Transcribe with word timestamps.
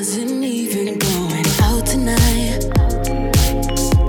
wasn't 0.00 0.42
even 0.42 0.98
going 0.98 1.44
out 1.60 1.84
tonight. 1.84 2.60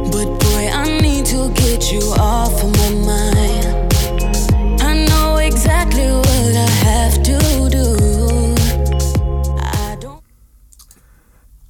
But 0.10 0.40
boy, 0.40 0.70
I 0.72 1.00
need 1.02 1.26
to 1.26 1.52
get 1.54 1.92
you 1.92 2.00
off 2.18 2.64
of 2.64 2.72
my 2.78 2.92
mind. 2.92 3.94
I 4.82 5.06
know 5.10 5.36
exactly 5.36 6.10
what 6.10 6.56
I 6.56 6.70
have 6.88 7.16
to 7.24 7.70
do. 7.70 8.56
I 9.60 9.98
don't. 10.00 10.24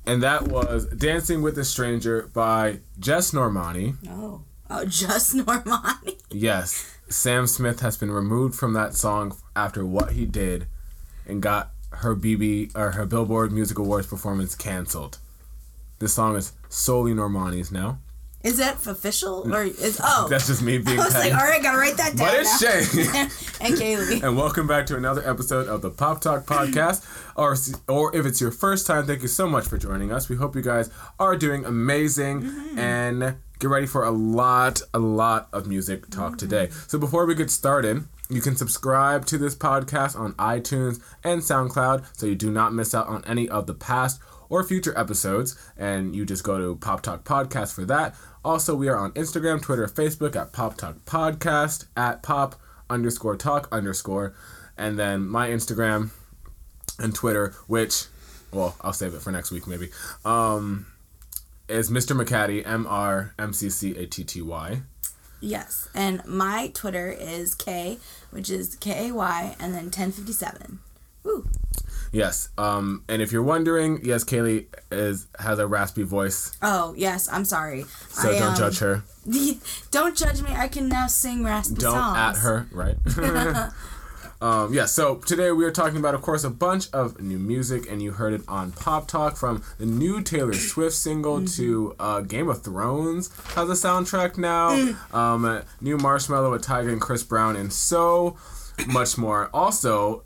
And 0.05 0.21
that 0.21 0.49
was 0.49 0.85
Dancing 0.85 1.41
with 1.41 1.57
a 1.57 1.65
Stranger 1.65 2.29
by 2.31 2.81
Jess 2.99 3.31
Normani. 3.31 3.95
Oh. 4.07 4.43
Oh, 4.69 4.85
just 4.85 5.35
Normani. 5.35 6.21
Yes, 6.29 6.95
Sam 7.09 7.47
Smith 7.47 7.79
has 7.79 7.97
been 7.97 8.11
removed 8.11 8.53
from 8.53 8.73
that 8.73 8.93
song 8.93 9.35
after 9.55 9.83
what 9.83 10.11
he 10.11 10.27
did 10.27 10.67
and 11.25 11.41
got 11.41 11.71
her 12.01 12.15
BB 12.15 12.75
or 12.75 12.91
her 12.91 13.05
Billboard 13.05 13.51
Music 13.51 13.77
Awards 13.79 14.07
performance 14.07 14.55
canceled. 14.55 15.17
This 15.99 16.13
song 16.13 16.35
is 16.35 16.53
solely 16.69 17.13
Normani's 17.13 17.71
now. 17.71 17.99
Is 18.43 18.57
that 18.57 18.87
official 18.87 19.53
or 19.53 19.63
is 19.65 20.01
oh? 20.03 20.25
That's 20.31 20.47
just 20.47 20.63
me 20.63 20.79
being 20.79 20.99
I 20.99 21.03
was 21.05 21.13
petty. 21.13 21.29
like, 21.29 21.39
all 21.39 21.47
right, 21.47 21.61
gotta 21.61 21.77
write 21.77 21.97
that 21.97 22.15
down. 22.15 22.27
But 22.27 22.39
it's. 22.39 22.59
Shay. 22.59 22.79
and 23.65 23.75
Kaylee. 23.75 24.23
and 24.23 24.35
welcome 24.35 24.65
back 24.65 24.87
to 24.87 24.97
another 24.97 25.21
episode 25.29 25.67
of 25.67 25.83
the 25.83 25.91
Pop 25.91 26.21
Talk 26.21 26.45
Podcast. 26.47 27.05
or, 27.35 27.55
or 27.87 28.15
if 28.15 28.25
it's 28.25 28.41
your 28.41 28.49
first 28.49 28.87
time, 28.87 29.05
thank 29.05 29.21
you 29.21 29.27
so 29.27 29.47
much 29.47 29.67
for 29.67 29.77
joining 29.77 30.11
us. 30.11 30.27
We 30.27 30.37
hope 30.37 30.55
you 30.55 30.63
guys 30.63 30.89
are 31.19 31.35
doing 31.37 31.65
amazing 31.65 32.41
Mm-hmm. 32.41 32.79
and 32.79 33.35
get 33.59 33.69
ready 33.69 33.85
for 33.85 34.03
a 34.05 34.09
lot, 34.11 34.81
a 34.91 34.97
lot 34.97 35.47
of 35.53 35.67
music 35.67 36.09
talk 36.09 36.39
today. 36.39 36.67
Mm-hmm. 36.67 36.89
So 36.89 36.97
before 36.97 37.27
we 37.27 37.35
get 37.35 37.51
started, 37.51 38.05
you 38.31 38.41
can 38.41 38.55
subscribe 38.55 39.25
to 39.25 39.37
this 39.37 39.55
podcast 39.55 40.17
on 40.17 40.33
iTunes 40.33 41.01
and 41.23 41.41
SoundCloud 41.41 42.05
so 42.17 42.25
you 42.25 42.35
do 42.35 42.49
not 42.49 42.73
miss 42.73 42.95
out 42.95 43.07
on 43.07 43.23
any 43.25 43.49
of 43.49 43.67
the 43.67 43.73
past 43.73 44.21
or 44.49 44.63
future 44.63 44.97
episodes. 44.97 45.57
And 45.77 46.15
you 46.15 46.25
just 46.25 46.43
go 46.43 46.57
to 46.57 46.75
Pop 46.75 47.01
Talk 47.01 47.23
Podcast 47.23 47.73
for 47.73 47.85
that. 47.85 48.15
Also, 48.43 48.75
we 48.75 48.87
are 48.87 48.97
on 48.97 49.11
Instagram, 49.11 49.61
Twitter, 49.61 49.87
Facebook 49.87 50.35
at 50.35 50.53
Pop 50.53 50.77
Talk 50.77 50.97
Podcast, 51.05 51.85
at 51.97 52.23
Pop 52.23 52.55
underscore 52.89 53.37
talk 53.37 53.67
underscore. 53.71 54.33
And 54.77 54.97
then 54.97 55.27
my 55.27 55.49
Instagram 55.49 56.11
and 56.99 57.13
Twitter, 57.13 57.53
which, 57.67 58.05
well, 58.51 58.75
I'll 58.81 58.93
save 58.93 59.13
it 59.13 59.21
for 59.21 59.31
next 59.31 59.51
week 59.51 59.67
maybe, 59.67 59.89
um, 60.25 60.87
is 61.67 61.89
Mr. 61.89 62.19
McCatty, 62.19 62.65
M 62.65 62.85
R 62.87 63.33
M 63.37 63.53
C 63.53 63.69
C 63.69 63.95
A 63.97 64.05
T 64.05 64.23
T 64.23 64.41
Y. 64.41 64.81
Yes, 65.41 65.89
and 65.95 66.23
my 66.25 66.71
Twitter 66.73 67.11
is 67.11 67.55
K, 67.55 67.97
which 68.29 68.49
is 68.49 68.75
K 68.75 69.07
A 69.09 69.11
Y, 69.13 69.55
and 69.59 69.73
then 69.73 69.89
ten 69.89 70.11
fifty 70.11 70.33
seven. 70.33 70.79
Woo. 71.23 71.45
Yes. 72.11 72.49
Um, 72.57 73.03
and 73.07 73.21
if 73.21 73.31
you're 73.31 73.43
wondering, 73.43 74.01
yes, 74.03 74.23
Kaylee 74.23 74.65
is 74.91 75.27
has 75.39 75.59
a 75.59 75.67
raspy 75.67 76.03
voice, 76.03 76.55
Oh 76.61 76.93
yes, 76.97 77.29
I'm 77.31 77.45
sorry. 77.45 77.85
so 78.09 78.29
I, 78.29 78.39
don't 78.39 78.49
um, 78.49 78.55
judge 78.55 78.79
her. 78.79 79.03
don't 79.91 80.15
judge 80.17 80.41
me. 80.41 80.51
I 80.53 80.67
can 80.67 80.89
now 80.89 81.07
sing 81.07 81.43
raspy 81.43 81.79
songs. 81.79 81.93
Don't 81.95 82.17
at 82.17 82.37
her, 82.37 82.67
right? 82.71 82.97
um, 84.41 84.73
yeah, 84.73 84.85
so 84.85 85.15
today 85.15 85.51
we 85.51 85.63
are 85.65 85.71
talking 85.71 85.97
about, 85.97 86.15
of 86.15 86.21
course, 86.21 86.43
a 86.43 86.49
bunch 86.49 86.91
of 86.91 87.21
new 87.21 87.37
music, 87.37 87.89
and 87.89 88.01
you 88.01 88.11
heard 88.11 88.33
it 88.33 88.41
on 88.47 88.71
Pop 88.71 89.07
Talk 89.07 89.37
from 89.37 89.63
the 89.77 89.85
new 89.85 90.21
Taylor 90.21 90.53
Swift 90.53 90.95
single 90.95 91.45
to 91.45 91.95
uh, 91.99 92.21
Game 92.21 92.49
of 92.49 92.63
Thrones 92.63 93.29
has 93.55 93.69
a 93.69 93.73
soundtrack 93.73 94.37
now, 94.37 94.69
um, 95.13 95.45
uh, 95.45 95.61
new 95.79 95.97
Marshmello 95.97 96.51
with 96.51 96.65
Tyga 96.65 96.91
and 96.91 96.99
Chris 96.99 97.23
Brown, 97.23 97.55
and 97.55 97.71
so 97.71 98.35
much 98.87 99.17
more. 99.17 99.49
Also, 99.53 100.23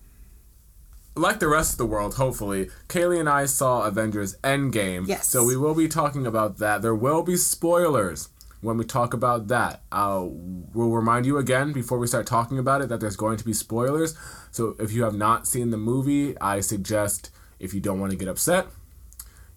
like 1.16 1.40
the 1.40 1.48
rest 1.48 1.74
of 1.74 1.78
the 1.78 1.86
world, 1.86 2.16
hopefully, 2.16 2.70
Kaylee 2.88 3.20
and 3.20 3.30
I 3.30 3.46
saw 3.46 3.84
Avengers 3.84 4.38
Endgame. 4.44 5.08
Yes. 5.08 5.28
So 5.28 5.44
we 5.44 5.58
will 5.58 5.76
be 5.76 5.88
talking 5.88 6.26
about 6.26 6.58
that. 6.60 6.82
There 6.82 6.96
will 6.96 7.24
be 7.24 7.38
spoilers 7.38 8.30
when 8.66 8.78
we 8.78 8.84
talk 8.84 9.14
about 9.14 9.48
that. 9.48 9.82
Uh, 9.92 10.24
we'll 10.28 10.90
remind 10.90 11.26
you 11.26 11.38
again 11.38 11.72
before 11.72 11.98
we 11.98 12.08
start 12.08 12.26
talking 12.28 12.58
about 12.60 12.82
it 12.82 12.90
that 12.90 13.00
there's 13.00 13.16
going 13.16 13.38
to 13.38 13.46
be 13.46 13.54
spoilers. 13.54 14.18
So 14.52 14.76
if 14.80 14.92
you 14.92 15.04
have 15.04 15.16
not 15.16 15.48
seen 15.48 15.70
the 15.70 15.78
movie, 15.78 16.38
I 16.40 16.60
suggest 16.60 17.30
if 17.60 17.74
you 17.74 17.80
don't 17.80 18.00
want 18.00 18.12
to 18.12 18.18
get 18.18 18.28
upset, 18.28 18.68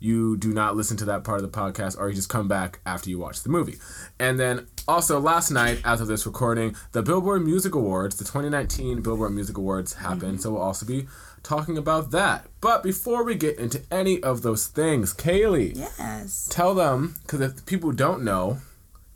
you 0.00 0.36
do 0.36 0.52
not 0.52 0.76
listen 0.76 0.96
to 0.98 1.04
that 1.06 1.24
part 1.24 1.42
of 1.42 1.50
the 1.50 1.58
podcast 1.58 1.98
or 1.98 2.08
you 2.08 2.14
just 2.14 2.28
come 2.28 2.46
back 2.46 2.78
after 2.86 3.10
you 3.10 3.18
watch 3.18 3.42
the 3.42 3.48
movie. 3.48 3.78
And 4.20 4.38
then 4.38 4.68
also 4.86 5.18
last 5.18 5.50
night, 5.50 5.80
as 5.84 6.00
of 6.00 6.06
this 6.06 6.24
recording, 6.24 6.76
the 6.92 7.02
Billboard 7.02 7.44
Music 7.44 7.74
Awards, 7.74 8.16
the 8.16 8.24
2019 8.24 9.00
Billboard 9.02 9.32
Music 9.32 9.58
Awards 9.58 9.94
happened. 9.94 10.40
So 10.40 10.52
we'll 10.52 10.62
also 10.62 10.86
be 10.86 11.08
talking 11.42 11.76
about 11.76 12.12
that. 12.12 12.46
But 12.60 12.84
before 12.84 13.24
we 13.24 13.34
get 13.34 13.58
into 13.58 13.82
any 13.90 14.22
of 14.22 14.42
those 14.42 14.68
things, 14.68 15.12
Kaylee, 15.14 15.76
Yes. 15.76 16.46
tell 16.48 16.74
them, 16.74 17.16
because 17.22 17.40
if 17.40 17.66
people 17.66 17.90
don't 17.90 18.22
know, 18.22 18.58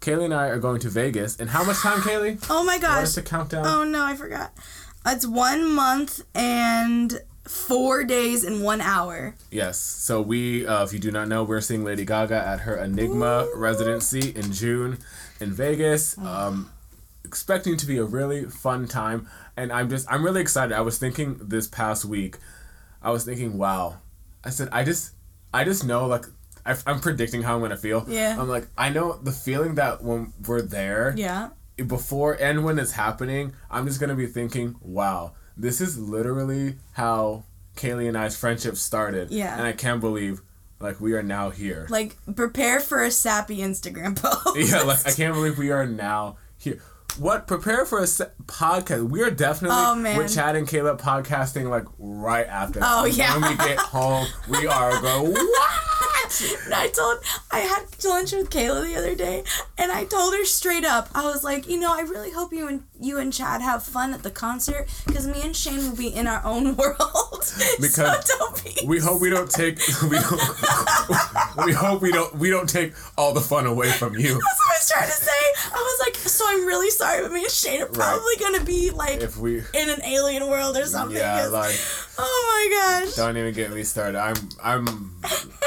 Kaylee 0.02 0.24
and 0.24 0.34
I 0.34 0.48
are 0.48 0.58
going 0.58 0.80
to 0.80 0.90
Vegas. 0.90 1.38
And 1.38 1.48
how 1.50 1.64
much 1.64 1.78
time, 1.78 2.00
Kaylee? 2.00 2.44
Oh 2.50 2.64
my 2.64 2.78
gosh. 2.78 3.04
is 3.04 3.14
the 3.14 3.22
countdown? 3.22 3.64
Oh 3.64 3.84
no, 3.84 4.04
I 4.04 4.14
forgot. 4.16 4.52
It's 5.06 5.26
one 5.26 5.72
month 5.72 6.22
and 6.34 7.22
four 7.44 8.04
days 8.04 8.44
and 8.44 8.62
one 8.62 8.80
hour. 8.80 9.34
Yes. 9.50 9.78
So 9.78 10.20
we, 10.20 10.66
uh, 10.66 10.84
if 10.84 10.92
you 10.92 10.98
do 10.98 11.10
not 11.10 11.28
know, 11.28 11.44
we're 11.44 11.60
seeing 11.60 11.84
Lady 11.84 12.04
Gaga 12.04 12.34
at 12.34 12.60
her 12.60 12.76
Enigma 12.76 13.48
residency 13.54 14.30
in 14.30 14.52
June 14.52 14.98
in 15.40 15.52
Vegas. 15.52 16.18
Um, 16.18 16.70
expecting 17.24 17.76
to 17.76 17.86
be 17.86 17.96
a 17.98 18.04
really 18.04 18.44
fun 18.44 18.86
time, 18.88 19.28
and 19.56 19.72
I'm 19.72 19.88
just, 19.88 20.10
I'm 20.10 20.24
really 20.24 20.40
excited. 20.40 20.74
I 20.74 20.82
was 20.82 20.98
thinking 20.98 21.38
this 21.40 21.66
past 21.68 22.04
week, 22.04 22.38
I 23.00 23.10
was 23.10 23.24
thinking, 23.24 23.56
wow. 23.56 23.98
I 24.44 24.50
said, 24.50 24.68
I 24.72 24.82
just, 24.84 25.12
I 25.54 25.62
just 25.64 25.84
know 25.84 26.06
like. 26.06 26.26
I, 26.64 26.76
I'm 26.86 27.00
predicting 27.00 27.42
how 27.42 27.54
I'm 27.56 27.60
gonna 27.60 27.76
feel. 27.76 28.04
Yeah. 28.08 28.36
I'm 28.38 28.48
like, 28.48 28.68
I 28.78 28.88
know 28.90 29.18
the 29.22 29.32
feeling 29.32 29.74
that 29.76 30.02
when 30.02 30.32
we're 30.46 30.62
there, 30.62 31.14
Yeah. 31.16 31.50
before 31.86 32.34
and 32.34 32.64
when 32.64 32.78
it's 32.78 32.92
happening, 32.92 33.52
I'm 33.70 33.86
just 33.86 34.00
gonna 34.00 34.14
be 34.14 34.26
thinking, 34.26 34.76
wow, 34.80 35.32
this 35.56 35.80
is 35.80 35.98
literally 35.98 36.76
how 36.92 37.44
Kaylee 37.76 38.08
and 38.08 38.16
I's 38.16 38.36
friendship 38.36 38.76
started. 38.76 39.30
Yeah. 39.30 39.56
And 39.56 39.66
I 39.66 39.72
can't 39.72 40.00
believe 40.00 40.42
like 40.80 41.00
we 41.00 41.12
are 41.14 41.22
now 41.22 41.50
here. 41.50 41.86
Like 41.90 42.16
prepare 42.36 42.80
for 42.80 43.02
a 43.02 43.10
sappy 43.10 43.58
Instagram 43.58 44.16
post. 44.22 44.56
yeah, 44.70 44.82
like 44.82 45.06
I 45.06 45.12
can't 45.12 45.34
believe 45.34 45.58
we 45.58 45.70
are 45.70 45.86
now 45.86 46.36
here. 46.58 46.80
What 47.18 47.46
prepare 47.46 47.84
for 47.84 47.98
a 47.98 48.06
se- 48.06 48.30
podcast? 48.46 49.10
We 49.10 49.22
are 49.22 49.30
definitely 49.30 49.76
Oh, 49.78 49.94
man. 49.94 50.16
with 50.16 50.34
Chad 50.34 50.56
and 50.56 50.66
Caleb 50.66 51.00
podcasting 51.00 51.68
like 51.68 51.84
right 51.98 52.46
after. 52.46 52.80
Oh, 52.82 53.04
yeah. 53.04 53.38
When 53.38 53.50
we 53.50 53.56
get 53.56 53.78
home, 53.78 54.26
we 54.48 54.66
are 54.66 55.00
going. 55.00 55.32
What? 55.32 55.70
And 56.64 56.72
I 56.72 56.88
told 56.88 57.18
I 57.50 57.58
had 57.58 57.84
lunch 58.08 58.32
with 58.32 58.48
Kayla 58.48 58.84
the 58.86 58.96
other 58.96 59.14
day, 59.14 59.44
and 59.76 59.92
I 59.92 60.04
told 60.04 60.32
her 60.32 60.46
straight 60.46 60.84
up, 60.84 61.10
I 61.14 61.24
was 61.26 61.44
like, 61.44 61.68
you 61.68 61.78
know, 61.78 61.92
I 61.92 62.00
really 62.00 62.30
hope 62.30 62.54
you 62.54 62.66
and 62.68 62.84
you 62.98 63.18
and 63.18 63.30
Chad 63.30 63.60
have 63.60 63.82
fun 63.82 64.14
at 64.14 64.22
the 64.22 64.30
concert, 64.30 64.88
because 65.06 65.26
me 65.26 65.42
and 65.42 65.54
Shane 65.54 65.76
will 65.90 65.96
be 65.96 66.08
in 66.08 66.26
our 66.26 66.42
own 66.44 66.74
world. 66.76 66.98
Because 67.80 68.24
so 68.26 68.38
don't 68.38 68.64
be. 68.64 68.86
We 68.86 68.98
hope 69.00 69.20
we 69.20 69.28
don't 69.28 69.50
take. 69.50 69.78
We, 70.08 70.18
don't, 70.18 70.40
we 71.66 71.72
hope 71.72 72.00
we 72.00 72.10
don't. 72.12 72.34
We 72.36 72.48
don't 72.50 72.68
take 72.68 72.94
all 73.18 73.34
the 73.34 73.40
fun 73.42 73.66
away 73.66 73.90
from 73.90 74.14
you. 74.14 74.28
That's 74.34 74.36
what 74.36 74.70
I 74.70 74.74
was 74.78 74.88
trying 74.90 75.08
to 75.08 75.12
say. 75.12 75.70
I 75.74 75.76
was 75.76 76.00
like, 76.06 76.16
so 76.16 76.44
I'm 76.48 76.64
really 76.64 76.88
sorry, 77.02 77.22
but 77.22 77.32
me 77.32 77.42
and 77.42 77.50
Shane 77.50 77.82
are 77.82 77.86
probably 77.86 78.36
gonna 78.40 78.64
be 78.64 78.90
like 78.90 79.20
If 79.20 79.36
we. 79.36 79.58
in 79.58 79.88
an 79.90 80.02
alien 80.04 80.48
world 80.48 80.76
or 80.76 80.86
something. 80.86 81.16
Yeah, 81.16 81.46
like 81.48 81.74
oh 82.18 82.68
my 82.70 83.00
gosh. 83.06 83.14
don't 83.16 83.36
even 83.36 83.52
get 83.54 83.70
me 83.72 83.82
started. 83.82 84.18
I'm 84.18 84.36
I'm 84.62 85.14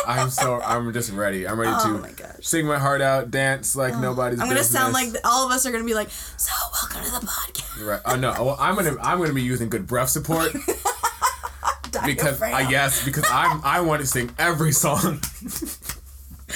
I'm 0.07 0.29
so 0.29 0.62
I'm 0.62 0.91
just 0.94 1.12
ready. 1.12 1.47
I'm 1.47 1.59
ready 1.59 1.73
Oh 1.75 1.84
to 1.96 2.01
my 2.01 2.12
sing 2.41 2.66
my 2.66 2.78
heart 2.78 3.01
out, 3.01 3.31
dance 3.31 3.75
like 3.75 3.94
oh, 3.96 4.00
nobody's 4.00 4.40
I'm 4.40 4.47
gonna 4.47 4.59
business. 4.59 4.79
sound 4.81 4.94
like 4.94 5.09
all 5.23 5.46
of 5.46 5.51
us 5.51 5.66
are 5.66 5.72
gonna 5.72 5.84
be 5.84 5.94
like, 5.96 6.09
so 6.09 6.51
welcome 6.73 7.03
to 7.03 7.12
the 7.19 7.25
podcast. 7.28 7.85
Right. 7.85 8.02
Oh 8.06 8.16
no. 8.16 8.31
Well, 8.31 8.57
I'm 8.59 8.75
gonna 8.75 8.96
I'm 9.02 9.17
gonna 9.19 9.34
be 9.34 9.41
using 9.44 9.69
good 9.69 9.88
breath 9.88 10.09
support 10.09 10.53
because 12.06 12.41
I 12.41 12.50
Diaphragm. 12.52 12.72
yes 12.72 13.03
because 13.06 13.25
I'm 13.29 13.62
I 13.63 13.81
want 13.81 14.02
to 14.02 14.07
sing 14.07 14.29
every 14.38 14.72
song. 14.72 15.20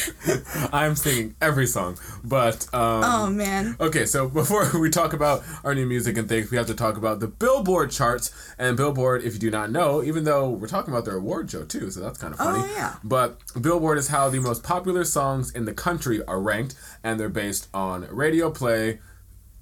I'm 0.74 0.96
singing 0.96 1.36
every 1.42 1.66
song, 1.68 1.98
but 2.24 2.68
um, 2.74 3.04
Oh 3.04 3.30
man. 3.30 3.76
Okay, 3.80 4.06
so 4.06 4.28
before 4.28 4.68
we 4.80 4.90
talk 4.90 5.14
about 5.14 5.44
our 5.64 5.74
new 5.76 5.86
music 5.86 6.18
and 6.18 6.28
things, 6.28 6.52
we 6.52 6.58
have 6.58 6.68
to 6.68 6.74
talk 6.76 6.98
about 6.98 7.20
the 7.20 7.28
Billboard 7.28 7.92
charts. 7.92 8.32
And 8.58 8.76
Billboard, 8.78 9.24
if 9.24 9.34
you 9.34 9.40
do 9.40 9.52
not 9.52 9.72
know, 9.72 10.04
even 10.04 10.24
though 10.24 10.50
we're 10.50 10.68
talking 10.68 10.94
about 10.94 11.06
their 11.06 11.16
award 11.18 11.50
show 11.52 11.64
too, 11.66 11.90
so 11.92 12.00
that's 12.00 12.18
kind 12.18 12.34
of 12.34 12.40
funny. 12.40 12.60
Oh, 12.64 12.74
yeah. 12.76 12.96
But 13.04 13.40
Billboard 13.60 13.98
is 13.98 14.10
how 14.10 14.30
the 14.30 14.40
most 14.40 14.64
popular 14.64 15.04
songs 15.04 15.52
in 15.52 15.66
the 15.66 15.74
country 15.74 16.24
are 16.26 16.40
ranked, 16.42 16.76
and 17.04 17.20
they're 17.20 17.30
based 17.30 17.68
on 17.74 18.08
radio 18.10 18.50
play, 18.52 19.00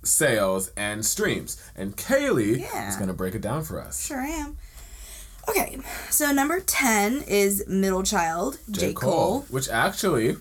sales, 0.04 0.72
and 0.78 1.06
streams. 1.06 1.62
And 1.76 1.96
Kaylee 1.98 2.60
Yeah. 2.62 2.90
is 2.90 2.96
going 2.96 3.08
to 3.08 3.14
break 3.14 3.36
it 3.36 3.42
down 3.42 3.64
for 3.64 3.80
us. 3.82 4.06
Sure 4.06 4.22
am. 4.22 4.58
Okay, 5.50 5.78
so 6.10 6.32
number 6.32 6.60
10 6.60 7.24
is 7.28 7.66
Middle 7.68 8.04
Child, 8.04 8.60
J. 8.70 8.94
Cole. 8.94 9.42
Which 9.50 9.70
actually, 9.70 10.36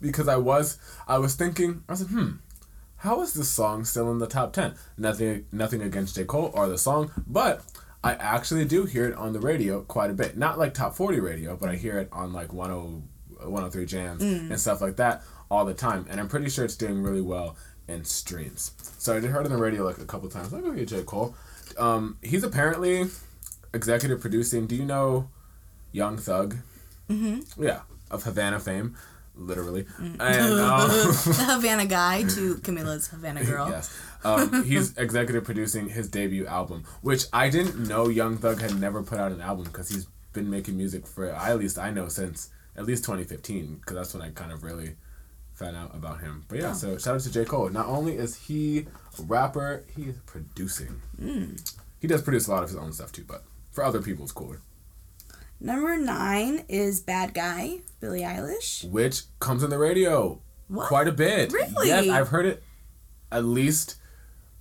because 0.00 0.28
I 0.28 0.36
was, 0.36 0.78
I 1.06 1.18
was 1.18 1.34
thinking, 1.34 1.84
I 1.88 1.92
was 1.92 2.02
like, 2.02 2.10
hmm, 2.10 2.30
how 2.96 3.20
is 3.22 3.34
this 3.34 3.48
song 3.48 3.84
still 3.84 4.10
in 4.10 4.18
the 4.18 4.26
top 4.26 4.52
ten? 4.52 4.74
Nothing, 4.96 5.46
nothing 5.52 5.82
against 5.82 6.16
J 6.16 6.24
Cole 6.24 6.50
or 6.54 6.68
the 6.68 6.78
song, 6.78 7.10
but 7.26 7.64
I 8.04 8.14
actually 8.14 8.64
do 8.64 8.84
hear 8.84 9.06
it 9.06 9.14
on 9.16 9.32
the 9.32 9.40
radio 9.40 9.82
quite 9.82 10.10
a 10.10 10.14
bit. 10.14 10.36
Not 10.36 10.58
like 10.58 10.74
top 10.74 10.96
40 10.96 11.20
radio, 11.20 11.56
but 11.56 11.68
I 11.68 11.76
hear 11.76 11.98
it 11.98 12.08
on 12.10 12.32
like 12.32 12.48
10, 12.48 12.58
103 12.58 13.86
jams 13.86 14.22
and 14.22 14.60
stuff 14.60 14.80
like 14.80 14.96
that 14.96 15.22
all 15.50 15.64
the 15.64 15.74
time. 15.74 16.06
And 16.10 16.18
I'm 16.20 16.28
pretty 16.28 16.48
sure 16.48 16.64
it's 16.64 16.76
doing 16.76 17.02
really 17.02 17.20
well 17.20 17.56
in 17.88 18.04
streams. 18.04 18.72
So 18.98 19.16
I 19.16 19.20
did 19.20 19.30
heard 19.30 19.46
it 19.46 19.52
on 19.52 19.56
the 19.56 19.62
radio 19.62 19.84
like 19.84 19.98
a 19.98 20.04
couple 20.04 20.28
times. 20.28 20.52
I'm 20.52 20.62
like, 20.62 20.72
okay, 20.72 20.84
J. 20.84 21.02
Cole. 21.04 21.34
Um, 21.78 22.18
he's 22.22 22.42
apparently 22.44 23.06
executive 23.74 24.20
producing. 24.20 24.66
Do 24.66 24.74
you 24.76 24.84
know 24.84 25.28
Young 25.92 26.16
Thug? 26.18 26.56
Mm-hmm. 27.08 27.62
Yeah, 27.62 27.80
of 28.10 28.22
Havana 28.24 28.60
fame, 28.60 28.96
literally. 29.34 29.86
And 29.98 30.20
um, 30.20 30.88
the 30.90 31.46
Havana 31.48 31.86
guy 31.86 32.22
to 32.24 32.56
Camila's 32.56 33.08
Havana 33.08 33.44
girl. 33.52 33.68
Yes. 33.68 33.96
Um, 34.24 34.64
he's 34.64 34.96
executive 34.98 35.44
producing 35.44 35.88
his 35.88 36.08
debut 36.08 36.46
album, 36.46 36.84
which 37.02 37.24
I 37.32 37.50
didn't 37.50 37.88
know 37.88 38.08
Young 38.08 38.36
Thug 38.38 38.60
had 38.60 38.78
never 38.78 39.02
put 39.02 39.18
out 39.18 39.32
an 39.32 39.40
album 39.40 39.64
because 39.64 39.88
he's 39.88 40.06
been 40.32 40.48
making 40.48 40.76
music 40.76 41.06
for, 41.06 41.28
at 41.28 41.58
least 41.58 41.78
I 41.78 41.90
know, 41.90 42.08
since 42.08 42.50
at 42.76 42.86
least 42.86 43.04
2015, 43.04 43.76
because 43.76 43.96
that's 43.96 44.14
when 44.14 44.22
I 44.22 44.30
kind 44.30 44.52
of 44.52 44.62
really 44.62 44.94
found 45.52 45.76
out 45.76 45.94
about 45.94 46.20
him. 46.20 46.44
But 46.48 46.58
yeah, 46.58 46.72
so 46.72 46.96
shout 46.96 47.16
out 47.16 47.20
to 47.20 47.32
J. 47.32 47.44
Cole. 47.44 47.68
Not 47.68 47.86
only 47.86 48.16
is 48.16 48.36
he 48.36 48.86
a 49.18 49.22
rapper, 49.22 49.84
he 49.94 50.04
is 50.04 50.16
producing. 50.24 51.02
He 52.00 52.06
does 52.06 52.22
produce 52.22 52.46
a 52.46 52.50
lot 52.50 52.62
of 52.62 52.70
his 52.70 52.78
own 52.78 52.92
stuff 52.92 53.12
too, 53.12 53.24
but 53.28 53.44
for 53.72 53.82
other 53.82 54.00
people, 54.00 54.24
it's 54.24 54.32
cooler. 54.32 54.60
Number 55.60 55.96
nine 55.96 56.64
is 56.68 57.00
Bad 57.00 57.34
Guy, 57.34 57.78
Billie 58.00 58.20
Eilish. 58.22 58.88
Which 58.90 59.22
comes 59.38 59.62
on 59.64 59.70
the 59.70 59.78
radio 59.78 60.40
What? 60.68 60.88
quite 60.88 61.08
a 61.08 61.12
bit. 61.12 61.52
Really? 61.52 61.88
Yes, 61.88 62.08
I've 62.08 62.28
heard 62.28 62.46
it 62.46 62.62
at 63.30 63.44
least 63.44 63.96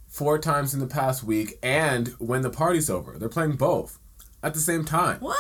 four 0.08 0.38
times 0.38 0.74
in 0.74 0.80
the 0.80 0.88
past 0.88 1.24
week, 1.24 1.58
and 1.63 2.10
when 2.19 2.42
the 2.42 2.50
party's 2.50 2.90
over, 2.90 3.18
they're 3.18 3.30
playing 3.30 3.54
both 3.54 3.98
at 4.44 4.54
the 4.54 4.60
same 4.60 4.86
time. 4.86 5.19
What? 5.19 5.38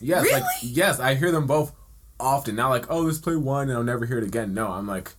Yes, 0.00 0.22
Really? 0.24 0.40
like 0.40 0.44
yes, 0.62 0.98
I 0.98 1.14
hear 1.14 1.30
them 1.30 1.46
both 1.46 1.72
often. 2.18 2.56
Not 2.56 2.70
like 2.70 2.90
oh, 2.90 3.00
let's 3.00 3.18
play 3.18 3.36
one 3.36 3.68
and 3.68 3.76
I'll 3.76 3.84
never 3.84 4.06
hear 4.06 4.18
it 4.18 4.24
again. 4.24 4.54
No, 4.54 4.68
I'm 4.68 4.86
like 4.86 5.12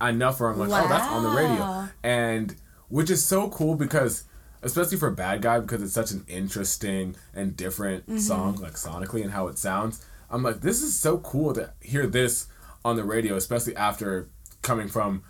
enough 0.00 0.40
where 0.40 0.50
I'm 0.50 0.58
like 0.58 0.70
oh, 0.70 0.88
that's 0.88 1.06
on 1.06 1.22
the 1.22 1.30
radio, 1.30 1.60
Wow. 1.60 1.88
and 2.02 2.56
which 2.88 3.10
is 3.10 3.24
so 3.24 3.48
cool 3.48 3.76
because 3.76 4.24
especially 4.62 4.96
for 4.96 5.10
Bad 5.10 5.42
Guy 5.42 5.60
because 5.60 5.82
it's 5.82 5.92
such 5.92 6.10
an 6.10 6.24
interesting 6.28 7.16
and 7.34 7.56
different 7.56 8.06
Mm-hmm. 8.06 8.18
song 8.18 8.56
like 8.56 8.74
sonically 8.74 9.22
and 9.22 9.32
how 9.32 9.48
it 9.48 9.58
sounds. 9.58 10.04
I'm 10.30 10.42
like 10.42 10.60
this 10.60 10.82
is 10.82 10.98
so 10.98 11.18
cool 11.18 11.54
to 11.54 11.72
hear 11.80 12.06
this 12.06 12.46
on 12.84 12.96
the 12.96 13.04
radio, 13.04 13.36
especially 13.36 13.76
after 13.76 14.28
coming 14.62 14.88
from 14.88 15.22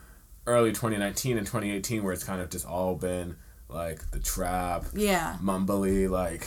early 0.46 0.70
2019 0.70 1.36
and 1.38 1.46
2018 1.46 2.02
where 2.02 2.12
it's 2.12 2.24
kind 2.24 2.40
of 2.40 2.48
just 2.50 2.66
all 2.66 2.94
been 2.94 3.36
like 3.68 4.10
the 4.12 4.20
trap 4.20 4.84
yeah. 4.94 5.36
mumbly 5.42 6.08
like 6.08 6.46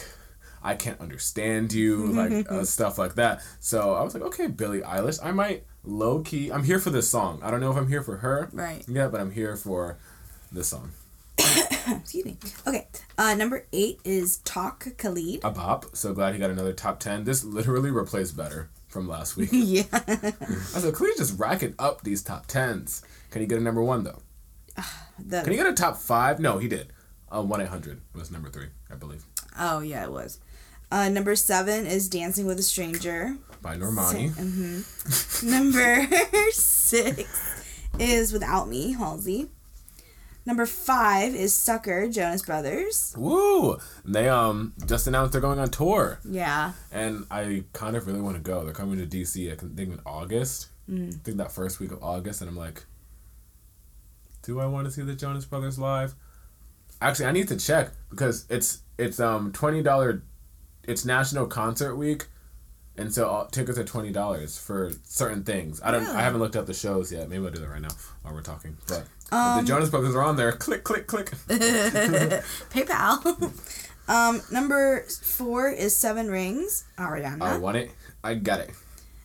I 0.63 0.75
can't 0.75 0.99
understand 1.01 1.73
you 1.73 2.07
like 2.13 2.49
uh, 2.51 2.63
stuff 2.63 2.97
like 2.97 3.15
that. 3.15 3.41
So 3.59 3.93
I 3.93 4.03
was 4.03 4.13
like, 4.13 4.23
okay, 4.23 4.47
Billie 4.47 4.81
Eilish, 4.81 5.19
I 5.23 5.31
might 5.31 5.63
low 5.83 6.19
key. 6.21 6.51
I'm 6.51 6.63
here 6.63 6.79
for 6.79 6.89
this 6.89 7.09
song. 7.09 7.39
I 7.43 7.51
don't 7.51 7.59
know 7.59 7.71
if 7.71 7.77
I'm 7.77 7.87
here 7.87 8.03
for 8.03 8.17
her. 8.17 8.49
Right. 8.53 8.83
Yeah, 8.87 9.07
but 9.07 9.19
I'm 9.21 9.31
here 9.31 9.55
for 9.55 9.97
this 10.51 10.67
song. 10.67 10.91
Excuse 11.99 12.25
me. 12.25 12.37
Okay. 12.67 12.87
Uh, 13.17 13.33
number 13.35 13.65
eight 13.73 13.99
is 14.03 14.37
Talk 14.39 14.87
Khalid. 14.97 15.39
A 15.43 15.51
bop. 15.51 15.85
So 15.95 16.13
glad 16.13 16.33
he 16.33 16.39
got 16.39 16.49
another 16.49 16.73
top 16.73 16.99
ten. 16.99 17.23
This 17.23 17.43
literally 17.43 17.91
replaced 17.91 18.35
better 18.37 18.69
from 18.87 19.07
last 19.07 19.37
week. 19.37 19.49
yeah. 19.53 19.83
I 19.91 20.79
said, 20.79 20.93
Khalid 20.93 21.17
just 21.17 21.39
racking 21.39 21.75
up 21.79 22.01
these 22.03 22.21
top 22.23 22.45
tens. 22.47 23.03
Can 23.31 23.41
he 23.41 23.47
get 23.47 23.57
a 23.59 23.61
number 23.61 23.81
one 23.83 24.03
though? 24.03 24.19
The, 25.21 25.41
Can 25.41 25.51
he 25.51 25.57
get 25.57 25.67
a 25.67 25.73
top 25.73 25.97
five? 25.97 26.39
No, 26.39 26.59
he 26.59 26.69
did. 26.69 26.93
Uh, 27.29 27.41
one 27.43 27.59
eight 27.59 27.67
hundred 27.67 27.99
was 28.15 28.31
number 28.31 28.49
three, 28.49 28.67
I 28.89 28.95
believe, 28.95 29.25
oh 29.59 29.81
yeah, 29.81 30.05
it 30.05 30.11
was. 30.13 30.39
Uh, 30.89 31.09
number 31.09 31.35
seven 31.35 31.85
is 31.85 32.07
Dancing 32.07 32.45
with 32.45 32.57
a 32.57 32.63
Stranger. 32.63 33.35
by 33.61 33.75
Normani. 33.75 34.31
Number 35.43 36.07
six 36.51 37.63
is 37.99 38.31
Without 38.31 38.69
Me, 38.69 38.93
Halsey. 38.93 39.49
Number 40.45 40.65
five 40.65 41.35
is 41.35 41.53
Sucker, 41.53 42.09
Jonas 42.09 42.41
Brothers. 42.41 43.13
Woo! 43.17 43.77
They 44.05 44.29
um 44.29 44.73
just 44.85 45.05
announced 45.07 45.33
they're 45.33 45.41
going 45.41 45.59
on 45.59 45.69
tour. 45.69 46.19
Yeah. 46.27 46.73
And 46.91 47.25
I 47.29 47.63
kind 47.73 47.95
of 47.95 48.07
really 48.07 48.21
want 48.21 48.35
to 48.37 48.41
go. 48.41 48.63
They're 48.63 48.73
coming 48.73 48.97
to 48.97 49.05
DC. 49.05 49.51
I 49.51 49.55
think 49.55 49.77
in 49.77 49.99
August. 50.05 50.69
I 50.91 51.11
think 51.23 51.37
that 51.37 51.51
first 51.51 51.79
week 51.79 51.91
of 51.91 52.01
August, 52.03 52.41
and 52.41 52.49
I'm 52.49 52.57
like, 52.57 52.83
do 54.41 54.59
I 54.59 54.65
want 54.65 54.85
to 54.85 54.91
see 54.91 55.03
the 55.03 55.13
Jonas 55.13 55.45
Brothers 55.45 55.77
live? 55.77 56.15
Actually, 56.99 57.27
I 57.27 57.31
need 57.31 57.47
to 57.49 57.57
check 57.57 57.91
because 58.09 58.45
it's 58.49 58.79
it's 58.97 59.19
um 59.19 59.51
twenty 59.51 59.83
dollar. 59.83 60.23
It's 60.83 61.05
National 61.05 61.45
Concert 61.45 61.95
Week, 61.95 62.25
and 62.99 63.13
so 63.13 63.27
all, 63.27 63.45
tickets 63.45 63.77
are 63.79 63.83
twenty 63.83 64.11
dollars 64.11 64.57
for 64.57 64.91
certain 65.03 65.43
things. 65.43 65.81
I 65.83 65.91
don't. 65.91 66.03
Really? 66.03 66.15
I 66.15 66.21
haven't 66.21 66.41
looked 66.41 66.55
up 66.55 66.65
the 66.65 66.73
shows 66.73 67.11
yet. 67.11 67.29
Maybe 67.29 67.45
I'll 67.45 67.51
do 67.51 67.59
that 67.59 67.69
right 67.69 67.81
now 67.81 67.89
while 68.21 68.33
we're 68.33 68.41
talking. 68.41 68.77
But 68.87 69.05
if 69.21 69.29
the 69.29 69.63
Jonas 69.65 69.89
Brothers 69.89 70.15
are 70.15 70.23
on 70.23 70.35
there. 70.35 70.51
Click, 70.51 70.83
click, 70.83 71.07
click. 71.07 71.31
PayPal. 72.69 73.53
um, 74.07 74.41
number 74.51 75.05
four 75.21 75.69
is 75.69 75.95
Seven 75.95 76.29
Rings, 76.29 76.85
Ariana. 76.97 77.41
I 77.41 77.57
want 77.57 77.77
it. 77.77 77.91
I 78.23 78.33
got 78.35 78.59
it. 78.59 78.71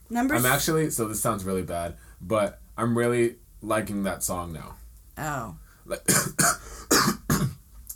number 0.09 0.35
I'm 0.35 0.47
actually 0.47 0.91
so 0.91 1.09
this 1.09 1.21
sounds 1.21 1.45
really 1.45 1.63
bad, 1.63 1.97
but 2.21 2.61
I'm 2.77 2.97
really 2.97 3.37
liking 3.61 4.05
that 4.05 4.23
song 4.23 4.53
now. 4.53 4.77
oh 5.19 5.57
Like, 5.85 6.03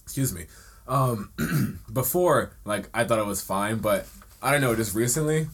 excuse 0.02 0.34
me. 0.34 0.46
Um, 0.88 1.78
before 1.92 2.56
like 2.64 2.88
I 2.94 3.04
thought 3.04 3.18
it 3.18 3.26
was 3.26 3.42
fine, 3.42 3.78
but 3.78 4.06
I 4.42 4.50
don't 4.50 4.60
know. 4.60 4.74
Just 4.74 4.94
recently, 4.94 5.48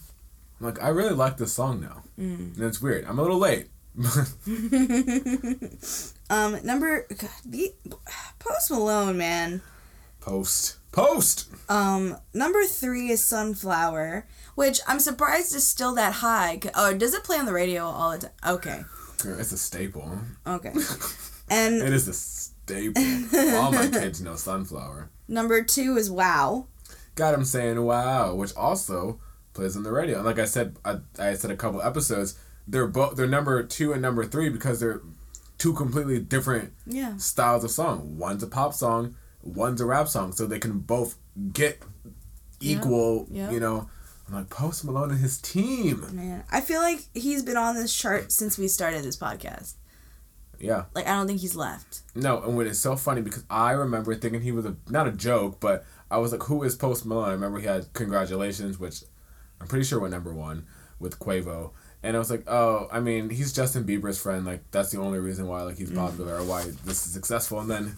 I'm 0.60 0.66
like 0.66 0.82
I 0.82 0.88
really 0.88 1.14
like 1.14 1.36
this 1.36 1.52
song 1.52 1.80
now, 1.80 2.02
Mm. 2.18 2.54
and 2.56 2.64
it's 2.64 2.80
weird. 2.80 3.04
I'm 3.06 3.18
a 3.18 3.22
little 3.22 3.38
late. 3.38 3.68
um 6.30 6.58
number 6.64 7.06
God, 7.16 7.30
the 7.44 7.74
Post 8.38 8.70
Malone 8.70 9.16
man. 9.16 9.62
post, 10.20 10.78
post. 10.92 11.48
Um, 11.68 12.16
number 12.32 12.64
three 12.64 13.10
is 13.10 13.22
Sunflower, 13.22 14.26
which 14.54 14.80
I'm 14.88 14.98
surprised 15.00 15.54
is 15.54 15.66
still 15.66 15.94
that 15.96 16.14
high. 16.14 16.60
Oh, 16.74 16.94
does 16.94 17.14
it 17.14 17.24
play 17.24 17.38
on 17.38 17.46
the 17.46 17.52
radio 17.52 17.84
all 17.84 18.12
the 18.12 18.18
time? 18.28 18.30
Okay, 18.56 18.82
It's 19.24 19.52
a 19.52 19.58
staple. 19.58 20.18
okay. 20.46 20.72
And 21.50 21.74
It 21.82 21.92
is 21.92 22.08
a 22.08 22.14
staple. 22.14 23.02
All 23.56 23.70
my 23.70 23.88
kids 23.88 24.20
know 24.22 24.34
Sunflower. 24.34 25.10
number 25.28 25.62
two 25.62 25.96
is 25.98 26.10
Wow. 26.10 26.68
got 27.16 27.34
him 27.34 27.44
saying 27.44 27.80
wow, 27.82 28.34
which 28.34 28.54
also 28.56 29.20
plays 29.54 29.76
on 29.76 29.82
the 29.84 29.90
radio. 29.92 30.16
And 30.18 30.26
like 30.26 30.38
I 30.38 30.44
said, 30.44 30.76
I, 30.84 30.98
I 31.18 31.34
said 31.34 31.50
a 31.50 31.56
couple 31.56 31.80
episodes, 31.82 32.38
they're 32.68 32.86
both 32.86 33.16
they're 33.16 33.26
number 33.26 33.62
two 33.62 33.92
and 33.92 34.02
number 34.02 34.24
three 34.24 34.48
because 34.50 34.80
they're 34.80 35.00
two 35.58 35.72
completely 35.72 36.18
different 36.18 36.72
Yeah. 36.86 37.16
styles 37.16 37.64
of 37.64 37.70
song. 37.70 38.18
One's 38.18 38.42
a 38.42 38.46
pop 38.46 38.74
song, 38.74 39.14
one's 39.42 39.80
a 39.80 39.86
rap 39.86 40.08
song, 40.08 40.32
so 40.32 40.46
they 40.46 40.58
can 40.58 40.80
both 40.80 41.16
get 41.52 41.82
equal. 42.60 43.26
yeah. 43.30 43.50
You 43.50 43.60
know, 43.60 43.88
I'm 44.28 44.34
like 44.34 44.50
Post 44.50 44.84
Malone 44.84 45.10
and 45.10 45.20
his 45.20 45.38
team. 45.38 46.06
Man, 46.12 46.44
I 46.50 46.60
feel 46.60 46.80
like 46.80 47.00
he's 47.14 47.42
been 47.42 47.56
on 47.56 47.74
this 47.76 47.94
chart 47.94 48.32
since 48.32 48.58
we 48.58 48.68
started 48.68 49.02
this 49.04 49.16
podcast. 49.16 49.74
Yeah, 50.60 50.84
Like 50.94 51.06
I 51.06 51.14
don't 51.14 51.26
think 51.26 51.40
he's 51.40 51.56
left. 51.56 52.00
no, 52.14 52.40
and 52.42 52.56
when 52.56 52.66
it's 52.66 52.78
so 52.78 52.96
funny 52.96 53.20
because 53.20 53.44
I 53.50 53.72
remember 53.72 54.14
thinking 54.14 54.40
he 54.40 54.52
was 54.52 54.64
a 54.64 54.76
not 54.88 55.06
a 55.06 55.12
joke, 55.12 55.60
but 55.60 55.84
I 56.10 56.18
was 56.18 56.32
like, 56.32 56.44
who 56.44 56.62
is 56.62 56.74
Post 56.76 57.04
Malone? 57.04 57.28
I 57.28 57.32
remember 57.32 57.58
he 57.58 57.66
had 57.66 57.92
Congratulations, 57.92 58.78
which 58.78 59.02
I'm 59.64 59.68
pretty 59.68 59.86
sure 59.86 59.98
went 59.98 60.12
number 60.12 60.34
one 60.34 60.66
with 61.00 61.18
Quavo. 61.18 61.70
And 62.02 62.14
I 62.14 62.18
was 62.18 62.30
like, 62.30 62.44
oh, 62.46 62.86
I 62.92 63.00
mean, 63.00 63.30
he's 63.30 63.50
Justin 63.50 63.84
Bieber's 63.84 64.20
friend. 64.20 64.44
Like, 64.44 64.60
that's 64.70 64.90
the 64.90 64.98
only 65.00 65.18
reason 65.18 65.46
why 65.48 65.62
like 65.62 65.78
he's 65.78 65.90
popular 65.90 66.34
or 66.36 66.44
why 66.44 66.64
this 66.84 67.06
is 67.06 67.12
successful. 67.14 67.60
And 67.60 67.70
then, 67.70 67.96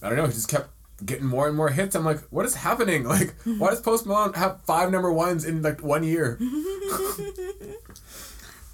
I 0.00 0.08
don't 0.08 0.16
know, 0.16 0.26
he 0.26 0.32
just 0.32 0.48
kept 0.48 0.68
getting 1.04 1.26
more 1.26 1.48
and 1.48 1.56
more 1.56 1.70
hits. 1.70 1.96
I'm 1.96 2.04
like, 2.04 2.20
what 2.30 2.46
is 2.46 2.54
happening? 2.54 3.02
Like, 3.08 3.34
why 3.42 3.70
does 3.70 3.80
Post 3.80 4.06
Malone 4.06 4.32
have 4.34 4.60
five 4.62 4.92
number 4.92 5.12
ones 5.12 5.44
in 5.44 5.60
like 5.60 5.82
one 5.82 6.04
year? 6.04 6.38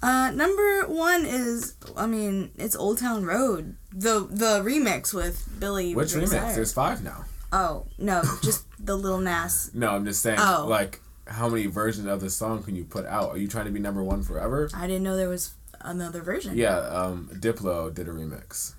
Uh, 0.01 0.31
number 0.31 0.81
one 0.87 1.25
is 1.25 1.75
I 1.95 2.07
mean 2.07 2.51
it's 2.57 2.75
Old 2.75 2.97
Town 2.97 3.23
Road, 3.23 3.77
the 3.93 4.27
the 4.29 4.59
remix 4.61 5.13
with 5.13 5.47
Billy. 5.61 5.95
Which 5.95 6.09
remix? 6.09 6.27
Cyrus. 6.27 6.55
There's 6.55 6.73
five 6.73 7.01
now. 7.01 7.23
Oh 7.53 7.85
no, 7.97 8.21
just 8.41 8.65
the 8.85 8.97
Lil 8.97 9.19
Nas. 9.19 9.71
No, 9.73 9.91
I'm 9.91 10.03
just 10.03 10.21
saying, 10.21 10.39
Oh. 10.41 10.65
like, 10.67 10.99
how 11.27 11.49
many 11.49 11.65
versions 11.67 12.07
of 12.07 12.21
this 12.21 12.35
song 12.35 12.63
can 12.63 12.75
you 12.75 12.83
put 12.83 13.05
out? 13.05 13.31
Are 13.31 13.37
you 13.37 13.47
trying 13.47 13.65
to 13.65 13.71
be 13.71 13.79
number 13.79 14.03
one 14.03 14.23
forever? 14.23 14.69
I 14.73 14.87
didn't 14.87 15.03
know 15.03 15.15
there 15.15 15.29
was 15.29 15.53
another 15.81 16.21
version. 16.21 16.57
Yeah, 16.57 16.77
um, 16.77 17.29
Diplo 17.33 17.93
did 17.93 18.07
a 18.07 18.11
remix. 18.11 18.73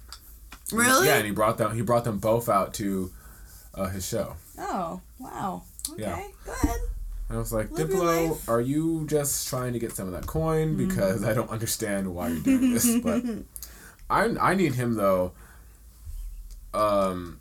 Really? 0.73 1.09
Yeah, 1.09 1.17
and 1.17 1.27
he 1.27 1.31
brought 1.31 1.59
them. 1.59 1.75
He 1.75 1.83
brought 1.83 2.05
them 2.05 2.19
both 2.19 2.49
out 2.49 2.75
to 2.75 3.13
uh, 3.75 3.89
his 3.89 4.07
show. 4.07 4.37
Oh 4.59 5.01
wow. 5.19 5.63
Okay. 5.93 6.03
Yeah. 6.03 6.23
Go 6.45 6.53
ahead. 6.53 6.81
And 7.29 7.37
I 7.37 7.39
was 7.39 7.53
like, 7.53 7.71
Live 7.71 7.89
Diplo, 7.89 8.49
are 8.49 8.61
you 8.61 9.07
just 9.07 9.49
trying 9.49 9.73
to 9.73 9.79
get 9.79 9.93
some 9.93 10.07
of 10.07 10.13
that 10.13 10.27
coin? 10.27 10.77
Mm-hmm. 10.77 10.89
Because 10.89 11.25
I 11.25 11.33
don't 11.35 11.51
understand 11.51 12.15
why 12.15 12.29
you're 12.29 12.41
doing 12.41 12.73
this. 12.75 12.99
But 13.03 13.25
I 14.11 14.35
I 14.41 14.55
need 14.55 14.75
him 14.75 14.95
though. 14.95 15.33
Um, 16.73 17.41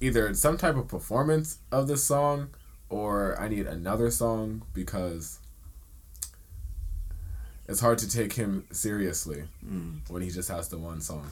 either 0.00 0.32
some 0.34 0.56
type 0.56 0.76
of 0.76 0.88
performance 0.88 1.58
of 1.70 1.88
this 1.88 2.02
song, 2.02 2.50
or 2.88 3.38
I 3.40 3.48
need 3.48 3.66
another 3.66 4.10
song 4.10 4.62
because 4.72 5.38
it's 7.68 7.80
hard 7.80 7.98
to 7.98 8.10
take 8.10 8.34
him 8.34 8.66
seriously 8.70 9.44
when 10.08 10.22
he 10.22 10.30
just 10.30 10.48
has 10.48 10.68
the 10.68 10.78
one 10.78 11.00
song. 11.00 11.30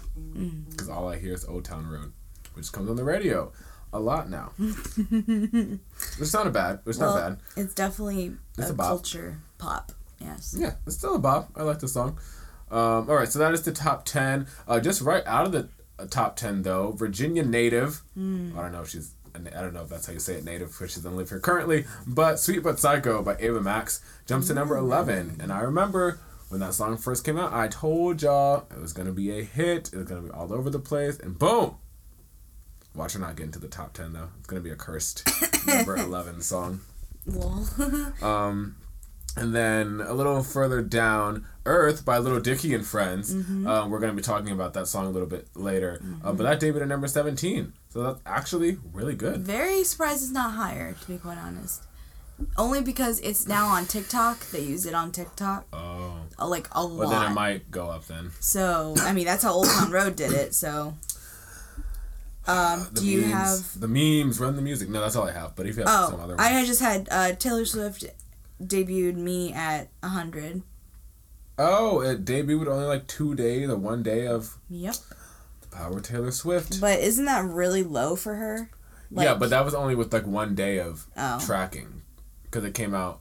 Because 0.70 0.88
all 0.88 1.08
I 1.08 1.18
hear 1.18 1.34
is 1.34 1.44
Old 1.44 1.64
Town 1.64 1.88
Road, 1.88 2.12
which 2.54 2.72
comes 2.72 2.90
on 2.90 2.96
the 2.96 3.04
radio 3.04 3.52
a 3.92 4.00
lot 4.00 4.28
now. 4.28 4.50
It's 6.18 6.32
not 6.32 6.46
a 6.46 6.50
bad. 6.50 6.80
It's 6.86 6.98
well, 6.98 7.14
not 7.14 7.28
bad. 7.28 7.38
it's 7.56 7.74
definitely 7.74 8.32
It's 8.58 8.70
a, 8.70 8.72
a 8.72 8.76
culture 8.76 9.38
pop. 9.58 9.92
Yes. 10.20 10.54
Yeah, 10.58 10.74
it's 10.86 10.96
still 10.96 11.14
a 11.16 11.18
bop. 11.18 11.50
I 11.56 11.62
like 11.62 11.78
the 11.78 11.88
song. 11.88 12.18
Um, 12.70 13.08
all 13.08 13.16
right, 13.16 13.28
so 13.28 13.38
that 13.38 13.52
is 13.52 13.62
the 13.62 13.72
top 13.72 14.04
ten. 14.04 14.46
Uh, 14.66 14.80
just 14.80 15.00
right 15.00 15.22
out 15.26 15.46
of 15.46 15.52
the 15.52 15.68
uh, 15.98 16.06
top 16.06 16.36
ten 16.36 16.62
though, 16.62 16.90
Virginia 16.92 17.44
native. 17.44 18.02
I 18.16 18.62
don't 18.62 18.72
know 18.72 18.82
if 18.82 18.88
she's. 18.88 19.12
I 19.34 19.60
don't 19.60 19.74
know 19.74 19.82
if 19.82 19.88
that's 19.88 20.06
how 20.06 20.12
you 20.12 20.20
say 20.20 20.34
it, 20.34 20.44
native, 20.44 20.70
because 20.70 20.92
she 20.92 20.96
doesn't 20.96 21.16
live 21.16 21.28
here 21.28 21.40
currently. 21.40 21.84
But 22.06 22.38
"Sweet 22.38 22.62
But 22.62 22.78
Psycho" 22.78 23.22
by 23.22 23.36
Ava 23.40 23.60
Max 23.60 24.00
jumps 24.26 24.46
to 24.48 24.54
number 24.54 24.76
eleven, 24.76 25.36
and 25.40 25.52
I 25.52 25.60
remember 25.60 26.20
when 26.48 26.60
that 26.60 26.74
song 26.74 26.96
first 26.96 27.24
came 27.24 27.38
out, 27.38 27.52
I 27.52 27.66
told 27.68 28.22
y'all 28.22 28.66
it 28.70 28.80
was 28.80 28.92
gonna 28.92 29.12
be 29.12 29.36
a 29.36 29.42
hit. 29.42 29.90
It 29.92 29.96
was 29.96 30.06
gonna 30.06 30.22
be 30.22 30.30
all 30.30 30.52
over 30.52 30.70
the 30.70 30.78
place, 30.78 31.18
and 31.18 31.38
boom! 31.38 31.76
Watch 32.94 33.14
her 33.14 33.18
not 33.18 33.34
get 33.34 33.44
into 33.46 33.58
the 33.58 33.66
top 33.68 33.92
ten 33.92 34.12
though. 34.12 34.28
It's 34.38 34.46
gonna 34.46 34.62
be 34.62 34.70
a 34.70 34.76
cursed 34.76 35.28
number 35.66 35.96
eleven 35.96 36.40
song. 36.40 36.80
Well, 37.26 37.66
Um, 38.22 38.76
and 39.36 39.54
then 39.54 40.00
a 40.00 40.12
little 40.14 40.42
further 40.42 40.80
down, 40.82 41.46
Earth 41.66 42.04
by 42.04 42.18
Little 42.18 42.40
Dicky 42.40 42.74
and 42.74 42.86
Friends. 42.86 43.32
Um, 43.32 43.90
we're 43.90 43.98
going 43.98 44.12
to 44.12 44.16
be 44.16 44.22
talking 44.22 44.50
about 44.52 44.74
that 44.74 44.86
song 44.86 45.06
a 45.06 45.10
little 45.10 45.28
bit 45.28 45.48
later. 45.54 46.00
Uh, 46.22 46.32
but 46.32 46.44
that 46.44 46.60
debuted 46.60 46.82
at 46.82 46.88
number 46.88 47.08
17. 47.08 47.72
So 47.88 48.02
that's 48.02 48.20
actually 48.26 48.78
really 48.92 49.14
good. 49.14 49.40
very 49.42 49.82
surprised 49.84 50.22
it's 50.22 50.32
not 50.32 50.52
higher, 50.52 50.92
to 50.92 51.06
be 51.08 51.16
quite 51.18 51.38
honest. 51.38 51.82
Only 52.56 52.80
because 52.82 53.20
it's 53.20 53.46
now 53.46 53.66
on 53.66 53.86
TikTok. 53.86 54.40
They 54.50 54.60
use 54.60 54.86
it 54.86 54.94
on 54.94 55.12
TikTok, 55.12 55.66
Oh. 55.72 56.16
uh, 56.38 56.46
like 56.48 56.66
a 56.72 56.82
But 56.82 56.84
lot. 56.84 57.10
then 57.10 57.30
it 57.30 57.34
might 57.34 57.70
go 57.70 57.88
up 57.90 58.06
then. 58.06 58.32
So 58.40 58.94
I 59.00 59.12
mean, 59.12 59.24
that's 59.24 59.44
how 59.44 59.52
Old 59.52 59.68
Town 59.68 59.90
Road 59.92 60.16
did 60.16 60.32
it. 60.32 60.52
So, 60.54 60.94
um, 62.46 62.88
do 62.92 63.06
you 63.06 63.20
memes, 63.22 63.32
have? 63.32 63.80
The 63.80 63.88
memes, 63.88 64.38
run 64.40 64.56
the 64.56 64.62
music. 64.62 64.88
No, 64.88 65.00
that's 65.00 65.16
all 65.16 65.28
I 65.28 65.32
have. 65.32 65.54
But 65.56 65.66
if 65.66 65.76
you 65.76 65.84
have 65.84 66.06
some 66.10 66.20
Oh, 66.20 66.24
other 66.24 66.34
I 66.38 66.46
ones. 66.46 66.58
had 66.58 66.66
just 66.66 66.80
had 66.80 67.08
uh, 67.10 67.32
Taylor 67.36 67.64
Swift 67.64 68.04
debuted 68.62 69.16
me 69.16 69.52
at 69.52 69.88
hundred. 70.02 70.62
Oh, 71.58 72.00
it 72.00 72.24
debuted 72.24 72.66
only 72.66 72.86
like 72.86 73.06
two 73.06 73.34
days 73.34 73.68
or 73.68 73.76
one 73.76 74.02
day 74.02 74.26
of 74.26 74.58
Yep. 74.70 74.94
the 75.60 75.68
Power 75.68 76.00
Taylor 76.00 76.30
Swift. 76.32 76.80
But 76.80 76.98
isn't 77.00 77.24
that 77.26 77.44
really 77.44 77.82
low 77.82 78.16
for 78.16 78.34
her? 78.36 78.70
yeah, 79.10 79.34
but 79.34 79.50
that 79.50 79.64
was 79.64 79.74
only 79.74 79.94
with 79.94 80.12
like 80.12 80.26
one 80.26 80.54
day 80.56 80.80
of 80.80 81.06
Oh. 81.16 81.38
tracking 81.38 82.02
because 82.44 82.64
it 82.64 82.74
came 82.74 82.94
out 82.94 83.20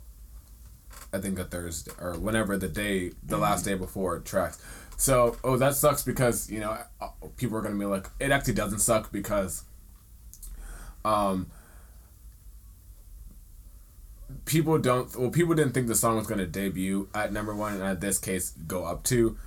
i 1.12 1.20
think 1.20 1.38
a 1.38 1.44
thursday 1.44 1.92
or 2.00 2.14
whenever 2.18 2.58
the 2.58 2.68
day 2.68 3.12
the 3.22 3.38
last 3.38 3.64
day 3.66 3.76
before 3.76 4.16
it 4.16 4.26
tracks 4.26 4.60
so 4.98 5.36
oh 5.44 5.56
that 5.58 5.76
sucks 5.76 6.02
because 6.04 6.50
you 6.50 6.60
know 6.60 6.76
uh, 7.02 7.08
people 7.38 7.56
are 7.58 7.62
gonna 7.62 7.78
be 7.78 7.86
like 7.86 8.10
it 8.20 8.32
actually 8.32 8.54
doesn't 8.56 8.80
suck 8.80 9.12
because 9.12 9.66
um 11.06 11.46
people 14.46 14.78
don't 14.78 15.16
well 15.18 15.30
people 15.30 15.56
didn't 15.56 15.74
think 15.74 15.88
the 15.88 15.96
song 15.96 16.18
was 16.18 16.28
gonna 16.28 16.46
debut 16.46 17.08
at 17.14 17.32
number 17.32 17.56
one 17.56 17.74
and 17.74 17.84
at 17.84 18.02
this 18.02 18.20
case 18.20 18.52
go 18.68 18.86
up 18.86 19.04
to 19.04 19.38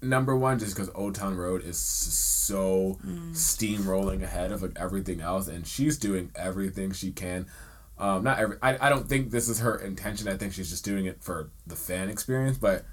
number 0.00 0.36
one 0.36 0.58
just 0.58 0.76
because 0.76 0.90
old 0.94 1.14
town 1.14 1.36
road 1.36 1.64
is 1.64 1.76
so 1.76 2.98
steamrolling 3.32 4.22
ahead 4.22 4.52
of 4.52 4.62
like 4.62 4.78
everything 4.78 5.20
else 5.20 5.48
and 5.48 5.66
she's 5.66 5.98
doing 5.98 6.30
everything 6.36 6.92
she 6.92 7.10
can. 7.10 7.46
Um 7.98 8.22
not 8.22 8.38
every 8.38 8.56
I, 8.62 8.86
I 8.86 8.88
don't 8.90 9.08
think 9.08 9.30
this 9.30 9.48
is 9.48 9.58
her 9.58 9.76
intention. 9.76 10.28
I 10.28 10.36
think 10.36 10.52
she's 10.52 10.70
just 10.70 10.84
doing 10.84 11.06
it 11.06 11.22
for 11.22 11.50
the 11.66 11.74
fan 11.74 12.08
experience 12.08 12.58
but 12.58 12.84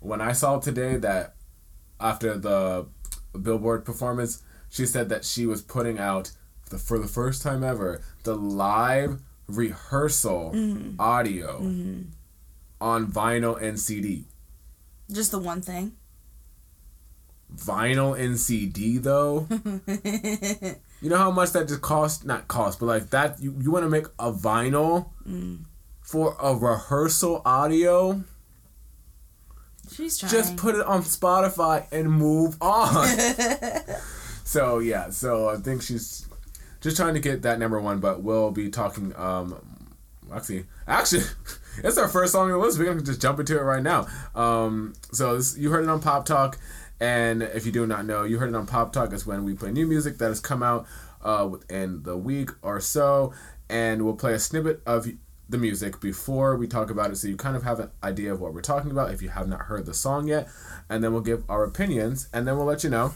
when 0.00 0.20
i 0.20 0.32
saw 0.32 0.58
today 0.58 0.96
that 0.96 1.34
after 2.00 2.38
the 2.38 2.86
billboard 3.40 3.84
performance 3.84 4.42
she 4.68 4.86
said 4.86 5.08
that 5.08 5.24
she 5.24 5.46
was 5.46 5.62
putting 5.62 5.98
out 5.98 6.30
the, 6.70 6.78
for 6.78 6.98
the 6.98 7.08
first 7.08 7.42
time 7.42 7.64
ever 7.64 8.00
the 8.24 8.36
live 8.36 9.20
rehearsal 9.48 10.52
mm-hmm. 10.54 11.00
audio 11.00 11.60
mm-hmm. 11.60 12.02
on 12.80 13.06
vinyl 13.06 13.60
and 13.60 13.80
cd 13.80 14.24
Just 15.10 15.30
the 15.30 15.38
one 15.38 15.62
thing. 15.62 15.92
vinyl 17.54 18.18
and 18.18 18.38
CD 18.38 18.98
though. 18.98 19.48
you 21.00 21.08
know 21.10 21.16
how 21.16 21.30
much 21.30 21.52
that 21.52 21.68
just 21.68 21.80
cost? 21.80 22.26
Not 22.26 22.46
cost, 22.48 22.78
but 22.78 22.86
like 22.86 23.10
that. 23.10 23.40
You, 23.40 23.54
you 23.58 23.70
want 23.70 23.84
to 23.84 23.90
make 23.90 24.06
a 24.18 24.32
vinyl 24.32 25.10
mm. 25.26 25.60
for 26.02 26.36
a 26.40 26.54
rehearsal 26.54 27.42
audio? 27.44 28.22
She's 29.90 30.18
trying. 30.18 30.32
Just 30.32 30.56
put 30.56 30.74
it 30.74 30.84
on 30.84 31.02
Spotify 31.02 31.86
and 31.90 32.12
move 32.12 32.56
on. 32.60 33.08
so 34.44 34.78
yeah, 34.78 35.10
so 35.10 35.48
I 35.48 35.56
think 35.56 35.82
she's 35.82 36.27
just 36.80 36.96
trying 36.96 37.14
to 37.14 37.20
get 37.20 37.42
that 37.42 37.58
number 37.58 37.80
one. 37.80 38.00
But 38.00 38.22
we'll 38.22 38.50
be 38.50 38.68
talking. 38.70 39.14
Um, 39.16 39.86
actually, 40.32 40.64
actually. 40.86 41.24
It's 41.84 41.96
our 41.96 42.08
first 42.08 42.32
song 42.32 42.50
on 42.50 42.58
the 42.58 42.58
list. 42.58 42.76
We're 42.76 42.86
gonna 42.86 43.02
just 43.02 43.22
jump 43.22 43.38
into 43.38 43.56
it 43.56 43.62
right 43.62 43.82
now. 43.82 44.08
Um, 44.34 44.94
so 45.12 45.36
this, 45.36 45.56
you 45.56 45.70
heard 45.70 45.84
it 45.84 45.88
on 45.88 46.00
Pop 46.00 46.26
Talk, 46.26 46.58
and 46.98 47.40
if 47.40 47.66
you 47.66 47.70
do 47.70 47.86
not 47.86 48.04
know, 48.04 48.24
you 48.24 48.38
heard 48.38 48.48
it 48.48 48.56
on 48.56 48.66
Pop 48.66 48.92
Talk. 48.92 49.12
Is 49.12 49.24
when 49.24 49.44
we 49.44 49.54
play 49.54 49.70
new 49.70 49.86
music 49.86 50.18
that 50.18 50.26
has 50.26 50.40
come 50.40 50.60
out 50.60 50.86
uh, 51.22 51.46
within 51.48 52.02
the 52.02 52.16
week 52.16 52.50
or 52.62 52.80
so, 52.80 53.32
and 53.70 54.04
we'll 54.04 54.16
play 54.16 54.32
a 54.32 54.40
snippet 54.40 54.82
of 54.86 55.06
the 55.48 55.58
music 55.58 56.00
before 56.00 56.56
we 56.56 56.66
talk 56.66 56.90
about 56.90 57.10
it, 57.12 57.16
so 57.16 57.28
you 57.28 57.36
kind 57.36 57.56
of 57.56 57.62
have 57.62 57.78
an 57.78 57.90
idea 58.02 58.32
of 58.32 58.40
what 58.40 58.52
we're 58.52 58.60
talking 58.60 58.90
about 58.90 59.14
if 59.14 59.22
you 59.22 59.28
have 59.28 59.46
not 59.46 59.60
heard 59.62 59.86
the 59.86 59.94
song 59.94 60.26
yet, 60.26 60.48
and 60.90 61.02
then 61.02 61.12
we'll 61.12 61.22
give 61.22 61.44
our 61.48 61.62
opinions, 61.62 62.28
and 62.32 62.46
then 62.46 62.56
we'll 62.56 62.66
let 62.66 62.82
you 62.82 62.90
know 62.90 63.14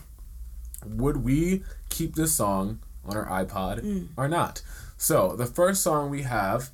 would 0.85 1.19
we 1.19 1.63
keep 1.91 2.15
this 2.15 2.35
song 2.35 2.81
on 3.05 3.17
our 3.17 3.27
iPod 3.45 3.81
mm. 3.81 4.09
or 4.17 4.29
not. 4.29 4.63
So 4.97 5.35
the 5.37 5.47
first 5.47 5.83
song 5.83 6.11
we 6.11 6.23
have, 6.23 6.71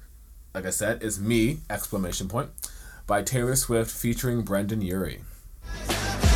like 0.55 0.67
I 0.67 0.71
said, 0.71 1.03
is 1.03 1.19
"Me!" 1.21 1.61
exclamation 1.71 2.29
point 2.29 2.51
by 3.07 3.23
Taylor 3.23 3.57
Swift 3.57 3.91
featuring 3.91 4.43
Brendon 4.43 4.83
Urie. 4.83 5.21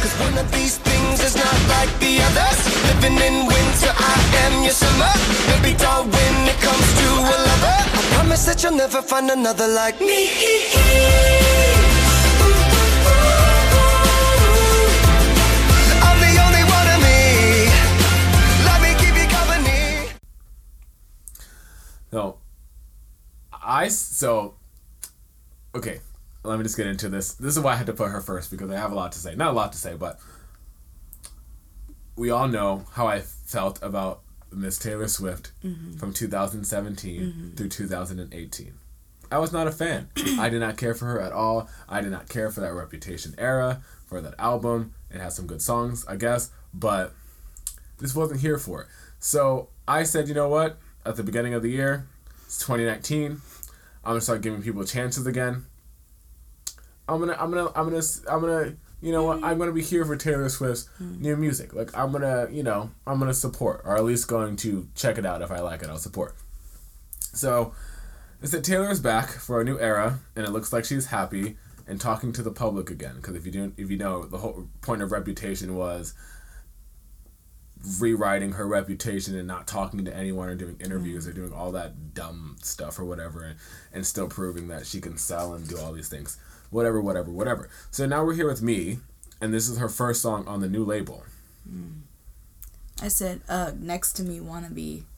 Cause 0.02 0.18
one 0.18 0.37
of 0.38 0.50
these 0.50 0.78
things 0.78 1.22
is 1.22 1.37
not 1.37 1.58
like 1.68 1.92
the 2.00 2.18
others. 2.22 2.58
Living 2.88 3.18
in 3.22 3.46
winter, 3.46 3.92
I 3.94 4.16
am 4.44 4.64
your 4.64 4.72
summer. 4.72 5.12
Baby 5.46 5.76
doll, 5.78 6.04
when 6.04 6.49
it 6.49 6.58
comes 6.61 6.88
to 6.99 7.08
a 7.08 7.37
lover, 7.49 7.78
I 7.94 8.02
promise 8.14 8.44
that 8.46 8.62
you'll 8.62 8.76
never 8.76 9.00
find 9.00 9.30
another 9.30 9.68
like 9.68 10.00
me. 10.00 11.58
No, 22.12 22.38
I 23.52 23.88
so 23.88 24.54
okay. 25.75 26.00
Let 26.45 26.59
me 26.59 26.64
just 26.64 26.76
get 26.76 26.88
into 26.88 27.09
this. 27.09 27.35
This 27.35 27.57
is 27.57 27.62
why 27.62 27.73
I 27.73 27.76
had 27.76 27.87
to 27.87 27.92
put 27.92 28.11
her 28.11 28.21
first 28.21 28.50
because 28.50 28.69
I 28.71 28.76
have 28.76 28.90
a 28.90 28.97
lot 28.97 29.12
to 29.12 29.19
say. 29.19 29.37
Not 29.37 29.52
a 29.52 29.57
lot 29.57 29.73
to 29.73 29.78
say, 29.78 29.95
but 29.95 30.19
we 32.16 32.31
all 32.31 32.49
know 32.49 32.85
how 32.95 33.07
I 33.07 33.21
felt 33.21 33.81
about 33.83 34.23
Miss 34.50 34.78
Taylor 34.78 35.09
Swift 35.09 35.52
mm-hmm. 35.64 35.95
from 35.95 36.12
2017 36.12 37.21
mm-hmm. 37.21 37.50
through 37.54 37.69
2018. 37.69 38.75
I 39.31 39.38
was 39.38 39.52
not 39.52 39.66
a 39.66 39.73
fan. 39.73 40.11
I 40.38 40.50
did 40.50 40.61
not 40.61 40.76
care 40.76 40.95
for 40.95 41.07
her 41.07 41.21
at 41.21 41.33
all. 41.33 41.69
I 41.88 42.00
did 42.00 42.11
not 42.11 42.28
care 42.28 42.50
for 42.50 42.61
that 42.61 42.75
Reputation 42.75 43.35
era, 43.38 43.83
for 44.04 44.21
that 44.21 44.35
album. 44.38 44.95
It 45.11 45.21
has 45.21 45.35
some 45.35 45.47
good 45.47 45.62
songs, 45.62 46.04
I 46.07 46.16
guess, 46.16 46.50
but 46.75 47.14
this 47.99 48.14
wasn't 48.14 48.40
here 48.40 48.59
for 48.59 48.83
it. 48.83 48.88
So 49.19 49.69
I 49.88 50.02
said, 50.02 50.28
you 50.28 50.35
know 50.35 50.49
what? 50.49 50.78
At 51.04 51.16
the 51.16 51.23
beginning 51.23 51.54
of 51.54 51.62
the 51.62 51.71
year, 51.71 52.06
it's 52.47 52.59
2019. 52.59 53.40
I'm 54.04 54.11
gonna 54.11 54.21
start 54.21 54.40
giving 54.40 54.62
people 54.62 54.85
chances 54.85 55.26
again. 55.26 55.66
I'm 57.09 57.18
gonna, 57.18 57.37
I'm 57.38 57.50
gonna, 57.50 57.71
I'm 57.75 57.90
gonna, 57.90 58.02
I'm 58.30 58.40
gonna, 58.40 58.76
you 59.00 59.11
know 59.11 59.25
what? 59.25 59.42
I'm 59.42 59.59
gonna 59.59 59.73
be 59.73 59.82
here 59.82 60.04
for 60.04 60.16
Taylor 60.16 60.49
Swift's 60.49 60.88
hmm. 60.99 61.21
new 61.21 61.37
music. 61.37 61.75
Like 61.75 61.97
I'm 61.97 62.12
gonna, 62.12 62.49
you 62.50 62.62
know, 62.62 62.90
I'm 63.06 63.18
gonna 63.18 63.35
support, 63.35 63.82
or 63.85 63.97
at 63.97 64.04
least 64.04 64.28
going 64.28 64.56
to 64.59 64.88
check 64.94 65.18
it 65.18 65.26
out 65.26 65.42
if 65.42 65.50
I 65.50 65.61
like 65.61 65.82
it. 65.82 65.88
I'll 65.88 65.99
support. 65.99 66.37
So, 67.32 67.75
it's 68.40 68.52
that 68.52 68.62
Taylor 68.62 68.90
is 68.90 69.00
back 69.00 69.30
for 69.30 69.61
a 69.61 69.64
new 69.64 69.78
era, 69.78 70.21
and 70.37 70.47
it 70.47 70.50
looks 70.50 70.73
like 70.73 70.85
she's 70.85 71.06
happy 71.06 71.56
and 71.87 72.00
talking 72.00 72.32
to 72.35 72.42
the 72.42 72.50
public 72.50 72.90
again. 72.90 73.16
Because 73.16 73.35
if 73.35 73.44
you 73.44 73.52
do, 73.52 73.73
if 73.76 73.90
you 73.90 73.97
know, 73.97 74.25
the 74.25 74.38
whole 74.38 74.68
point 74.82 75.02
of 75.02 75.11
Reputation 75.11 75.75
was 75.75 76.14
rewriting 78.00 78.52
her 78.52 78.66
reputation 78.66 79.36
and 79.36 79.48
not 79.48 79.66
talking 79.66 80.04
to 80.04 80.16
anyone 80.16 80.48
or 80.48 80.54
doing 80.54 80.76
interviews 80.80 81.26
or 81.26 81.32
doing 81.32 81.52
all 81.52 81.72
that 81.72 82.14
dumb 82.14 82.56
stuff 82.62 82.98
or 82.98 83.04
whatever 83.04 83.42
and, 83.42 83.56
and 83.92 84.06
still 84.06 84.28
proving 84.28 84.68
that 84.68 84.86
she 84.86 85.00
can 85.00 85.16
sell 85.18 85.52
and 85.54 85.68
do 85.68 85.78
all 85.78 85.92
these 85.92 86.08
things 86.08 86.38
whatever 86.70 87.00
whatever 87.00 87.30
whatever 87.30 87.68
so 87.90 88.06
now 88.06 88.24
we're 88.24 88.34
here 88.34 88.46
with 88.46 88.62
me 88.62 88.98
and 89.40 89.52
this 89.52 89.68
is 89.68 89.78
her 89.78 89.88
first 89.88 90.22
song 90.22 90.46
on 90.46 90.60
the 90.60 90.68
new 90.68 90.84
label 90.84 91.24
I 93.02 93.08
said, 93.08 93.40
uh, 93.48 93.72
next 93.78 94.12
to 94.14 94.22
me, 94.22 94.38
wannabe. 94.38 95.02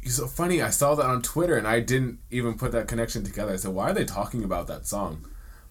You 0.00 0.10
so 0.10 0.26
funny. 0.26 0.62
I 0.62 0.70
saw 0.70 0.94
that 0.94 1.04
on 1.04 1.20
Twitter 1.20 1.56
and 1.56 1.66
I 1.66 1.80
didn't 1.80 2.18
even 2.30 2.56
put 2.56 2.72
that 2.72 2.88
connection 2.88 3.24
together. 3.24 3.52
I 3.52 3.56
said, 3.56 3.74
why 3.74 3.90
are 3.90 3.92
they 3.92 4.06
talking 4.06 4.42
about 4.42 4.66
that 4.68 4.86
song? 4.86 5.28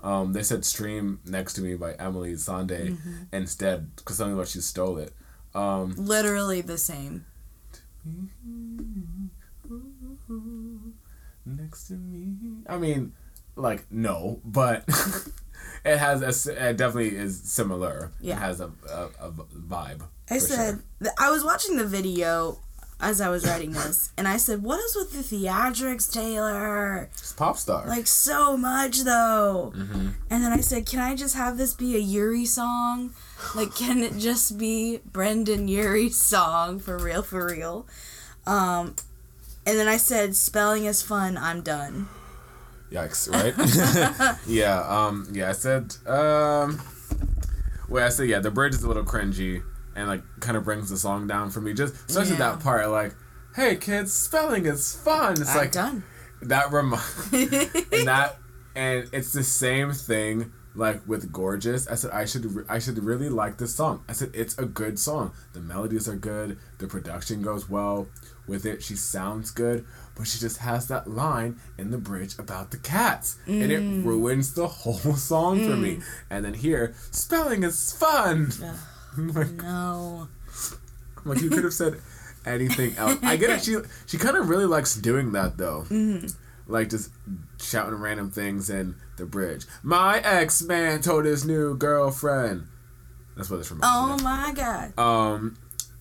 Um, 0.08 0.32
they 0.32 0.42
said 0.42 0.64
"Stream 0.64 1.20
Next 1.26 1.56
to 1.56 1.62
Me" 1.62 1.76
by 1.76 1.92
Emeli 1.96 2.36
Sandé 2.36 2.98
instead 3.34 3.94
because 3.98 4.16
something 4.16 4.36
about 4.36 4.48
she 4.48 4.62
stole 4.62 4.98
it. 5.00 5.12
Um, 5.54 5.96
Literally 5.98 6.62
the 6.62 6.78
same. 6.78 7.26
next 11.46 11.88
to 11.88 11.94
me. 11.96 12.36
I 12.70 12.78
mean, 12.78 13.12
like 13.58 13.86
no, 13.92 14.40
but 14.46 14.86
it 15.86 15.98
has 15.98 16.48
a, 16.48 16.70
it 16.70 16.78
definitely 16.78 17.14
is 17.14 17.42
similar. 17.42 18.14
Yeah. 18.22 18.38
it 18.38 18.40
has 18.40 18.62
a 18.62 18.72
a, 18.90 19.10
a 19.20 19.32
vibe. 19.32 20.04
I 20.30 20.38
said 20.38 20.80
sure. 21.02 21.12
I 21.20 21.32
was 21.32 21.44
watching 21.44 21.76
the 21.76 21.86
video 21.86 22.60
as 23.00 23.22
I 23.22 23.30
was 23.30 23.46
writing 23.46 23.74
this, 23.74 24.12
and 24.18 24.28
I 24.28 24.38
said, 24.38 24.64
"What 24.64 24.80
is 24.80 24.96
with 24.96 25.12
the 25.12 25.36
theatrics, 25.36 26.12
Taylor? 26.12 27.10
It's 27.14 27.34
pop 27.34 27.58
star. 27.58 27.86
Like 27.88 28.08
so 28.08 28.58
much, 28.58 29.02
though." 29.02 29.72
Mm-hmm. 29.76 30.10
And 30.30 30.44
then 30.44 30.52
I 30.52 30.62
said, 30.62 30.86
"Can 30.88 31.00
I 31.00 31.16
just 31.16 31.36
have 31.36 31.58
this 31.58 31.74
be 31.74 31.96
a 31.96 32.00
Urie 32.00 32.46
song? 32.46 33.12
Like, 33.54 33.76
can 33.76 34.00
it 34.00 34.18
just 34.18 34.58
be 34.58 35.00
Brendon 35.06 35.68
Urie's 35.68 36.20
song 36.20 36.80
for 36.80 36.98
real, 36.98 37.22
for 37.22 37.48
real?" 37.48 37.86
Um, 38.48 38.96
and 39.66 39.78
then 39.78 39.88
I 39.88 39.98
said, 39.98 40.36
"Spelling 40.36 40.86
is 40.86 41.04
fun. 41.04 41.38
I'm 41.38 41.62
done." 41.62 42.10
Yikes! 42.92 43.30
Right? 43.32 44.38
yeah. 44.48 44.80
Um. 44.88 45.28
Yeah. 45.32 45.50
I 45.50 45.52
said. 45.52 45.96
Um. 46.08 46.82
Wait. 47.90 48.04
I 48.04 48.10
said 48.10 48.28
yeah. 48.28 48.40
The 48.40 48.50
bridge 48.50 48.74
is 48.74 48.84
a 48.84 48.88
little 48.88 49.04
cringy 49.06 49.62
and 49.98 50.08
like 50.08 50.24
kind 50.40 50.56
of 50.56 50.64
brings 50.64 50.90
the 50.90 50.98
song 50.98 51.28
down 51.28 51.50
for 51.50 51.60
me. 51.60 51.74
Just 51.74 51.94
especially 52.08 52.34
Yeah. 52.34 52.52
that 52.54 52.60
part. 52.62 52.90
Like, 52.90 53.16
hey 53.56 53.76
kids, 53.76 54.14
spelling 54.14 54.66
is 54.66 54.96
fun. 54.96 55.34
It's 55.34 55.50
I'm 55.50 55.58
like 55.58 55.72
done. 55.74 56.04
that 56.44 56.72
rem 56.72 56.94
and 57.34 58.08
that 58.08 58.38
and 58.76 59.10
it's 59.12 59.34
the 59.34 59.44
same 59.44 59.92
thing 59.92 60.54
like 60.76 61.02
with 61.08 61.32
gorgeous 61.32 61.88
i 61.88 61.96
said 61.96 62.12
i 62.12 62.24
should 62.24 62.46
re- 62.46 62.64
i 62.70 62.78
should 62.78 63.00
really 63.00 63.28
like 63.28 63.58
this 63.58 63.74
song 63.74 64.04
i 64.08 64.14
said 64.14 64.30
it's 64.36 64.56
a 64.60 64.66
good 64.66 65.00
song 65.00 65.34
the 65.54 65.60
melodies 65.60 66.08
are 66.08 66.16
good 66.16 66.60
the 66.78 66.86
production 66.86 67.42
goes 67.42 67.68
well 67.68 68.08
with 68.48 68.66
it 68.68 68.84
she 68.84 68.96
sounds 68.96 69.50
good 69.50 69.84
but 70.16 70.28
she 70.28 70.38
just 70.38 70.58
has 70.60 70.88
that 70.88 71.10
line 71.10 71.60
in 71.80 71.90
the 71.90 71.98
bridge 71.98 72.38
about 72.38 72.70
the 72.70 72.78
cats 72.78 73.38
and 73.48 73.72
it 73.72 73.82
mm. 73.82 74.06
ruins 74.06 74.54
the 74.54 74.68
whole 74.68 75.16
song 75.16 75.60
for 75.68 75.76
me 75.76 75.96
mm. 75.96 76.04
and 76.30 76.46
then 76.46 76.54
here 76.54 76.94
spelling 77.10 77.64
is 77.64 77.92
fun 77.92 78.52
like, 79.34 79.52
No. 79.54 80.28
like 81.26 81.42
you 81.42 81.50
could 81.50 81.64
have 81.64 81.74
said 81.74 82.00
anything 82.46 82.96
else. 82.98 83.18
I 83.24 83.36
get 83.38 83.50
it. 83.50 83.64
She 83.64 83.76
she 84.06 84.18
kind 84.18 84.38
of 84.38 84.50
really 84.50 84.66
likes 84.66 84.96
doing 84.96 85.32
that 85.34 85.58
though. 85.58 85.86
Mm-hmm. 85.90 86.28
Like 86.72 86.90
just 86.90 87.12
shouting 87.62 87.96
random 88.00 88.30
things 88.32 88.70
in 88.70 88.96
the 89.18 89.26
bridge. 89.26 89.66
My 89.84 90.20
ex 90.20 90.62
man 90.62 91.02
told 91.02 91.26
his 91.26 91.46
new 91.46 91.76
girlfriend. 91.78 92.68
That's 93.36 93.50
what 93.50 93.60
it's 93.60 93.68
from. 93.70 93.80
Oh 93.84 94.18
my 94.24 94.52
god. 94.56 94.98
Um, 95.00 95.58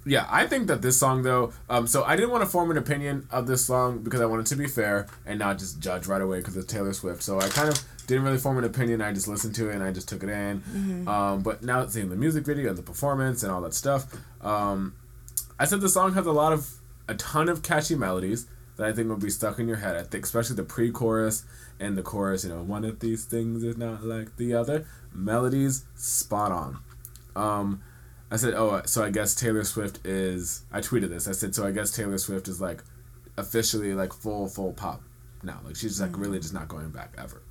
yeah, 0.06 0.26
I 0.30 0.46
think 0.46 0.68
that 0.68 0.82
this 0.82 0.96
song 0.96 1.22
though. 1.22 1.52
Um, 1.68 1.86
so 1.88 2.04
I 2.04 2.14
didn't 2.14 2.30
want 2.30 2.44
to 2.44 2.48
form 2.48 2.70
an 2.70 2.78
opinion 2.78 3.26
of 3.30 3.48
this 3.48 3.64
song 3.66 3.98
because 3.98 4.20
I 4.20 4.26
wanted 4.26 4.46
to 4.46 4.56
be 4.56 4.68
fair 4.68 5.08
and 5.26 5.38
not 5.38 5.58
just 5.58 5.80
judge 5.80 6.06
right 6.06 6.22
away 6.22 6.38
because 6.38 6.56
it's 6.56 6.72
Taylor 6.72 6.92
Swift. 6.92 7.22
So 7.24 7.40
I 7.40 7.48
kind 7.48 7.68
of 7.68 7.82
didn't 8.06 8.22
really 8.22 8.38
form 8.38 8.56
an 8.56 8.64
opinion. 8.64 9.02
I 9.02 9.12
just 9.12 9.26
listened 9.26 9.56
to 9.56 9.68
it 9.68 9.74
and 9.74 9.82
I 9.82 9.90
just 9.90 10.08
took 10.08 10.22
it 10.22 10.28
in. 10.28 10.62
Um, 11.08 11.42
but 11.42 11.64
now 11.64 11.84
seeing 11.86 12.08
the 12.08 12.16
music 12.16 12.46
video 12.46 12.68
and 12.68 12.78
the 12.78 12.82
performance 12.82 13.42
and 13.42 13.50
all 13.50 13.60
that 13.62 13.74
stuff, 13.74 14.06
um, 14.42 14.94
I 15.58 15.64
said 15.64 15.80
the 15.80 15.88
song 15.88 16.14
has 16.14 16.24
a 16.24 16.32
lot 16.32 16.52
of 16.52 16.70
a 17.08 17.14
ton 17.14 17.48
of 17.48 17.62
catchy 17.62 17.96
melodies 17.96 18.46
that 18.76 18.86
I 18.86 18.92
think 18.92 19.08
will 19.08 19.16
be 19.16 19.30
stuck 19.30 19.58
in 19.58 19.66
your 19.66 19.78
head. 19.78 19.96
I 19.96 20.04
think 20.04 20.24
especially 20.24 20.54
the 20.54 20.62
pre-chorus 20.62 21.44
and 21.80 21.98
the 21.98 22.02
chorus. 22.02 22.44
You 22.44 22.50
know, 22.50 22.62
one 22.62 22.84
of 22.84 23.00
these 23.00 23.24
things 23.24 23.64
is 23.64 23.76
not 23.76 24.04
like 24.04 24.36
the 24.36 24.54
other. 24.54 24.86
Melodies 25.12 25.84
spot 25.96 26.52
on. 26.52 26.78
Um, 27.34 27.82
I 28.30 28.36
said, 28.36 28.54
oh, 28.54 28.82
so 28.86 29.04
I 29.04 29.10
guess 29.10 29.34
Taylor 29.34 29.62
Swift 29.64 30.04
is. 30.06 30.62
I 30.72 30.80
tweeted 30.80 31.10
this. 31.10 31.28
I 31.28 31.32
said, 31.32 31.54
so 31.54 31.64
I 31.66 31.70
guess 31.70 31.90
Taylor 31.92 32.18
Swift 32.18 32.48
is 32.48 32.60
like 32.60 32.82
officially 33.36 33.94
like 33.94 34.12
full 34.12 34.48
full 34.48 34.72
pop 34.72 35.02
now. 35.42 35.60
Like 35.64 35.76
she's 35.76 36.00
like 36.00 36.16
really 36.18 36.38
just 36.40 36.54
not 36.54 36.68
going 36.68 36.90
back 36.90 37.14
ever. 37.18 37.42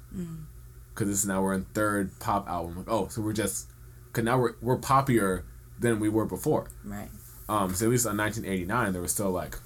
Because 0.94 1.08
this 1.08 1.20
is 1.20 1.26
now 1.26 1.42
we're 1.42 1.54
in 1.54 1.66
third 1.74 2.18
pop 2.20 2.48
album. 2.50 2.78
Like, 2.78 2.90
oh, 2.90 3.08
so 3.08 3.22
we're 3.22 3.34
just. 3.34 3.70
Cause 4.14 4.24
now 4.24 4.38
we're 4.38 4.54
we're 4.62 4.78
poppier 4.78 5.44
than 5.80 6.00
we 6.00 6.08
were 6.10 6.26
before. 6.26 6.68
Right. 6.84 7.10
Um, 7.50 7.74
so 7.76 7.86
at 7.86 7.92
least 7.92 8.06
on 8.08 8.18
1989 8.18 8.94
there 8.94 9.02
was 9.02 9.12
still 9.12 9.30
like, 9.30 9.58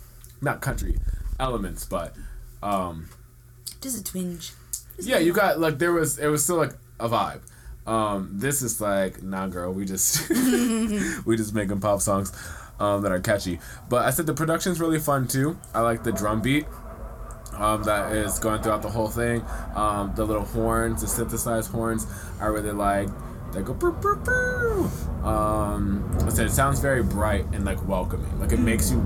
not 0.41 0.59
country 0.61 0.97
elements, 1.39 1.85
but 1.85 2.13
um, 2.61 3.09
Just 3.81 3.99
a 3.99 4.03
twinge. 4.03 4.53
yeah, 4.99 5.17
you 5.19 5.33
got 5.33 5.59
like 5.59 5.77
there 5.79 5.91
was 5.93 6.17
it 6.19 6.27
was 6.27 6.43
still 6.43 6.57
like 6.57 6.73
a 6.99 7.07
vibe. 7.07 7.41
Um, 7.89 8.29
this 8.33 8.61
is 8.61 8.79
like 8.79 9.23
nah, 9.23 9.47
girl. 9.47 9.73
We 9.73 9.83
just 9.83 10.29
we 11.25 11.35
just 11.35 11.55
making 11.55 11.79
pop 11.79 12.01
songs 12.01 12.31
um, 12.79 13.01
that 13.01 13.11
are 13.11 13.19
catchy. 13.19 13.59
But 13.89 14.05
I 14.05 14.11
said 14.11 14.27
the 14.27 14.33
production's 14.33 14.79
really 14.79 14.99
fun 14.99 15.27
too. 15.27 15.57
I 15.73 15.81
like 15.81 16.03
the 16.03 16.11
drum 16.11 16.41
beat 16.41 16.67
um, 17.53 17.83
that 17.83 18.11
is 18.13 18.37
going 18.37 18.61
throughout 18.61 18.83
the 18.83 18.89
whole 18.89 19.07
thing. 19.07 19.43
Um, 19.73 20.13
the 20.15 20.23
little 20.23 20.45
horns, 20.45 21.01
the 21.01 21.07
synthesized 21.07 21.71
horns, 21.71 22.05
I 22.39 22.45
really 22.45 22.71
like. 22.71 23.09
They 23.53 23.63
go 23.63 23.73
brr, 23.73 23.89
brr, 23.89 24.17
brr. 24.17 24.83
Um, 25.23 26.15
I 26.23 26.29
said 26.29 26.45
it 26.45 26.51
sounds 26.51 26.79
very 26.79 27.01
bright 27.01 27.45
and 27.53 27.65
like 27.65 27.85
welcoming. 27.87 28.39
Like 28.39 28.51
it 28.51 28.59
makes 28.59 28.91
you 28.91 28.99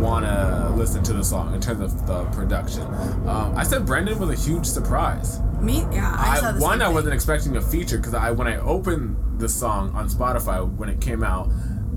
wanna 0.00 0.72
listen 0.76 1.02
to 1.04 1.12
the 1.12 1.24
song 1.24 1.54
in 1.54 1.60
terms 1.60 1.80
of 1.80 2.06
the 2.06 2.24
production. 2.26 2.82
Um, 3.28 3.54
I 3.56 3.62
said 3.62 3.86
Brendon 3.86 4.18
was 4.18 4.30
a 4.30 4.34
huge 4.34 4.66
surprise. 4.66 5.40
Me? 5.60 5.86
Yeah. 5.90 6.14
I, 6.16 6.40
I, 6.42 6.58
one, 6.58 6.82
I 6.82 6.88
wasn't 6.88 7.14
expecting 7.14 7.56
a 7.56 7.62
feature 7.62 7.96
because 7.96 8.14
I 8.14 8.30
when 8.30 8.46
I 8.46 8.58
opened 8.58 9.40
the 9.40 9.48
song 9.48 9.90
on 9.94 10.08
Spotify 10.08 10.68
when 10.76 10.88
it 10.88 11.00
came 11.00 11.22
out, 11.24 11.48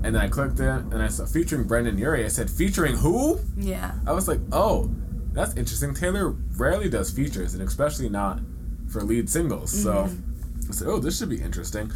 and 0.02 0.14
then 0.14 0.16
I 0.16 0.28
clicked 0.28 0.60
it 0.60 0.66
and 0.66 1.02
I 1.02 1.08
saw 1.08 1.26
featuring 1.26 1.64
Brendon 1.64 1.98
Urie. 1.98 2.24
I 2.24 2.28
said 2.28 2.50
featuring 2.50 2.96
who? 2.96 3.40
Yeah. 3.56 3.92
I 4.06 4.12
was 4.12 4.28
like, 4.28 4.40
oh, 4.50 4.90
that's 5.32 5.54
interesting. 5.56 5.94
Taylor 5.94 6.30
rarely 6.56 6.88
does 6.88 7.10
features, 7.10 7.54
and 7.54 7.62
especially 7.62 8.08
not 8.08 8.40
for 8.88 9.02
lead 9.02 9.28
singles. 9.28 9.70
So 9.70 10.08
I 10.68 10.72
said, 10.72 10.88
oh, 10.88 10.98
this 10.98 11.18
should 11.18 11.28
be 11.28 11.40
interesting. 11.40 11.92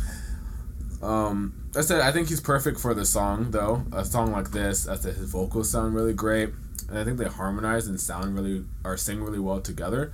Um, 1.05 1.69
I 1.77 1.83
said 1.83 2.01
I 2.01 2.11
think 2.13 2.29
he's 2.29 2.41
perfect 2.41 2.81
for 2.81 2.95
the 2.95 3.05
song 3.05 3.51
though. 3.51 3.85
A 3.93 4.05
song 4.05 4.33
like 4.33 4.51
this, 4.53 4.89
I 4.89 4.97
said 4.97 5.17
his 5.17 5.31
vocals 5.31 5.71
sound 5.71 5.95
really 5.95 6.15
great, 6.15 6.51
and 6.89 6.99
I 6.99 7.05
think 7.05 7.19
they 7.19 7.27
harmonize 7.27 7.87
and 7.87 8.01
sound 8.01 8.35
really 8.35 8.65
or 8.85 8.97
sing 8.97 9.23
really 9.23 9.39
well 9.39 9.61
together. 9.61 10.13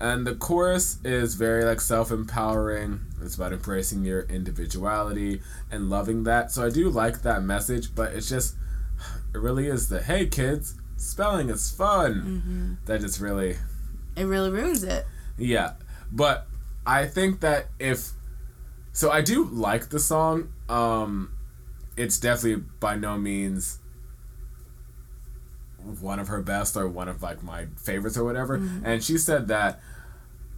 And 0.00 0.26
the 0.26 0.34
chorus 0.36 0.98
is 1.04 1.34
very 1.34 1.64
like 1.64 1.80
self-empowering. 1.80 3.00
It's 3.20 3.34
about 3.34 3.52
embracing 3.52 4.04
your 4.04 4.20
individuality 4.22 5.42
and 5.70 5.90
loving 5.90 6.22
that. 6.22 6.52
So 6.52 6.64
I 6.64 6.70
do 6.70 6.88
like 6.88 7.22
that 7.22 7.42
message, 7.42 7.94
but 7.94 8.12
it's 8.14 8.28
just 8.28 8.54
it 9.34 9.38
really 9.38 9.66
is 9.66 9.88
the 9.88 10.00
hey 10.00 10.26
kids, 10.26 10.74
spelling 10.96 11.50
is 11.50 11.70
fun. 11.70 12.78
That 12.86 13.00
just 13.00 13.20
really 13.20 13.56
It 14.16 14.24
really 14.24 14.50
ruins 14.50 14.84
it. 14.84 15.04
yeah. 15.36 15.72
But 16.10 16.46
I 16.86 17.04
think 17.06 17.40
that 17.40 17.66
if 17.78 18.12
so 18.92 19.10
I 19.10 19.20
do 19.20 19.44
like 19.44 19.90
the 19.90 19.98
song. 19.98 20.52
Um 20.68 21.32
it's 21.96 22.18
definitely 22.18 22.64
by 22.80 22.94
no 22.96 23.16
means 23.18 23.78
one 26.00 26.18
of 26.18 26.28
her 26.28 26.42
best 26.42 26.76
or 26.76 26.86
one 26.88 27.08
of 27.08 27.22
like 27.22 27.42
my 27.42 27.66
favorites 27.76 28.16
or 28.16 28.24
whatever. 28.24 28.54
And 28.84 29.02
she 29.02 29.16
said 29.18 29.48
that 29.48 29.80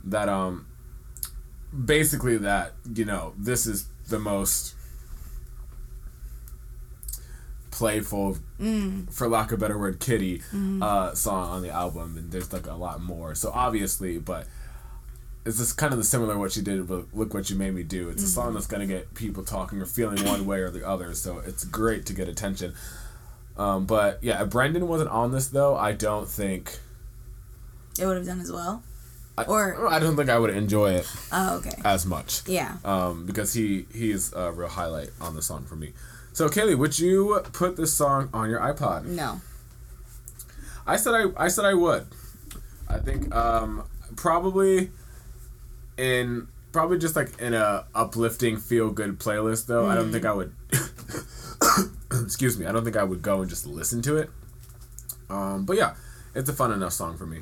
that 0.05 0.29
um 0.29 0.67
basically 1.85 2.37
that, 2.39 2.73
you 2.95 3.05
know, 3.05 3.33
this 3.39 3.67
is 3.67 3.87
the 4.09 4.19
most 4.19 4.75
playful 7.71 8.37
for 9.11 9.29
lack 9.29 9.53
of 9.53 9.59
a 9.59 9.61
better 9.61 9.79
word 9.79 10.01
kitty 10.01 10.43
uh 10.83 11.15
song 11.15 11.49
on 11.49 11.63
the 11.63 11.71
album 11.71 12.17
and 12.19 12.31
there's 12.33 12.53
like 12.53 12.67
a 12.67 12.75
lot 12.75 13.01
more 13.01 13.35
so 13.35 13.51
obviously 13.55 14.19
but 14.19 14.47
it's 15.51 15.59
just 15.59 15.77
kind 15.77 15.93
of 15.93 15.99
the 15.99 16.05
similar 16.05 16.39
what 16.39 16.53
she 16.53 16.63
did 16.63 16.89
with 16.89 17.07
look 17.13 17.35
what 17.35 17.51
you 17.51 17.57
made 17.57 17.75
me 17.75 17.83
do 17.83 18.09
it's 18.09 18.23
a 18.23 18.27
song 18.29 18.55
that's 18.55 18.67
going 18.67 18.81
to 18.81 18.87
get 18.87 19.13
people 19.15 19.45
talking 19.45 19.81
or 19.81 19.87
feeling 19.87 20.25
one 20.25 20.47
way 20.47 20.61
or 20.61 20.71
the 20.71 20.87
other 20.87 21.13
so 21.15 21.39
it's 21.41 21.65
great 21.65 22.07
to 22.07 22.13
get 22.13 22.29
attention 22.29 22.73
um, 23.57 23.85
but 23.87 24.19
yeah 24.23 24.43
if 24.43 24.49
brendon 24.51 24.87
wasn't 24.89 25.11
on 25.11 25.33
this 25.33 25.49
though 25.49 25.77
i 25.77 25.93
don't 25.93 26.29
think 26.29 26.79
It 27.99 28.07
would 28.07 28.17
have 28.17 28.27
done 28.27 28.41
as 28.41 28.51
well. 28.53 28.83
I, 29.37 29.45
Or- 29.45 29.89
i 29.89 29.99
don't 29.99 30.17
think 30.17 30.31
i 30.31 30.39
would 30.39 30.51
enjoy 30.51 30.93
it 30.95 31.11
Oh, 31.33 31.57
okay. 31.59 31.79
as 31.85 32.07
much 32.07 32.43
Yeah. 32.47 32.77
um, 32.85 33.27
because 33.27 33.53
he 33.55 33.87
he 33.93 34.11
is 34.11 34.33
a 34.33 34.53
real 34.53 34.69
highlight 34.69 35.11
on 35.21 35.35
the 35.35 35.43
song 35.43 35.65
for 35.65 35.77
me 35.77 35.93
so 36.33 36.49
kaylee 36.49 36.77
would 36.79 36.99
you 36.99 37.41
put 37.53 37.77
this 37.77 37.93
song 37.93 38.29
on 38.33 38.49
your 38.51 38.61
ipod 38.61 39.05
No. 39.05 39.41
I 40.87 40.97
said 40.97 41.15
I 41.15 41.45
I 41.45 41.49
said 41.49 41.65
I 41.65 41.75
would. 41.75 42.07
I 42.89 42.99
think 42.99 43.33
um 43.35 43.85
probably 44.17 44.91
in 46.01 46.49
probably 46.73 46.99
just 46.99 47.15
like 47.15 47.39
in 47.41 47.53
a 47.53 47.85
uplifting 47.95 48.57
feel 48.57 48.91
good 48.91 49.19
playlist 49.19 49.67
though. 49.67 49.87
I 49.87 49.95
don't 49.95 50.11
think 50.11 50.25
I 50.25 50.33
would 50.33 50.53
excuse 52.25 52.59
me. 52.59 52.67
I 52.67 52.73
don't 52.73 52.85
think 52.85 52.97
I 52.97 53.05
would 53.05 53.23
go 53.23 53.41
and 53.41 53.51
just 53.51 53.67
listen 53.67 54.01
to 54.03 54.17
it. 54.17 54.31
Um, 55.29 55.67
but 55.67 55.77
yeah, 55.77 55.95
it's 56.35 56.49
a 56.49 56.53
fun 56.53 56.73
enough 56.73 56.93
song 56.93 57.17
for 57.17 57.27
me. 57.27 57.41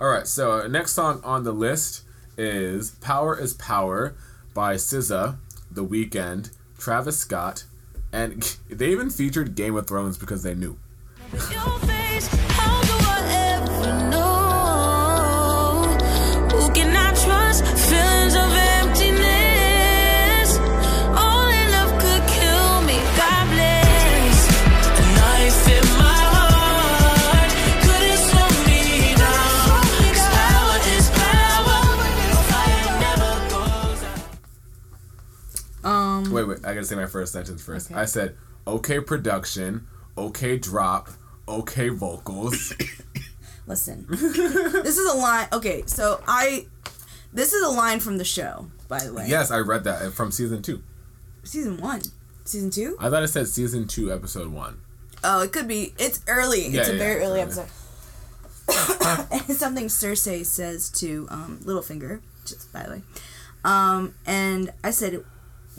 All 0.00 0.08
right, 0.08 0.26
so 0.26 0.66
next 0.66 0.92
song 0.92 1.20
on 1.24 1.44
the 1.44 1.52
list 1.52 2.04
is 2.38 2.92
"Power 3.02 3.38
Is 3.38 3.52
Power" 3.54 4.14
by 4.54 4.76
SZA, 4.76 5.36
The 5.70 5.84
Weeknd, 5.84 6.50
Travis 6.78 7.18
Scott, 7.18 7.64
and 8.12 8.42
they 8.70 8.90
even 8.92 9.10
featured 9.10 9.56
Game 9.56 9.76
of 9.76 9.86
Thrones 9.86 10.16
because 10.16 10.42
they 10.42 10.54
knew. 10.54 10.78
Wait, 36.40 36.48
wait, 36.48 36.58
I 36.64 36.74
gotta 36.74 36.86
say 36.86 36.96
my 36.96 37.06
first 37.06 37.32
sentence 37.32 37.62
first. 37.62 37.90
Okay. 37.90 38.00
I 38.00 38.06
said, 38.06 38.36
okay 38.66 38.98
production, 39.00 39.86
okay 40.16 40.56
drop, 40.58 41.10
okay 41.46 41.90
vocals. 41.90 42.72
listen. 43.66 44.06
this 44.10 44.96
is 44.98 45.12
a 45.12 45.16
line. 45.16 45.48
Okay, 45.52 45.82
so 45.86 46.22
I. 46.26 46.66
This 47.32 47.52
is 47.52 47.62
a 47.62 47.68
line 47.70 48.00
from 48.00 48.18
the 48.18 48.24
show, 48.24 48.70
by 48.88 49.04
the 49.04 49.12
way. 49.12 49.26
yes, 49.28 49.50
I 49.50 49.58
read 49.58 49.84
that 49.84 50.12
from 50.12 50.32
season 50.32 50.62
two. 50.62 50.82
Season 51.44 51.76
one. 51.76 52.00
Season 52.44 52.70
two? 52.70 52.96
I 52.98 53.10
thought 53.10 53.22
it 53.22 53.28
said 53.28 53.46
season 53.46 53.86
two, 53.86 54.12
episode 54.12 54.48
one. 54.52 54.80
Oh, 55.22 55.42
it 55.42 55.52
could 55.52 55.68
be. 55.68 55.92
It's 55.98 56.20
early. 56.26 56.66
Yeah, 56.68 56.80
it's 56.80 56.88
a 56.88 56.92
yeah, 56.92 56.98
very 56.98 57.22
it's 57.22 57.28
early 57.28 57.40
early. 57.40 57.42
episode. 57.42 59.28
and 59.48 59.56
something 59.56 59.86
Cersei 59.86 60.44
says 60.44 60.88
to 60.92 61.26
um, 61.30 61.60
Littlefinger, 61.64 62.20
just 62.46 62.72
by 62.72 62.82
the 62.84 62.90
way. 62.90 63.02
Um, 63.64 64.14
and 64.26 64.72
I 64.82 64.90
said, 64.90 65.22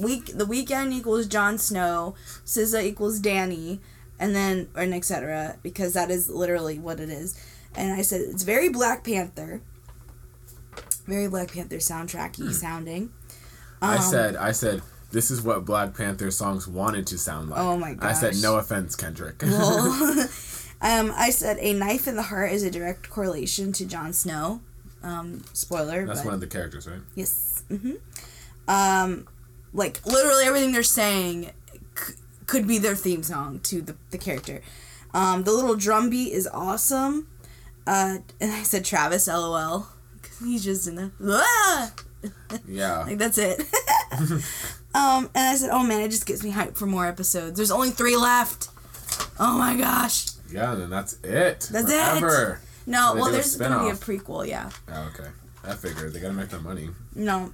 week 0.02 0.26
the 0.38 0.46
Weeknd 0.46 0.92
equals 0.92 1.28
Jon 1.28 1.58
Snow, 1.58 2.16
SZA 2.46 2.84
equals 2.84 3.20
Dany, 3.22 3.80
and 4.20 4.36
then 4.36 4.70
and 4.76 4.94
etc. 4.94 5.58
Because 5.64 5.94
that 5.94 6.10
is 6.12 6.30
literally 6.30 6.80
what 6.80 7.00
it 7.00 7.10
is. 7.10 7.40
And 7.76 7.94
I 7.94 8.02
said 8.02 8.22
it's 8.22 8.44
very 8.44 8.70
Black 8.70 9.04
Panther, 9.04 9.62
very 11.06 11.28
Black 11.28 11.54
Panther 11.54 11.78
soundtracky 11.78 12.52
sounding. 12.52 13.12
I 13.82 13.96
Um, 13.98 14.02
said, 14.02 14.36
I 14.36 14.52
said, 14.52 14.82
this 15.12 15.32
is 15.32 15.42
what 15.42 15.66
Black 15.66 15.96
Panther 15.96 16.30
songs 16.32 16.68
wanted 16.68 17.08
to 17.08 17.18
sound 17.18 17.50
like. 17.50 17.60
Oh 17.60 17.78
my 17.78 17.94
god. 17.94 18.08
I 18.10 18.14
said, 18.14 18.36
no 18.42 18.58
offense, 18.58 18.96
Kendrick. 18.96 19.42
Um, 20.84 21.14
I 21.16 21.30
said 21.30 21.58
a 21.60 21.74
knife 21.74 22.08
in 22.08 22.16
the 22.16 22.24
heart 22.24 22.52
is 22.52 22.64
a 22.64 22.72
direct 22.72 23.08
correlation 23.08 23.72
to 23.74 23.86
Jon 23.86 24.14
Snow. 24.14 24.62
Um, 25.04 25.44
spoiler. 25.54 26.08
That's 26.08 26.26
one 26.26 26.34
of 26.34 26.40
the 26.40 26.48
characters, 26.48 26.88
right? 26.88 27.02
yes. 27.14 27.64
hmm 27.68 27.92
Um, 28.68 29.28
like 29.74 30.06
literally 30.06 30.46
everything 30.46 30.72
they're 30.72 30.84
saying 30.84 31.52
c- 31.96 32.14
could 32.46 32.68
be 32.68 32.78
their 32.78 32.96
theme 32.96 33.24
song 33.24 33.60
to 33.62 33.82
the, 33.82 33.96
the 34.12 34.18
character. 34.18 34.62
Um, 35.14 35.44
the 35.44 35.52
little 35.52 35.76
drum 35.76 36.10
beat 36.10 36.32
is 36.34 36.48
awesome. 36.48 37.28
Uh, 37.88 38.20
and 38.40 38.52
I 38.52 38.64
said 38.64 38.86
Travis, 38.86 39.28
lol, 39.28 39.88
because 40.22 40.40
he's 40.40 40.64
just 40.64 40.88
in 40.88 40.96
the 40.96 41.12
ah! 41.22 41.94
Yeah. 42.68 43.00
like 43.04 43.18
that's 43.18 43.38
it. 43.38 43.60
um, 44.94 45.30
and 45.34 45.50
I 45.50 45.56
said, 45.56 45.70
oh 45.72 45.84
man, 45.84 46.02
it 46.02 46.12
just 46.12 46.26
gets 46.26 46.44
me 46.44 46.52
hyped 46.52 46.78
for 46.78 46.86
more 46.86 47.08
episodes. 47.08 47.58
There's 47.58 47.72
only 47.72 47.90
three 47.90 48.16
left. 48.16 48.70
Oh 49.40 49.58
my 49.58 49.76
gosh. 49.76 50.28
Yeah, 50.52 50.76
then 50.76 50.90
that's 50.90 51.14
it. 51.24 51.70
That's 51.72 51.90
it. 51.90 52.58
No, 52.86 53.14
well, 53.16 53.32
there's 53.32 53.56
gonna 53.56 53.84
be 53.84 53.90
a 53.90 53.94
prequel. 53.94 54.48
Yeah. 54.48 54.70
Oh, 54.92 55.12
okay. 55.14 55.30
I 55.64 55.76
figured 55.76 56.14
they 56.14 56.20
gotta 56.20 56.34
make 56.34 56.50
their 56.50 56.60
money. 56.60 56.90
No. 57.16 57.52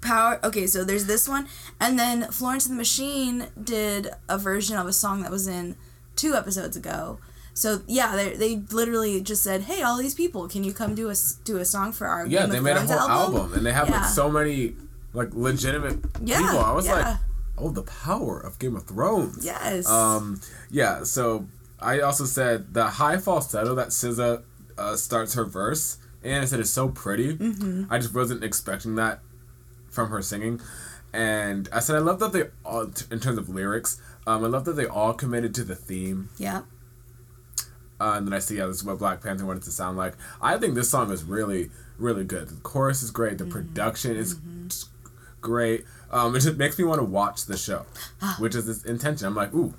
Power. 0.00 0.38
Okay, 0.44 0.66
so 0.66 0.84
there's 0.84 1.06
this 1.06 1.28
one, 1.28 1.46
and 1.80 1.98
then 1.98 2.30
Florence 2.30 2.66
and 2.66 2.74
the 2.74 2.78
Machine 2.78 3.46
did 3.62 4.10
a 4.28 4.38
version 4.38 4.76
of 4.76 4.86
a 4.86 4.92
song 4.92 5.22
that 5.22 5.30
was 5.30 5.46
in 5.48 5.76
two 6.16 6.34
episodes 6.34 6.76
ago. 6.76 7.18
So 7.54 7.80
yeah, 7.86 8.14
they 8.16 8.34
they 8.36 8.56
literally 8.70 9.20
just 9.20 9.42
said, 9.42 9.62
"Hey, 9.62 9.82
all 9.82 9.96
these 9.96 10.14
people, 10.14 10.46
can 10.48 10.62
you 10.64 10.72
come 10.74 10.94
do 10.94 11.08
a 11.10 11.14
do 11.44 11.56
a 11.56 11.64
song 11.64 11.92
for 11.92 12.06
our 12.06 12.26
Yeah, 12.26 12.42
Game 12.42 12.50
they 12.50 12.58
of 12.58 12.64
made 12.64 12.70
a 12.72 12.80
Thrones 12.86 12.90
whole 12.92 13.08
album, 13.10 13.54
and 13.54 13.64
they 13.64 13.72
have 13.72 13.88
Yeah. 13.88 14.00
like 14.02 14.10
so 14.10 14.30
many 14.30 14.76
like 15.14 15.34
legitimate 15.34 15.98
Yeah, 16.22 16.38
people. 16.40 16.58
I 16.58 16.72
was 16.72 16.84
yeah. 16.86 16.94
like, 16.94 17.16
oh, 17.56 17.70
the 17.70 17.82
power 17.82 18.38
of 18.38 18.58
Game 18.58 18.76
of 18.76 18.84
Thrones. 18.84 19.44
Yes. 19.44 19.88
Um, 19.88 20.40
yeah. 20.70 21.04
So 21.04 21.46
I 21.80 22.00
also 22.00 22.26
said 22.26 22.74
the 22.74 22.84
high 22.86 23.16
falsetto 23.16 23.74
that 23.74 23.88
SZA 23.88 24.42
uh, 24.76 24.96
starts 24.96 25.32
her 25.34 25.44
verse, 25.46 25.96
and 26.22 26.42
I 26.42 26.44
said 26.44 26.60
it's 26.60 26.68
so 26.70 26.88
pretty. 26.90 27.38
Mm-hmm. 27.38 27.84
I 27.90 27.98
just 27.98 28.14
wasn't 28.14 28.44
expecting 28.44 28.96
that 28.96 29.20
from 29.96 30.10
her 30.10 30.22
singing, 30.22 30.60
and 31.12 31.68
I 31.72 31.80
said 31.80 31.96
I 31.96 32.00
love 32.00 32.20
that 32.20 32.32
they 32.32 32.44
all, 32.64 32.82
in 33.10 33.18
terms 33.18 33.38
of 33.38 33.48
lyrics, 33.48 34.00
um, 34.28 34.44
I 34.44 34.46
love 34.46 34.64
that 34.66 34.74
they 34.76 34.86
all 34.86 35.12
committed 35.14 35.52
to 35.56 35.64
the 35.64 35.74
theme. 35.74 36.28
yeah. 36.38 36.62
Uh, 37.98 38.12
and 38.18 38.26
then 38.26 38.34
I 38.34 38.40
see, 38.40 38.58
yeah, 38.58 38.66
this 38.66 38.76
is 38.76 38.84
what 38.84 38.98
Black 38.98 39.22
Panther 39.22 39.46
wanted 39.46 39.62
to 39.62 39.70
sound 39.70 39.96
like. 39.96 40.12
I 40.42 40.58
think 40.58 40.74
this 40.74 40.90
song 40.90 41.10
is 41.10 41.24
really, 41.24 41.70
really 41.96 42.24
good. 42.24 42.48
The 42.50 42.56
chorus 42.60 43.02
is 43.02 43.10
great. 43.10 43.38
The 43.38 43.44
Mm-hmm. 43.44 43.52
production 43.52 44.14
is 44.16 44.36
great. 45.40 45.86
Um, 46.10 46.36
it 46.36 46.40
just 46.40 46.58
makes 46.58 46.78
me 46.78 46.84
want 46.84 46.98
to 47.00 47.04
watch 47.06 47.46
the 47.46 47.56
show, 47.56 47.86
Ah. 48.20 48.36
which 48.38 48.54
is 48.54 48.66
this 48.66 48.84
intention. 48.84 49.26
I'm 49.26 49.34
like, 49.34 49.54
ooh, 49.54 49.72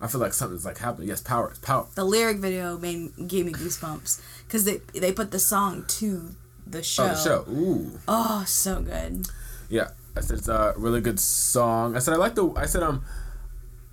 I 0.00 0.06
feel 0.06 0.18
like 0.18 0.32
something's 0.32 0.64
like 0.64 0.78
happening. 0.78 1.08
Yes, 1.08 1.20
power 1.20 1.52
is 1.52 1.58
power. 1.58 1.86
The 1.94 2.04
lyric 2.04 2.38
video 2.38 2.78
made 2.78 3.10
gave 3.28 3.44
me 3.44 3.52
goosebumps 3.52 4.22
because 4.46 4.64
they 4.64 4.78
they 4.94 5.12
put 5.12 5.30
the 5.30 5.38
song 5.38 5.84
to 5.98 6.34
the 6.66 6.82
show. 6.82 7.04
Oh, 7.04 7.08
the 7.08 7.14
show. 7.16 7.44
Ooh, 7.50 7.98
Oh, 8.08 8.44
so 8.46 8.80
good. 8.80 9.26
Yeah. 9.68 9.90
I 10.16 10.20
said 10.20 10.38
it's 10.38 10.48
a 10.48 10.74
really 10.76 11.00
good 11.00 11.20
song. 11.20 11.94
I 11.94 12.00
said 12.00 12.14
I 12.14 12.16
like 12.16 12.34
the. 12.34 12.52
I 12.56 12.66
said 12.66 12.82
um, 12.82 13.04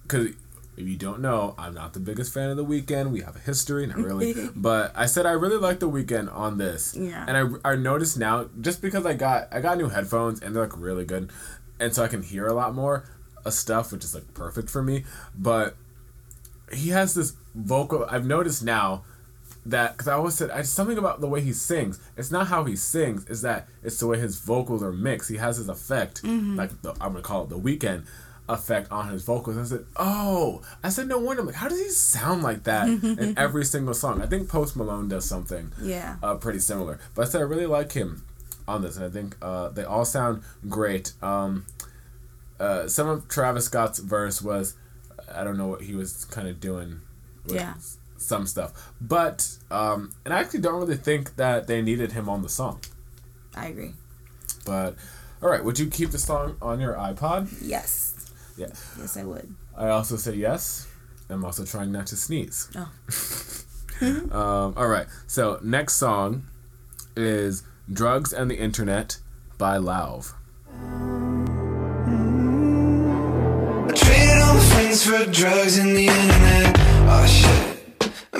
because 0.04 0.30
if 0.78 0.88
you 0.88 0.98
don't 0.98 1.22
know, 1.22 1.56
I'm 1.58 1.74
not 1.74 1.94
the 1.94 2.00
biggest 2.00 2.34
fan 2.34 2.50
of 2.50 2.58
the 2.58 2.66
Weeknd. 2.66 3.12
We 3.12 3.22
have 3.22 3.36
a 3.36 3.40
history, 3.40 3.86
not 3.86 3.98
really. 3.98 4.34
but 4.56 4.92
I 4.96 5.06
said 5.06 5.26
I 5.26 5.32
really 5.32 5.58
like 5.58 5.80
the 5.80 5.90
Weeknd 5.90 6.34
on 6.34 6.58
this. 6.58 6.96
Yeah. 6.98 7.26
And 7.28 7.60
I, 7.64 7.72
I 7.72 7.76
noticed 7.76 8.18
now 8.18 8.50
just 8.60 8.82
because 8.82 9.06
I 9.06 9.14
got 9.14 9.48
I 9.52 9.62
got 9.62 9.78
new 9.78 9.90
headphones 9.90 10.42
and 10.42 10.56
they're 10.56 10.64
like 10.64 10.78
really 10.78 11.06
good, 11.06 11.32
and 11.80 11.94
so 11.94 12.04
I 12.04 12.08
can 12.08 12.24
hear 12.24 12.48
a 12.48 12.54
lot 12.54 12.74
more 12.74 13.08
of 13.46 13.54
stuff, 13.54 13.92
which 13.92 14.04
is 14.04 14.14
like 14.16 14.34
perfect 14.34 14.70
for 14.70 14.82
me. 14.82 15.06
But 15.38 15.76
he 16.72 16.90
has 16.90 17.14
this 17.14 17.34
vocal. 17.54 18.06
I've 18.10 18.26
noticed 18.26 18.64
now 18.64 19.04
that 19.66 19.94
because 19.94 20.08
I 20.08 20.14
always 20.14 20.36
said 20.36 20.52
I, 20.52 20.62
something 20.62 20.98
about 20.98 21.22
the 21.22 21.28
way 21.28 21.42
he 21.42 21.52
sings. 21.54 22.00
It's 22.18 22.32
not 22.32 22.48
how 22.48 22.64
he 22.66 22.76
sings. 22.76 23.26
Is 23.28 23.42
that 23.42 23.68
it's 23.84 23.98
the 24.00 24.08
way 24.08 24.20
his 24.20 24.38
vocals 24.40 24.84
are 24.84 24.92
mixed. 24.92 25.30
He 25.30 25.38
has 25.38 25.58
his 25.58 25.70
effect, 25.70 26.24
like 26.24 26.82
the, 26.82 26.92
I'm 27.02 27.14
gonna 27.14 27.22
call 27.22 27.44
it 27.44 27.50
the 27.50 27.58
Weeknd 27.60 28.06
effect 28.48 28.92
on 28.92 29.10
his 29.10 29.24
vocals. 29.24 29.58
I 29.58 29.64
said, 29.64 29.86
oh, 29.96 30.62
I 30.84 30.90
said 30.90 31.08
no 31.08 31.18
wonder. 31.18 31.42
I'm 31.42 31.48
like, 31.48 31.56
how 31.56 31.68
does 31.68 31.80
he 31.80 31.90
sound 31.90 32.44
like 32.44 32.64
that 32.66 32.88
in 33.20 33.34
every 33.38 33.66
single 33.66 33.96
song? 33.96 34.22
I 34.22 34.28
think 34.28 34.48
Post 34.50 34.76
Malone 34.76 35.08
does 35.10 35.26
something 35.26 35.72
Yeah. 35.82 36.18
uh, 36.22 36.36
pretty 36.36 36.60
similar. 36.60 37.00
But 37.16 37.24
I 37.26 37.30
said 37.30 37.42
I 37.42 37.46
really 37.46 37.66
like 37.66 37.94
him 37.94 38.24
on 38.68 38.84
this, 38.84 38.98
and 38.98 39.06
I 39.06 39.10
think 39.10 39.36
uh, 39.42 39.70
they 39.70 39.84
all 39.84 40.06
sound 40.06 40.44
great. 40.70 41.14
Um, 41.24 41.66
uh, 42.60 42.88
some 42.88 43.08
of 43.10 43.28
Travis 43.28 43.66
Scott's 43.66 43.98
verse 44.00 44.42
was, 44.44 44.76
I 45.34 45.44
don't 45.44 45.58
know 45.58 45.68
what 45.68 45.82
he 45.82 45.96
was 45.96 46.26
kind 46.26 46.48
of 46.48 46.60
doing. 46.60 47.02
With 47.46 47.56
Yeah. 47.56 47.74
S- 48.18 48.24
Some 48.24 48.46
stuff, 48.48 48.92
but 49.02 49.48
um, 49.72 50.12
and 50.26 50.34
I 50.34 50.40
actually 50.40 50.62
don't 50.62 50.80
really 50.80 50.98
think 50.98 51.36
that 51.36 51.68
they 51.68 51.82
needed 51.82 52.12
him 52.14 52.30
on 52.30 52.42
the 52.42 52.50
song. 52.50 52.80
I 53.56 53.68
agree. 53.68 53.94
But 54.66 54.96
all 55.42 55.50
right, 55.50 55.64
would 55.64 55.78
you 55.80 55.88
keep 55.88 56.12
the 56.12 56.20
song 56.20 56.56
on 56.62 56.80
your 56.80 56.94
iPod? 56.96 57.50
Yes. 57.62 58.32
Yeah. 58.58 58.68
Yes, 58.98 59.18
I 59.18 59.24
would. 59.24 59.54
I 59.78 59.90
also 59.90 60.16
say 60.18 60.34
yes. 60.36 60.88
I'm 61.30 61.44
also 61.44 61.66
trying 61.66 61.92
not 61.92 62.08
to 62.08 62.16
sneeze. 62.16 62.70
Oh. 62.76 62.90
um, 64.32 64.74
all 64.78 64.88
right. 64.88 65.08
So 65.28 65.60
next 65.64 65.96
song 65.96 66.48
is 67.16 67.64
"Drugs 67.92 68.32
and 68.34 68.50
the 68.50 68.56
Internet" 68.58 69.20
by 69.58 69.78
Lauv. 69.78 70.34
I 73.88 73.92
traded 73.94 74.42
all 74.42 74.54
my 74.56 74.60
friends 74.72 75.06
for 75.06 75.26
drugs 75.32 75.78
and 75.78 75.96
the 75.96 76.08
internet. 76.08 76.76
Oh 77.08 77.26
shit, 77.28 77.75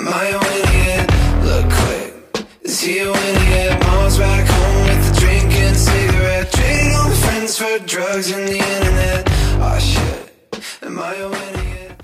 am 0.06 0.14
I 0.14 0.26
a 0.28 0.38
winner 0.38 0.72
yet? 0.84 1.44
Look 1.44 1.72
quick, 1.72 2.46
is 2.62 2.80
he 2.80 2.98
a 3.00 3.10
winner? 3.10 3.78
Mom's 3.86 4.18
back 4.18 4.46
home 4.46 4.84
with 4.84 5.16
a 5.16 5.20
drink 5.20 5.52
and 5.52 5.76
cigarette. 5.76 6.52
Traded 6.52 6.94
all 6.94 7.08
my 7.08 7.14
friends 7.14 7.58
for 7.58 7.78
drugs 7.84 8.30
and 8.30 8.48
the 8.48 8.58
internet. 8.58 9.24
Oh 9.60 9.78
shit, 9.78 10.32
am 10.82 10.98
I 10.98 11.14
a 11.16 11.28
winner 11.28 11.62
yet? 11.62 12.02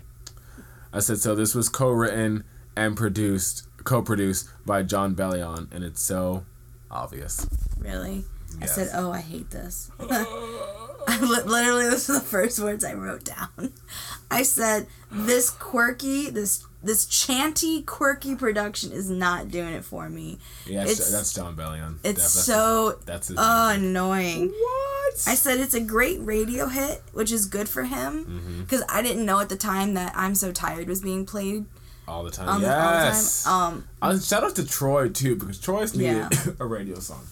I 0.92 1.00
said 1.00 1.18
so. 1.18 1.34
This 1.34 1.54
was 1.54 1.68
co-written 1.68 2.44
and 2.76 2.96
produced, 2.96 3.66
co-produced 3.84 4.48
by 4.66 4.82
Jon 4.82 5.14
Bellion, 5.14 5.72
and 5.72 5.84
it's 5.84 6.02
so 6.02 6.44
obvious. 6.90 7.46
Really? 7.78 8.24
I 8.60 8.66
said, 8.66 8.90
"Oh, 8.94 9.12
I 9.12 9.20
hate 9.20 9.50
this." 9.50 9.90
I 10.00 11.18
li- 11.20 11.42
literally, 11.44 11.88
this 11.88 12.08
is 12.08 12.20
the 12.20 12.26
first 12.26 12.60
words 12.60 12.84
I 12.84 12.94
wrote 12.94 13.24
down. 13.24 13.72
I 14.30 14.42
said, 14.42 14.86
"This 15.10 15.50
quirky, 15.50 16.30
this 16.30 16.66
this 16.82 17.06
chanty, 17.06 17.82
quirky 17.82 18.34
production 18.34 18.92
is 18.92 19.08
not 19.08 19.48
doing 19.50 19.72
it 19.74 19.84
for 19.84 20.08
me. 20.08 20.38
Yeah, 20.66 20.82
It's- 20.82 21.10
that's 21.10 21.32
Jon 21.32 21.54
Bellion. 21.56 21.98
It's 22.02 22.18
That's- 22.20 22.32
so 22.32 22.98
that's 23.06 23.28
his 23.28 23.38
uh, 23.38 23.72
annoying. 23.76 24.48
What? 24.48 25.14
I 25.26 25.34
said 25.34 25.60
it's 25.60 25.74
a 25.74 25.80
great 25.80 26.18
radio 26.22 26.66
hit, 26.68 27.02
which 27.12 27.30
is 27.32 27.46
good 27.46 27.68
for 27.68 27.84
him 27.84 28.24
Mm-hmm. 28.24 28.60
because 28.62 28.82
I 28.88 29.02
didn't 29.02 29.24
know 29.26 29.40
at 29.40 29.48
the 29.48 29.56
time 29.56 29.94
that 29.94 30.12
"I'm 30.16 30.34
So 30.34 30.52
Tired" 30.52 30.88
was 30.88 31.00
being 31.02 31.26
played 31.26 31.66
all 32.08 32.24
the 32.24 32.30
time. 32.30 32.48
on 32.48 32.60
yes. 32.62 33.44
the 33.44 33.50
all 33.50 33.70
the 33.70 33.76
time. 33.76 33.78
Um, 33.78 33.88
Uh, 34.00 34.18
shout 34.18 34.42
out 34.42 34.56
to 34.56 34.62
Troye 34.62 35.14
too 35.14 35.36
because 35.36 35.58
Troye's 35.58 35.94
needed 35.94 36.28
Yeah. 36.32 36.52
a 36.60 36.66
radio 36.66 36.98
song. 36.98 37.26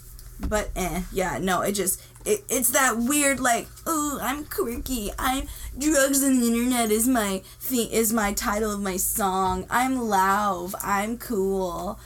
But 0.49 0.71
eh, 0.77 1.03
yeah, 1.13 1.39
no, 1.39 1.63
it 1.63 1.73
just 1.73 2.03
it, 2.25 2.45
it's 2.49 2.71
that 2.71 2.97
weird 2.99 3.41
like, 3.41 3.69
oh, 3.87 4.19
I'm 4.23 4.45
quirky. 4.45 5.11
I'm 5.19 5.49
drugs 5.79 6.23
and 6.23 6.43
the 6.43 6.47
internet 6.49 6.91
is 6.91 7.07
my 7.09 7.43
thing 7.61 7.91
is 7.91 8.13
my 8.13 8.33
title 8.33 8.73
of 8.73 8.81
my 8.81 8.97
song. 8.97 9.67
I'm 9.71 10.01
loud. 10.01 10.73
I'm 10.83 11.19
cool. 11.19 11.99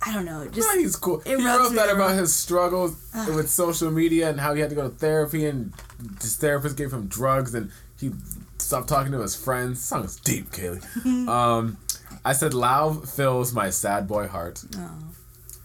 I 0.00 0.12
don't 0.14 0.24
know. 0.24 0.46
Just 0.48 0.68
Yeah, 0.72 0.80
he's 0.80 0.96
cool. 0.96 1.20
it 1.20 1.38
he 1.38 1.44
wrote 1.44 1.74
that 1.74 1.90
about 1.90 2.16
his 2.16 2.34
struggles 2.34 2.96
with 3.34 3.50
social 3.50 3.90
media 3.90 4.30
and 4.30 4.38
how 4.38 4.54
he 4.54 4.60
had 4.60 4.70
to 4.70 4.76
go 4.76 4.88
to 4.88 4.94
therapy 4.94 5.44
and 5.44 5.72
his 6.20 6.36
therapist 6.36 6.76
gave 6.76 6.92
him 6.92 7.08
drugs 7.08 7.54
and 7.54 7.70
he 7.98 8.12
stopped 8.58 8.88
talking 8.88 9.12
to 9.12 9.20
his 9.20 9.34
friends. 9.34 9.80
song 9.80 10.04
is 10.04 10.16
deep, 10.16 10.50
Kaylee. 10.50 10.84
um, 11.28 11.78
I 12.24 12.32
said, 12.32 12.52
"Lauv 12.52 13.08
fills 13.08 13.52
my 13.52 13.70
sad 13.70 14.06
boy 14.06 14.28
heart." 14.28 14.64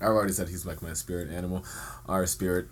I 0.04 0.08
already 0.08 0.34
said 0.34 0.50
he's 0.50 0.66
like 0.66 0.82
my 0.82 0.94
spirit 0.94 1.32
animal, 1.32 1.64
our 2.08 2.26
spirit 2.26 2.68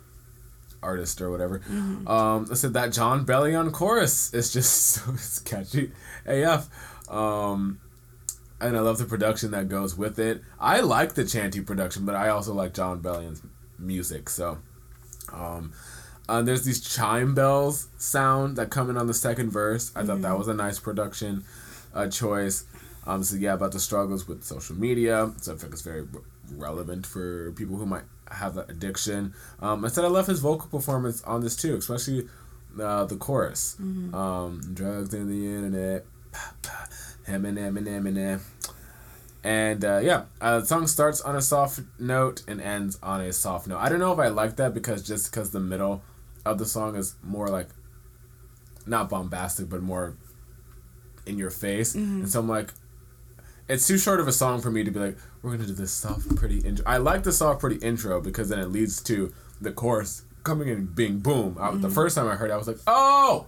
artist 0.83 1.21
or 1.21 1.29
whatever. 1.29 1.61
Um, 2.07 2.47
I 2.51 2.55
said 2.55 2.73
that 2.73 2.91
Jon 2.91 3.25
Bellion 3.25 3.71
chorus 3.71 4.33
is 4.33 4.51
just 4.51 4.85
so 4.85 5.13
it's 5.13 5.39
catchy 5.39 5.91
AF. 6.25 6.69
Um, 7.09 7.79
and 8.59 8.77
I 8.77 8.79
love 8.79 8.99
the 8.99 9.05
production 9.05 9.51
that 9.51 9.69
goes 9.69 9.97
with 9.97 10.19
it. 10.19 10.41
I 10.59 10.81
like 10.81 11.15
the 11.15 11.25
chanty 11.25 11.61
production, 11.61 12.05
but 12.05 12.15
I 12.15 12.29
also 12.29 12.53
like 12.53 12.73
Jon 12.73 13.01
Bellion's 13.01 13.41
music. 13.79 14.29
So, 14.29 14.59
um, 15.33 15.73
uh, 16.29 16.41
there's 16.41 16.63
these 16.63 16.79
chime 16.79 17.33
bells 17.33 17.87
sound 17.97 18.55
that 18.57 18.69
come 18.69 18.89
in 18.89 18.97
on 18.97 19.07
the 19.07 19.13
second 19.13 19.49
verse. 19.49 19.91
I 19.95 20.03
thought 20.03 20.21
that 20.21 20.37
was 20.37 20.47
a 20.47 20.53
nice 20.53 20.79
production 20.79 21.43
uh, 21.93 22.07
choice. 22.07 22.65
Um, 23.05 23.23
so 23.23 23.35
yeah, 23.35 23.53
about 23.53 23.71
the 23.71 23.79
struggles 23.79 24.27
with 24.27 24.43
social 24.43 24.75
media. 24.75 25.31
So 25.41 25.53
I 25.53 25.57
think 25.57 25.73
it's 25.73 25.81
very 25.81 26.05
relevant 26.57 27.05
for 27.05 27.51
people 27.53 27.77
who 27.77 27.85
might 27.85 28.03
have 28.29 28.55
that 28.55 28.69
addiction. 28.69 29.33
Um, 29.59 29.83
I 29.85 29.87
said 29.89 30.05
I 30.05 30.07
love 30.07 30.27
his 30.27 30.39
vocal 30.39 30.67
performance 30.69 31.23
on 31.23 31.41
this 31.41 31.55
too, 31.55 31.75
especially 31.75 32.27
uh, 32.79 33.05
the 33.05 33.15
chorus. 33.15 33.75
Um, 34.13 34.61
drugs 34.73 35.13
in 35.13 35.27
the 35.27 35.45
internet. 35.47 36.05
Eminem, 37.27 37.73
Eminem, 37.73 38.01
Eminem. 38.01 38.41
And 39.43 39.83
uh, 39.83 39.99
yeah, 40.03 40.25
uh, 40.39 40.59
the 40.59 40.65
song 40.65 40.87
starts 40.87 41.19
on 41.21 41.35
a 41.35 41.41
soft 41.41 41.81
note 41.99 42.43
and 42.47 42.61
ends 42.61 42.99
on 43.01 43.21
a 43.21 43.33
soft 43.33 43.67
note. 43.67 43.79
I 43.79 43.89
don't 43.89 43.99
know 43.99 44.13
if 44.13 44.19
I 44.19 44.27
like 44.27 44.55
that 44.57 44.73
because 44.73 45.01
just 45.01 45.31
because 45.31 45.51
the 45.51 45.59
middle 45.59 46.03
of 46.45 46.59
the 46.59 46.65
song 46.65 46.95
is 46.95 47.15
more 47.23 47.47
like 47.47 47.69
not 48.85 49.09
bombastic, 49.09 49.67
but 49.69 49.81
more 49.81 50.15
in 51.25 51.37
your 51.37 51.49
face. 51.49 51.95
And 52.21 52.29
so 52.29 52.39
I'm 52.39 52.47
like, 52.49 52.71
it's 53.67 53.87
too 53.87 53.97
short 53.97 54.19
of 54.19 54.27
a 54.27 54.31
song 54.31 54.61
for 54.61 54.69
me 54.69 54.83
to 54.83 54.91
be 54.91 54.99
like, 54.99 55.17
we're 55.41 55.51
gonna 55.51 55.65
do 55.67 55.73
this 55.73 55.91
soft, 55.91 56.35
pretty 56.35 56.59
intro. 56.59 56.85
I 56.87 56.97
like 56.97 57.23
the 57.23 57.31
soft, 57.31 57.59
pretty 57.59 57.77
intro 57.77 58.21
because 58.21 58.49
then 58.49 58.59
it 58.59 58.67
leads 58.67 59.01
to 59.03 59.33
the 59.59 59.71
chorus 59.71 60.23
coming 60.43 60.67
in 60.67 60.85
being 60.87 61.19
boom. 61.19 61.57
I, 61.59 61.71
The 61.75 61.89
first 61.89 62.15
time 62.15 62.27
I 62.27 62.35
heard 62.35 62.49
it, 62.49 62.53
I 62.53 62.57
was 62.57 62.67
like, 62.67 62.77
oh, 62.87 63.47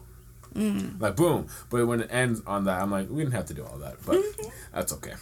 like 0.56 1.16
boom. 1.16 1.48
But 1.70 1.86
when 1.88 2.02
it 2.02 2.10
ends 2.12 2.42
on 2.46 2.66
that, 2.66 2.82
I'm 2.82 2.92
like, 2.92 3.10
we 3.10 3.22
didn't 3.24 3.34
have 3.34 3.46
to 3.48 3.54
do 3.54 3.64
all 3.66 3.78
that, 3.80 3.96
but 4.06 4.22
that's 4.74 4.94
okay. 4.94 5.14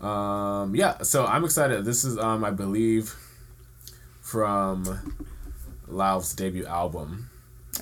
Um, 0.00 0.74
yeah, 0.74 0.98
so 1.02 1.24
I'm 1.26 1.44
excited. 1.44 1.84
This 1.84 2.04
is, 2.04 2.18
um, 2.18 2.44
I 2.44 2.50
believe, 2.50 3.14
from 4.20 5.24
Lauv's 5.88 6.34
debut 6.34 6.66
album. 6.66 7.30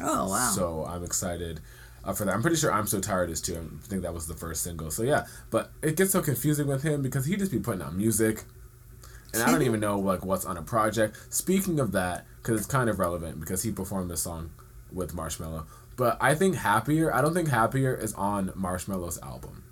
oh 0.00 0.28
wow. 0.28 0.50
So 0.54 0.84
I'm 0.88 1.04
excited 1.04 1.60
uh, 2.04 2.12
for 2.12 2.24
that. 2.24 2.34
I'm 2.34 2.42
pretty 2.42 2.56
sure 2.56 2.72
I'm 2.72 2.86
so 2.86 3.00
tired 3.00 3.30
is 3.30 3.40
too. 3.40 3.54
I 3.82 3.86
think 3.86 4.02
that 4.02 4.14
was 4.14 4.26
the 4.26 4.34
first 4.34 4.62
single. 4.62 4.90
So 4.90 5.02
yeah, 5.02 5.26
but 5.50 5.72
it 5.82 5.96
gets 5.96 6.12
so 6.12 6.22
confusing 6.22 6.66
with 6.66 6.82
him 6.82 7.02
because 7.02 7.26
he 7.26 7.36
just 7.36 7.52
be 7.52 7.58
putting 7.58 7.82
out 7.82 7.94
music, 7.94 8.44
and 9.32 9.42
I 9.42 9.50
don't 9.50 9.62
even 9.62 9.80
know 9.80 9.98
like 9.98 10.24
what's 10.24 10.44
on 10.44 10.56
a 10.56 10.62
project. 10.62 11.16
Speaking 11.30 11.80
of 11.80 11.92
that, 11.92 12.26
because 12.38 12.58
it's 12.60 12.70
kind 12.70 12.88
of 12.90 12.98
relevant 12.98 13.40
because 13.40 13.62
he 13.62 13.72
performed 13.72 14.10
this 14.10 14.22
song 14.22 14.50
with 14.92 15.14
Marshmello. 15.14 15.66
But 15.96 16.16
I 16.20 16.34
think 16.34 16.56
Happier. 16.56 17.14
I 17.14 17.20
don't 17.20 17.34
think 17.34 17.48
Happier 17.48 17.94
is 17.94 18.14
on 18.14 18.48
Marshmello's 18.50 19.18
album, 19.22 19.64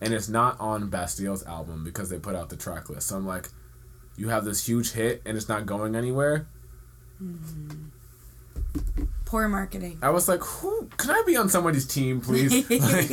and 0.00 0.12
it's 0.12 0.28
not 0.28 0.58
on 0.60 0.90
Bastille's 0.90 1.44
album 1.46 1.84
because 1.84 2.10
they 2.10 2.18
put 2.18 2.34
out 2.34 2.48
the 2.50 2.56
track 2.56 2.90
list. 2.90 3.08
So 3.08 3.16
I'm 3.16 3.26
like, 3.26 3.48
you 4.16 4.28
have 4.28 4.44
this 4.44 4.66
huge 4.66 4.92
hit 4.92 5.22
and 5.24 5.36
it's 5.36 5.48
not 5.48 5.66
going 5.66 5.94
anywhere. 5.94 6.46
Poor 9.24 9.48
marketing. 9.48 9.98
I 10.02 10.10
was 10.10 10.28
like, 10.28 10.40
who 10.40 10.88
can 10.98 11.10
I 11.10 11.22
be 11.26 11.36
on 11.36 11.48
somebody's 11.48 11.86
team, 11.86 12.20
please? 12.20 12.68
like, 12.70 13.10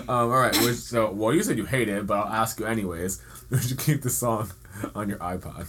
um, 0.00 0.04
all 0.08 0.28
right. 0.28 0.54
Which, 0.58 0.76
so, 0.76 1.10
well, 1.10 1.32
you 1.32 1.42
said 1.42 1.56
you 1.56 1.64
hate 1.64 1.88
it, 1.88 2.06
but 2.06 2.18
I'll 2.18 2.32
ask 2.32 2.60
you 2.60 2.66
anyways. 2.66 3.22
Would 3.50 3.70
you 3.70 3.76
keep 3.76 4.02
the 4.02 4.10
song 4.10 4.52
on 4.94 5.08
your 5.08 5.18
iPod? 5.18 5.66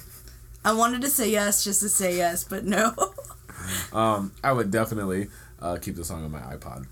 I 0.66 0.74
wanted 0.74 1.02
to 1.02 1.10
say 1.10 1.30
yes 1.30 1.64
just 1.64 1.82
to 1.82 1.90
say 1.90 2.18
yes, 2.18 2.44
but 2.44 2.66
no. 2.66 2.94
Um, 3.92 4.32
I 4.44 4.52
would 4.52 4.72
definitely 4.72 5.28
uh, 5.60 5.78
keep 5.78 5.96
the 5.96 6.06
song 6.06 6.24
on 6.24 6.32
my 6.32 6.40
iPod. 6.40 6.86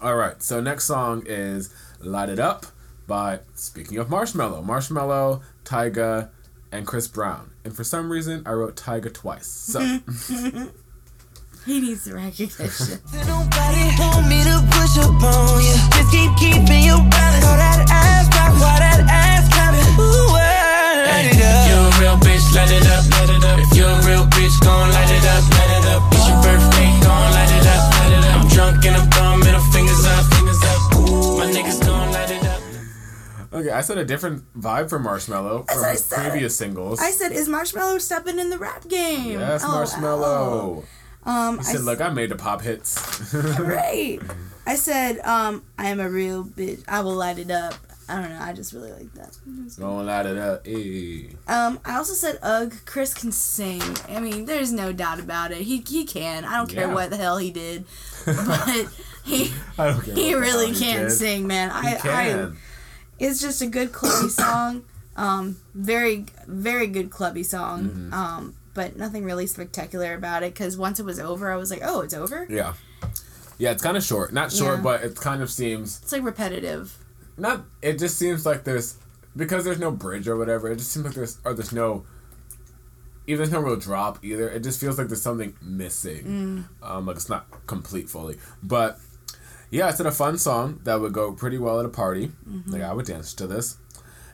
All 0.00 0.16
right. 0.16 0.42
So 0.42 0.60
next 0.60 0.86
song 0.86 1.22
is 1.26 1.72
"Light 2.00 2.30
It 2.30 2.38
Up" 2.38 2.66
by 3.06 3.40
speaking 3.54 3.98
of 3.98 4.08
Marshmello, 4.08 4.64
Marshmello, 4.64 5.42
Tyga, 5.64 6.30
and 6.72 6.86
Chris 6.86 7.06
Brown. 7.06 7.50
And 7.64 7.76
for 7.76 7.84
some 7.84 8.10
reason, 8.10 8.42
I 8.46 8.52
wrote 8.52 8.76
Tyga 8.76 9.12
twice. 9.12 9.46
So 9.46 9.80
he 11.66 11.80
needs 11.80 12.04
the 12.04 12.14
recognition. 12.14 13.00
Nobody 13.26 13.84
want 13.98 14.28
me 14.28 14.44
to 14.44 14.56
push 14.72 14.94
up 15.00 15.16
on 15.22 15.62
you. 15.64 15.74
Just 15.96 16.10
keep 16.12 16.30
keeping 16.36 16.84
your 16.84 17.00
balance. 17.08 17.44
All 17.44 17.56
that 17.56 17.80
ass 17.90 18.28
back, 18.28 18.52
while 18.60 18.78
that 18.80 19.00
ass 19.08 19.48
clapping. 19.52 19.84
Ooh, 19.96 20.32
light 20.36 21.28
it 21.32 21.40
up. 21.40 21.64
You're 21.68 21.84
a 21.88 22.00
real 22.00 22.16
bitch, 22.20 22.44
light 22.52 22.70
it 22.72 22.84
up, 22.88 23.02
light 23.16 23.30
it 23.32 23.44
up. 23.44 23.56
If 23.64 23.70
you're 23.76 23.88
a 23.88 24.04
real 24.04 24.24
bitch, 24.28 24.54
gon' 24.60 24.90
light 24.92 25.08
it 25.08 25.24
up, 25.24 25.42
light 25.56 25.72
it 25.72 25.84
up. 25.94 26.02
It's 26.12 26.26
your 26.28 26.38
birthday, 26.44 26.88
gon' 27.00 27.28
light 27.32 27.52
it 27.56 27.66
up, 27.66 27.82
light 27.96 28.12
it 28.12 28.24
up. 28.28 28.34
I'm 28.36 28.48
drunk 28.52 28.84
and 28.84 28.94
I'm 29.00 29.08
throwing 29.10 29.40
middle 29.40 29.64
fingers 29.72 30.04
up, 30.04 30.24
fingers 30.36 30.60
up. 30.64 30.80
Ooh, 31.00 31.38
my 31.40 31.46
niggas 31.48 31.80
gon' 31.80 32.12
light 32.12 32.30
it 32.30 32.44
up. 32.44 32.60
okay, 33.56 33.70
I 33.72 33.80
said 33.80 33.96
a 33.98 34.04
different 34.04 34.44
vibe 34.52 34.90
for 34.90 34.98
Marshmello 35.00 35.64
As 35.68 35.76
from 35.76 35.84
I 35.84 35.90
his 35.96 36.04
said. 36.04 36.30
previous 36.30 36.56
singles. 36.56 37.00
I 37.00 37.10
said, 37.10 37.32
is 37.32 37.48
Marshmello 37.48 38.00
stepping 38.00 38.38
in 38.38 38.50
the 38.50 38.58
rap 38.58 38.86
game? 38.88 39.40
yes, 39.40 39.64
Oh, 39.64 39.68
Marshmello. 39.68 40.76
wow. 40.76 40.84
Um, 41.26 41.54
He 41.58 41.60
I 41.60 41.62
said, 41.72 41.80
"Look, 41.82 42.00
I 42.00 42.10
made 42.10 42.30
the 42.30 42.36
pop 42.36 42.62
hits." 42.62 43.32
Right. 43.58 44.20
I 44.66 44.76
said, 44.76 45.18
um, 45.20 45.62
I 45.78 45.88
am 45.88 46.00
a 46.00 46.08
real 46.08 46.42
bitch. 46.44 46.82
I 46.88 47.00
will 47.02 47.14
light 47.14 47.38
it 47.38 47.50
up. 47.50 47.74
I 48.08 48.20
don't 48.20 48.30
know. 48.30 48.38
I 48.40 48.52
just 48.52 48.72
really 48.72 48.92
like 48.92 49.12
that. 49.14 49.36
Gonna 49.78 50.02
light 50.02 50.26
it 50.26 50.36
up. 50.38 50.66
Hey. 50.66 51.30
Um, 51.48 51.80
I 51.84 51.96
also 51.96 52.12
said, 52.14 52.38
ugh, 52.42 52.74
Chris 52.86 53.12
can 53.14 53.32
sing. 53.32 53.82
I 54.08 54.20
mean, 54.20 54.44
there's 54.46 54.72
no 54.72 54.92
doubt 54.92 55.20
about 55.20 55.52
it. 55.52 55.58
He 55.62 55.78
he 55.86 56.04
can. 56.04 56.44
I 56.44 56.56
don't 56.58 56.68
care 56.68 56.86
Yeah. 56.88 56.94
what 56.94 57.10
the 57.10 57.16
hell 57.16 57.38
he 57.38 57.50
did, 57.50 57.84
but 58.26 58.88
he 59.24 59.52
I 59.78 59.92
he 59.92 60.34
really 60.34 60.72
can 60.74 61.04
did. 61.04 61.10
sing, 61.12 61.46
man. 61.46 61.70
I 61.70 61.98
I 62.04 62.50
it's 63.18 63.40
just 63.40 63.62
a 63.62 63.66
good 63.66 63.92
clubby 63.92 64.28
song. 64.28 64.84
Um, 65.16 65.56
very 65.74 66.26
very 66.46 66.86
good 66.86 67.08
clubby 67.10 67.42
song. 67.42 67.84
Mm-hmm. 67.84 68.12
Um, 68.14 68.54
but 68.74 68.96
nothing 68.96 69.24
really 69.24 69.46
spectacular 69.46 70.14
about 70.14 70.42
it 70.42 70.52
because 70.52 70.76
once 70.76 70.98
it 71.00 71.04
was 71.06 71.18
over, 71.20 71.50
I 71.52 71.56
was 71.56 71.70
like, 71.70 71.80
oh, 71.84 72.00
it's 72.00 72.14
over. 72.14 72.46
yeah. 72.50 72.74
Yeah, 73.56 73.70
it's 73.70 73.82
kind 73.82 73.96
of 73.96 74.02
short. 74.02 74.32
Not 74.32 74.50
short, 74.52 74.78
Yeah. 74.78 74.82
but 74.82 75.04
it 75.04 75.14
kind 75.16 75.40
of 75.40 75.48
seems 75.50 76.00
It's 76.02 76.10
like 76.12 76.24
repetitive. 76.24 76.98
not. 77.36 77.64
It 77.82 77.98
just 78.00 78.18
seems 78.18 78.44
like 78.44 78.64
there's 78.64 78.96
because 79.36 79.64
there's 79.64 79.78
no 79.78 79.90
bridge 79.92 80.26
or 80.26 80.36
whatever. 80.36 80.70
It 80.72 80.76
just 80.78 80.90
seems 80.90 81.04
like 81.06 81.14
there's 81.14 81.38
or 81.44 81.54
there's 81.54 81.72
no. 81.72 82.04
Even 83.26 83.38
there's 83.38 83.52
no 83.52 83.60
real 83.60 83.76
drop 83.76 84.22
either. 84.24 84.50
It 84.50 84.62
just 84.64 84.78
feels 84.80 84.98
like 84.98 85.06
there's 85.08 85.22
something 85.22 85.56
missing. 85.62 86.66
Um, 86.82 87.06
like 87.06 87.16
it's 87.16 87.28
not 87.30 87.46
complete 87.66 88.10
fully. 88.10 88.38
But 88.62 88.98
yeah, 89.70 89.88
it's 89.88 89.98
a 90.00 90.10
fun 90.10 90.36
song 90.36 90.80
that 90.84 91.00
would 91.00 91.12
go 91.14 91.32
pretty 91.32 91.56
well 91.56 91.78
at 91.80 91.86
a 91.86 91.90
party. 91.90 92.32
Like 92.66 92.82
I 92.82 92.92
would 92.92 93.06
dance 93.06 93.32
to 93.34 93.46
this. 93.46 93.78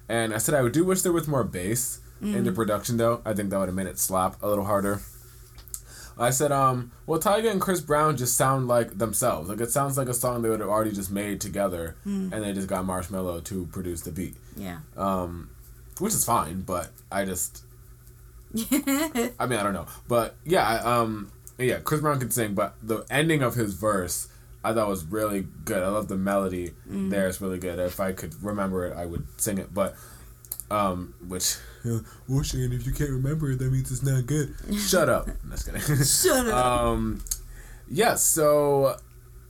And 0.08 0.34
I 0.34 0.38
said 0.38 0.54
I 0.56 0.62
would 0.62 0.72
do 0.72 0.84
wish 0.84 1.02
there 1.02 1.12
was 1.12 1.28
more 1.28 1.44
bass 1.44 2.00
in 2.20 2.44
the 2.44 2.52
production 2.52 2.96
though. 2.96 3.20
I 3.24 3.32
think 3.34 3.50
that 3.50 3.58
would 3.58 3.68
have 3.68 3.74
made 3.74 3.86
it 3.86 3.98
slap 3.98 4.42
a 4.42 4.48
little 4.48 4.64
harder. 4.64 5.00
I 6.18 6.28
said, 6.30 6.52
um, 6.52 6.90
well, 7.06 7.18
Tyga 7.18 7.50
and 7.50 7.60
Chris 7.62 7.80
Brown 7.80 8.16
just 8.18 8.36
sound 8.36 8.68
like 8.68 8.98
themselves. 8.98 9.48
Like 9.48 9.60
it 9.60 9.70
sounds 9.70 9.96
like 9.96 10.08
a 10.08 10.12
song 10.14 10.42
they 10.42 10.50
would 10.50 10.60
have 10.60 10.68
already 10.68 10.92
just 10.92 11.10
made 11.10 11.40
together, 11.40 11.96
and 12.04 12.30
they 12.32 12.52
just 12.52 12.68
got 12.68 12.84
Marshmello 12.84 13.42
to 13.44 13.66
produce 13.72 14.02
the 14.02 14.10
beat, 14.12 14.34
Yeah. 14.54 14.80
Um, 14.98 15.48
which 15.98 16.12
is 16.12 16.24
fine. 16.24 16.60
But 16.60 16.90
I 17.10 17.24
just, 17.24 17.64
I 18.54 18.66
mean, 19.46 19.58
I 19.58 19.62
don't 19.62 19.72
know, 19.72 19.86
but 20.08 20.36
yeah, 20.44 20.66
I, 20.66 20.98
um, 21.00 21.32
yeah, 21.58 21.78
Chris 21.78 22.00
Brown 22.02 22.18
can 22.20 22.30
sing, 22.30 22.54
but 22.54 22.74
the 22.82 23.04
ending 23.08 23.42
of 23.42 23.54
his 23.54 23.72
verse 23.74 24.28
I 24.62 24.74
thought 24.74 24.88
was 24.88 25.04
really 25.04 25.46
good. 25.64 25.82
I 25.82 25.88
love 25.88 26.08
the 26.08 26.16
melody 26.18 26.72
there. 26.86 27.28
It's 27.28 27.40
really 27.40 27.58
good. 27.58 27.78
If 27.78 27.98
I 27.98 28.12
could 28.12 28.42
remember 28.42 28.84
it, 28.86 28.94
I 28.94 29.06
would 29.06 29.26
sing 29.40 29.56
it. 29.56 29.72
But, 29.72 29.94
um, 30.70 31.14
which, 31.26 31.56
well, 32.28 32.42
Shane, 32.42 32.72
if 32.72 32.86
you 32.86 32.92
can't 32.92 33.10
remember 33.10 33.50
it, 33.50 33.58
that 33.58 33.70
means 33.72 33.90
it's 33.90 34.02
not 34.02 34.26
good. 34.26 34.54
Shut 34.78 35.08
up. 35.08 35.28
I'm 35.28 35.50
just 35.50 35.66
kidding. 35.66 36.04
Shut 36.04 36.46
up. 36.48 36.66
Um, 36.66 37.22
yes. 37.88 38.22
so, 38.22 38.96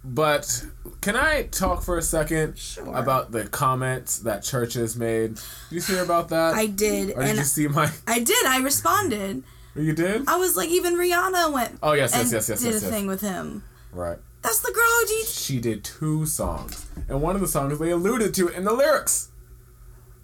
but 0.05 0.65
can 1.01 1.17
I 1.17 1.43
talk 1.45 1.83
for 1.83 1.99
a 1.99 2.03
second 2.03 2.59
Sure. 2.59 2.95
about 2.97 3.33
the 3.33 3.47
comments 3.47 4.19
that 4.21 4.43
churches 4.43 4.97
made? 4.97 5.35
Did 5.71 5.89
you 5.89 5.95
hear 5.95 6.03
about 6.05 6.29
that? 6.31 6.55
I 6.55 6.67
did, 6.67 7.11
Or 7.17 7.21
did 7.21 7.29
and 7.31 7.39
you 7.39 7.45
see 7.45 7.69
my? 7.69 7.91
I 8.07 8.21
did. 8.21 8.47
I 8.47 8.59
responded. 8.61 9.43
You 9.77 9.93
did? 9.93 10.29
I 10.29 10.37
was 10.37 10.57
like, 10.57 10.69
even 10.69 10.97
Rihanna 10.97 11.53
went. 11.53 11.79
Oh, 11.83 11.93
yes, 11.93 12.13
yes, 12.15 12.33
yes, 12.33 12.49
yes, 12.49 12.61
Did 12.61 12.73
yes, 12.73 12.83
a 12.83 12.87
yes. 12.87 12.95
thing 12.95 13.07
with 13.07 13.21
him. 13.21 13.63
Right. 13.93 14.19
That's 14.43 14.61
the 14.61 14.73
girl 14.73 14.85
who 15.01 15.07
did. 15.07 15.27
She 15.27 15.61
did 15.61 15.85
two 15.85 16.25
songs, 16.27 16.87
and 17.09 17.21
one 17.21 17.35
of 17.35 17.41
the 17.43 17.47
songs 17.49 17.79
they 17.79 17.91
alluded 17.91 18.33
to 18.35 18.49
in 18.49 18.65
the 18.65 18.73
lyrics. 18.73 19.29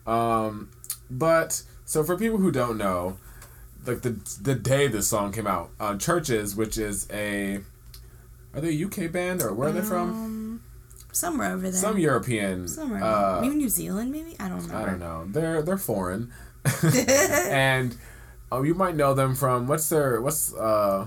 Um, 0.07 0.71
but 1.11 1.63
so 1.87 2.03
for 2.05 2.19
people 2.19 2.39
who 2.39 2.51
don't 2.51 2.77
know, 2.77 3.17
like 3.87 4.03
the 4.03 4.11
the 4.43 4.55
day 4.55 4.89
this 4.89 5.07
song 5.07 5.33
came 5.33 5.47
out, 5.47 5.71
uh, 5.81 5.95
CHVRCHES, 5.95 6.57
which 6.57 6.77
is 6.77 7.09
a, 7.13 7.61
are 8.53 8.61
they 8.61 8.71
a 8.71 8.87
UK 8.87 9.11
band 9.11 9.41
or 9.41 9.55
where 9.55 9.69
are 9.69 9.73
they 9.73 9.81
from? 9.81 10.11
Um, 10.11 10.63
somewhere 11.13 11.53
over 11.53 11.63
there. 11.63 11.73
Some 11.73 11.97
European. 11.99 12.67
Somewhere. 12.67 13.03
Uh, 13.03 13.41
maybe 13.41 13.55
New 13.55 13.69
Zealand. 13.69 14.11
Maybe 14.11 14.37
I 14.41 14.49
don't 14.49 14.69
know. 14.69 14.77
I 14.77 14.85
don't 14.85 14.99
know. 14.99 15.27
They're 15.29 15.63
they're 15.63 15.79
foreign, 15.79 16.33
and 17.49 17.97
um, 18.51 18.65
you 18.65 18.75
might 18.75 18.97
know 18.97 19.15
them 19.15 19.37
from 19.37 19.69
what's 19.69 19.89
their 19.89 20.21
what's 20.21 20.53
uh 20.55 21.07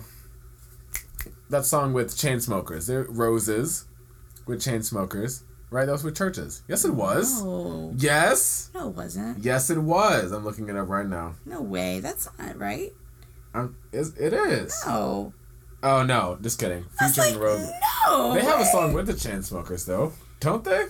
that 1.49 1.65
song 1.65 1.91
with 1.91 2.15
Chainsmokers. 2.15 2.87
They're 2.87 3.03
Roses 3.03 3.85
with 4.45 4.61
Chainsmokers, 4.61 5.41
right? 5.71 5.86
That 5.86 5.91
was 5.91 6.03
with 6.03 6.15
CHVRCHES. 6.15 6.62
Yes, 6.67 6.86
it 6.86 6.93
was. 6.93 7.41
Oh 7.43 7.93
Yes, 7.97 8.69
no, 8.73 8.89
it 8.89 8.95
wasn't. 8.95 9.39
yes, 9.43 9.69
it 9.69 9.77
was. 9.77 10.32
I'm 10.32 10.43
looking 10.43 10.69
it 10.69 10.75
up 10.75 10.88
right 10.89 11.08
now. 11.08 11.36
No 11.45 11.62
way. 11.62 11.99
That's 11.99 12.27
not 12.38 12.58
right. 12.58 12.91
Um, 13.53 13.77
is 13.91 14.15
it 14.17 14.34
is? 14.34 14.82
Oh, 14.86 15.34
Oh 15.82 16.03
no, 16.03 16.38
just 16.41 16.60
kidding. 16.60 16.86
Featuring 16.99 17.36
like 17.36 17.41
Roses. 17.41 17.71
no. 18.08 18.34
They 18.34 18.41
have 18.41 18.60
a 18.60 18.65
song 18.65 18.93
with 18.93 19.08
the 19.08 19.13
Chainsmokers 19.13 19.86
though, 19.86 20.12
don't 20.39 20.63
they? 20.63 20.86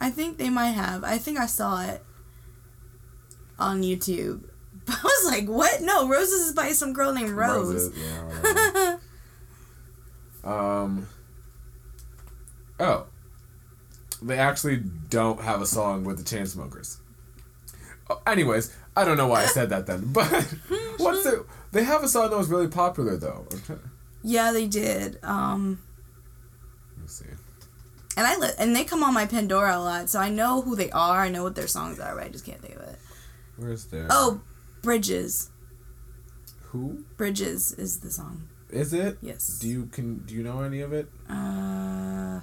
I 0.00 0.08
think 0.10 0.38
they 0.38 0.48
might 0.48 0.70
have. 0.70 1.04
I 1.04 1.18
think 1.18 1.38
I 1.38 1.44
saw 1.46 1.82
it 1.84 2.02
on 3.58 3.82
YouTube. 3.82 4.44
I 4.88 4.98
was 5.04 5.26
like, 5.30 5.46
what? 5.46 5.82
No, 5.82 6.08
Roses 6.08 6.46
is 6.48 6.52
by 6.54 6.72
some 6.72 6.94
girl 6.94 7.12
named 7.12 7.30
Rose. 7.32 7.92
Roses, 7.92 7.98
yeah. 8.44 8.96
um. 10.44 11.06
Oh. 12.80 13.06
They 14.22 14.38
actually 14.38 14.78
don't 15.08 15.40
have 15.40 15.62
a 15.62 15.66
song 15.66 16.04
with 16.04 16.18
the 16.18 16.24
Chainsmokers. 16.36 16.98
Oh, 18.10 18.20
anyways, 18.26 18.74
I 18.96 19.04
don't 19.04 19.16
know 19.16 19.28
why 19.28 19.42
I 19.42 19.46
said 19.46 19.70
that 19.70 19.86
then, 19.86 20.02
but 20.12 20.26
what's 20.98 21.22
the? 21.24 21.46
They 21.72 21.84
have 21.84 22.02
a 22.02 22.08
song 22.08 22.30
that 22.30 22.36
was 22.36 22.48
really 22.48 22.68
popular 22.68 23.16
though. 23.16 23.46
Yeah, 24.22 24.52
they 24.52 24.66
did. 24.66 25.18
Um, 25.22 25.80
let 26.96 27.02
me 27.02 27.08
see. 27.08 27.24
and 28.16 28.26
I 28.26 28.36
li- 28.36 28.54
and 28.58 28.74
they 28.76 28.84
come 28.84 29.02
on 29.04 29.14
my 29.14 29.26
Pandora 29.26 29.76
a 29.76 29.80
lot, 29.80 30.10
so 30.10 30.18
I 30.18 30.28
know 30.28 30.60
who 30.60 30.74
they 30.76 30.90
are. 30.90 31.20
I 31.20 31.28
know 31.28 31.42
what 31.44 31.54
their 31.54 31.68
songs 31.68 31.98
are, 32.00 32.14
but 32.14 32.24
I 32.24 32.28
just 32.28 32.44
can't 32.44 32.60
think 32.60 32.74
of 32.76 32.82
it. 32.82 32.98
Where's 33.56 33.86
their? 33.86 34.06
Oh, 34.10 34.40
Bridges. 34.82 35.50
who 36.64 37.04
Bridges 37.16 37.72
is 37.72 38.00
the 38.00 38.10
song. 38.10 38.48
is 38.70 38.92
it? 38.92 39.18
Yes. 39.22 39.58
Do 39.60 39.68
you 39.68 39.86
can 39.86 40.18
do 40.26 40.34
you 40.34 40.42
know 40.42 40.62
any 40.62 40.80
of 40.80 40.92
it? 40.92 41.08
Uh, 41.28 42.40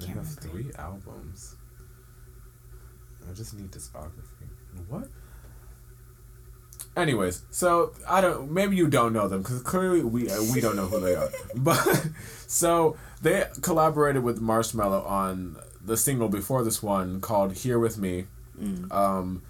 I 0.00 0.04
can't 0.04 0.16
have 0.18 0.36
remember. 0.36 0.40
three 0.62 0.72
albums. 0.78 1.56
I 3.28 3.34
just 3.34 3.54
need 3.54 3.70
discography. 3.70 4.48
What? 4.88 5.08
Anyways, 6.96 7.42
so 7.50 7.92
I 8.08 8.20
don't. 8.20 8.50
Maybe 8.50 8.76
you 8.76 8.88
don't 8.88 9.12
know 9.12 9.28
them 9.28 9.42
because 9.42 9.62
clearly 9.62 10.02
we 10.02 10.30
uh, 10.30 10.42
we 10.52 10.60
don't 10.60 10.76
know 10.76 10.86
who 10.86 11.00
they 11.00 11.14
are. 11.14 11.28
But 11.54 12.08
so 12.46 12.96
they 13.22 13.44
collaborated 13.62 14.22
with 14.22 14.40
Marshmello 14.40 15.06
on 15.06 15.56
the 15.84 15.96
single 15.96 16.28
before 16.28 16.64
this 16.64 16.82
one 16.82 17.20
called 17.20 17.52
"Here 17.54 17.78
with 17.78 17.98
Me." 17.98 18.26
Um, 18.90 19.42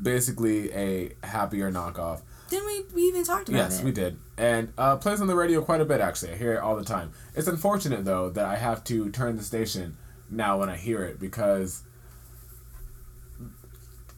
basically 0.00 0.72
a 0.72 1.12
happier 1.22 1.70
knockoff. 1.70 2.22
Didn't 2.54 2.66
we? 2.68 2.84
We 2.94 3.08
even 3.08 3.24
talked 3.24 3.48
about 3.48 3.58
Yes, 3.58 3.72
it. 3.72 3.76
Yes, 3.78 3.84
we 3.84 3.90
did. 3.90 4.16
And 4.38 4.72
uh, 4.78 4.96
plays 4.96 5.20
on 5.20 5.26
the 5.26 5.34
radio 5.34 5.60
quite 5.60 5.80
a 5.80 5.84
bit, 5.84 6.00
actually. 6.00 6.32
I 6.32 6.36
hear 6.36 6.54
it 6.54 6.60
all 6.60 6.76
the 6.76 6.84
time. 6.84 7.10
It's 7.34 7.48
unfortunate, 7.48 8.04
though, 8.04 8.30
that 8.30 8.44
I 8.44 8.54
have 8.54 8.84
to 8.84 9.10
turn 9.10 9.36
the 9.36 9.42
station 9.42 9.96
now 10.30 10.60
when 10.60 10.68
I 10.68 10.76
hear 10.76 11.02
it 11.02 11.18
because 11.18 11.82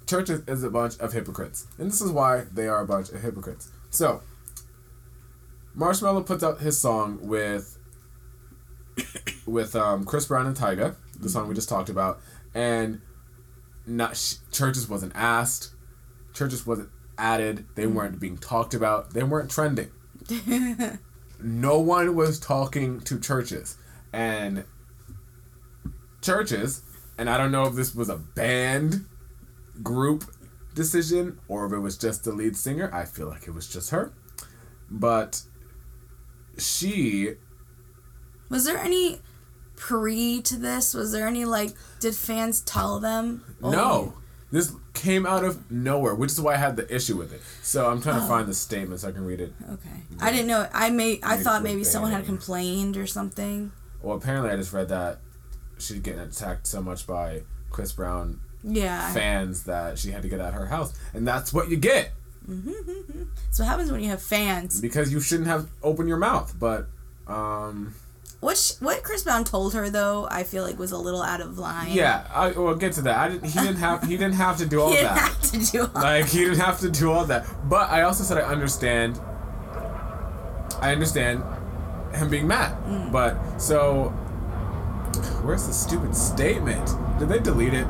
church 0.06 0.28
is, 0.28 0.42
is 0.46 0.64
a 0.64 0.68
bunch 0.70 0.98
of 0.98 1.14
hypocrites. 1.14 1.66
And 1.78 1.90
this 1.90 2.02
is 2.02 2.10
why 2.12 2.44
they 2.52 2.68
are 2.68 2.82
a 2.82 2.86
bunch 2.86 3.08
of 3.08 3.22
hypocrites. 3.22 3.70
So, 3.88 4.20
Marshmello 5.74 6.24
puts 6.26 6.44
out 6.44 6.60
his 6.60 6.78
song 6.78 7.18
with 7.22 7.78
with 9.46 9.74
um, 9.74 10.04
Chris 10.04 10.26
Brown 10.26 10.46
and 10.46 10.54
Tyga, 10.54 10.96
the 11.18 11.30
song 11.30 11.48
we 11.48 11.54
just 11.54 11.70
talked 11.70 11.88
about, 11.88 12.20
and 12.54 13.00
not 13.86 14.14
sh- 14.14 14.34
CHVRCHES 14.52 14.90
wasn't 14.90 15.12
asked, 15.14 15.72
CHVRCHES 16.34 16.66
wasn't 16.66 16.90
added, 17.18 17.66
they 17.74 17.84
mm. 17.84 17.94
weren't 17.94 18.20
being 18.20 18.38
talked 18.38 18.74
about, 18.74 19.12
they 19.12 19.22
weren't 19.22 19.50
trending. 19.50 19.90
no 21.40 21.78
one 21.78 22.14
was 22.14 22.38
talking 22.38 23.00
to 23.00 23.16
CHVRCHES, 23.16 23.76
and 24.12 24.64
CHVRCHES, 26.22 26.82
and 27.18 27.30
I 27.30 27.38
don't 27.38 27.52
know 27.52 27.64
if 27.64 27.74
this 27.74 27.94
was 27.94 28.08
a 28.08 28.16
band 28.16 29.06
group 29.82 30.24
decision 30.74 31.38
or 31.48 31.66
if 31.66 31.72
it 31.72 31.78
was 31.78 31.96
just 31.96 32.24
the 32.24 32.32
lead 32.32 32.56
singer. 32.56 32.90
I 32.92 33.04
feel 33.04 33.28
like 33.28 33.48
it 33.48 33.54
was 33.54 33.68
just 33.68 33.90
her, 33.90 34.12
but 34.90 35.42
she 36.58 37.34
Was 38.48 38.64
there 38.64 38.78
any 38.78 39.20
pre 39.74 40.40
to 40.42 40.56
this? 40.56 40.94
Was 40.94 41.12
there 41.12 41.26
any 41.26 41.44
like? 41.44 41.74
Did 42.00 42.14
fans 42.14 42.60
tell 42.60 43.00
them? 43.00 43.56
Oh, 43.62 43.70
No. 43.70 44.14
This 44.56 44.72
came 44.94 45.26
out 45.26 45.44
of 45.44 45.70
nowhere, 45.70 46.14
which 46.14 46.32
is 46.32 46.40
why 46.40 46.54
I 46.54 46.56
had 46.56 46.76
the 46.76 46.94
issue 46.94 47.14
with 47.14 47.30
it. 47.34 47.42
So 47.62 47.90
I'm 47.90 48.00
trying 48.00 48.22
to 48.22 48.26
find 48.26 48.48
the 48.48 48.54
statement 48.54 49.00
so 49.02 49.08
I 49.08 49.12
can 49.12 49.26
read 49.26 49.38
it. 49.38 49.52
Okay. 49.70 49.90
I 50.18 50.30
didn't 50.30 50.46
know. 50.46 50.66
I 50.72 50.88
may. 50.88 51.20
I 51.22 51.36
thought 51.36 51.62
maybe 51.62 51.84
someone 51.84 52.10
had 52.10 52.24
complained 52.24 52.96
or 52.96 53.06
something. 53.06 53.70
Well, 54.00 54.16
apparently 54.16 54.50
I 54.50 54.56
just 54.56 54.72
read 54.72 54.88
that 54.88 55.18
she's 55.76 55.98
getting 56.00 56.20
attacked 56.22 56.66
so 56.66 56.80
much 56.80 57.06
by 57.06 57.42
Chris 57.68 57.92
Brown 57.92 58.40
Yeah. 58.64 59.12
fans 59.12 59.64
that 59.64 59.98
she 59.98 60.12
had 60.12 60.22
to 60.22 60.28
get 60.30 60.40
out 60.40 60.48
of 60.48 60.54
her 60.54 60.66
house. 60.68 60.94
And 61.12 61.28
that's 61.28 61.52
what 61.52 61.68
you 61.68 61.76
get 61.76 62.12
So 63.50 63.62
what 63.62 63.68
happens 63.68 63.92
when 63.92 64.00
you 64.02 64.08
have 64.08 64.22
fans. 64.22 64.80
because 64.80 65.12
you 65.12 65.20
shouldn't 65.20 65.48
have 65.48 65.68
opened 65.82 66.08
your 66.08 66.16
mouth. 66.16 66.54
But, 66.58 66.88
um, 67.26 67.94
What 68.46 68.56
sh- 68.58 68.74
what 68.78 69.02
Chris 69.02 69.24
Brown 69.24 69.42
told 69.42 69.74
her 69.74 69.90
though, 69.90 70.28
I 70.30 70.44
feel 70.44 70.62
like 70.62 70.78
was 70.78 70.92
a 70.92 70.96
little 70.96 71.20
out 71.20 71.40
of 71.40 71.58
line. 71.58 71.90
yeah, 71.90 72.28
I, 72.32 72.50
we'll 72.52 72.76
get 72.76 72.92
to 72.92 73.02
that. 73.02 73.18
I 73.18 73.28
didn't, 73.30 73.46
he 73.50 73.58
didn't 73.58 73.78
have 73.78 74.04
he 74.04 74.16
didn't 74.16 74.34
have 74.34 74.56
to 74.58 74.66
do 74.66 74.80
all 74.80 74.90
He 74.90 74.98
didn't 74.98 75.14
that. 75.16 75.18
have 75.18 75.40
to 75.50 75.58
do 75.72 75.80
all 75.82 75.90
like 76.00 76.26
he 76.28 76.38
didn't 76.44 76.60
have 76.60 76.78
to 76.78 76.88
do 76.88 77.10
all 77.10 77.24
that. 77.24 77.44
But 77.68 77.90
I 77.90 78.02
also 78.02 78.22
said 78.22 78.38
I 78.38 78.42
understand. 78.42 79.20
I 80.80 80.92
understand 80.92 81.42
him 82.14 82.30
being 82.30 82.46
mad. 82.46 82.80
Mm. 82.84 83.10
But 83.10 83.58
so, 83.58 84.10
where's 85.42 85.66
the 85.66 85.72
stupid 85.72 86.14
statement? 86.14 86.88
Did 87.18 87.28
they 87.28 87.40
delete 87.40 87.74
it? 87.74 87.88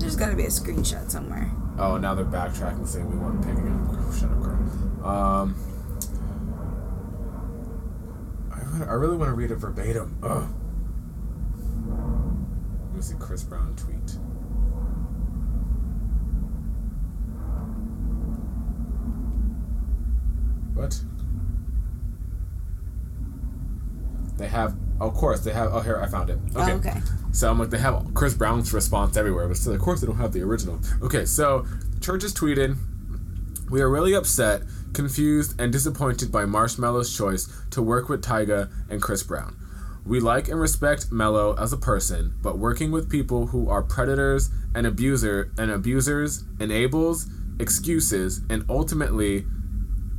There's 0.00 0.16
got 0.16 0.30
to 0.30 0.36
be 0.36 0.46
a 0.46 0.48
screenshot 0.48 1.08
somewhere. 1.10 1.48
Oh, 1.78 1.96
now 1.96 2.16
they're 2.16 2.24
backtracking, 2.24 2.88
saying 2.88 3.08
we 3.08 3.16
weren't 3.16 3.40
picking 3.40 3.68
it. 3.68 3.96
Oh, 3.96 4.12
shut 4.12 4.30
up, 4.32 4.42
girl. 4.42 4.58
Um, 5.04 5.54
I, 8.50 8.84
I 8.84 8.94
really 8.94 9.16
want 9.16 9.28
to 9.28 9.34
read 9.34 9.50
it 9.50 9.56
verbatim. 9.56 10.18
Ugh. 10.22 10.48
Let 12.86 12.96
me 12.96 13.02
see 13.02 13.14
Chris 13.18 13.42
Brown 13.42 13.76
tweet. 13.76 14.18
What? 20.74 21.00
They 24.36 24.48
have, 24.48 24.74
of 25.00 25.14
course, 25.14 25.40
they 25.40 25.52
have. 25.52 25.72
Oh, 25.72 25.80
here 25.80 26.00
I 26.00 26.06
found 26.06 26.30
it. 26.30 26.38
Okay. 26.56 26.72
Oh, 26.72 26.76
okay. 26.76 26.94
So 27.32 27.50
I'm 27.50 27.58
like, 27.58 27.70
they 27.70 27.78
have 27.78 28.12
Chris 28.14 28.34
Brown's 28.34 28.72
response 28.72 29.16
everywhere, 29.16 29.46
but 29.48 29.56
still, 29.56 29.74
of 29.74 29.80
course, 29.80 30.00
they 30.00 30.06
don't 30.06 30.16
have 30.16 30.32
the 30.32 30.42
original. 30.42 30.80
Okay, 31.02 31.24
so 31.24 31.66
CHVRCHES 32.00 32.32
tweeted, 32.32 32.76
"We 33.70 33.80
are 33.80 33.90
really 33.90 34.14
upset, 34.14 34.62
confused, 34.94 35.60
and 35.60 35.72
disappointed 35.72 36.32
by 36.32 36.44
Marshmello's 36.44 37.14
choice 37.14 37.48
to 37.70 37.82
work 37.82 38.08
with 38.08 38.22
Tyga 38.22 38.70
and 38.88 39.02
Chris 39.02 39.22
Brown. 39.22 39.56
We 40.06 40.20
like 40.20 40.48
and 40.48 40.60
respect 40.60 41.10
Mello 41.10 41.54
as 41.56 41.72
a 41.72 41.78
person, 41.78 42.34
but 42.42 42.58
working 42.58 42.90
with 42.90 43.10
people 43.10 43.48
who 43.48 43.68
are 43.70 43.82
predators 43.82 44.50
and 44.74 44.86
abuser 44.86 45.50
and 45.56 45.70
abusers 45.70 46.44
enables, 46.60 47.26
excuses, 47.58 48.42
and 48.50 48.64
ultimately 48.68 49.46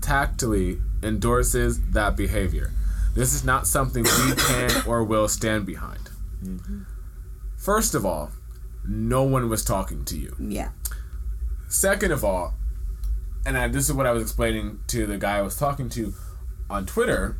tactily 0.01 0.79
endorses 1.03 1.79
that 1.91 2.17
behavior. 2.17 2.71
This 3.13 3.33
is 3.33 3.43
not 3.43 3.67
something 3.67 4.03
we 4.03 4.35
can 4.37 4.71
or 4.87 5.03
will 5.03 5.27
stand 5.27 5.65
behind. 5.65 6.09
Mm-hmm. 6.43 6.83
First 7.57 7.95
of 7.95 8.05
all, 8.05 8.31
no 8.87 9.23
one 9.23 9.49
was 9.49 9.63
talking 9.63 10.03
to 10.05 10.17
you. 10.17 10.35
Yeah. 10.39 10.69
Second 11.67 12.11
of 12.11 12.23
all, 12.23 12.53
and 13.45 13.57
I, 13.57 13.67
this 13.67 13.87
is 13.87 13.93
what 13.93 14.05
I 14.05 14.11
was 14.11 14.23
explaining 14.23 14.79
to 14.87 15.05
the 15.05 15.17
guy 15.17 15.37
I 15.37 15.41
was 15.41 15.57
talking 15.57 15.89
to 15.89 16.13
on 16.69 16.85
Twitter. 16.85 17.37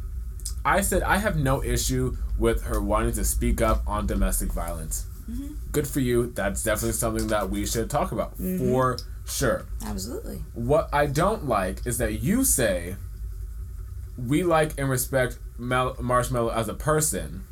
I 0.63 0.81
said 0.81 1.03
I 1.03 1.17
have 1.17 1.37
no 1.37 1.63
issue 1.63 2.15
with 2.37 2.63
her 2.63 2.81
wanting 2.81 3.13
to 3.13 3.25
speak 3.25 3.61
up 3.61 3.83
on 3.87 4.07
domestic 4.07 4.51
violence. 4.51 5.05
Mm-hmm. 5.29 5.53
Good 5.71 5.87
for 5.87 5.99
you. 5.99 6.31
That's 6.31 6.63
definitely 6.63 6.93
something 6.93 7.27
that 7.27 7.49
we 7.49 7.65
should 7.65 7.89
talk 7.89 8.11
about 8.11 8.33
mm-hmm. 8.33 8.57
for 8.59 8.97
sure. 9.25 9.65
Absolutely. 9.83 10.43
What 10.53 10.89
I 10.93 11.07
don't 11.07 11.47
like 11.47 11.85
is 11.85 11.97
that 11.97 12.21
you 12.21 12.43
say 12.43 12.95
we 14.17 14.43
like 14.43 14.77
and 14.77 14.89
respect 14.89 15.39
Mel- 15.57 15.95
Marshmello 15.95 16.53
as 16.53 16.67
a 16.67 16.73
person. 16.73 17.43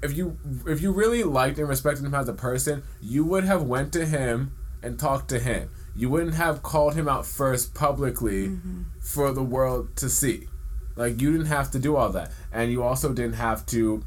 If 0.00 0.16
you 0.16 0.38
if 0.66 0.80
you 0.80 0.92
really 0.92 1.24
liked 1.24 1.58
and 1.58 1.68
respected 1.68 2.04
him 2.04 2.14
as 2.14 2.28
a 2.28 2.32
person, 2.32 2.84
you 3.00 3.24
would 3.24 3.44
have 3.44 3.62
went 3.62 3.92
to 3.94 4.06
him 4.06 4.52
and 4.82 4.98
talked 4.98 5.28
to 5.30 5.40
him. 5.40 5.70
You 5.98 6.08
wouldn't 6.08 6.36
have 6.36 6.62
called 6.62 6.94
him 6.94 7.08
out 7.08 7.26
first 7.26 7.74
publicly 7.74 8.56
for 9.00 9.32
the 9.32 9.42
world 9.42 9.96
to 9.96 10.08
see. 10.08 10.46
Like 10.94 11.20
you 11.20 11.32
didn't 11.32 11.48
have 11.48 11.72
to 11.72 11.80
do 11.80 11.96
all 11.96 12.08
that, 12.10 12.30
and 12.52 12.70
you 12.70 12.84
also 12.84 13.12
didn't 13.12 13.34
have 13.34 13.66
to 13.66 14.04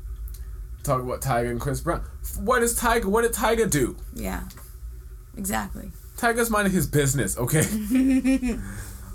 talk 0.83 1.01
about 1.01 1.21
Tyga 1.21 1.51
and 1.51 1.59
Chris 1.59 1.81
Brown. 1.81 2.03
What 2.39 2.63
is 2.63 2.79
Tyga? 2.79 3.05
What 3.05 3.23
did 3.23 3.33
Tyga 3.33 3.69
do? 3.69 3.97
Yeah. 4.13 4.43
Exactly. 5.35 5.91
Tyga's 6.15 6.49
minding 6.49 6.73
his 6.73 6.87
business, 6.87 7.37
okay? 7.37 7.61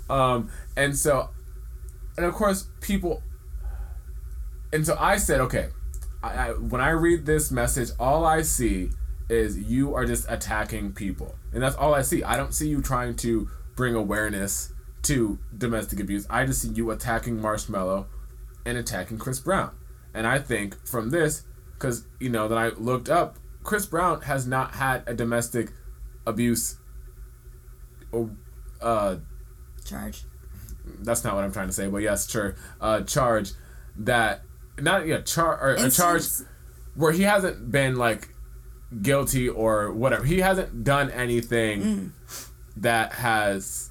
um, 0.09 0.51
and 0.75 0.95
so, 0.95 1.29
and 2.15 2.27
of 2.27 2.33
course, 2.35 2.67
people. 2.81 3.23
And 4.71 4.85
so 4.85 4.95
I 4.99 5.17
said, 5.17 5.39
okay, 5.41 5.69
I, 6.21 6.49
I, 6.49 6.51
when 6.51 6.81
I 6.81 6.89
read 6.89 7.25
this 7.25 7.49
message, 7.49 7.89
all 7.99 8.25
I 8.25 8.43
see 8.43 8.89
is 9.29 9.57
you 9.57 9.95
are 9.95 10.05
just 10.05 10.25
attacking 10.29 10.93
people, 10.93 11.35
and 11.57 11.63
that's 11.63 11.75
all 11.75 11.95
I 11.95 12.03
see. 12.03 12.21
I 12.23 12.37
don't 12.37 12.53
see 12.53 12.69
you 12.69 12.83
trying 12.83 13.15
to 13.15 13.49
bring 13.75 13.95
awareness 13.95 14.73
to 15.01 15.39
domestic 15.57 15.99
abuse. 15.99 16.27
I 16.29 16.45
just 16.45 16.61
see 16.61 16.67
you 16.67 16.91
attacking 16.91 17.39
Marshmello 17.39 18.05
and 18.63 18.77
attacking 18.77 19.17
Chris 19.17 19.39
Brown. 19.39 19.71
And 20.13 20.27
I 20.27 20.37
think 20.37 20.85
from 20.85 21.09
this, 21.09 21.45
because 21.73 22.05
you 22.19 22.29
know, 22.29 22.47
then 22.47 22.59
I 22.59 22.67
looked 22.67 23.09
up, 23.09 23.39
Chris 23.63 23.87
Brown 23.87 24.21
has 24.21 24.45
not 24.45 24.75
had 24.75 25.01
a 25.07 25.15
domestic 25.15 25.71
abuse. 26.27 26.77
Uh, 28.79 29.15
Charge. 29.83 30.25
that's 30.99 31.23
not 31.23 31.33
what 31.33 31.43
I'm 31.43 31.51
trying 31.51 31.69
to 31.69 31.73
say, 31.73 31.87
but 31.87 32.03
yes, 32.03 32.29
sure. 32.29 32.55
Uh, 32.79 33.01
charge 33.01 33.53
that 33.95 34.43
not 34.79 35.07
yeah 35.07 35.21
char 35.21 35.59
or 35.59 35.73
a 35.73 35.89
charge 35.89 36.21
where 36.93 37.13
he 37.13 37.23
hasn't 37.23 37.71
been 37.71 37.95
like 37.95 38.29
guilty 39.01 39.49
or 39.49 39.91
whatever. 39.91 40.23
He 40.23 40.39
hasn't 40.39 40.83
done 40.83 41.11
anything 41.11 41.81
mm. 41.81 42.11
that 42.77 43.13
has 43.13 43.89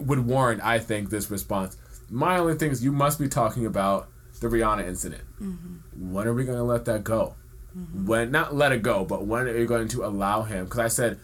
would 0.00 0.26
warrant, 0.26 0.62
I 0.64 0.78
think, 0.78 1.10
this 1.10 1.30
response. 1.30 1.76
My 2.10 2.38
only 2.38 2.54
thing 2.54 2.70
is 2.70 2.82
you 2.82 2.92
must 2.92 3.18
be 3.18 3.28
talking 3.28 3.66
about 3.66 4.08
the 4.40 4.48
Rihanna 4.48 4.86
incident. 4.86 5.22
Mm-hmm. 5.40 6.12
When 6.12 6.26
are 6.26 6.32
we 6.32 6.44
going 6.44 6.58
to 6.58 6.64
let 6.64 6.84
that 6.86 7.04
go? 7.04 7.34
Mm-hmm. 7.76 8.06
When 8.06 8.30
not 8.30 8.54
let 8.54 8.72
it 8.72 8.82
go, 8.82 9.04
but 9.04 9.26
when 9.26 9.46
are 9.46 9.56
you 9.56 9.66
going 9.66 9.88
to 9.88 10.04
allow 10.04 10.42
him? 10.42 10.64
Because 10.64 10.80
I 10.80 10.88
said 10.88 11.18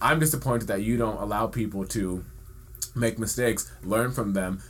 I'm 0.00 0.18
disappointed 0.18 0.68
that 0.68 0.82
you 0.82 0.96
don't 0.96 1.20
allow 1.20 1.46
people 1.46 1.84
to 1.86 2.24
make 2.94 3.18
mistakes, 3.18 3.70
learn 3.82 4.12
from 4.12 4.32
them, 4.32 4.62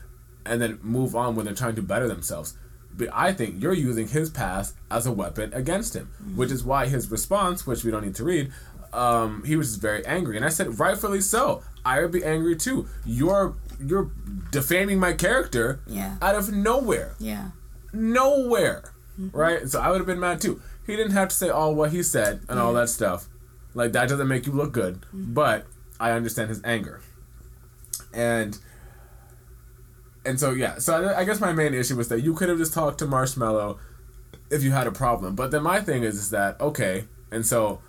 and 0.44 0.60
then 0.60 0.78
move 0.82 1.14
on 1.14 1.36
when 1.36 1.46
they're 1.46 1.54
trying 1.54 1.76
to 1.76 1.82
better 1.82 2.08
themselves. 2.08 2.54
But 3.00 3.08
I 3.14 3.32
think 3.32 3.62
you're 3.62 3.72
using 3.72 4.06
his 4.08 4.28
past 4.28 4.76
as 4.90 5.06
a 5.06 5.12
weapon 5.12 5.52
against 5.54 5.96
him, 5.96 6.10
mm-hmm. 6.22 6.36
which 6.36 6.50
is 6.52 6.62
why 6.62 6.86
his 6.86 7.10
response, 7.10 7.66
which 7.66 7.82
we 7.82 7.90
don't 7.90 8.04
need 8.04 8.14
to 8.16 8.24
read, 8.24 8.52
um, 8.92 9.42
he 9.46 9.56
was 9.56 9.68
just 9.68 9.80
very 9.80 10.04
angry, 10.04 10.36
and 10.36 10.44
I 10.44 10.50
said 10.50 10.78
rightfully 10.78 11.22
so. 11.22 11.62
I 11.82 12.02
would 12.02 12.12
be 12.12 12.22
angry 12.22 12.56
too. 12.56 12.86
You're 13.06 13.56
you're 13.84 14.10
defaming 14.50 14.98
my 14.98 15.14
character 15.14 15.80
Yeah. 15.86 16.16
out 16.20 16.34
of 16.34 16.52
nowhere, 16.52 17.14
Yeah. 17.18 17.52
nowhere, 17.94 18.92
mm-hmm. 19.18 19.34
right? 19.36 19.66
So 19.66 19.80
I 19.80 19.90
would 19.90 19.98
have 19.98 20.06
been 20.06 20.20
mad 20.20 20.40
too. 20.42 20.60
He 20.86 20.94
didn't 20.94 21.12
have 21.12 21.28
to 21.28 21.34
say 21.34 21.48
all 21.48 21.74
what 21.74 21.90
he 21.92 22.02
said 22.02 22.42
and 22.48 22.58
all 22.58 22.74
that 22.74 22.90
stuff. 22.90 23.28
Like 23.72 23.92
that 23.92 24.10
doesn't 24.10 24.28
make 24.28 24.44
you 24.46 24.52
look 24.52 24.72
good, 24.72 25.00
mm-hmm. 25.00 25.32
but 25.32 25.66
I 25.98 26.10
understand 26.10 26.50
his 26.50 26.60
anger, 26.64 27.00
and 28.12 28.58
and 30.24 30.38
so 30.38 30.52
yeah. 30.52 30.78
So 30.78 31.04
I, 31.04 31.20
I 31.20 31.24
guess 31.24 31.40
my 31.40 31.52
main 31.52 31.74
issue 31.74 31.96
was 31.96 32.08
that 32.08 32.20
you 32.20 32.34
could 32.34 32.48
have 32.48 32.58
just 32.58 32.74
talked 32.74 32.98
to 32.98 33.06
Marshmello 33.06 33.78
if 34.50 34.62
you 34.62 34.72
had 34.72 34.86
a 34.86 34.92
problem. 34.92 35.34
But 35.34 35.50
then 35.50 35.62
my 35.62 35.80
thing 35.80 36.02
is, 36.02 36.16
is 36.16 36.30
that 36.30 36.60
okay? 36.60 37.04
And 37.30 37.46
so 37.46 37.80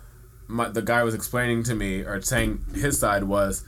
my, 0.46 0.68
the 0.68 0.82
guy 0.82 1.02
was 1.02 1.14
explaining 1.14 1.62
to 1.64 1.74
me 1.74 2.00
or 2.00 2.20
saying 2.22 2.64
his 2.74 2.98
side 2.98 3.24
was, 3.24 3.64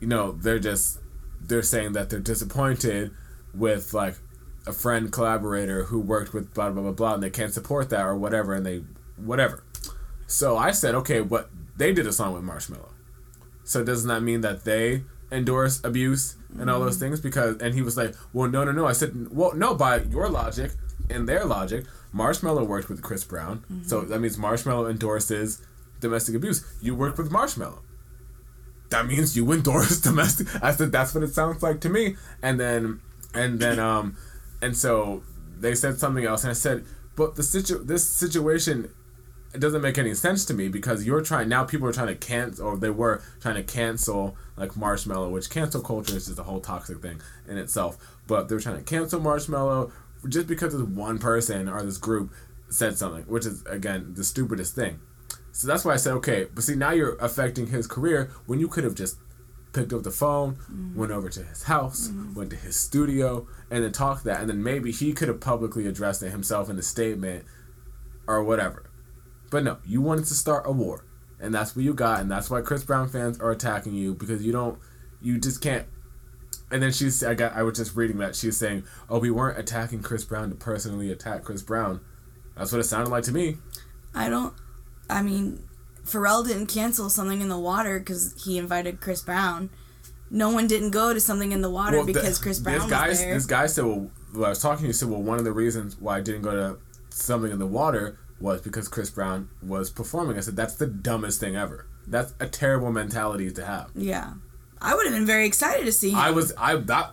you 0.00 0.06
know, 0.06 0.32
they're 0.32 0.58
just 0.58 1.00
they're 1.40 1.62
saying 1.62 1.92
that 1.92 2.10
they're 2.10 2.20
disappointed 2.20 3.10
with 3.54 3.92
like 3.94 4.16
a 4.66 4.72
friend 4.72 5.10
collaborator 5.12 5.84
who 5.84 6.00
worked 6.00 6.32
with 6.32 6.52
blah 6.54 6.70
blah 6.70 6.82
blah 6.82 6.92
blah 6.92 7.14
and 7.14 7.22
they 7.22 7.30
can't 7.30 7.54
support 7.54 7.90
that 7.90 8.04
or 8.04 8.16
whatever 8.16 8.54
and 8.54 8.64
they 8.64 8.82
whatever. 9.16 9.64
So 10.26 10.56
I 10.56 10.72
said, 10.72 10.94
okay, 10.94 11.20
what 11.20 11.50
they 11.76 11.92
did 11.92 12.06
a 12.06 12.12
song 12.12 12.34
with 12.34 12.42
Marshmello. 12.42 12.90
So 13.64 13.84
doesn't 13.84 14.08
that 14.08 14.22
mean 14.22 14.40
that 14.42 14.64
they 14.64 15.04
endorse 15.30 15.82
abuse 15.84 16.36
and 16.58 16.70
all 16.70 16.80
those 16.80 16.98
things? 16.98 17.20
Because 17.20 17.56
and 17.60 17.74
he 17.74 17.82
was 17.82 17.96
like, 17.96 18.14
well, 18.32 18.48
no, 18.48 18.64
no, 18.64 18.72
no. 18.72 18.86
I 18.86 18.92
said, 18.92 19.28
well, 19.30 19.54
no. 19.54 19.74
By 19.74 19.98
your 19.98 20.28
logic 20.28 20.72
and 21.10 21.28
their 21.28 21.44
logic, 21.44 21.84
Marshmello 22.14 22.66
worked 22.66 22.88
with 22.88 23.02
Chris 23.02 23.24
Brown, 23.24 23.64
so 23.86 24.02
that 24.02 24.20
means 24.20 24.36
Marshmello 24.36 24.90
endorses 24.90 25.60
domestic 26.00 26.34
abuse. 26.34 26.64
You 26.80 26.94
work 26.94 27.18
with 27.18 27.30
Marshmello. 27.30 27.80
That 28.90 29.06
means 29.06 29.36
you 29.36 29.50
endorse 29.52 30.00
domestic. 30.10 30.48
I 30.62 30.72
said 30.72 30.92
that's 30.92 31.14
what 31.14 31.24
it 31.24 31.34
sounds 31.34 31.62
like 31.62 31.80
to 31.82 31.88
me. 31.88 32.16
And 32.42 32.58
then 32.58 33.00
and 33.34 33.60
then 33.60 33.78
um 33.78 34.16
and 34.62 34.76
so 34.76 35.22
they 35.58 35.74
said 35.74 35.98
something 35.98 36.24
else, 36.24 36.44
and 36.44 36.50
I 36.50 36.54
said, 36.54 36.84
but 37.16 37.34
the 37.36 37.42
situ 37.42 37.82
this 37.84 38.08
situation 38.08 38.90
it 39.54 39.60
doesn't 39.60 39.80
make 39.80 39.96
any 39.96 40.14
sense 40.14 40.44
to 40.44 40.54
me 40.54 40.68
because 40.68 41.06
you're 41.06 41.22
trying 41.22 41.48
now 41.48 41.64
people 41.64 41.88
are 41.88 41.92
trying 41.92 42.08
to 42.08 42.14
cancel 42.14 42.66
or 42.66 42.76
they 42.76 42.90
were 42.90 43.22
trying 43.40 43.54
to 43.54 43.62
cancel 43.62 44.36
like 44.56 44.72
marshmello 44.72 45.30
which 45.30 45.48
cancel 45.48 45.80
culture 45.80 46.16
is 46.16 46.26
just 46.26 46.38
a 46.38 46.42
whole 46.42 46.60
toxic 46.60 47.00
thing 47.00 47.20
in 47.48 47.56
itself. 47.56 47.96
But 48.26 48.48
they're 48.48 48.60
trying 48.60 48.78
to 48.78 48.82
cancel 48.82 49.20
marshmello 49.20 49.90
just 50.28 50.46
because 50.46 50.72
this 50.72 50.82
one 50.82 51.18
person 51.18 51.68
or 51.68 51.82
this 51.82 51.98
group 51.98 52.32
said 52.68 52.98
something 52.98 53.24
which 53.24 53.46
is 53.46 53.64
again 53.66 54.12
the 54.14 54.24
stupidest 54.24 54.74
thing. 54.74 55.00
So 55.52 55.66
that's 55.66 55.84
why 55.84 55.94
i 55.94 55.96
said 55.96 56.12
okay 56.14 56.46
but 56.54 56.62
see 56.62 56.76
now 56.76 56.90
you're 56.90 57.16
affecting 57.16 57.68
his 57.68 57.86
career 57.86 58.30
when 58.46 58.60
you 58.60 58.68
could 58.68 58.84
have 58.84 58.94
just 58.94 59.16
picked 59.72 59.92
up 59.92 60.02
the 60.02 60.10
phone 60.10 60.54
mm-hmm. 60.54 60.98
went 60.98 61.12
over 61.12 61.28
to 61.28 61.42
his 61.42 61.64
house 61.64 62.08
mm-hmm. 62.08 62.34
went 62.34 62.50
to 62.50 62.56
his 62.56 62.76
studio 62.76 63.46
and 63.70 63.82
then 63.82 63.92
talked 63.92 64.24
that 64.24 64.40
and 64.40 64.48
then 64.48 64.62
maybe 64.62 64.92
he 64.92 65.12
could 65.12 65.28
have 65.28 65.40
publicly 65.40 65.86
addressed 65.86 66.22
it 66.22 66.30
himself 66.30 66.70
in 66.70 66.78
a 66.78 66.82
statement 66.82 67.44
or 68.26 68.42
whatever 68.42 68.87
but 69.50 69.64
no, 69.64 69.78
you 69.86 70.00
wanted 70.00 70.26
to 70.26 70.34
start 70.34 70.64
a 70.66 70.72
war. 70.72 71.04
And 71.40 71.54
that's 71.54 71.76
what 71.76 71.84
you 71.84 71.94
got. 71.94 72.20
And 72.20 72.30
that's 72.30 72.50
why 72.50 72.60
Chris 72.62 72.82
Brown 72.82 73.08
fans 73.08 73.38
are 73.38 73.50
attacking 73.50 73.94
you 73.94 74.14
because 74.14 74.44
you 74.44 74.52
don't, 74.52 74.78
you 75.22 75.38
just 75.38 75.60
can't. 75.60 75.86
And 76.70 76.82
then 76.82 76.92
she's, 76.92 77.22
I 77.22 77.34
got, 77.34 77.52
I 77.54 77.62
was 77.62 77.78
just 77.78 77.96
reading 77.96 78.18
that. 78.18 78.34
She's 78.36 78.56
saying, 78.56 78.84
oh, 79.08 79.18
we 79.18 79.30
weren't 79.30 79.58
attacking 79.58 80.02
Chris 80.02 80.24
Brown 80.24 80.50
to 80.50 80.54
personally 80.54 81.10
attack 81.10 81.44
Chris 81.44 81.62
Brown. 81.62 82.00
That's 82.56 82.72
what 82.72 82.80
it 82.80 82.84
sounded 82.84 83.10
like 83.10 83.24
to 83.24 83.32
me. 83.32 83.56
I 84.14 84.28
don't. 84.28 84.52
I 85.08 85.22
mean, 85.22 85.62
Pharrell 86.04 86.46
didn't 86.46 86.66
cancel 86.66 87.08
something 87.08 87.40
in 87.40 87.48
the 87.48 87.58
water 87.58 87.98
because 87.98 88.34
he 88.44 88.58
invited 88.58 89.00
Chris 89.00 89.22
Brown. 89.22 89.70
No 90.30 90.50
one 90.50 90.66
didn't 90.66 90.90
go 90.90 91.14
to 91.14 91.20
something 91.20 91.52
in 91.52 91.62
the 91.62 91.70
water 91.70 91.98
Well, 91.98 92.06
the- 92.06 92.12
because 92.12 92.38
Chris 92.38 92.58
Brown 92.58 92.80
this 92.80 92.90
guy, 92.90 93.08
was 93.08 93.20
there. 93.20 93.34
This 93.34 93.46
guy 93.46 93.66
said, 93.66 93.84
well, 93.84 94.10
I 94.36 94.50
was 94.50 94.60
talking 94.60 94.82
to 94.82 94.86
you, 94.88 94.92
said, 94.92 95.08
well, 95.08 95.22
one 95.22 95.38
of 95.38 95.44
the 95.44 95.52
reasons 95.52 95.96
why 95.98 96.18
I 96.18 96.20
didn't 96.20 96.42
go 96.42 96.50
to 96.50 96.78
something 97.10 97.50
in 97.50 97.58
the 97.58 97.66
water 97.66 98.18
was 98.40 98.60
because 98.60 98.88
Chris 98.88 99.10
Brown 99.10 99.48
was 99.62 99.90
performing. 99.90 100.36
I 100.36 100.40
said, 100.40 100.56
that's 100.56 100.74
the 100.76 100.86
dumbest 100.86 101.40
thing 101.40 101.56
ever. 101.56 101.86
That's 102.06 102.34
a 102.40 102.46
terrible 102.46 102.92
mentality 102.92 103.50
to 103.50 103.64
have. 103.64 103.90
yeah, 103.94 104.34
I 104.80 104.94
would 104.94 105.06
have 105.06 105.14
been 105.14 105.26
very 105.26 105.46
excited 105.46 105.84
to 105.84 105.92
see 105.92 106.10
him. 106.10 106.16
I 106.16 106.30
was 106.30 106.52
I 106.56 106.76
that 106.76 107.12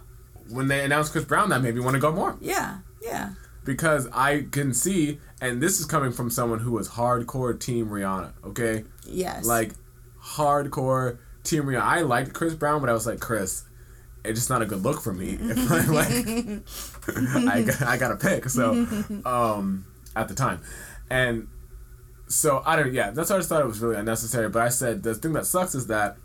when 0.50 0.68
they 0.68 0.86
announced 0.86 1.12
Chris 1.12 1.26
Brown, 1.26 1.50
that 1.50 1.62
made 1.62 1.76
me 1.76 1.82
want 1.82 1.96
to 1.96 2.00
go 2.00 2.12
more 2.12 2.38
yeah, 2.40 2.80
yeah, 3.02 3.32
because 3.66 4.08
I 4.14 4.46
can 4.52 4.74
see, 4.74 5.20
and 5.42 5.62
this 5.62 5.80
is 5.80 5.86
coming 5.86 6.12
from 6.12 6.30
someone 6.30 6.60
who 6.60 6.72
was 6.72 6.90
hardcore 6.90 7.60
Team 7.60 7.88
Rihanna. 7.88 8.34
Okay, 8.46 8.84
yes. 9.06 9.46
like 9.46 9.74
hardcore 10.24 11.18
Team 11.44 11.64
Rihanna. 11.64 11.82
I 11.82 12.02
liked 12.02 12.34
Chris 12.34 12.54
Brown, 12.54 12.80
but 12.80 12.90
I 12.90 12.94
was 12.94 13.06
like 13.06 13.20
Chris. 13.20 13.64
It's 14.24 14.40
just 14.40 14.50
not 14.50 14.62
a 14.62 14.66
good 14.66 14.82
look 14.82 15.02
for 15.02 15.14
me. 15.14 15.38
If 15.40 15.72
I 15.72 15.86
like, 17.46 17.54
I 17.54 17.62
got, 17.62 17.82
I 17.84 17.98
got 17.98 18.10
to 18.10 18.16
pick. 18.16 18.50
So, 18.50 18.72
um, 19.26 19.86
at 20.16 20.28
the 20.28 20.34
time, 20.34 20.62
and 21.10 21.48
so 22.28 22.62
I 22.66 22.76
don't. 22.76 22.94
Yeah, 22.94 23.12
that's 23.12 23.30
why 23.30 23.36
I 23.36 23.40
just 23.40 23.50
thought 23.50 23.62
it 23.62 23.68
was 23.68 23.80
really 23.80 23.98
unnecessary. 23.98 24.50
But 24.50 24.62
I 24.64 24.70
said 24.70 25.04
the 25.04 25.16
thing 25.16 25.34
that 25.34 25.46
sucks 25.46 25.76
is 25.76 25.88
that 25.88 26.18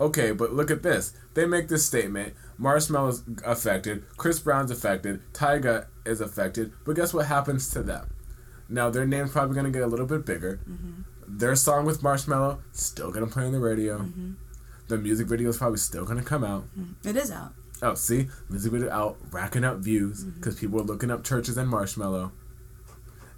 okay, 0.00 0.32
but 0.32 0.52
look 0.52 0.70
at 0.70 0.82
this. 0.82 1.12
They 1.34 1.46
make 1.46 1.68
this 1.68 1.84
statement. 1.84 2.34
Marshmello's 2.60 3.22
affected. 3.44 4.04
Chris 4.16 4.38
Brown's 4.38 4.70
affected. 4.70 5.20
Tyga 5.32 5.86
is 6.04 6.20
affected. 6.20 6.72
But 6.84 6.96
guess 6.96 7.12
what 7.12 7.26
happens 7.26 7.68
to 7.70 7.82
them? 7.82 8.12
Now 8.68 8.90
their 8.90 9.06
name's 9.06 9.32
probably 9.32 9.54
gonna 9.54 9.70
get 9.70 9.82
a 9.82 9.86
little 9.86 10.06
bit 10.06 10.24
bigger. 10.24 10.60
Mm-hmm. 10.68 11.02
Their 11.28 11.56
song 11.56 11.84
with 11.84 12.02
Marshmello 12.02 12.60
still 12.72 13.10
gonna 13.10 13.26
play 13.26 13.44
on 13.44 13.52
the 13.52 13.60
radio. 13.60 13.98
Mm-hmm. 13.98 14.32
The 14.88 14.98
music 14.98 15.26
video 15.26 15.50
is 15.50 15.58
probably 15.58 15.78
still 15.78 16.04
gonna 16.04 16.22
come 16.22 16.44
out. 16.44 16.64
Mm-hmm. 16.78 17.08
It 17.08 17.16
is 17.16 17.30
out. 17.30 17.52
Oh, 17.82 17.94
see, 17.94 18.28
music 18.48 18.72
video 18.72 18.90
out, 18.90 19.18
racking 19.30 19.64
up 19.64 19.78
views 19.78 20.24
because 20.24 20.58
people 20.58 20.80
are 20.80 20.84
looking 20.84 21.10
up 21.10 21.24
CHVRCHES 21.24 21.58
and 21.58 21.70
Marshmello, 21.70 22.32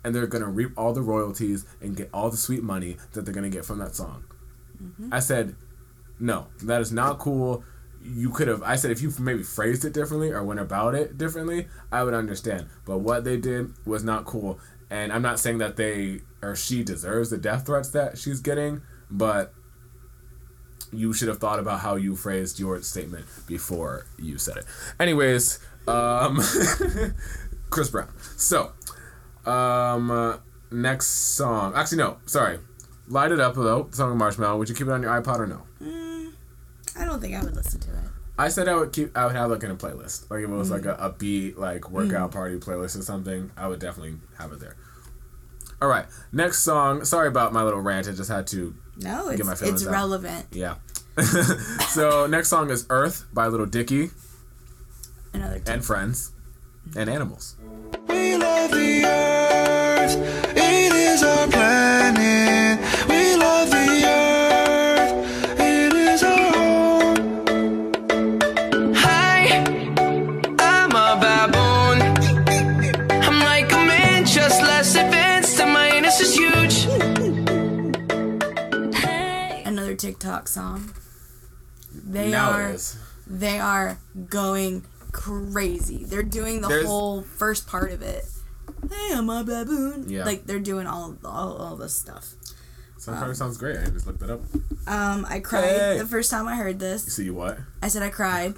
and 0.04 0.14
they're 0.14 0.26
gonna 0.26 0.48
reap 0.48 0.72
all 0.76 0.92
the 0.92 1.02
royalties 1.02 1.64
and 1.80 1.96
get 1.96 2.08
all 2.12 2.30
the 2.30 2.36
sweet 2.36 2.62
money 2.62 2.96
that 3.12 3.24
they're 3.24 3.34
gonna 3.34 3.50
get 3.50 3.64
from 3.64 3.78
that 3.78 3.94
song. 3.94 4.24
I 5.10 5.20
said, 5.20 5.56
no, 6.20 6.48
that 6.62 6.80
is 6.80 6.92
not 6.92 7.18
cool. 7.18 7.64
You 8.02 8.30
could 8.30 8.48
have. 8.48 8.62
I 8.62 8.76
said 8.76 8.90
if 8.90 9.02
you 9.02 9.12
maybe 9.18 9.42
phrased 9.42 9.84
it 9.84 9.92
differently 9.92 10.30
or 10.30 10.42
went 10.44 10.60
about 10.60 10.94
it 10.94 11.18
differently, 11.18 11.66
I 11.90 12.04
would 12.04 12.14
understand. 12.14 12.68
But 12.84 12.98
what 12.98 13.24
they 13.24 13.36
did 13.36 13.74
was 13.84 14.04
not 14.04 14.24
cool. 14.24 14.60
And 14.90 15.12
I'm 15.12 15.22
not 15.22 15.40
saying 15.40 15.58
that 15.58 15.76
they 15.76 16.20
or 16.42 16.54
she 16.54 16.84
deserves 16.84 17.30
the 17.30 17.38
death 17.38 17.66
threats 17.66 17.90
that 17.90 18.16
she's 18.18 18.40
getting, 18.40 18.82
but 19.10 19.52
you 20.92 21.12
should 21.12 21.28
have 21.28 21.38
thought 21.38 21.58
about 21.58 21.80
how 21.80 21.96
you 21.96 22.16
phrased 22.16 22.58
your 22.58 22.80
statement 22.82 23.26
before 23.46 24.06
you 24.16 24.38
said 24.38 24.58
it. 24.58 24.64
Anyways, 24.98 25.58
um, 25.86 26.40
Chris 27.70 27.90
Brown. 27.90 28.08
So, 28.36 28.72
um, 29.48 30.10
uh, 30.10 30.36
next 30.70 31.06
song. 31.36 31.72
Actually, 31.74 31.98
no. 31.98 32.18
Sorry. 32.26 32.58
Light 33.08 33.32
it 33.32 33.40
up 33.40 33.54
though. 33.54 33.88
Song 33.92 34.12
of 34.12 34.18
Marshmello. 34.18 34.58
Would 34.58 34.68
you 34.68 34.74
keep 34.74 34.86
it 34.86 34.92
on 34.92 35.02
your 35.02 35.10
iPod 35.10 35.38
or 35.38 35.46
no? 35.46 35.62
I 37.00 37.04
don't 37.04 37.20
think 37.20 37.34
I 37.34 37.42
would 37.42 37.54
listen 37.56 37.80
to 37.80 37.90
it. 37.90 38.04
I 38.38 38.48
said 38.48 38.68
I 38.68 38.74
would 38.74 38.92
keep. 38.92 39.16
I 39.16 39.26
would 39.26 39.34
have 39.34 39.50
like 39.50 39.62
in 39.62 39.70
a 39.70 39.76
playlist. 39.76 40.30
Like 40.30 40.44
if 40.44 40.50
it 40.50 40.52
was 40.54 40.70
like 40.70 40.84
a, 40.84 40.94
a 40.94 41.10
beat 41.10 41.58
like 41.58 41.90
workout 41.90 42.30
party 42.32 42.56
playlist 42.58 42.98
or 42.98 43.02
something, 43.02 43.50
I 43.56 43.66
would 43.66 43.80
definitely 43.80 44.16
have 44.38 44.52
it 44.52 44.60
there. 44.60 44.76
All 45.80 45.88
right, 45.88 46.06
next 46.32 46.60
song. 46.62 47.04
Sorry 47.04 47.28
about 47.28 47.52
my 47.52 47.62
little 47.62 47.80
rant. 47.80 48.08
I 48.08 48.12
just 48.12 48.30
had 48.30 48.46
to. 48.48 48.74
No, 48.98 49.34
Get 49.34 49.46
my 49.46 49.52
it's 49.52 49.62
it's 49.62 49.86
out. 49.86 49.92
relevant. 49.92 50.46
Yeah. 50.52 50.76
so 51.88 52.26
next 52.26 52.48
song 52.48 52.70
is 52.70 52.86
Earth 52.90 53.26
by 53.32 53.46
Lil 53.48 53.66
Dicky 53.66 54.10
Another 55.32 55.60
and 55.66 55.84
Friends 55.84 56.32
and 56.96 57.08
Animals. 57.10 57.56
We 58.08 58.36
love 58.36 58.70
the 58.70 59.04
earth, 59.04 60.16
it 60.56 60.92
is 60.92 61.22
our 61.22 61.46
planet. 61.48 62.78
We 63.08 63.36
love 63.36 63.70
the 63.70 64.04
earth, 64.06 65.60
it 65.60 65.92
is 65.92 66.22
our 66.22 66.52
home. 66.56 67.18
Hi, 68.94 69.64
I'm 70.58 70.92
a 70.92 71.16
baboon. 71.22 71.98
I'm 73.22 73.40
like 73.40 73.70
a 73.72 73.76
man, 73.76 74.24
just 74.24 74.60
less 74.62 74.94
advanced, 74.94 75.60
and 75.60 75.72
my 75.72 75.88
anus 75.88 76.20
is 76.20 76.34
huge. 76.36 76.86
another 79.64 79.94
TikTok 79.94 80.48
song. 80.48 80.92
They 81.92 82.30
now 82.30 82.50
are 82.50 82.76
they 83.26 83.58
are 83.58 83.98
going 84.28 84.84
crazy. 85.18 86.04
They're 86.04 86.22
doing 86.22 86.60
the 86.60 86.68
There's- 86.68 86.86
whole 86.86 87.22
first 87.22 87.66
part 87.66 87.90
of 87.92 88.02
it. 88.02 88.24
Hey, 88.88 89.10
I'm 89.14 89.28
a 89.28 89.42
baboon. 89.44 90.06
Yeah. 90.08 90.24
Like 90.24 90.46
they're 90.46 90.60
doing 90.60 90.86
all 90.86 91.16
all, 91.24 91.56
all 91.56 91.76
this 91.76 91.94
stuff. 91.94 92.34
So 92.98 93.12
it 93.12 93.34
sounds 93.36 93.56
great. 93.58 93.76
I 93.78 93.86
just 93.90 94.06
looked 94.06 94.22
it 94.22 94.30
up. 94.30 94.40
Um, 94.86 95.24
I 95.28 95.40
cried 95.40 95.64
Hey. 95.64 95.98
the 95.98 96.06
first 96.06 96.30
time 96.30 96.48
I 96.48 96.56
heard 96.56 96.78
this. 96.78 97.04
See 97.04 97.30
what? 97.30 97.58
I 97.82 97.88
said 97.88 98.02
I 98.02 98.10
cried. 98.10 98.54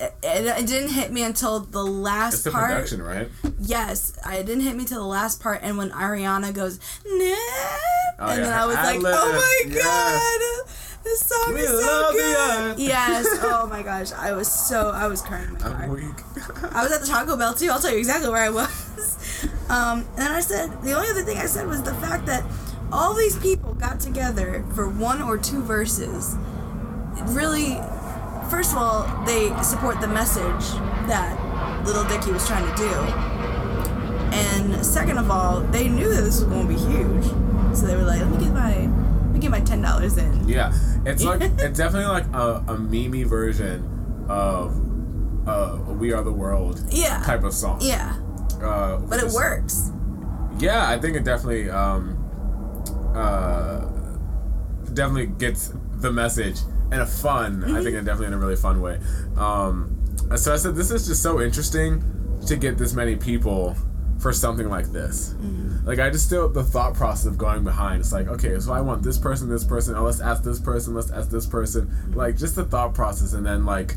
It, 0.00 0.14
it, 0.22 0.66
didn't 0.66 0.90
hit 0.90 1.12
me 1.12 1.22
until 1.22 1.60
the 1.60 1.84
last 1.84 2.34
It's 2.34 2.44
the 2.44 2.50
part. 2.52 2.70
production, 2.70 3.02
right? 3.02 3.28
Yes, 3.60 4.18
it 4.26 4.46
didn't 4.46 4.62
hit 4.62 4.74
me 4.74 4.86
till 4.86 5.00
the 5.00 5.06
last 5.06 5.42
part, 5.42 5.60
and 5.62 5.76
when 5.76 5.90
Ariana 5.90 6.54
goes, 6.54 6.80
nah, 7.04 8.30
and 8.30 8.42
then 8.42 8.52
I 8.52 8.64
was 8.64 8.76
like, 8.76 8.96
ad-lib, 8.96 9.14
oh 9.14 9.32
my 9.32 9.72
yes. 9.74 9.84
god, 9.84 10.80
this 11.04 11.20
song 11.20 11.54
We 11.54 11.60
is 11.60 11.84
so 11.84 12.12
good. 12.12 12.78
Yes, 12.78 13.26
oh 13.42 13.66
my 13.68 13.82
gosh, 13.82 14.12
I 14.12 14.32
was 14.32 14.50
so 14.50 14.90
I 14.90 15.06
was 15.06 15.22
crying 15.22 15.52
my. 15.54 15.66
I'm 15.66 15.90
weak. 15.90 16.04
I 16.72 16.82
was 16.82 16.92
at 16.92 17.00
the 17.00 17.06
Taco 17.06 17.36
Bell 17.36 17.54
too. 17.54 17.68
I'll 17.70 17.80
tell 17.80 17.92
you 17.92 17.98
exactly 17.98 18.30
where 18.30 18.42
I 18.42 18.50
was. 18.50 19.48
Um, 19.70 20.04
and 20.18 20.32
I 20.32 20.40
said 20.40 20.82
the 20.82 20.94
only 20.94 21.08
other 21.10 21.22
thing 21.22 21.38
I 21.38 21.46
said 21.46 21.68
was 21.68 21.80
the 21.80 21.94
fact 21.94 22.26
that 22.26 22.44
all 22.90 23.14
these 23.14 23.38
people 23.38 23.72
got 23.74 24.00
together 24.00 24.64
for 24.74 24.88
one 24.88 25.22
or 25.22 25.38
two 25.38 25.62
verses. 25.62 26.34
It 27.16 27.22
really, 27.28 27.74
first 28.50 28.72
of 28.72 28.78
all, 28.78 29.24
they 29.24 29.50
support 29.62 30.00
the 30.00 30.08
message 30.08 30.64
that 31.08 31.36
Lil 31.86 32.04
Dicky 32.08 32.32
was 32.32 32.46
trying 32.46 32.66
to 32.68 32.76
do, 32.76 32.92
and 34.36 34.84
second 34.84 35.18
of 35.18 35.30
all, 35.30 35.60
they 35.60 35.88
knew 35.88 36.08
that 36.08 36.22
this 36.22 36.40
was 36.40 36.44
going 36.44 36.66
to 36.68 36.74
be 36.74 36.78
huge, 36.80 37.24
so 37.76 37.86
they 37.86 37.96
were 37.96 38.02
like, 38.02 38.20
"Let 38.20 38.30
me 38.30 38.38
get 38.44 38.52
my, 38.52 38.76
let 38.76 39.32
me 39.32 39.38
get 39.40 39.50
my 39.50 39.60
ten 39.60 39.80
dollars 39.80 40.16
in." 40.16 40.48
Yeah, 40.48 40.72
it's 41.06 41.24
like 41.24 41.40
it's 41.58 41.78
definitely 41.78 42.08
like 42.08 42.26
a, 42.34 42.64
a 42.68 42.76
memey 42.76 43.24
version 43.24 44.26
of 44.28 44.76
uh, 45.48 45.78
"We 45.94 46.12
Are 46.12 46.22
the 46.22 46.32
World" 46.32 46.82
Yeah. 46.90 47.22
type 47.24 47.44
of 47.44 47.54
song. 47.54 47.78
Yeah, 47.80 48.14
uh, 48.62 48.98
but 48.98 49.22
it 49.22 49.30
works. 49.32 49.90
Yeah, 50.58 50.88
I 50.90 50.98
think 50.98 51.16
it 51.16 51.24
definitely 51.24 51.70
um, 51.70 52.16
uh, 53.14 53.80
definitely 54.92 55.26
gets 55.28 55.72
the 55.96 56.12
message 56.12 56.58
in 56.92 57.00
a 57.00 57.06
fun. 57.06 57.64
I 57.64 57.82
think 57.82 57.96
it 57.96 58.04
definitely 58.04 58.28
in 58.28 58.32
a 58.34 58.38
really 58.38 58.56
fun 58.56 58.80
way. 58.80 58.98
Um, 59.36 59.96
so 60.36 60.52
I 60.52 60.56
said 60.56 60.74
this 60.74 60.90
is 60.90 61.06
just 61.06 61.22
so 61.22 61.40
interesting 61.40 62.02
to 62.46 62.56
get 62.56 62.78
this 62.78 62.94
many 62.94 63.16
people 63.16 63.76
for 64.18 64.32
something 64.32 64.68
like 64.68 64.86
this. 64.92 65.34
Like 65.84 65.98
I 65.98 66.10
just 66.10 66.26
still 66.26 66.48
the 66.48 66.62
thought 66.62 66.94
process 66.94 67.26
of 67.26 67.38
going 67.38 67.64
behind. 67.64 68.00
It's 68.00 68.12
like 68.12 68.28
okay, 68.28 68.58
so 68.58 68.72
I 68.72 68.80
want 68.80 69.02
this 69.02 69.18
person, 69.18 69.48
this 69.48 69.64
person. 69.64 69.94
Oh, 69.96 70.04
let's 70.04 70.20
ask 70.20 70.42
this 70.42 70.60
person. 70.60 70.94
Let's 70.94 71.10
ask 71.10 71.30
this 71.30 71.46
person. 71.46 72.12
Like 72.14 72.36
just 72.36 72.54
the 72.56 72.64
thought 72.64 72.94
process, 72.94 73.32
and 73.32 73.44
then 73.44 73.64
like 73.64 73.96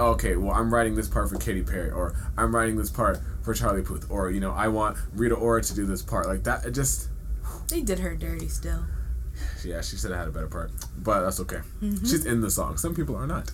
okay, 0.00 0.36
well, 0.36 0.52
I'm 0.52 0.72
writing 0.72 0.94
this 0.94 1.08
part 1.08 1.28
for 1.28 1.36
Katy 1.36 1.62
Perry, 1.62 1.90
or 1.90 2.14
I'm 2.36 2.54
writing 2.54 2.76
this 2.76 2.90
part 2.90 3.18
for 3.42 3.54
Charlie 3.54 3.82
Puth, 3.82 4.10
or 4.10 4.30
you 4.30 4.40
know, 4.40 4.52
I 4.52 4.68
want 4.68 4.96
Rita 5.12 5.34
Ora 5.34 5.62
to 5.62 5.74
do 5.74 5.86
this 5.86 6.02
part. 6.02 6.26
Like 6.26 6.44
that, 6.44 6.64
it 6.64 6.72
just 6.72 7.08
They 7.68 7.82
did 7.82 7.98
her 7.98 8.14
dirty 8.14 8.48
still. 8.48 8.84
Yeah, 9.64 9.80
she 9.80 9.96
should 9.96 10.10
have 10.10 10.20
had 10.20 10.28
a 10.28 10.32
better 10.32 10.46
part, 10.48 10.70
but 10.98 11.20
that's 11.22 11.40
okay. 11.40 11.60
She's 11.80 12.24
in 12.26 12.40
the 12.40 12.50
song. 12.50 12.76
Some 12.76 12.94
people 12.94 13.16
are 13.16 13.26
not. 13.26 13.50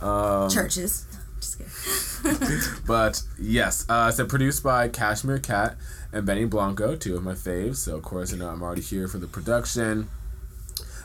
Um, 0.00 0.48
CHVRCHES. 0.50 1.04
Just 1.40 1.58
kidding. 1.58 2.60
But 2.86 3.22
yes, 3.38 3.84
uh, 3.88 4.10
so 4.12 4.24
produced 4.26 4.62
by 4.62 4.88
Cashmere 4.88 5.38
Cat 5.40 5.76
and 6.12 6.24
Benny 6.24 6.44
Blanco, 6.44 6.94
two 6.96 7.16
of 7.16 7.24
my 7.24 7.34
faves. 7.34 7.76
So 7.76 7.96
of 7.96 8.02
course, 8.02 8.32
you 8.32 8.38
know, 8.38 8.48
I'm 8.48 8.62
already 8.62 8.82
here 8.82 9.08
for 9.08 9.18
the 9.18 9.26
production. 9.26 10.08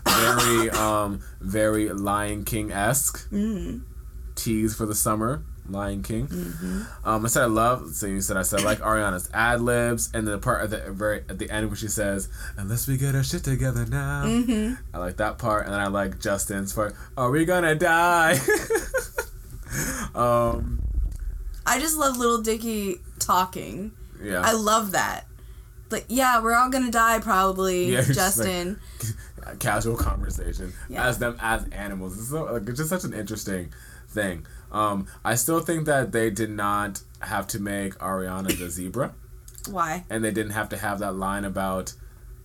Very, 0.05 0.69
um, 0.71 1.21
very 1.41 1.89
Lion 1.89 2.43
King 2.45 2.71
esque. 2.71 3.27
Tease 4.35 4.75
for 4.75 4.85
the 4.85 4.93
summer, 4.95 5.41
Lion 5.69 6.03
King. 6.03 6.27
Um, 7.03 7.25
I 7.25 7.27
said 7.27 7.43
I 7.43 7.47
love. 7.47 7.93
So 7.93 8.07
you 8.07 8.21
said 8.21 8.37
I 8.37 8.41
said 8.43 8.61
I 8.61 8.63
like 8.63 8.79
Ariana's 8.79 9.29
ad 9.33 9.61
libs, 9.61 10.09
and 10.13 10.27
then 10.27 10.31
the 10.33 10.37
part 10.39 10.61
at 10.63 10.69
the 10.69 10.91
very 10.91 11.19
at 11.29 11.39
the 11.39 11.49
end 11.51 11.67
where 11.67 11.75
she 11.75 11.87
says, 11.87 12.29
"Unless 12.57 12.87
we 12.87 12.97
get 12.97 13.15
our 13.15 13.23
shit 13.23 13.43
together 13.43 13.85
now." 13.85 14.23
I 14.93 14.97
like 14.97 15.17
that 15.17 15.37
part, 15.37 15.65
and 15.65 15.73
then 15.73 15.81
I 15.81 15.87
like 15.87 16.19
Justin's 16.19 16.73
part. 16.73 16.95
Are 17.17 17.29
we 17.29 17.45
gonna 17.45 17.75
die? 17.75 18.37
um, 20.15 20.81
I 21.65 21.79
just 21.79 21.97
love 21.97 22.17
Lil 22.17 22.41
Dicky 22.41 22.97
talking. 23.19 23.91
yeah. 24.21 24.41
I 24.43 24.53
love 24.53 24.91
that. 24.91 25.25
Like, 25.89 26.05
yeah, 26.09 26.41
we're 26.41 26.55
all 26.55 26.69
gonna 26.69 26.91
die 26.91 27.19
probably, 27.19 27.85
Yeah, 27.93 27.99
it's 27.99 28.07
just 28.09 28.37
like- 28.39 28.47
Justin. 28.47 28.79
casual 29.59 29.95
conversation 29.95 30.73
Yeah. 30.89 31.07
as 31.07 31.19
them 31.19 31.37
as 31.39 31.65
animals. 31.69 32.17
It's, 32.17 32.29
so, 32.29 32.43
like, 32.51 32.67
it's 32.67 32.77
just 32.77 32.89
such 32.89 33.05
an 33.05 33.13
interesting 33.13 33.71
thing. 34.09 34.45
Um, 34.71 35.07
I 35.23 35.35
still 35.35 35.59
think 35.59 35.85
that 35.85 36.11
they 36.11 36.29
did 36.29 36.49
not 36.49 37.01
have 37.21 37.47
to 37.47 37.59
make 37.59 37.95
Ariana 37.95 38.57
the 38.57 38.69
zebra, 38.69 39.13
Why? 39.69 40.03
and 40.09 40.23
they 40.23 40.31
didn't 40.31 40.51
have 40.51 40.69
to 40.69 40.77
have 40.77 40.99
that 40.99 41.15
line 41.15 41.45
about, 41.45 41.93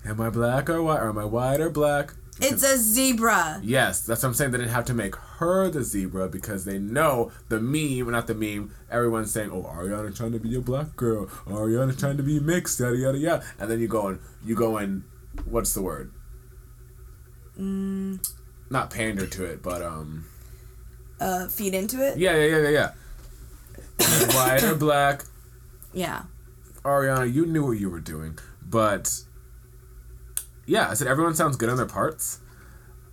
"Am 0.04 0.20
I 0.20 0.30
black 0.30 0.70
or 0.70 0.82
white? 0.82 1.00
Or 1.00 1.08
am 1.08 1.18
I 1.18 1.24
white 1.24 1.60
or 1.60 1.70
black?" 1.70 2.14
It's 2.40 2.62
a 2.64 2.78
zebra. 2.78 3.60
Yes, 3.62 4.00
that's 4.00 4.22
what 4.22 4.30
I'm 4.30 4.34
saying. 4.34 4.52
They 4.52 4.58
didn't 4.58 4.72
have 4.72 4.86
to 4.86 4.94
make 4.94 5.14
her 5.14 5.68
the 5.68 5.84
zebra 5.84 6.28
because 6.28 6.64
they 6.64 6.78
know 6.78 7.30
the 7.50 7.60
meme, 7.60 8.10
not 8.10 8.26
the 8.26 8.34
meme. 8.34 8.74
Everyone's 8.90 9.30
saying, 9.30 9.50
"Oh, 9.52 9.64
Ariana 9.64 10.16
trying 10.16 10.32
to 10.32 10.40
be 10.40 10.56
a 10.56 10.60
black 10.60 10.96
girl. 10.96 11.26
Ariana 11.46 11.96
trying 11.98 12.16
to 12.16 12.22
be 12.22 12.40
mixed, 12.40 12.80
yada 12.80 12.96
yada 12.96 13.18
yada." 13.18 13.44
And 13.58 13.70
then 13.70 13.80
you 13.80 13.88
go 13.88 14.06
and 14.08 14.18
you 14.44 14.54
go 14.54 14.78
and 14.78 15.04
what's 15.44 15.74
the 15.74 15.82
word? 15.82 16.10
Mm. 17.58 18.26
Not 18.70 18.90
pander 18.90 19.26
to 19.26 19.44
it, 19.44 19.62
but 19.62 19.82
um, 19.82 20.24
Uh, 21.22 21.46
feed 21.48 21.72
into 21.72 22.04
it. 22.06 22.18
yeah, 22.18 22.34
yeah, 22.36 22.46
yeah, 22.46 22.68
yeah, 22.68 22.92
yeah. 24.00 24.26
White 24.34 24.62
or 24.64 24.74
black, 24.74 25.24
Yeah. 25.92 26.22
Ariana, 26.84 27.32
you 27.32 27.46
knew 27.46 27.64
what 27.64 27.78
you 27.78 27.88
were 27.88 28.00
doing, 28.00 28.36
but 28.68 29.22
yeah, 30.66 30.90
I 30.90 30.94
said 30.94 31.06
everyone 31.06 31.34
sounds 31.36 31.56
good 31.56 31.68
on 31.68 31.76
their 31.76 31.86
parts. 31.86 32.40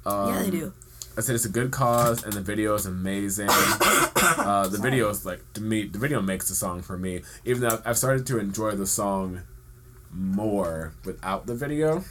Um, 0.08 0.34
yeah, 0.34 0.42
they 0.44 0.50
do. 0.50 0.74
I 1.18 1.22
said 1.22 1.36
it's 1.36 1.46
a 1.46 1.50
good 1.50 1.70
cause, 1.72 2.24
and 2.24 2.34
the 2.34 2.42
video 2.42 2.74
is 2.74 2.86
amazing. 2.88 3.50
uh, 3.52 4.68
the 4.70 4.80
video 4.82 5.10
is 5.10 5.24
like 5.26 5.42
to 5.54 5.62
me, 5.62 5.86
the 5.86 6.00
video 6.00 6.22
makes 6.22 6.48
the 6.50 6.56
song 6.56 6.82
for 6.82 6.98
me. 6.98 7.22
Even 7.46 7.62
though 7.62 7.80
I've 7.86 7.98
started 7.98 8.26
to 8.28 8.40
enjoy 8.40 8.72
the 8.72 8.88
song 8.88 9.42
more 10.12 10.94
without 11.06 11.46
the 11.46 11.54
video, 11.54 12.04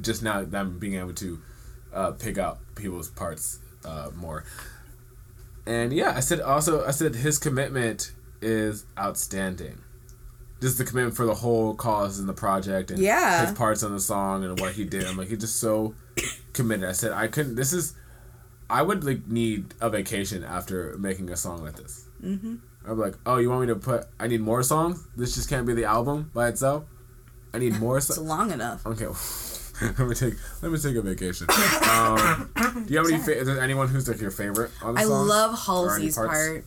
just 0.00 0.22
now 0.24 0.42
that 0.42 0.58
I'm 0.58 0.78
being 0.80 0.94
able 0.94 1.14
to 1.14 1.38
uh, 1.92 2.10
pick 2.12 2.36
out 2.38 2.58
people's 2.74 3.10
parts 3.10 3.60
uh, 3.84 4.10
more. 4.16 4.44
And 5.68 5.92
yeah, 5.92 6.12
I 6.16 6.20
said 6.20 6.40
also 6.40 6.84
I 6.86 6.92
said 6.92 7.14
his 7.14 7.38
commitment 7.38 8.12
is 8.40 8.86
outstanding. 8.98 9.82
Just 10.60 10.78
the 10.78 10.84
commitment 10.84 11.14
for 11.16 11.26
the 11.26 11.34
whole 11.34 11.74
cause 11.74 12.18
and 12.18 12.28
the 12.28 12.32
project 12.32 12.90
and 12.90 12.98
Yeah. 12.98 13.46
his 13.46 13.56
parts 13.56 13.82
on 13.82 13.92
the 13.92 14.00
song 14.00 14.44
and 14.44 14.58
what 14.58 14.72
he 14.72 14.84
did. 14.84 15.04
I'm 15.04 15.16
like 15.16 15.28
he's 15.28 15.38
just 15.38 15.56
so 15.60 15.94
committed. 16.52 16.88
I 16.88 16.92
said 16.92 17.12
I 17.12 17.28
couldn't. 17.28 17.54
This 17.56 17.72
is 17.72 17.94
I 18.70 18.82
would 18.82 19.04
like 19.04 19.26
need 19.28 19.74
a 19.80 19.88
vacation 19.90 20.42
after 20.42 20.96
making 20.98 21.30
a 21.30 21.36
song 21.36 21.62
like 21.62 21.76
this. 21.76 22.06
Mm-hmm. 22.24 22.56
I'm 22.86 22.98
like, 22.98 23.14
oh, 23.26 23.36
you 23.36 23.50
want 23.50 23.60
me 23.62 23.66
to 23.68 23.76
put? 23.76 24.06
I 24.18 24.26
need 24.26 24.40
more 24.40 24.62
songs. 24.62 25.04
This 25.16 25.34
just 25.34 25.48
can't 25.50 25.66
be 25.66 25.74
the 25.74 25.84
album 25.84 26.30
by 26.34 26.48
itself. 26.48 26.84
I 27.52 27.58
need 27.58 27.78
more 27.80 27.98
It's 27.98 28.06
songs. 28.14 28.26
long 28.26 28.50
enough. 28.50 28.86
Okay. 28.86 29.06
let 29.98 29.98
me 30.08 30.14
take 30.14 30.34
let 30.62 30.72
me 30.72 30.78
take 30.78 30.96
a 30.96 31.02
vacation. 31.02 31.46
Um, 31.50 32.50
do 32.86 32.92
you 32.92 32.98
have 32.98 33.08
any? 33.08 33.18
Fa- 33.18 33.38
is 33.38 33.46
there 33.46 33.60
anyone 33.60 33.88
who's 33.88 34.08
like 34.08 34.20
your 34.20 34.30
favorite 34.30 34.70
on 34.82 34.94
the 34.94 35.00
I 35.00 35.04
song? 35.04 35.26
love 35.28 35.58
Halsey's 35.58 36.16
part. 36.16 36.64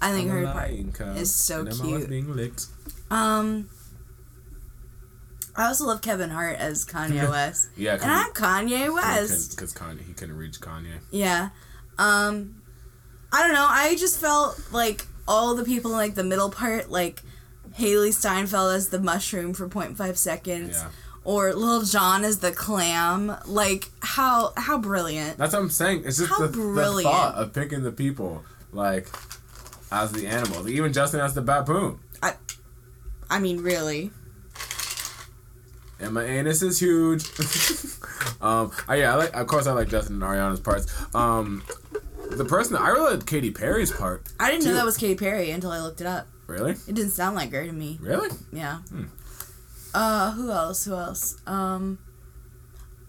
I 0.00 0.10
think 0.12 0.30
I'm 0.30 0.44
her 0.44 0.52
part 0.52 0.70
is 1.16 1.32
so 1.34 1.60
and 1.60 1.68
I'm 1.70 1.80
always 1.80 1.96
cute. 1.98 2.10
being 2.10 2.34
licked. 2.34 2.66
Um, 3.10 3.68
I 5.54 5.66
also 5.66 5.84
love 5.86 6.00
Kevin 6.00 6.30
Hart 6.30 6.56
as 6.58 6.84
Kanye 6.84 7.28
West. 7.30 7.68
Yeah, 7.76 7.94
and 7.94 8.10
I'm 8.10 8.32
Kanye 8.32 8.92
West. 8.92 9.50
because 9.56 9.72
Kanye 9.74 10.02
he 10.06 10.12
couldn't 10.14 10.36
reach 10.36 10.60
Kanye. 10.60 10.98
Yeah. 11.10 11.50
Um, 11.98 12.62
I 13.32 13.42
don't 13.42 13.52
know. 13.54 13.66
I 13.68 13.94
just 13.96 14.18
felt 14.20 14.60
like 14.72 15.06
all 15.28 15.54
the 15.54 15.64
people 15.64 15.90
in 15.92 15.96
like 15.98 16.14
the 16.14 16.24
middle 16.24 16.50
part, 16.50 16.90
like 16.90 17.22
Hailee 17.78 18.12
Steinfeld 18.14 18.74
as 18.74 18.88
the 18.88 18.98
mushroom 18.98 19.52
for 19.54 19.68
0.5 19.68 20.16
seconds, 20.16 20.76
Yeah. 20.82 20.88
Or 21.24 21.52
Lil 21.54 21.82
Jon 21.82 22.24
as 22.24 22.38
the 22.38 22.52
clam. 22.52 23.36
Like 23.46 23.88
how 24.00 24.52
how 24.56 24.78
brilliant. 24.78 25.38
That's 25.38 25.52
what 25.52 25.60
I'm 25.62 25.70
saying. 25.70 26.02
It's 26.04 26.18
just 26.18 26.30
How 26.30 26.40
the, 26.40 26.48
the 26.48 26.52
brilliant. 26.58 27.12
thought 27.12 27.34
of 27.34 27.52
picking 27.52 27.82
the 27.82 27.92
people 27.92 28.42
like 28.72 29.08
as 29.90 30.12
the 30.12 30.26
animals. 30.26 30.68
Even 30.68 30.92
Justin 30.92 31.20
as 31.20 31.34
the 31.34 31.42
baboon. 31.42 31.98
I, 32.22 32.34
I 33.28 33.38
mean, 33.38 33.62
really. 33.62 34.10
And 36.00 36.14
my 36.14 36.24
anus 36.24 36.62
is 36.62 36.80
huge. 36.80 37.24
um, 38.40 38.72
I, 38.88 38.96
yeah, 38.96 39.12
I 39.12 39.16
like. 39.16 39.34
Of 39.36 39.46
course, 39.46 39.66
I 39.66 39.72
like 39.72 39.88
Justin 39.88 40.14
and 40.14 40.22
Ariana's 40.24 40.58
parts. 40.60 40.92
Um, 41.14 41.62
the 42.30 42.44
person 42.44 42.74
I 42.76 42.88
really 42.88 43.16
like 43.16 43.26
Katy 43.26 43.52
Perry's 43.52 43.92
part. 43.92 44.26
I 44.40 44.50
didn't 44.50 44.64
know 44.64 44.74
that 44.74 44.84
was 44.84 44.96
Katy 44.96 45.14
Perry 45.14 45.50
until 45.50 45.70
I 45.70 45.80
looked 45.80 46.00
it 46.00 46.06
up. 46.06 46.26
Really, 46.48 46.72
It 46.72 46.94
didn't 46.94 47.12
sound 47.12 47.36
like 47.36 47.52
her 47.52 47.64
to 47.64 47.72
me. 47.72 47.98
really. 48.02 48.30
Yeah. 48.52 48.78
Hmm. 48.78 49.04
Uh, 49.94 50.32
who 50.32 50.50
else? 50.50 50.84
Who 50.84 50.94
else? 50.94 51.36
Um, 51.46 51.98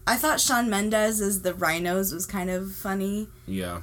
I 0.06 0.18
thought 0.18 0.40
Shawn 0.42 0.70
Mendes 0.70 1.22
as 1.22 1.42
the 1.42 1.54
rhinos 1.54 2.14
was 2.14 2.26
kind 2.26 2.50
of 2.50 2.74
funny. 2.74 3.28
Yeah, 3.48 3.82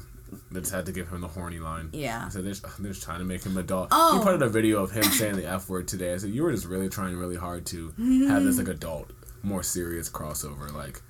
they 0.50 0.60
just 0.60 0.72
had 0.72 0.84
to 0.86 0.92
give 0.92 1.08
him 1.08 1.20
the 1.22 1.28
horny 1.28 1.58
line. 1.58 1.88
Yeah. 1.92 2.28
So 2.28 2.42
they're, 2.42 2.54
they're 2.78 2.92
just 2.92 3.02
trying 3.02 3.20
to 3.20 3.24
make 3.24 3.42
him 3.44 3.56
adult. 3.56 3.88
Oh. 3.90 4.18
He 4.18 4.24
put 4.24 4.34
out 4.34 4.42
a 4.42 4.48
video 4.48 4.82
of 4.82 4.90
him 4.90 5.04
saying 5.04 5.36
the 5.36 5.46
F 5.48 5.68
word 5.68 5.88
today. 5.88 6.12
I 6.12 6.18
said, 6.18 6.30
you 6.30 6.42
were 6.42 6.52
just 6.52 6.66
really 6.66 6.88
trying 6.88 7.16
really 7.16 7.36
hard 7.36 7.64
to 7.66 7.88
have 8.28 8.44
this 8.44 8.58
like 8.58 8.68
adult, 8.68 9.10
more 9.42 9.62
serious 9.62 10.10
crossover. 10.10 10.70
Like, 10.72 11.00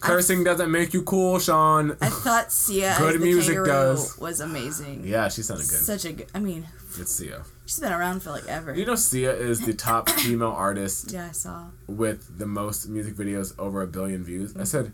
cursing 0.00 0.44
doesn't 0.44 0.70
make 0.70 0.94
you 0.94 1.02
cool, 1.02 1.38
Shawn. 1.38 1.96
I 2.00 2.08
thought 2.08 2.50
Sia 2.50 2.94
Good 2.98 3.20
music 3.20 3.62
does. 3.66 4.16
was 4.18 4.40
amazing. 4.40 5.02
Yeah, 5.06 5.28
she 5.28 5.42
sounded 5.42 5.68
good. 5.68 5.78
Such 5.80 6.06
a 6.06 6.12
good. 6.14 6.28
I 6.34 6.38
mean, 6.38 6.66
It's 6.98 7.12
Sia. 7.12 7.42
She's 7.68 7.80
been 7.80 7.92
around 7.92 8.22
for 8.22 8.30
like 8.30 8.46
ever. 8.46 8.74
You 8.74 8.86
know, 8.86 8.94
Sia 8.94 9.32
is 9.32 9.60
the 9.60 9.74
top 9.74 10.08
female 10.20 10.48
artist 10.48 11.12
yeah, 11.12 11.28
I 11.28 11.32
saw. 11.32 11.66
with 11.86 12.38
the 12.38 12.46
most 12.46 12.88
music 12.88 13.14
videos 13.14 13.54
over 13.58 13.82
a 13.82 13.86
billion 13.86 14.24
views. 14.24 14.56
I 14.56 14.64
said, 14.64 14.92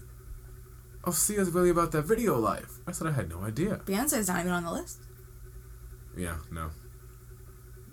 oh, 1.05 1.13
Sia's 1.13 1.51
really 1.51 1.71
about 1.71 1.93
that 1.93 2.03
video 2.03 2.37
life. 2.37 2.79
I 2.87 2.93
said, 2.93 3.07
I 3.07 3.13
had 3.13 3.31
no 3.31 3.43
idea. 3.43 3.81
Beyonce's 3.87 4.29
not 4.29 4.41
even 4.41 4.51
on 4.51 4.65
the 4.65 4.73
list. 4.73 5.03
Yeah, 6.17 6.39
no. 6.51 6.71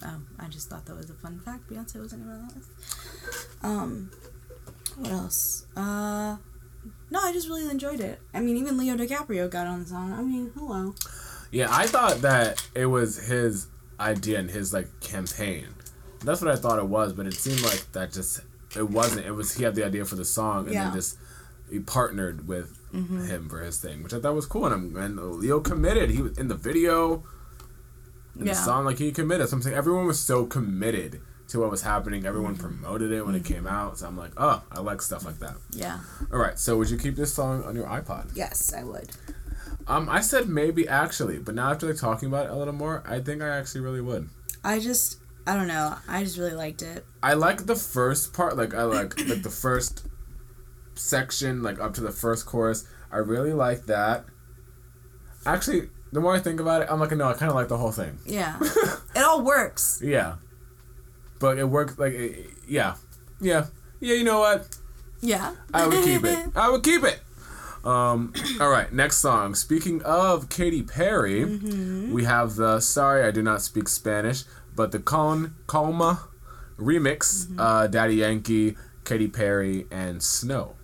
Oh, 0.03 0.19
I 0.39 0.47
just 0.47 0.67
thought 0.67 0.88
that 0.88 0.95
was 0.95 1.11
a 1.11 1.13
fun 1.13 1.39
fact. 1.39 1.69
Beyonce 1.69 1.99
wasn't 1.99 2.23
even 2.23 2.34
on 2.34 2.47
that 2.47 2.55
list. 2.55 2.69
Um, 3.61 4.11
what 4.97 5.11
else? 5.11 5.67
Uh, 5.77 6.38
no, 7.11 7.19
I 7.19 7.32
just 7.32 7.47
really 7.47 7.69
enjoyed 7.69 7.99
it. 7.99 8.19
I 8.34 8.39
mean, 8.39 8.57
even 8.57 8.77
Leo 8.77 8.95
DiCaprio 8.95 9.47
got 9.47 9.67
on 9.67 9.82
the 9.82 9.86
song. 9.86 10.11
I 10.11 10.23
mean, 10.23 10.51
hello. 10.55 10.95
Yeah, 11.51 11.67
I 11.69 11.86
thought 11.86 12.21
that 12.21 12.67
it 12.73 12.88
was 12.88 13.27
his 13.27 13.67
idea 14.02 14.39
and 14.39 14.49
his 14.49 14.74
like 14.74 14.88
campaign. 14.99 15.68
That's 16.24 16.41
what 16.41 16.52
I 16.52 16.56
thought 16.56 16.80
it 16.80 16.88
was, 16.88 17.14
but 17.14 17.26
it 17.26 17.34
seemed 17.34 17.62
like 17.62 17.91
that 17.93 18.12
just 18.12 18.41
it 18.76 18.89
wasn't. 18.89 19.26
It 19.26 19.32
was 19.32 19.56
he 19.56 19.64
had 19.64 19.76
the 19.76 19.86
idea 19.86 20.06
for 20.06 20.16
the 20.16 20.26
song 20.26 20.66
and 20.66 20.74
Yeah. 20.74 20.86
then 20.86 20.93
just 20.93 21.18
he 21.70 21.80
partnered 21.80 22.47
with 22.47 22.78
him 22.93 23.47
for 23.49 23.62
his 23.62 23.80
thing, 23.80 24.04
which 24.04 24.14
I 24.14 24.20
thought 24.20 24.36
was 24.36 24.45
cool. 24.45 24.66
And, 24.66 24.74
I'm, 24.74 24.97
and 24.97 25.39
Leo 25.39 25.62
committed. 25.62 26.10
He 26.10 26.22
was 26.22 26.38
in 26.38 26.49
the 26.49 26.56
video, 26.56 27.24
in 28.38 28.45
Yeah. 28.45 28.54
the 28.54 28.60
song, 28.60 28.84
like 28.86 28.97
he 28.97 29.12
committed. 29.14 29.47
So 29.49 29.56
I'm 29.56 29.62
saying 29.62 29.76
everyone 29.78 30.06
was 30.06 30.20
so 30.20 30.45
committed 30.45 31.22
to 31.47 31.60
what 31.60 31.72
was 31.72 31.82
happening. 31.84 32.26
Everyone 32.26 32.56
Mm-hmm. 32.56 32.82
promoted 32.82 33.12
it 33.14 33.26
when 33.26 33.36
it 33.36 33.45
came 33.45 33.66
out. 33.68 33.97
So 33.99 34.08
I'm 34.08 34.18
like, 34.18 34.32
oh, 34.38 34.62
I 34.72 34.80
like 34.82 35.02
stuff 35.02 35.26
like 35.26 35.39
that. 35.39 35.56
Yeah. 35.72 35.99
All 36.32 36.39
right, 36.39 36.60
so 36.60 36.78
would 36.78 36.89
you 36.89 36.97
keep 36.97 37.16
this 37.16 37.34
song 37.34 37.64
on 37.64 37.76
your 37.76 37.86
iPod? 37.88 38.32
Yes, 38.36 38.74
I 38.74 38.84
would. 38.84 39.10
Um, 39.91 40.07
I 40.07 40.21
said 40.21 40.47
maybe 40.47 40.87
actually, 40.87 41.37
but 41.39 41.53
now 41.53 41.71
after 41.71 41.85
like 41.85 41.97
talking 41.97 42.29
about 42.29 42.45
it 42.45 42.51
a 42.53 42.55
little 42.55 42.73
more, 42.73 43.03
I 43.05 43.19
think 43.19 43.41
I 43.41 43.49
actually 43.49 43.81
really 43.81 43.99
would. 43.99 44.29
I 44.63 44.79
just, 44.79 45.19
I 45.45 45.53
don't 45.53 45.67
know. 45.67 45.97
I 46.07 46.23
just 46.23 46.37
really 46.37 46.53
liked 46.53 46.81
it. 46.81 47.05
I 47.21 47.33
like 47.33 47.65
the 47.65 47.75
first 47.75 48.31
part, 48.31 48.55
like 48.55 48.73
I 48.73 48.83
like 48.83 49.19
like 49.27 49.43
the 49.43 49.49
first 49.49 50.07
section, 50.95 51.61
like 51.61 51.77
up 51.81 51.93
to 51.95 52.01
the 52.01 52.11
first 52.11 52.45
chorus. 52.45 52.87
I 53.11 53.17
really 53.17 53.51
like 53.51 53.87
that. 53.87 54.23
Actually, 55.45 55.89
the 56.13 56.21
more 56.21 56.35
I 56.35 56.39
think 56.39 56.61
about 56.61 56.83
it, 56.83 56.87
I'm 56.89 57.01
like, 57.01 57.11
no, 57.11 57.27
I 57.27 57.33
kind 57.33 57.49
of 57.49 57.55
like 57.55 57.67
the 57.67 57.77
whole 57.77 57.91
thing. 57.91 58.17
Yeah. 58.25 58.57
it 59.15 59.21
all 59.21 59.43
works. 59.43 59.99
Yeah, 60.01 60.35
but 61.41 61.57
it 61.57 61.65
works 61.65 61.97
like, 61.97 62.13
it, 62.13 62.45
yeah, 62.65 62.95
yeah, 63.41 63.65
yeah. 63.99 64.13
You 64.13 64.23
know 64.23 64.39
what? 64.39 64.69
Yeah. 65.19 65.53
I 65.73 65.85
would 65.85 66.01
keep 66.05 66.23
it. 66.23 66.51
I 66.55 66.69
would 66.69 66.81
keep 66.81 67.03
it. 67.03 67.19
Um, 67.84 68.34
all 68.59 68.69
right, 68.69 68.91
next 68.93 69.17
song. 69.17 69.55
Speaking 69.55 70.01
of 70.03 70.49
Katy 70.49 70.84
Perry, 70.84 71.45
we 72.11 72.23
have 72.25 72.55
the 72.55 72.79
"Sorry 72.79 73.23
I 73.23 73.32
Do 73.32 73.41
Not 73.41 73.61
Speak 73.61 73.88
Spanish," 73.88 74.43
but 74.75 74.91
the 74.91 74.99
Con 74.99 75.55
Calma 75.67 76.27
remix. 76.77 77.47
Uh, 77.57 77.88
Daddy 77.88 78.15
Yankee, 78.15 78.77
Katy 79.03 79.27
Perry, 79.29 79.88
and 79.91 80.21
Snow. 80.21 80.75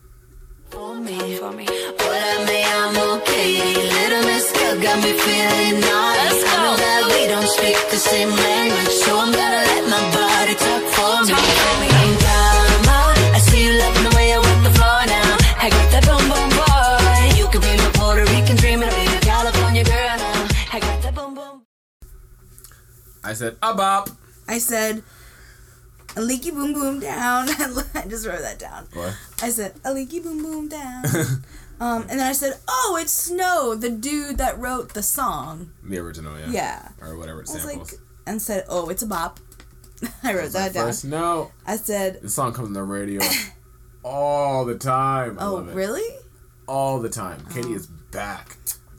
For 0.69 0.95
me, 0.95 1.37
for 1.37 1.51
me. 1.51 1.65
Hola, 1.69 2.45
me 2.45 2.63
llamo 2.65 3.23
Katy. 3.25 3.73
Little 3.77 4.23
Miss 4.25 4.51
Girl 4.51 4.81
got 4.81 4.97
me 5.03 5.13
feeling 5.13 5.79
naughty. 5.79 6.43
I 6.49 6.55
know 6.63 6.75
that 6.75 7.01
we 7.07 7.27
don't 7.29 7.47
speak 7.47 7.77
the 7.89 7.97
same 7.97 8.29
language, 8.29 8.93
so 9.05 9.17
I'm 9.19 9.31
gonna 9.31 9.63
let 9.69 9.83
my 9.87 10.01
body 10.11 10.55
talk 10.59 10.83
for 10.97 11.23
me. 11.23 11.87
Ain't 11.87 12.19
drama. 12.19 12.97
I 13.37 13.39
see 13.39 13.63
you 13.65 13.79
loving 13.79 14.03
the 14.09 14.13
way 14.15 14.33
I 14.33 14.39
work 14.43 14.59
the 14.67 14.73
floor 14.75 15.01
now. 15.07 15.37
I 15.61 15.69
got 15.69 15.87
that 15.93 16.03
boom 16.03 16.26
I 23.28 23.34
said, 23.34 23.57
"A 23.61 23.73
bop." 23.73 24.09
I 24.47 24.59
said, 24.59 25.03
a 26.17 26.21
leaky 26.21 26.51
boom 26.51 26.73
boom 26.73 26.99
down. 26.99 27.47
I 27.93 28.05
just 28.07 28.25
wrote 28.25 28.41
that 28.41 28.59
down. 28.59 28.88
What? 28.93 29.15
I 29.41 29.49
said, 29.49 29.73
a 29.86 29.93
leaky 29.93 30.19
boom 30.19 30.41
boom 30.41 30.67
down. 30.69 31.05
um, 31.80 32.01
and 32.03 32.19
then 32.19 32.28
I 32.28 32.32
said, 32.34 32.53
oh, 32.67 32.97
it's 32.99 33.11
Snow, 33.11 33.75
the 33.75 33.89
dude 33.89 34.38
that 34.38 34.57
wrote 34.57 34.93
the 34.93 35.03
song. 35.03 35.71
The 35.84 35.99
original, 35.99 36.39
yeah. 36.39 36.51
Yeah. 36.51 36.89
Or 37.01 37.17
whatever 37.17 37.41
it 37.41 37.49
I 37.49 37.53
was 37.53 37.61
samples. 37.61 37.91
like, 37.91 38.01
and 38.25 38.41
said, 38.41 38.65
oh, 38.67 38.89
it's 38.89 39.03
a 39.03 39.07
bop. 39.07 39.39
I 40.23 40.34
wrote 40.34 40.51
that 40.51 40.73
down. 40.73 40.88
First, 40.88 41.05
no. 41.05 41.51
I 41.65 41.78
said, 41.78 42.21
the 42.21 42.30
song 42.30 42.53
comes 42.53 42.67
on 42.67 42.73
the 42.73 42.84
radio 42.84 43.21
all 44.03 44.65
the 44.65 44.78
time. 44.78 45.38
I 45.39 45.43
oh, 45.43 45.61
really? 45.61 46.17
All 46.67 46.99
the 46.99 47.09
time. 47.09 47.45
Katy 47.53 47.73
is 47.73 47.88
back. 47.88 48.57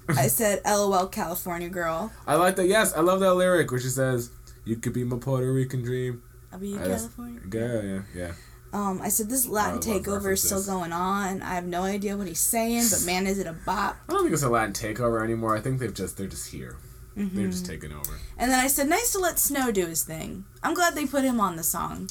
I 0.09 0.27
said, 0.29 0.61
LOL, 0.65 1.07
California 1.09 1.69
girl. 1.69 2.13
I 2.27 2.37
like 2.37 2.57
that. 2.57 2.67
Yes, 2.67 2.95
I 2.95 3.01
love 3.01 3.21
that 3.21 3.35
lyric 3.35 3.71
where 3.71 3.81
she 3.81 3.89
says, 3.89 4.31
"You 4.65 4.77
could 4.77 4.93
be 4.93 5.05
my 5.05 5.19
Puerto 5.19 5.53
Rican 5.53 5.83
dream." 5.83 6.23
I'll 6.53 6.59
be 6.59 6.75
a 6.77 6.81
I 6.81 6.85
just- 6.87 7.15
California. 7.17 7.41
Yeah, 7.53 7.83
yeah, 7.83 8.03
yeah. 8.15 8.33
Um, 8.71 9.01
I 9.01 9.09
said, 9.09 9.31
this 9.31 9.47
Latin 9.47 9.79
takeover 9.81 10.33
is 10.33 10.43
still 10.43 10.63
going 10.63 10.93
on. 10.93 11.41
I 11.41 11.55
have 11.55 11.65
no 11.65 11.85
idea 11.85 12.19
what 12.19 12.27
he's 12.29 12.39
saying, 12.41 12.85
but 12.91 13.03
man, 13.07 13.27
is 13.27 13.39
it 13.39 13.47
a 13.47 13.55
bop. 13.65 13.97
I 14.09 14.13
don't 14.13 14.23
think 14.25 14.35
it's 14.35 14.43
a 14.43 14.51
Latin 14.51 14.75
takeover 14.75 15.25
anymore. 15.25 15.57
I 15.57 15.61
think 15.61 15.79
they've 15.81 15.95
just 15.95 16.19
they're 16.19 16.27
just 16.27 16.51
here. 16.51 16.77
They're 17.17 17.25
Mm-hmm. 17.27 17.51
just 17.51 17.65
taking 17.67 17.93
over. 17.93 18.19
And 18.37 18.51
then 18.51 18.59
I 18.63 18.67
said, 18.69 18.89
nice 18.89 19.11
to 19.13 19.19
let 19.21 19.39
Snow 19.39 19.73
do 19.73 19.87
his 19.87 20.05
thing. 20.05 20.45
I'm 20.63 20.75
glad 20.75 20.95
they 20.95 21.07
put 21.07 21.25
him 21.25 21.41
on 21.41 21.57
the 21.57 21.63
song. 21.65 22.11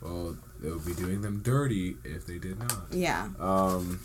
Well, 0.00 0.36
they 0.60 0.70
would 0.70 0.84
be 0.86 0.94
doing 0.94 1.20
them 1.20 1.40
dirty 1.42 1.96
if 2.02 2.26
they 2.26 2.38
did 2.38 2.58
not. 2.58 2.86
Yeah. 2.90 3.28
Um, 3.38 4.00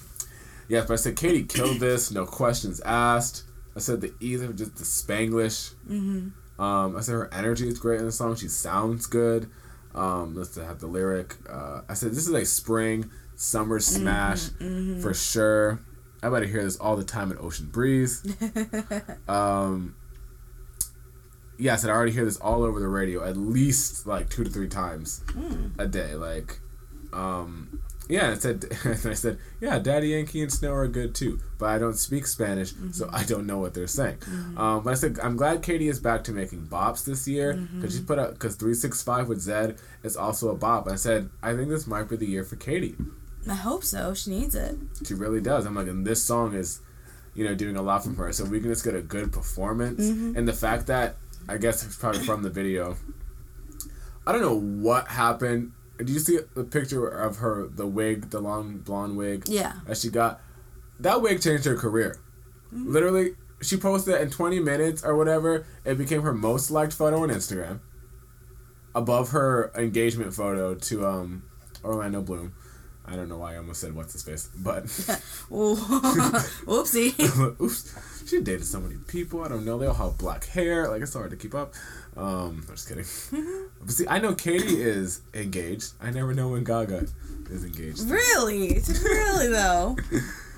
Yes, 0.67 0.87
but 0.87 0.93
I 0.93 0.97
said 0.97 1.15
Katy 1.15 1.43
killed 1.43 1.79
this, 1.79 2.11
no 2.11 2.25
questions 2.25 2.81
asked. 2.81 3.43
I 3.75 3.79
said 3.79 4.01
the 4.01 4.13
either 4.19 4.51
just 4.53 4.77
the 4.77 4.83
Spanglish. 4.83 5.73
Mm-hmm. 5.87 6.61
Um, 6.61 6.95
I 6.95 7.01
said 7.01 7.13
her 7.13 7.33
energy 7.33 7.67
is 7.67 7.77
great 7.77 7.99
in 7.99 8.05
the 8.05 8.11
song. 8.11 8.35
She 8.35 8.47
sounds 8.47 9.05
good. 9.05 9.49
Um, 9.93 10.35
let's 10.35 10.55
have 10.55 10.79
the 10.79 10.87
lyric. 10.87 11.35
Uh, 11.49 11.81
I 11.87 11.93
said 11.93 12.11
this 12.11 12.27
is 12.27 12.33
a 12.33 12.45
spring 12.45 13.09
summer 13.35 13.79
smash 13.79 14.49
for 15.01 15.13
sure. 15.13 15.79
I 16.23 16.29
better 16.29 16.45
hear 16.45 16.63
this 16.63 16.77
all 16.77 16.95
the 16.95 17.03
time 17.03 17.31
in 17.31 17.37
Ocean 17.37 17.67
Breeze. 17.67 18.25
um, 19.27 19.95
yeah, 21.57 21.73
I 21.73 21.75
said 21.75 21.89
I 21.89 21.93
already 21.93 22.11
hear 22.11 22.25
this 22.25 22.37
all 22.37 22.63
over 22.63 22.79
the 22.79 22.87
radio 22.87 23.23
at 23.23 23.37
least 23.37 24.07
like 24.07 24.29
two 24.29 24.43
to 24.43 24.49
three 24.49 24.67
times 24.67 25.23
a 25.77 25.87
day. 25.87 26.15
Like, 26.15 26.59
um, 27.13 27.81
yeah, 28.07 28.25
and 28.25 28.35
I 28.35 28.37
said, 28.37 28.65
and 28.83 29.05
I 29.07 29.13
said, 29.13 29.37
yeah, 29.59 29.79
Daddy 29.79 30.09
Yankee 30.09 30.41
and 30.41 30.51
Snow 30.51 30.73
are 30.73 30.87
good 30.87 31.15
too, 31.15 31.39
but 31.57 31.69
I 31.69 31.77
don't 31.77 31.95
speak 31.95 32.27
Spanish, 32.27 32.71
so 32.91 33.05
mm-hmm. 33.05 33.15
I 33.15 33.23
don't 33.23 33.45
know 33.47 33.57
what 33.57 33.73
they're 33.73 33.87
saying. 33.87 34.17
Mm-hmm. 34.17 34.57
Um, 34.57 34.83
but 34.83 34.91
I 34.91 34.93
said, 34.93 35.19
I'm 35.21 35.35
glad 35.35 35.63
Katy 35.63 35.87
is 35.87 35.99
back 35.99 36.23
to 36.25 36.31
making 36.31 36.67
bops 36.67 37.05
this 37.05 37.27
year 37.27 37.53
because 37.53 37.93
mm-hmm. 37.93 38.01
she 38.01 38.03
put 38.03 38.19
out 38.19 38.33
because 38.33 38.55
three 38.55 38.73
six 38.73 39.01
five 39.01 39.27
with 39.27 39.39
Zedd 39.39 39.79
is 40.03 40.15
also 40.15 40.49
a 40.49 40.55
bop. 40.55 40.87
I 40.87 40.95
said, 40.95 41.29
I 41.41 41.55
think 41.55 41.69
this 41.69 41.87
might 41.87 42.09
be 42.09 42.15
the 42.15 42.27
year 42.27 42.43
for 42.43 42.55
Katy. 42.55 42.95
I 43.49 43.55
hope 43.55 43.83
so. 43.83 44.13
She 44.13 44.31
needs 44.31 44.55
it. 44.55 44.75
She 45.05 45.13
really 45.13 45.41
does. 45.41 45.65
I'm 45.65 45.75
like, 45.75 45.87
and 45.87 46.05
this 46.05 46.23
song 46.23 46.55
is, 46.55 46.81
you 47.35 47.43
know, 47.43 47.53
doing 47.53 47.75
a 47.75 47.81
lot 47.81 48.03
from 48.03 48.15
her. 48.17 48.31
So 48.33 48.45
we 48.45 48.59
can 48.59 48.69
just 48.69 48.83
get 48.83 48.95
a 48.95 49.01
good 49.01 49.31
performance, 49.31 50.07
and 50.07 50.47
the 50.47 50.53
fact 50.53 50.87
that 50.87 51.17
I 51.47 51.57
guess 51.57 51.85
it's 51.85 51.95
probably 51.95 52.23
from 52.23 52.43
the 52.43 52.49
video. 52.49 52.97
I 54.27 54.31
don't 54.31 54.41
know 54.41 54.59
what 54.59 55.07
happened. 55.07 55.73
Did 55.97 56.09
you 56.09 56.19
see 56.19 56.39
the 56.55 56.63
picture 56.63 57.07
of 57.07 57.37
her, 57.37 57.67
the 57.67 57.87
wig, 57.87 58.29
the 58.31 58.39
long 58.41 58.79
blonde 58.79 59.15
wig 59.17 59.45
Yeah. 59.47 59.73
that 59.87 59.97
she 59.97 60.09
got? 60.09 60.41
That 60.99 61.21
wig 61.21 61.41
changed 61.41 61.65
her 61.65 61.75
career. 61.75 62.19
Literally, 62.71 63.35
she 63.61 63.77
posted 63.77 64.15
it 64.15 64.21
in 64.21 64.29
20 64.29 64.59
minutes 64.59 65.03
or 65.03 65.15
whatever. 65.15 65.65
It 65.85 65.97
became 65.97 66.21
her 66.23 66.33
most 66.33 66.69
liked 66.71 66.93
photo 66.93 67.23
on 67.23 67.29
Instagram. 67.29 67.79
Above 68.93 69.29
her 69.31 69.71
engagement 69.75 70.33
photo 70.33 70.73
to 70.75 71.05
um 71.05 71.43
Orlando 71.83 72.21
Bloom. 72.21 72.53
I 73.05 73.15
don't 73.15 73.29
know 73.29 73.37
why 73.37 73.53
I 73.53 73.57
almost 73.57 73.81
said 73.81 73.93
what's 73.93 74.13
his 74.13 74.23
face, 74.23 74.49
but 74.57 74.83
Ooh. 75.51 75.75
Whoopsie. 76.65 77.13
oops, 77.61 77.93
she 78.25 78.41
dated 78.41 78.65
so 78.65 78.79
many 78.79 78.95
people. 79.07 79.43
I 79.43 79.47
don't 79.47 79.65
know. 79.65 79.77
They 79.77 79.85
all 79.87 79.93
have 79.93 80.17
black 80.17 80.45
hair. 80.45 80.89
Like 80.89 81.01
it's 81.01 81.13
hard 81.13 81.31
to 81.31 81.37
keep 81.37 81.53
up. 81.55 81.73
Um, 82.17 82.63
I'm 82.67 82.75
just 82.75 82.87
kidding. 82.87 83.05
but 83.81 83.91
see, 83.91 84.05
I 84.07 84.19
know 84.19 84.33
Katy 84.33 84.81
is 84.81 85.21
engaged. 85.33 85.93
I 86.01 86.11
never 86.11 86.33
know 86.33 86.49
when 86.49 86.63
Gaga 86.63 87.07
is 87.49 87.63
engaged. 87.63 88.01
really? 88.09 88.79
Really 89.03 89.47
though. 89.47 89.95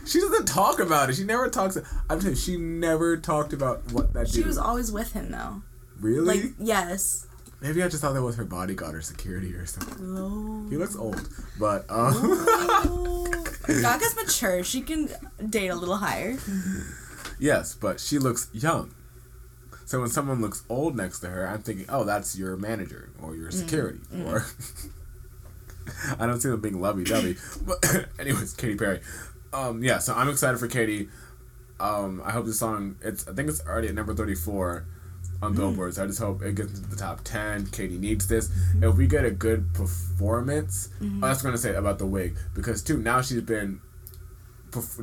She 0.07 0.21
doesn't 0.21 0.45
talk 0.45 0.79
about 0.79 1.09
it. 1.09 1.17
She 1.17 1.25
never 1.25 1.49
talks. 1.49 1.75
I'm 2.09 2.19
telling 2.21 2.27
you, 2.27 2.35
she 2.35 2.55
never 2.55 3.17
talked 3.17 3.51
about 3.51 3.91
what 3.91 4.13
that 4.13 4.29
She 4.29 4.41
was 4.41 4.57
always 4.57 4.89
with 4.89 5.11
him 5.11 5.31
though. 5.31 5.61
really. 5.99 6.43
Like 6.43 6.53
yes. 6.59 7.27
Maybe 7.59 7.83
I 7.83 7.89
just 7.89 8.01
thought 8.01 8.13
that 8.13 8.21
was 8.23 8.37
her 8.37 8.45
bodyguard 8.45 8.95
or 8.95 9.01
security 9.01 9.53
or 9.53 9.65
something. 9.65 9.97
Oh. 10.17 10.65
He 10.69 10.77
looks 10.77 10.95
old, 10.95 11.27
but 11.59 11.85
um, 11.89 12.13
Gaga's 13.67 14.15
mature. 14.15 14.63
She 14.63 14.79
can 14.79 15.09
date 15.49 15.69
a 15.69 15.75
little 15.75 15.97
higher. 15.97 16.37
Yes, 17.39 17.75
but 17.75 17.99
she 17.99 18.17
looks 18.19 18.49
young. 18.53 18.93
So 19.85 20.01
when 20.01 20.09
someone 20.09 20.41
looks 20.41 20.63
old 20.67 20.97
next 20.97 21.19
to 21.19 21.29
her, 21.29 21.47
I'm 21.47 21.61
thinking, 21.61 21.85
oh, 21.87 22.03
that's 22.03 22.37
your 22.37 22.57
manager 22.57 23.09
or 23.21 23.35
your 23.35 23.51
security 23.51 23.99
or. 24.25 24.45
I 26.19 26.25
don't 26.25 26.41
see 26.41 26.49
them 26.49 26.59
being 26.59 26.81
lovey 26.81 27.05
dovey, 27.05 27.37
but 27.61 27.77
anyways, 28.19 28.53
Katy 28.53 28.75
Perry. 28.75 28.99
Um, 29.53 29.83
yeah, 29.83 29.99
so 29.99 30.13
I'm 30.13 30.29
excited 30.29 30.57
for 30.57 30.67
Katy. 30.67 31.07
Um, 31.79 32.21
I 32.25 32.31
hope 32.31 32.45
this 32.45 32.59
song. 32.59 32.97
It's 33.01 33.27
I 33.27 33.33
think 33.33 33.47
it's 33.49 33.65
already 33.65 33.87
at 33.87 33.95
number 33.95 34.13
34 34.13 34.85
on 35.41 35.53
Billboard. 35.53 35.93
So 35.93 36.03
I 36.03 36.07
just 36.07 36.19
hope 36.19 36.41
it 36.41 36.55
gets 36.55 36.73
into 36.73 36.89
the 36.89 36.95
top 36.95 37.21
10. 37.23 37.67
Katy 37.67 37.97
needs 37.97 38.27
this. 38.27 38.49
If 38.81 38.95
we 38.97 39.07
get 39.07 39.23
a 39.23 39.31
good 39.31 39.73
performance, 39.73 40.89
oh, 41.01 41.05
that's 41.21 41.39
I'm 41.41 41.45
gonna 41.45 41.57
say 41.57 41.75
about 41.75 41.99
the 41.99 42.05
wig 42.05 42.35
because 42.53 42.83
too 42.83 42.97
now 42.97 43.21
she's 43.21 43.41
been 43.41 43.79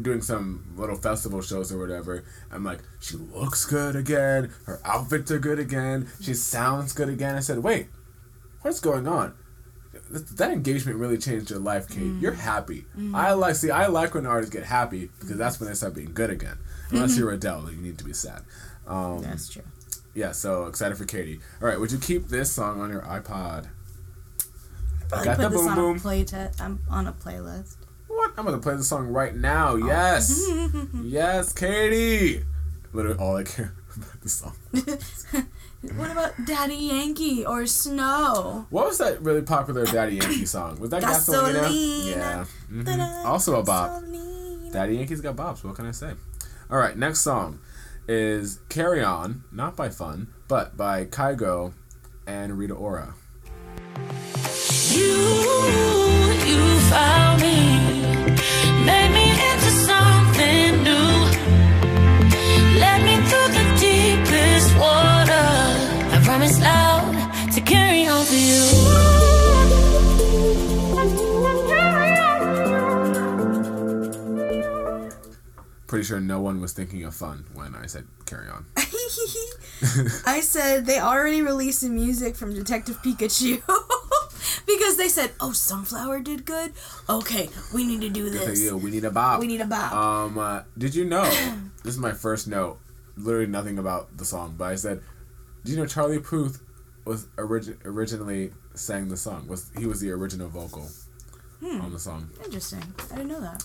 doing 0.01 0.23
some 0.23 0.75
little 0.77 0.97
festival 0.97 1.41
shows 1.43 1.73
or 1.73 1.79
whatever. 1.79 2.25
I'm 2.51 2.65
like, 2.65 2.81
she 3.01 3.17
looks 3.17 3.65
good 3.65 3.97
again. 3.97 4.53
Her 4.67 4.81
outfits 4.85 5.31
are 5.31 5.39
good 5.39 5.59
again. 5.59 6.09
She 6.21 6.35
sounds 6.35 6.93
good 6.93 7.09
again. 7.09 7.35
I 7.35 7.41
said, 7.41 7.59
wait, 7.59 7.89
what's 8.63 8.81
going 8.81 9.07
on? 9.07 9.35
That 10.11 10.51
engagement 10.51 10.99
really 10.99 11.19
changed 11.19 11.51
your 11.51 11.61
life, 11.61 11.89
Kate. 11.89 12.03
Mm. 12.03 12.21
You're 12.21 12.33
happy. 12.33 12.85
Mm-hmm. 12.97 13.15
I 13.15 13.33
like 13.33 13.55
see. 13.55 13.71
I 13.71 13.87
like 13.87 14.15
when 14.15 14.27
artists 14.27 14.55
get 14.55 14.65
happy 14.65 15.09
because 15.21 15.37
that's 15.37 15.61
when 15.61 15.69
they 15.69 15.75
start 15.75 15.95
being 15.95 16.13
good 16.13 16.31
again. 16.31 16.59
Unless 16.91 17.13
mm-hmm. 17.13 17.21
you're 17.21 17.33
Adele, 17.33 17.71
you 17.71 17.81
need 17.81 17.99
to 17.99 18.05
be 18.05 18.13
sad. 18.13 18.43
Um, 18.87 19.23
That's 19.23 19.49
true. 19.49 19.63
yeah, 20.15 20.33
so 20.33 20.67
excited 20.67 20.97
for 20.99 21.05
Katy. 21.05 21.41
All 21.61 21.69
right, 21.69 21.81
would 21.81 21.91
you 21.91 21.99
keep 21.99 22.29
this 22.29 22.53
song 22.53 22.81
on 22.81 22.91
your 22.91 23.03
iPod? 23.03 23.69
I 25.13 25.25
got 25.25 25.37
put 25.37 25.43
the 25.43 25.49
this 25.51 25.61
boom 25.61 25.69
on 25.69 25.77
boom. 25.77 25.97
a 25.97 26.01
play 26.01 26.25
te- 26.25 26.37
I'm 26.37 26.51
um, 26.61 26.81
on 26.91 27.07
a 27.07 27.13
playlist. 27.13 27.77
What? 28.25 28.39
I'm 28.39 28.45
gonna 28.45 28.59
play 28.59 28.77
the 28.77 28.85
song 28.85 29.09
right 29.09 29.35
now. 29.35 29.77
Yes, 29.77 30.41
yes, 31.03 31.53
Katy. 31.53 32.43
Literally 32.93 33.19
all 33.19 33.37
I 33.37 33.43
care 33.45 33.75
about 33.97 34.21
the 34.21 34.29
song. 34.29 34.57
What 35.97 36.11
about 36.11 36.33
Daddy 36.47 36.77
Yankee 36.77 37.45
or 37.45 37.67
Snow? 37.67 38.65
What 38.71 38.87
was 38.87 38.97
that 38.99 39.21
really 39.21 39.43
popular 39.43 39.85
Daddy 39.85 40.17
Yankee 40.17 40.47
song? 40.47 40.81
Was 40.81 40.89
that 40.89 41.03
Gasolina? 41.03 41.69
Gasolina. 41.69 42.11
Yeah. 42.17 42.45
mhm. 42.73 43.25
Also 43.27 43.61
a 43.61 43.63
bop. 43.63 44.01
gasolina. 44.03 44.73
Daddy 44.73 44.97
Yankee's 44.97 45.21
got 45.21 45.37
bops. 45.37 45.63
What 45.63 45.75
can 45.75 45.85
I 45.85 45.91
say? 45.91 46.13
All 46.71 46.79
right, 46.79 46.97
next 46.97 47.21
song 47.21 47.59
is 48.09 48.61
"Carry 48.71 49.05
On," 49.05 49.45
not 49.53 49.77
by 49.77 49.91
Fun, 49.91 50.29
but 50.49 50.75
by 50.75 51.05
Kygo 51.05 51.75
and 52.27 52.57
Rita 52.57 52.73
Ora. 52.73 53.13
You, 54.89 55.13
you 56.47 56.79
found 56.89 57.43
me, 57.43 57.84
water. 64.85 65.45
I 66.15 66.21
promise 66.25 66.61
loud 66.61 67.05
to 67.55 67.61
carry 67.61 68.07
on 68.07 68.25
for 68.25 68.35
you. 68.35 69.75
Pretty 75.87 76.05
sure 76.05 76.19
no 76.19 76.41
one 76.41 76.61
was 76.61 76.73
thinking 76.73 77.05
of 77.05 77.15
fun 77.15 77.45
when 77.55 77.75
I 77.75 77.87
said 77.87 78.07
"Carry 78.27 78.49
On." 78.49 78.65
I 80.27 80.41
said 80.41 80.87
they 80.87 80.99
already 80.99 81.43
released 81.43 81.83
the 81.83 81.91
music 81.91 82.37
from 82.37 82.55
Detective 82.55 83.01
Pikachu 83.03 83.63
because 84.67 84.97
they 84.97 85.09
said, 85.09 85.33
"Oh, 85.41 85.53
Sunflower 85.53 86.21
did 86.21 86.45
good. 86.47 86.73
Okay, 87.09 87.49
we 87.73 87.85
need 87.87 88.01
to 88.01 88.09
do 88.09 88.25
Good 88.25 88.41
this. 88.41 88.61
idea. 88.61 88.77
We 88.77 88.91
need 88.91 89.05
a 89.05 89.11
bop. 89.11 89.39
We 89.41 89.47
need 89.47 89.61
a 89.61 89.67
bop." 89.67 89.93
Um, 89.93 90.39
uh, 90.39 90.63
did 90.77 90.95
you 90.95 91.05
know? 91.05 91.25
this 91.85 91.95
is 91.95 91.99
my 91.99 92.13
first 92.13 92.49
note. 92.49 92.79
Literally 93.17 93.47
nothing 93.47 93.79
about 93.79 94.17
the 94.17 94.25
song, 94.25 94.55
but 94.59 94.65
I 94.65 94.75
said, 94.77 95.01
"Do 95.65 95.71
you 95.73 95.79
know 95.79 95.87
Charlie 95.87 96.19
Puth 96.19 96.61
was 97.05 97.27
origi- 97.37 97.77
originally 97.85 98.53
sang 98.75 99.09
the 99.09 99.17
song? 99.17 99.47
Was 99.47 99.71
he 99.79 99.87
was 99.87 100.01
the 100.01 100.11
original 100.11 100.49
vocal 100.49 100.89
Hmm. 101.61 101.81
on 101.81 101.93
the 101.93 101.99
song? 101.99 102.31
Interesting. 102.45 102.83
I 103.13 103.17
didn't 103.17 103.29
know 103.29 103.41
that. 103.41 103.65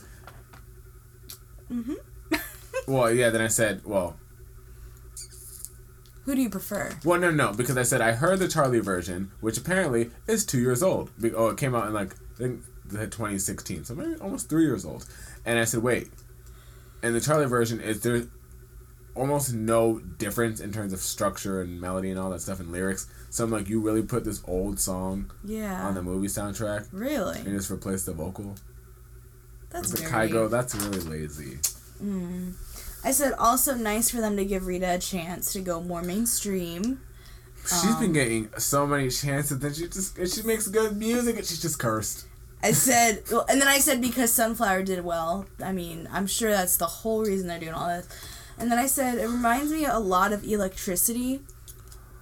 Mhm. 1.72 1.96
Well, 2.88 3.12
yeah. 3.12 3.30
Then 3.30 3.42
I 3.42 3.48
said, 3.48 3.82
well, 3.86 4.18
Who 6.24 6.36
do 6.36 6.42
you 6.42 6.50
prefer? 6.50 6.92
well, 7.04 7.20
no, 7.20 7.30
no, 7.32 7.54
because 7.54 7.78
I 7.78 7.84
said 7.84 8.02
I 8.02 8.12
heard 8.14 8.40
the 8.40 8.48
Charlie 8.48 8.80
version, 8.80 9.32
which 9.42 9.58
apparently 9.58 10.12
is 10.28 10.46
two 10.46 10.60
years 10.60 10.82
old. 10.84 11.10
Oh, 11.36 11.50
it 11.50 11.58
came 11.58 11.74
out 11.76 11.88
in 11.88 11.94
like 11.94 12.14
I 12.36 12.38
think 12.38 12.62
the 12.86 13.06
2016, 13.08 13.86
so 13.86 13.96
maybe 13.96 14.16
almost 14.22 14.50
three 14.50 14.64
years 14.66 14.86
old. 14.86 15.06
And 15.46 15.60
I 15.60 15.64
said, 15.66 15.82
wait. 15.84 16.10
And 17.04 17.16
the 17.16 17.22
Charlie 17.22 17.46
version 17.48 17.80
is 17.80 18.02
there's 18.02 18.28
almost 19.20 19.54
no 19.54 20.00
difference 20.00 20.60
in 20.60 20.72
terms 20.72 20.94
of 20.94 21.00
structure 21.00 21.62
and 21.62 21.80
melody 21.82 22.10
and 22.10 22.20
all 22.20 22.30
that 22.32 22.42
stuff 22.42 22.60
and 22.60 22.72
lyrics. 22.72 23.08
So 23.30 23.44
I'm 23.44 23.52
like, 23.52 23.70
you 23.70 23.80
really 23.82 24.02
put 24.04 24.24
this 24.24 24.42
old 24.48 24.80
song 24.80 25.32
Yeah. 25.44 25.86
on 25.86 25.94
the 25.96 26.02
movie 26.02 26.28
soundtrack 26.28 26.88
really? 26.92 27.40
and 27.40 27.48
just 27.48 27.70
replace 27.70 28.06
the 28.06 28.14
vocal? 28.14 28.56
That's 29.70 29.92
The 29.92 29.98
dirty. 30.00 30.12
Kygo, 30.34 30.50
that's 30.50 30.74
really 30.76 31.00
lazy. 31.02 31.60
I 33.04 33.12
said 33.12 33.34
also 33.38 33.76
nice 33.76 34.10
for 34.10 34.18
them 34.22 34.36
to 34.38 34.46
give 34.46 34.66
Rita 34.66 34.96
a 34.96 35.00
chance 35.00 35.54
to 35.54 35.62
go 35.62 35.82
more 35.82 36.02
mainstream. 36.02 37.02
She's 37.64 37.86
Um, 37.86 38.00
been 38.00 38.14
getting 38.14 38.50
so 38.58 38.88
many 38.88 39.10
chances 39.10 39.60
that 39.60 39.76
she 39.76 39.88
just 39.88 40.18
and 40.18 40.30
she 40.30 40.42
makes 40.44 40.68
good 40.68 40.98
music 40.98 41.38
and 41.38 41.46
she's 41.46 41.62
just 41.62 41.78
cursed. 41.78 42.26
I 42.64 42.72
said, 42.74 43.24
well, 43.32 43.46
and 43.50 43.62
then 43.62 43.68
I 43.70 43.80
said 43.80 44.02
because 44.02 44.32
Sunflower 44.34 44.84
did 44.84 45.04
well. 45.06 45.46
I 45.64 45.72
mean, 45.72 46.10
I'm 46.12 46.28
sure 46.28 46.52
that's 46.52 46.76
the 46.78 46.88
whole 46.88 47.22
reason 47.24 47.48
they're 47.48 47.60
doing 47.60 47.74
all 47.74 47.88
this. 47.88 48.08
And 48.60 48.72
then 48.72 48.78
I 48.78 48.88
said 48.88 49.18
it 49.18 49.28
reminds 49.28 49.72
me 49.72 49.86
a 49.86 50.00
lot 50.00 50.34
of 50.34 50.44
Electricity, 50.44 51.40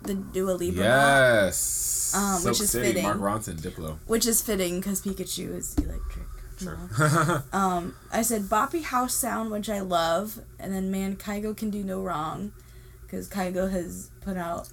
the 0.03 0.13
Dua 0.13 0.51
Lipa, 0.51 0.77
Yes. 0.77 2.13
Um, 2.15 2.43
which 2.43 2.61
is 2.61 2.69
City, 2.69 2.87
fitting. 2.87 3.03
Mark 3.03 3.17
Ronson, 3.17 3.59
Diplo. 3.59 3.97
which 4.05 4.25
is 4.25 4.41
fitting 4.41 4.79
because 4.79 5.01
Pikachu 5.01 5.55
is 5.55 5.75
electric. 5.77 6.25
um, 7.53 7.95
I 8.11 8.21
said 8.23 8.43
boppy 8.43 8.81
house 8.83 9.13
sound, 9.13 9.51
which 9.51 9.69
I 9.69 9.81
love, 9.81 10.39
and 10.59 10.73
then 10.73 10.89
man, 10.89 11.15
Kygo 11.15 11.55
can 11.55 11.69
do 11.69 11.83
no 11.83 12.01
wrong, 12.01 12.51
because 13.03 13.27
Kygo 13.29 13.69
has 13.69 14.09
put 14.21 14.37
out 14.37 14.69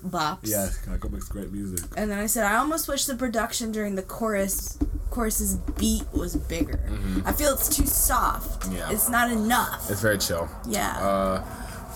bops. 0.00 0.40
Yeah, 0.44 0.68
Kygo 0.86 1.10
makes 1.10 1.28
great 1.28 1.52
music. 1.52 1.86
And 1.96 2.10
then 2.10 2.18
I 2.18 2.26
said 2.26 2.44
I 2.44 2.56
almost 2.56 2.88
wish 2.88 3.04
the 3.06 3.14
production 3.16 3.72
during 3.72 3.94
the 3.94 4.02
chorus 4.02 4.78
chorus's 5.10 5.56
beat 5.78 6.04
was 6.12 6.36
bigger. 6.36 6.80
I 7.24 7.32
feel 7.32 7.52
it's 7.52 7.74
too 7.74 7.86
soft. 7.86 8.62
Mm-hmm. 8.62 8.76
Yeah. 8.76 8.90
It's 8.92 9.08
not 9.08 9.30
enough. 9.30 9.90
It's 9.90 10.00
very 10.00 10.18
chill. 10.18 10.48
yeah. 10.68 10.96
Uh, 10.98 11.44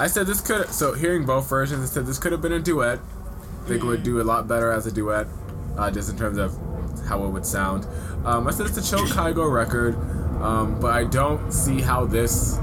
I 0.01 0.09
said 0.09 0.27
this 0.27 0.41
could. 0.41 0.69
So 0.71 0.93
hearing 0.95 1.25
both 1.25 1.49
versions, 1.49 1.89
I 1.91 1.93
said 1.93 2.07
this 2.07 2.19
could 2.19 2.33
have 2.33 2.43
been 2.43 2.53
a 2.53 2.59
duet. 2.61 2.99
I 2.99 3.69
think 3.69 3.83
it 3.83 3.87
would 3.87 4.03
do 4.03 4.21
a 4.21 4.25
lot 4.25 4.47
better 4.49 4.73
as 4.73 4.87
a 4.87 4.93
duet, 4.93 5.27
uh, 5.79 5.91
just 5.91 6.11
in 6.11 6.19
terms 6.19 6.37
of 6.37 6.53
how 7.09 7.25
it 7.25 7.29
would 7.31 7.47
sound. 7.47 7.87
Um, 8.27 8.47
I 8.47 8.51
said 8.51 8.67
it's 8.67 8.77
a 8.77 8.83
chill 8.83 9.07
Kygo 9.07 9.51
record, 9.51 9.95
um, 10.43 10.79
but 10.81 10.93
I 10.93 11.05
don't 11.05 11.53
see 11.53 11.81
how 11.81 12.05
this. 12.05 12.57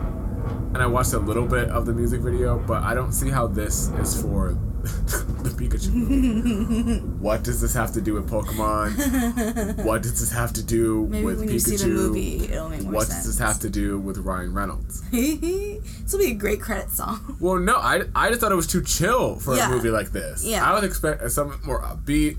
And 0.74 0.78
I 0.78 0.86
watched 0.88 1.14
a 1.14 1.20
little 1.20 1.48
bit 1.48 1.70
of 1.70 1.86
the 1.86 1.94
music 1.94 2.22
video, 2.22 2.60
but 2.60 2.84
I 2.84 2.94
don't 2.94 3.12
see 3.14 3.30
how 3.30 3.48
this 3.48 3.88
is 4.00 4.22
for 4.22 4.58
the 5.44 5.50
Pikachu 5.58 5.94
movie. 5.94 7.00
what 7.20 7.44
does 7.44 7.62
this 7.62 7.74
have 7.74 7.92
to 7.94 8.02
do 8.02 8.14
with 8.16 8.30
Pokemon? 8.30 9.84
what 9.86 10.02
does 10.02 10.20
this 10.20 10.32
have 10.32 10.54
to 10.54 10.64
do 10.64 11.08
Maybe 11.08 11.24
with 11.26 11.40
when 11.40 11.50
Pikachu? 11.50 11.54
you 11.54 11.60
see 11.60 11.78
the 11.78 11.88
movie, 11.88 12.44
it'll 12.46 12.70
make 12.70 12.82
more 12.84 12.94
what 12.94 13.08
sense. 13.08 13.26
does 13.26 13.38
this 13.38 13.48
have 13.48 13.60
to 13.60 13.70
do 13.70 14.00
with 14.00 14.18
Ryan 14.18 14.54
Reynolds? 14.54 15.02
this 15.12 16.12
will 16.14 16.20
be 16.20 16.32
a 16.32 16.34
great 16.34 16.62
credit 16.62 16.90
song. 16.90 17.38
Well, 17.40 17.60
no, 17.60 17.76
I, 17.76 18.02
I 18.16 18.30
just 18.30 18.42
thought 18.42 18.52
it 18.52 18.56
was 18.56 18.68
too 18.68 18.84
chill 18.84 19.36
for 19.38 19.56
Yeah. 19.56 19.68
a 19.68 19.72
movie 19.72 19.90
like 19.92 20.12
this. 20.12 20.44
Yeah. 20.44 20.68
I 20.68 20.74
would 20.74 20.84
expect 20.84 21.30
something 21.32 21.60
more 21.66 21.82
upbeat. 21.84 22.38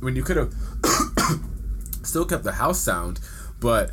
When 0.00 0.14
you 0.14 0.22
could 0.22 0.36
have 0.36 0.54
still 2.04 2.24
kept 2.24 2.44
the 2.44 2.52
house 2.52 2.78
sound, 2.80 3.20
but 3.58 3.90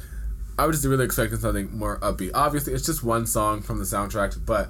I 0.58 0.68
was 0.68 0.78
just 0.78 0.88
really 0.88 1.04
expecting 1.06 1.40
something 1.40 1.76
more 1.76 2.00
upbeat. 2.00 2.32
Obviously, 2.34 2.74
it's 2.74 2.86
just 2.86 3.04
one 3.04 3.26
song 3.26 3.62
from 3.62 3.80
the 3.80 3.86
soundtrack, 3.86 4.46
but 4.46 4.70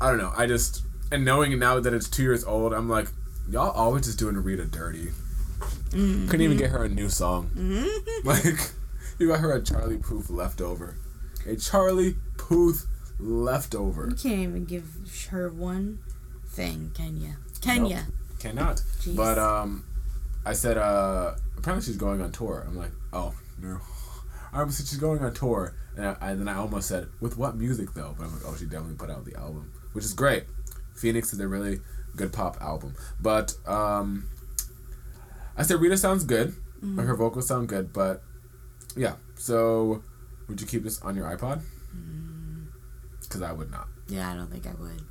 I 0.00 0.08
don't 0.08 0.18
know. 0.18 0.32
I 0.36 0.46
just 0.46 0.82
and 1.12 1.24
knowing 1.24 1.56
now 1.58 1.78
that 1.78 1.92
it's 1.94 2.08
two 2.08 2.22
years 2.22 2.44
old, 2.44 2.72
I'm 2.72 2.88
like, 2.88 3.08
y'all 3.50 3.70
always 3.70 4.06
just 4.06 4.18
doing 4.18 4.36
Rita 4.36 4.64
dirty. 4.64 5.10
Couldn't 5.90 6.40
even 6.40 6.56
get 6.56 6.70
her 6.70 6.84
a 6.84 6.88
new 6.88 7.08
song. 7.08 7.50
Like, 8.24 8.44
you 9.18 9.28
got 9.28 9.40
her 9.40 9.52
a 9.52 9.62
Charlie 9.62 9.98
Puth 9.98 10.30
leftover. 10.30 10.96
A 11.46 11.56
Charlie 11.56 12.16
Puth 12.38 12.86
leftover. 13.20 14.08
You 14.08 14.16
can't 14.16 14.40
even 14.40 14.64
give 14.64 14.84
her 15.30 15.50
one 15.50 15.98
thing, 16.46 16.92
can 16.94 17.20
ya? 17.20 17.30
Can 17.60 17.82
Nope. 17.82 17.90
ya? 17.92 17.98
Cannot. 18.40 18.76
Jeez. 19.00 19.14
But 19.16 19.38
um, 19.38 19.84
I 20.44 20.52
said 20.54 20.78
uh, 20.78 21.34
apparently 21.56 21.84
she's 21.86 21.96
going 21.96 22.20
on 22.20 22.32
tour. 22.32 22.64
I'm 22.66 22.76
like, 22.76 22.90
oh 23.12 23.34
no. 23.60 23.78
I 24.52 24.60
almost 24.60 24.78
said 24.78 24.86
she's 24.86 24.98
going 24.98 25.20
on 25.20 25.32
tour, 25.32 25.74
and, 25.96 26.06
I, 26.06 26.16
and 26.30 26.40
then 26.40 26.48
I 26.48 26.56
almost 26.56 26.88
said, 26.88 27.06
with 27.20 27.38
what 27.38 27.56
music 27.56 27.94
though? 27.94 28.14
But 28.18 28.24
I'm 28.24 28.32
like, 28.34 28.42
oh, 28.46 28.56
she 28.56 28.64
definitely 28.64 28.96
put 28.96 29.10
out 29.10 29.24
the 29.24 29.34
album, 29.36 29.70
which 29.92 30.04
is 30.04 30.12
great. 30.14 30.44
Phoenix 31.02 31.32
is 31.32 31.40
a 31.40 31.48
really 31.48 31.80
good 32.16 32.32
pop 32.32 32.56
album, 32.62 32.94
but 33.20 33.54
um, 33.66 34.28
I 35.56 35.64
said 35.64 35.80
Rita 35.80 35.96
sounds 35.96 36.22
good. 36.24 36.50
Mm-hmm. 36.80 36.98
Her 37.00 37.16
vocals 37.16 37.48
sound 37.48 37.68
good, 37.68 37.92
but 37.92 38.22
yeah. 38.96 39.14
So, 39.34 40.02
would 40.48 40.60
you 40.60 40.66
keep 40.68 40.84
this 40.84 41.02
on 41.02 41.16
your 41.16 41.26
iPod? 41.26 41.60
Mm. 41.96 42.66
Because 43.20 43.42
I 43.42 43.50
would 43.52 43.70
not. 43.72 43.88
Yeah, 44.08 44.30
I 44.30 44.34
don't 44.36 44.48
think 44.50 44.64
I 44.66 44.74
would. 44.80 45.02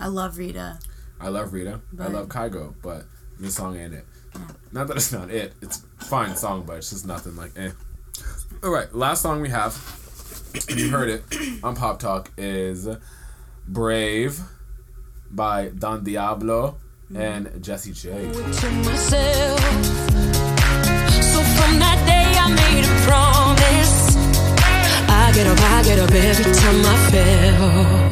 I 0.00 0.08
love 0.08 0.36
Rita. 0.36 0.78
I 1.20 1.28
love 1.28 1.52
Rita. 1.52 1.74
I 1.92 1.96
But- 1.96 2.12
love 2.12 2.28
Kygo, 2.28 2.74
but 2.82 3.04
this 3.38 3.54
song 3.54 3.76
ain't 3.78 3.94
it. 3.94 4.04
Not 4.72 4.88
that 4.88 4.96
it's 4.96 5.12
not 5.12 5.30
it. 5.30 5.52
It's 5.62 5.84
fine 5.98 6.34
song, 6.36 6.64
but 6.66 6.78
it's 6.78 6.90
just 6.90 7.06
nothing 7.06 7.36
like 7.36 7.52
eh. 7.56 7.70
All 8.64 8.70
right, 8.70 8.92
last 8.94 9.22
song 9.22 9.40
we 9.42 9.48
have. 9.50 9.74
you 10.68 10.90
heard 10.90 11.08
it 11.08 11.22
on 11.62 11.76
Pop 11.76 11.98
Talk 12.00 12.30
is 12.36 12.88
"Brave" 13.68 14.40
by 15.30 15.68
Don 15.68 16.02
Diablo 16.04 16.76
mm. 17.12 17.18
and 17.18 17.62
Jessie 17.62 17.92
J. 17.92 18.26
myself. 18.26 19.60
So 21.32 21.38
from 21.56 21.78
that 21.78 21.98
day 22.06 22.28
I 22.38 22.46
made 22.50 22.84
a 22.84 22.94
promise. 23.06 24.16
I 25.08 25.32
get 25.32 25.46
up, 25.46 25.60
I 25.60 25.82
get 25.84 25.98
up 25.98 26.10
every 26.10 26.52
time 26.52 26.80
I 26.84 26.96
fail. 27.10 28.10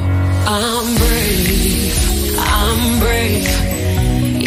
I'm 0.51 0.97
brave, 0.97 1.95
I'm 2.39 3.01
brave. 3.01 3.49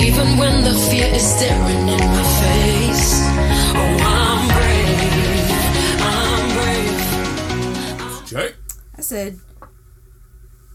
Even 0.01 0.37
when 0.37 0.63
the 0.63 0.73
fear 0.89 1.07
is 1.13 1.23
staring 1.23 1.87
in 1.87 1.99
my 1.99 2.23
face. 2.41 3.21
Oh, 3.75 3.97
I'm 4.01 4.47
brave, 4.57 5.51
I'm 6.01 6.43
brave. 6.57 8.27
J. 8.27 8.55
I 8.97 9.01
said, 9.01 9.39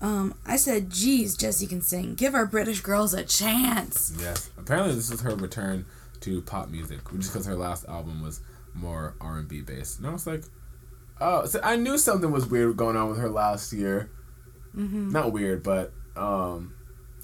um, 0.01 0.35
I 0.47 0.57
said, 0.57 0.91
geez, 0.91 1.37
Jessie 1.37 1.67
can 1.67 1.81
sing. 1.81 2.15
Give 2.15 2.35
our 2.35 2.47
British 2.47 2.81
girls 2.81 3.15
a 3.15 3.25
chance. 3.25 4.13
Yes. 4.21 4.51
Apparently, 4.59 4.95
this 4.95 5.11
is 5.11 5.21
her 5.23 5.35
return 5.35 5.87
to 6.21 6.43
pop 6.43 6.69
music, 6.69 7.01
just 7.19 7.33
because 7.33 7.47
her 7.47 7.55
last 7.55 7.87
album 7.89 8.23
was 8.23 8.41
more 8.75 9.15
R 9.21 9.39
and 9.39 9.49
B 9.49 9.61
based. 9.63 9.99
And 9.99 10.07
I 10.07 10.13
was 10.13 10.27
like, 10.27 10.45
oh, 11.21 11.47
so 11.47 11.61
I 11.63 11.77
knew 11.77 11.99
something 11.99 12.31
was 12.31 12.47
weird 12.47 12.77
going 12.77 12.97
on 12.97 13.09
with 13.09 13.19
her 13.19 13.31
last 13.31 13.73
year. 13.73 14.11
Mm-hmm. 14.77 15.13
Not 15.13 15.33
weird, 15.33 15.63
but 15.63 15.93
um, 16.15 16.75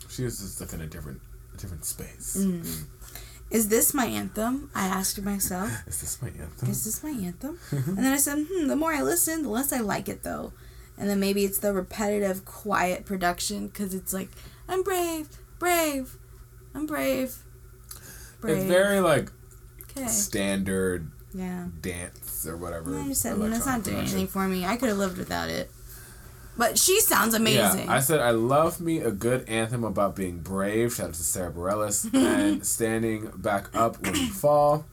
she 0.09 0.25
was 0.25 0.39
just 0.39 0.61
like 0.61 0.73
in 0.73 0.81
a 0.81 0.87
different, 0.87 1.21
a 1.53 1.59
different 1.59 1.85
space. 1.85 2.39
Mm. 2.39 2.85
Is 3.51 3.69
this 3.69 3.93
my 3.93 4.07
anthem? 4.07 4.71
I 4.75 4.87
asked 4.87 5.21
myself. 5.21 5.71
Is 5.87 6.01
this 6.01 6.23
my 6.23 6.29
anthem? 6.29 6.71
Is 6.71 6.85
this 6.87 7.05
my 7.05 7.11
anthem? 7.11 7.59
and 7.71 7.99
then 7.99 8.13
I 8.13 8.17
said, 8.17 8.47
hmm, 8.51 8.67
the 8.67 8.77
more 8.77 8.95
I 8.95 9.03
listen, 9.03 9.43
the 9.43 9.51
less 9.51 9.75
I 9.75 9.81
like 9.81 10.09
it 10.09 10.23
though. 10.23 10.55
And 11.03 11.11
then 11.11 11.19
maybe 11.19 11.45
it's 11.45 11.59
the 11.59 11.73
repetitive, 11.73 12.45
quiet 12.45 13.05
production 13.05 13.67
because 13.67 13.93
it's 13.93 14.13
like, 14.13 14.29
I'm 14.69 14.85
brave, 14.85 15.29
brave, 15.59 16.17
I'm 16.77 16.87
brave, 16.87 17.39
brave. 18.41 18.59
It's 18.59 18.67
very 18.67 19.01
like 19.01 19.33
okay. 19.91 20.07
standard 20.07 21.11
Yeah. 21.35 21.67
dance 21.81 22.47
or 22.47 22.57
whatever. 22.57 22.97
I 22.97 23.09
just 23.09 23.21
said, 23.21 23.37
it's 23.37 23.67
not 23.67 23.83
doing 23.83 23.97
anything 23.97 24.29
for 24.29 24.47
me. 24.47 24.65
I 24.65 24.77
could 24.77 24.91
have 24.91 24.99
lived 24.99 25.19
without 25.19 25.49
it. 25.49 25.73
But 26.57 26.79
she 26.79 27.01
sounds 27.01 27.35
amazing. 27.35 27.87
Yeah, 27.87 27.93
I 27.93 27.99
said 27.99 28.21
I 28.21 28.31
love 28.31 28.81
me 28.81 28.99
a 28.99 29.11
good 29.11 29.49
anthem 29.49 29.83
about 29.83 30.15
being 30.15 30.39
brave. 30.39 30.95
Shout 30.95 31.09
out 31.09 31.15
to 31.15 31.23
Sara 31.25 31.51
Bareilles 31.51 32.15
and 32.15 32.65
standing 32.65 33.29
back 33.35 33.75
up 33.75 34.01
when 34.01 34.15
you 34.15 34.29
fall. 34.29 34.85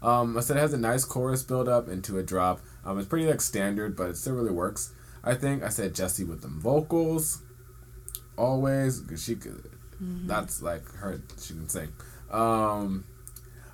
Um, 0.00 0.38
I 0.38 0.42
said 0.42 0.58
it 0.58 0.60
has 0.60 0.72
a 0.74 0.78
nice 0.78 1.04
chorus 1.04 1.42
build 1.42 1.68
up 1.68 1.88
into 1.88 2.18
a 2.18 2.22
drop. 2.22 2.60
Um, 2.84 3.00
it's 3.00 3.08
pretty 3.08 3.26
like 3.26 3.40
standard, 3.40 3.96
but 3.96 4.10
it 4.10 4.16
still 4.16 4.34
really 4.34 4.52
works. 4.52 4.92
I 5.26 5.34
think 5.34 5.64
I 5.64 5.68
said 5.68 5.94
Jessie 5.94 6.24
with 6.24 6.40
them 6.40 6.60
vocals, 6.60 7.42
always 8.38 9.00
because 9.00 9.24
she 9.24 9.34
could. 9.34 9.70
Mm-hmm. 10.02 10.28
That's 10.28 10.62
like 10.62 10.88
her. 10.92 11.20
She 11.40 11.54
can 11.54 11.68
sing. 11.68 11.92
Um, 12.30 13.04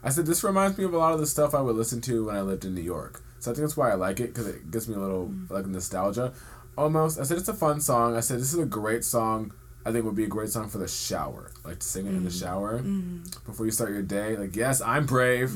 I 0.02 0.08
said 0.08 0.26
this 0.26 0.42
reminds 0.42 0.78
me 0.78 0.84
of 0.84 0.94
a 0.94 0.98
lot 0.98 1.12
of 1.12 1.20
the 1.20 1.26
stuff 1.26 1.54
I 1.54 1.60
would 1.60 1.76
listen 1.76 2.00
to 2.02 2.24
when 2.26 2.36
I 2.36 2.40
lived 2.40 2.64
in 2.64 2.74
New 2.74 2.82
York. 2.82 3.22
So 3.38 3.50
I 3.50 3.54
think 3.54 3.64
that's 3.64 3.76
why 3.76 3.90
I 3.90 3.94
like 3.94 4.18
it 4.18 4.28
because 4.28 4.46
it 4.46 4.70
gives 4.70 4.88
me 4.88 4.94
a 4.94 4.98
little 4.98 5.26
mm. 5.26 5.50
like 5.50 5.66
nostalgia, 5.66 6.32
almost. 6.76 7.20
I 7.20 7.24
said 7.24 7.36
it's 7.38 7.48
a 7.48 7.54
fun 7.54 7.80
song. 7.80 8.16
I 8.16 8.20
said 8.20 8.40
this 8.40 8.54
is 8.54 8.58
a 8.58 8.66
great 8.66 9.04
song. 9.04 9.52
I 9.84 9.90
think 9.90 10.04
would 10.04 10.14
be 10.14 10.24
a 10.24 10.28
great 10.28 10.48
song 10.48 10.68
for 10.68 10.78
the 10.78 10.86
shower, 10.88 11.50
like 11.64 11.80
to 11.80 11.86
sing 11.86 12.06
it 12.06 12.10
in 12.10 12.22
the 12.22 12.30
mm-hmm. 12.30 12.38
shower 12.38 12.78
mm-hmm. 12.78 13.24
before 13.44 13.66
you 13.66 13.72
start 13.72 13.90
your 13.90 14.02
day. 14.02 14.36
Like 14.36 14.56
yes, 14.56 14.80
I'm 14.80 15.06
brave. 15.06 15.52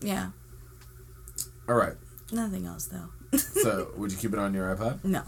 yeah. 0.00 0.30
All 1.68 1.74
right. 1.74 1.96
Nothing 2.32 2.66
else 2.66 2.86
though. 2.86 3.08
So 3.60 3.88
would 3.96 4.10
you 4.10 4.16
keep 4.18 4.32
it 4.32 4.38
on 4.38 4.54
your 4.54 4.74
iPod? 4.74 5.04
No. 5.04 5.22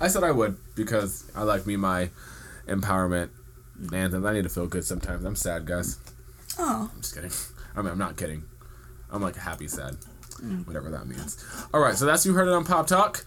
I 0.00 0.08
said 0.08 0.22
I 0.22 0.30
would 0.30 0.56
because 0.74 1.30
I 1.34 1.42
like 1.42 1.66
me 1.66 1.76
my 1.76 2.10
empowerment 2.68 3.30
anthems. 3.92 4.24
I 4.24 4.32
need 4.32 4.44
to 4.44 4.48
feel 4.48 4.66
good 4.66 4.84
sometimes. 4.84 5.24
I'm 5.24 5.36
sad, 5.36 5.66
guys. 5.66 5.98
Oh. 6.58 6.90
I'm 6.94 7.00
just 7.00 7.14
kidding. 7.14 7.30
I 7.74 7.82
mean, 7.82 7.92
I'm 7.92 7.98
not 7.98 8.16
kidding. 8.16 8.44
I'm 9.10 9.22
like 9.22 9.36
happy 9.36 9.68
sad, 9.68 9.96
whatever 10.64 10.90
that 10.90 11.06
means. 11.06 11.44
All 11.72 11.80
right, 11.80 11.94
so 11.96 12.06
that's 12.06 12.24
you 12.24 12.34
heard 12.34 12.48
it 12.48 12.54
on 12.54 12.64
Pop 12.64 12.86
Talk. 12.86 13.24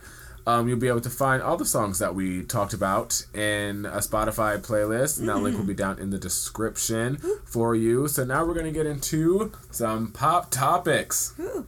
Um, 0.47 0.67
you'll 0.67 0.79
be 0.79 0.87
able 0.87 1.01
to 1.01 1.09
find 1.09 1.43
all 1.43 1.57
the 1.57 1.65
songs 1.65 1.99
that 1.99 2.15
we 2.15 2.43
talked 2.43 2.73
about 2.73 3.23
in 3.33 3.85
a 3.85 3.97
Spotify 3.97 4.57
playlist, 4.57 5.19
and 5.19 5.29
that 5.29 5.37
link 5.37 5.57
will 5.57 5.65
be 5.65 5.75
down 5.75 5.99
in 5.99 6.09
the 6.09 6.17
description 6.17 7.17
for 7.45 7.75
you. 7.75 8.07
So 8.07 8.23
now 8.25 8.45
we're 8.45 8.55
gonna 8.55 8.71
get 8.71 8.85
into 8.85 9.51
some 9.69 10.11
pop 10.11 10.49
topics. 10.49 11.33
Ooh. 11.39 11.67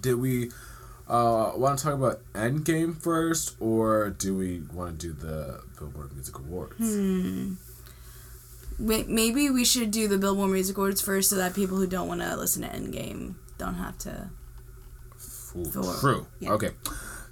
Did 0.00 0.14
we 0.16 0.50
uh, 1.12 1.52
want 1.56 1.78
to 1.78 1.84
talk 1.84 1.94
about 1.94 2.20
Endgame 2.32 2.96
first, 3.00 3.54
or 3.60 4.10
do 4.10 4.34
we 4.34 4.62
want 4.72 4.98
to 5.00 5.08
do 5.08 5.12
the 5.12 5.62
Billboard 5.78 6.14
Music 6.14 6.38
Awards? 6.38 6.80
Wait, 8.78 9.08
maybe 9.08 9.50
we 9.50 9.64
should 9.64 9.90
do 9.90 10.08
the 10.08 10.16
Billboard 10.16 10.50
Music 10.50 10.76
Awards 10.76 11.02
first 11.02 11.28
so 11.28 11.36
that 11.36 11.54
people 11.54 11.76
who 11.76 11.86
don't 11.86 12.08
want 12.08 12.22
to 12.22 12.34
listen 12.36 12.62
to 12.62 12.68
Endgame 12.68 13.34
don't 13.58 13.74
have 13.74 13.98
to. 13.98 14.30
Ooh, 15.54 15.94
True. 16.00 16.26
Yeah. 16.40 16.52
Okay. 16.52 16.70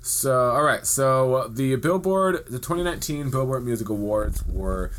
So, 0.03 0.51
all 0.51 0.62
right. 0.62 0.87
So 0.87 1.49
the 1.49 1.76
Billboard, 1.76 2.45
the 2.47 2.59
2019 2.59 3.31
Billboard 3.31 3.64
Music 3.64 3.89
Awards 3.89 4.45
were 4.47 4.91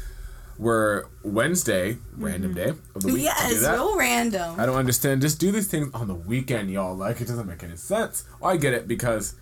we're 0.62 1.06
Wednesday, 1.24 1.98
random 2.16 2.54
day 2.54 2.70
of 2.94 3.02
the 3.02 3.12
week. 3.12 3.24
Yes, 3.24 3.68
real 3.68 3.98
random. 3.98 4.60
I 4.60 4.68
don't 4.68 4.76
understand. 4.78 5.22
Just 5.22 5.40
do 5.40 5.52
these 5.52 5.68
things 5.68 5.90
on 5.96 6.08
the 6.08 6.14
weekend, 6.14 6.70
y'all. 6.70 6.96
Like 6.96 7.20
it 7.20 7.28
doesn't 7.28 7.48
make 7.48 7.64
any 7.64 7.76
sense. 7.76 8.26
Well, 8.40 8.52
I 8.52 8.58
get 8.58 8.76
it 8.76 8.88
because 8.88 9.34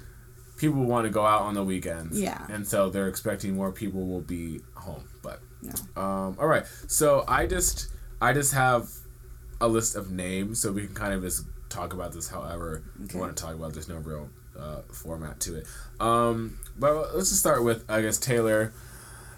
people 0.56 0.82
want 0.86 1.06
to 1.06 1.10
go 1.10 1.26
out 1.26 1.42
on 1.42 1.56
the 1.56 1.64
weekends. 1.64 2.20
Yeah. 2.20 2.46
And 2.50 2.66
so 2.66 2.90
they're 2.90 3.10
expecting 3.10 3.54
more 3.56 3.72
people 3.74 4.08
will 4.08 4.22
be 4.22 4.62
home. 4.76 5.04
But 5.22 5.42
No. 5.62 6.02
um, 6.02 6.38
all 6.40 6.48
right. 6.48 6.64
So 6.88 7.26
I 7.28 7.46
just 7.48 7.90
I 8.22 8.32
just 8.32 8.54
have 8.54 8.90
a 9.60 9.68
list 9.68 9.98
of 9.98 10.10
names, 10.12 10.62
so 10.62 10.72
we 10.72 10.86
can 10.86 10.96
kind 10.96 11.14
of 11.14 11.22
just 11.22 11.44
talk 11.68 11.92
about 11.94 12.14
this 12.14 12.30
however 12.30 12.82
we 12.98 13.20
want 13.20 13.36
to 13.36 13.44
talk 13.44 13.56
about. 13.56 13.74
There's 13.74 13.90
no 13.90 13.98
real 13.98 14.30
uh, 14.58 14.84
format 14.94 15.42
to 15.42 15.58
it. 15.58 15.68
Um, 16.00 16.58
but 16.78 17.14
let's 17.14 17.28
just 17.28 17.42
start 17.42 17.62
with 17.66 17.84
I 17.92 18.02
guess 18.02 18.18
Taylor 18.18 18.72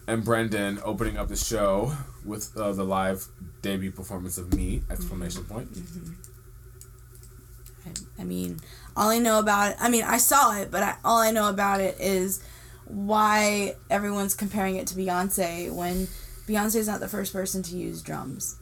and 0.07 0.23
Brendon 0.23 0.79
opening 0.83 1.17
up 1.17 1.27
the 1.27 1.35
show 1.35 1.93
with 2.25 2.55
uh, 2.57 2.71
the 2.73 2.83
live 2.83 3.27
debut 3.61 3.91
performance 3.91 4.37
of 4.37 4.53
me! 4.53 4.83
Exclamation 4.89 5.43
point. 5.45 5.69
I 8.19 8.23
mean, 8.23 8.59
all 8.95 9.09
I 9.09 9.17
know 9.17 9.39
about 9.39 9.71
it, 9.71 9.77
I 9.79 9.89
mean, 9.89 10.03
I 10.03 10.17
saw 10.17 10.55
it, 10.55 10.69
but 10.69 10.83
I, 10.83 10.95
all 11.03 11.17
I 11.17 11.31
know 11.31 11.49
about 11.49 11.81
it 11.81 11.99
is 11.99 12.43
why 12.85 13.75
everyone's 13.89 14.35
comparing 14.35 14.75
it 14.75 14.87
to 14.87 14.95
Beyonce 14.95 15.73
when 15.73 16.07
Beyonce's 16.47 16.87
not 16.87 16.99
the 16.99 17.07
first 17.07 17.33
person 17.33 17.63
to 17.63 17.75
use 17.75 18.01
drums. 18.01 18.57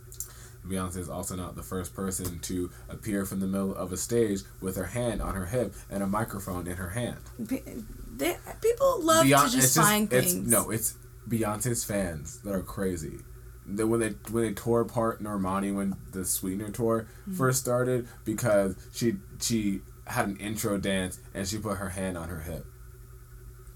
Beyonce 0.65 0.97
is 0.97 1.09
also 1.09 1.35
not 1.35 1.55
the 1.55 1.63
first 1.63 1.95
person 1.95 2.39
to 2.39 2.69
appear 2.89 3.25
from 3.25 3.39
the 3.39 3.47
middle 3.47 3.75
of 3.75 3.91
a 3.91 3.97
stage 3.97 4.41
with 4.61 4.75
her 4.75 4.85
hand 4.85 5.21
on 5.21 5.33
her 5.35 5.47
hip 5.47 5.73
and 5.89 6.03
a 6.03 6.07
microphone 6.07 6.67
in 6.67 6.77
her 6.77 6.89
hand. 6.89 7.17
They, 7.39 8.37
people 8.61 9.01
love 9.01 9.25
Beyonce, 9.25 9.45
to 9.45 9.51
just 9.51 9.75
find 9.75 10.11
it's, 10.13 10.33
things. 10.33 10.47
no, 10.47 10.69
it's 10.69 10.95
Beyonce's 11.29 11.83
fans 11.85 12.39
that 12.41 12.53
are 12.53 12.63
crazy. 12.63 13.19
That 13.67 13.87
when 13.87 13.99
they 13.99 14.09
when 14.31 14.43
they 14.43 14.53
tore 14.53 14.81
apart 14.81 15.21
Normani 15.23 15.73
when 15.73 15.95
the 16.11 16.25
Sweetener 16.25 16.71
tour 16.71 17.07
Mm-hmm. 17.21 17.35
first 17.35 17.59
started 17.59 18.07
because 18.25 18.75
she 18.91 19.15
she 19.39 19.81
had 20.07 20.27
an 20.27 20.37
intro 20.37 20.77
dance 20.79 21.19
and 21.35 21.47
she 21.47 21.59
put 21.59 21.77
her 21.77 21.89
hand 21.89 22.17
on 22.17 22.29
her 22.29 22.39
hip. 22.41 22.65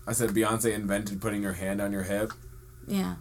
I 0.07 0.13
said 0.13 0.31
Beyonce 0.31 0.73
invented 0.73 1.21
putting 1.21 1.43
your 1.43 1.53
hand 1.53 1.79
on 1.79 1.91
your 1.91 2.03
hip. 2.03 2.31
Yeah. 2.87 3.15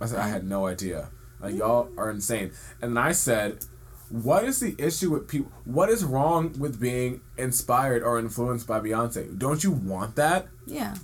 I 0.00 0.06
said 0.06 0.18
I 0.18 0.28
had 0.28 0.44
no 0.44 0.66
idea. 0.66 1.08
Like 1.40 1.54
y'all 1.54 1.88
are 1.96 2.10
insane. 2.10 2.52
And 2.82 2.98
I 2.98 3.12
said, 3.12 3.64
what 4.10 4.44
is 4.44 4.60
the 4.60 4.74
issue 4.78 5.10
with 5.10 5.26
people? 5.26 5.50
What 5.64 5.88
is 5.88 6.04
wrong 6.04 6.54
with 6.58 6.78
being 6.80 7.20
inspired 7.38 8.02
or 8.02 8.18
influenced 8.18 8.66
by 8.66 8.78
Beyonce? 8.80 9.38
Don't 9.38 9.64
you 9.64 9.70
want 9.72 10.16
that? 10.16 10.48
Yeah. 10.66 10.94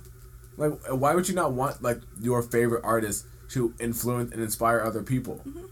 Like, 0.57 0.73
why 0.89 1.15
would 1.15 1.29
you 1.29 1.35
not 1.35 1.53
want 1.53 1.81
like 1.81 2.01
your 2.19 2.41
favorite 2.41 2.83
artist 2.83 3.25
to 3.49 3.73
influence 3.79 4.31
and 4.33 4.41
inspire 4.41 4.81
other 4.81 5.03
people? 5.03 5.41
Mm-hmm. 5.47 5.65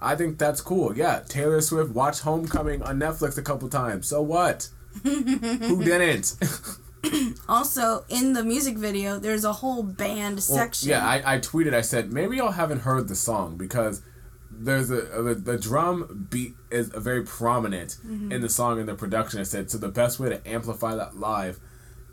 I 0.00 0.14
think 0.14 0.38
that's 0.38 0.60
cool. 0.60 0.96
Yeah, 0.96 1.22
Taylor 1.26 1.60
Swift 1.60 1.90
watched 1.92 2.20
Homecoming 2.20 2.82
on 2.82 2.98
Netflix 2.98 3.38
a 3.38 3.42
couple 3.42 3.68
times. 3.68 4.06
So 4.06 4.20
what? 4.20 4.68
Who 5.02 5.82
didn't? 5.82 6.36
Also, 7.48 8.04
in 8.08 8.32
the 8.32 8.42
music 8.42 8.76
video, 8.76 9.20
there's 9.20 9.44
a 9.44 9.52
whole 9.52 9.84
band 9.84 10.36
Well, 10.36 10.40
section. 10.40 10.88
Yeah, 10.88 11.06
I, 11.06 11.36
I 11.36 11.38
tweeted. 11.38 11.72
I 11.72 11.80
said 11.80 12.12
maybe 12.12 12.38
y'all 12.38 12.50
haven't 12.50 12.80
heard 12.80 13.06
the 13.06 13.14
song 13.14 13.56
because 13.56 14.02
there's 14.50 14.90
a, 14.90 15.02
a 15.12 15.34
the 15.34 15.56
drum 15.58 16.26
beat 16.30 16.54
is 16.70 16.88
very 16.88 17.22
prominent 17.22 17.98
mm-hmm. 18.04 18.32
in 18.32 18.40
the 18.40 18.48
song 18.48 18.80
and 18.80 18.88
the 18.88 18.94
production. 18.94 19.38
I 19.38 19.44
said 19.44 19.70
so 19.70 19.78
the 19.78 19.88
best 19.88 20.18
way 20.18 20.30
to 20.30 20.48
amplify 20.48 20.96
that 20.96 21.16
live 21.16 21.60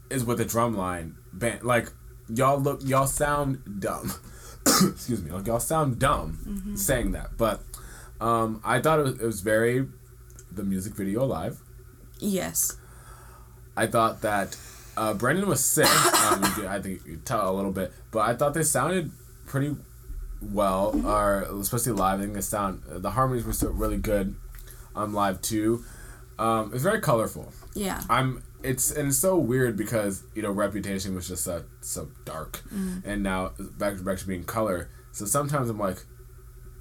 is 0.09 0.23
with 0.23 0.39
a 0.39 0.45
drum 0.45 0.75
line 0.75 1.15
band. 1.31 1.63
Like 1.63 1.91
y'all 2.29 2.59
look, 2.59 2.81
y'all 2.83 3.07
sound 3.07 3.79
dumb. 3.79 4.13
Excuse 4.65 5.21
me, 5.23 5.31
like 5.31 5.47
y'all 5.47 5.59
sound 5.59 5.99
dumb 5.99 6.73
saying 6.75 7.11
that, 7.13 7.37
but 7.37 7.61
um, 8.21 8.61
I 8.63 8.79
thought 8.79 8.99
it 8.99 9.03
was, 9.03 9.19
it 9.19 9.25
was 9.25 9.41
very 9.41 9.87
the 10.51 10.63
music 10.63 10.93
video 10.93 11.25
live. 11.25 11.59
yes. 12.19 12.77
I 13.75 13.87
thought 13.87 14.21
that 14.21 14.55
uh, 14.95 15.15
Brendon 15.15 15.47
was 15.47 15.63
sick. 15.65 15.87
Um, 15.87 16.43
I 16.67 16.79
think 16.81 17.01
you 17.07 17.17
tell 17.25 17.51
a 17.51 17.55
little 17.55 17.71
bit, 17.71 17.91
but 18.11 18.19
I 18.19 18.35
thought 18.35 18.53
they 18.53 18.61
sounded 18.63 19.11
pretty 19.47 19.75
well, 20.41 21.01
or 21.05 21.41
especially 21.59 21.93
live. 21.93 22.19
I 22.19 22.23
think 22.23 22.35
the 22.35 22.43
sound 22.43 22.83
the 22.87 23.09
harmonies 23.11 23.45
were 23.45 23.53
still 23.53 23.71
really 23.71 23.97
good 23.97 24.35
on 24.95 25.13
live 25.13 25.41
too. 25.41 25.83
Um, 26.37 26.71
it's 26.73 26.83
very 26.83 27.01
colorful. 27.01 27.51
Yeah. 27.73 28.01
I'm. 28.09 28.43
It's 28.63 28.91
and 28.91 29.09
it's 29.09 29.17
so 29.17 29.37
weird 29.37 29.75
because 29.75 30.23
you 30.35 30.41
know 30.41 30.51
Reputation 30.51 31.13
was 31.15 31.27
just 31.27 31.43
so 31.43 31.65
so 31.81 32.09
dark, 32.25 32.61
mm. 32.73 33.01
and 33.05 33.21
now 33.21 33.51
back 33.77 33.97
to 33.97 34.03
back 34.03 34.17
to 34.19 34.27
being 34.27 34.45
color. 34.45 34.89
So 35.11 35.25
sometimes 35.25 35.69
I'm 35.69 35.77
like, 35.77 36.05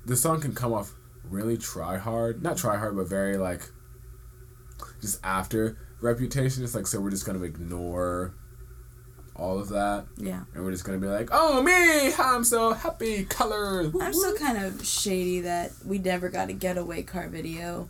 the 0.06 0.16
song 0.16 0.40
can 0.40 0.54
come 0.54 0.72
off 0.72 0.94
really 1.24 1.56
try 1.56 1.98
hard, 1.98 2.42
not 2.42 2.56
try 2.56 2.76
hard, 2.78 2.96
but 2.96 3.08
very 3.08 3.36
like 3.36 3.62
just 5.00 5.18
after 5.24 5.76
Reputation. 6.00 6.64
It's 6.64 6.74
like 6.74 6.86
so 6.86 7.00
we're 7.00 7.10
just 7.10 7.26
gonna 7.26 7.42
ignore 7.42 8.34
all 9.34 9.58
of 9.58 9.68
that, 9.70 10.06
Yeah. 10.18 10.42
and 10.54 10.62
we're 10.64 10.72
just 10.72 10.84
gonna 10.84 10.98
be 10.98 11.06
like, 11.06 11.30
oh 11.32 11.62
me, 11.62 12.12
I'm 12.14 12.44
so 12.44 12.72
happy, 12.74 13.24
colors. 13.24 13.92
woo, 13.92 14.00
I'm 14.00 14.12
woo." 14.12 14.20
still 14.20 14.36
kind 14.36 14.62
of 14.62 14.84
shady 14.86 15.40
that 15.40 15.72
we 15.84 15.98
never 15.98 16.28
got 16.28 16.48
a 16.48 16.52
getaway 16.52 17.02
car 17.02 17.28
video. 17.28 17.88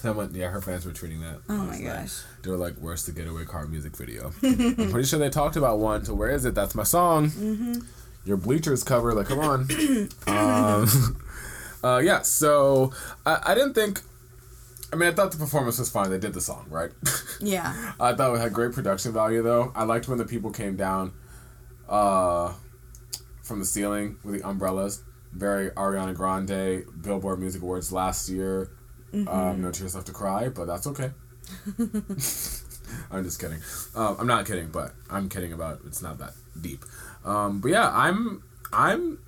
Someone, 0.00 0.34
yeah, 0.34 0.48
her 0.48 0.62
fans 0.62 0.86
were 0.86 0.92
tweeting 0.92 1.20
that. 1.20 1.40
Oh 1.50 1.58
my 1.58 1.78
night. 1.78 1.84
gosh. 1.84 2.22
They 2.42 2.50
were 2.50 2.56
like, 2.56 2.76
"Where's 2.76 3.04
the 3.04 3.12
getaway 3.12 3.44
car 3.44 3.66
music 3.66 3.94
video?" 3.94 4.32
I'm 4.42 4.90
pretty 4.90 5.04
sure 5.04 5.18
they 5.18 5.28
talked 5.28 5.56
about 5.56 5.78
one. 5.78 6.06
So 6.06 6.14
where 6.14 6.30
is 6.30 6.46
it? 6.46 6.54
That's 6.54 6.74
my 6.74 6.84
song. 6.84 7.28
Mm-hmm. 7.28 7.80
Your 8.24 8.38
bleachers 8.38 8.82
cover. 8.82 9.12
Like, 9.12 9.26
come 9.26 9.40
on. 9.40 9.68
um, 10.26 11.22
uh, 11.84 11.98
yeah. 11.98 12.22
So 12.22 12.94
I, 13.26 13.40
I 13.48 13.54
didn't 13.54 13.74
think. 13.74 14.00
I 14.90 14.96
mean, 14.96 15.10
I 15.10 15.12
thought 15.12 15.32
the 15.32 15.38
performance 15.38 15.78
was 15.78 15.90
fine. 15.90 16.08
They 16.08 16.18
did 16.18 16.32
the 16.32 16.40
song 16.40 16.66
right. 16.70 16.92
Yeah. 17.42 17.92
I 18.00 18.14
thought 18.14 18.34
it 18.34 18.38
had 18.40 18.52
great 18.54 18.72
production 18.72 19.12
value, 19.12 19.42
though. 19.42 19.72
I 19.74 19.84
liked 19.84 20.08
when 20.08 20.18
the 20.18 20.26
people 20.26 20.50
came 20.50 20.76
down 20.76 21.12
uh, 21.88 22.52
from 23.42 23.60
the 23.60 23.64
ceiling 23.66 24.16
with 24.24 24.40
the 24.40 24.48
umbrellas. 24.48 25.02
Very 25.32 25.70
Ariana 25.70 26.14
Grande 26.14 26.84
Billboard 27.02 27.38
Music 27.38 27.62
Awards 27.62 27.92
last 27.92 28.28
year. 28.30 28.70
Um, 29.12 29.60
no 29.62 29.70
tears 29.70 29.94
left 29.94 30.06
to 30.06 30.12
cry, 30.12 30.48
but 30.48 30.66
that's 30.66 30.86
okay. 30.86 31.10
I'm 33.10 33.24
just 33.24 33.40
kidding. 33.40 33.60
Um, 33.94 34.16
I'm 34.20 34.26
not 34.26 34.46
kidding, 34.46 34.68
but 34.68 34.92
I'm 35.10 35.28
kidding 35.28 35.52
about 35.52 35.80
it's 35.86 36.02
not 36.02 36.18
that 36.18 36.32
deep. 36.60 36.84
Um, 37.24 37.60
but 37.60 37.70
yeah, 37.70 37.90
I'm 37.92 38.42
I'm 38.72 39.18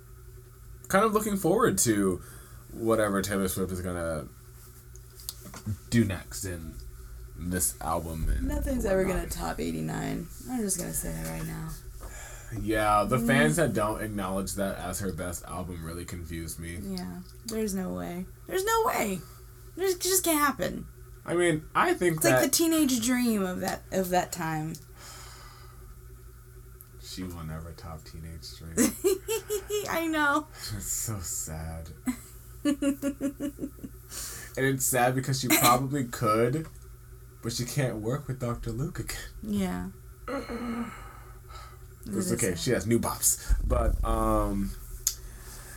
kind 0.87 1.05
of 1.05 1.13
looking 1.13 1.37
forward 1.37 1.77
to 1.79 2.21
whatever 2.71 3.21
Taylor 3.21 3.47
Swift 3.47 3.71
is 3.71 3.81
gonna 3.81 4.25
do 5.89 6.05
next 6.05 6.45
in 6.45 6.75
this 7.37 7.75
album. 7.81 8.27
And 8.29 8.47
Nothing's 8.47 8.85
ever 8.85 9.03
gonna 9.03 9.27
top 9.27 9.59
89. 9.59 10.27
I'm 10.49 10.61
just 10.61 10.77
gonna 10.77 10.93
say 10.93 11.11
that 11.11 11.27
right 11.27 11.45
now. 11.45 11.69
Yeah, 12.61 13.03
the 13.03 13.17
fans 13.17 13.55
that 13.55 13.73
don't 13.73 14.01
acknowledge 14.01 14.53
that 14.53 14.77
as 14.77 14.99
her 14.99 15.11
best 15.11 15.43
album 15.45 15.83
really 15.83 16.05
confused 16.05 16.59
me. 16.59 16.77
Yeah. 16.81 17.19
There's 17.47 17.73
no 17.73 17.89
way. 17.89 18.25
There's 18.47 18.63
no 18.63 18.83
way. 18.85 19.19
It 19.77 19.99
just 19.99 20.23
can't 20.23 20.39
happen. 20.39 20.85
I 21.25 21.33
mean, 21.35 21.63
I 21.73 21.93
think 21.93 22.15
It's 22.15 22.23
that 22.23 22.41
like 22.41 22.51
the 22.51 22.57
teenage 22.57 23.03
dream 23.05 23.43
of 23.43 23.59
that 23.61 23.83
of 23.91 24.09
that 24.09 24.31
time. 24.31 24.73
she 27.01 27.23
will 27.23 27.43
never 27.43 27.71
top 27.73 27.99
Teenage 28.03 28.57
Dream. 28.57 28.75
I 29.89 30.07
know. 30.07 30.47
it's 30.75 30.91
so 30.91 31.19
sad. 31.19 31.89
and 32.65 33.51
it's 34.57 34.85
sad 34.85 35.13
because 35.15 35.39
she 35.39 35.47
probably 35.47 36.03
could, 36.11 36.65
but 37.41 37.51
she 37.53 37.65
can't 37.65 37.97
work 37.97 38.27
with 38.27 38.39
Dr. 38.39 38.71
Luke 38.71 38.99
again. 38.99 39.17
Yeah. 39.43 39.87
It's 42.05 42.33
okay. 42.33 42.47
sad. 42.49 42.59
She 42.59 42.71
has 42.71 42.85
new 42.85 42.99
bops, 42.99 43.55
but 43.65 43.95
um, 44.03 44.71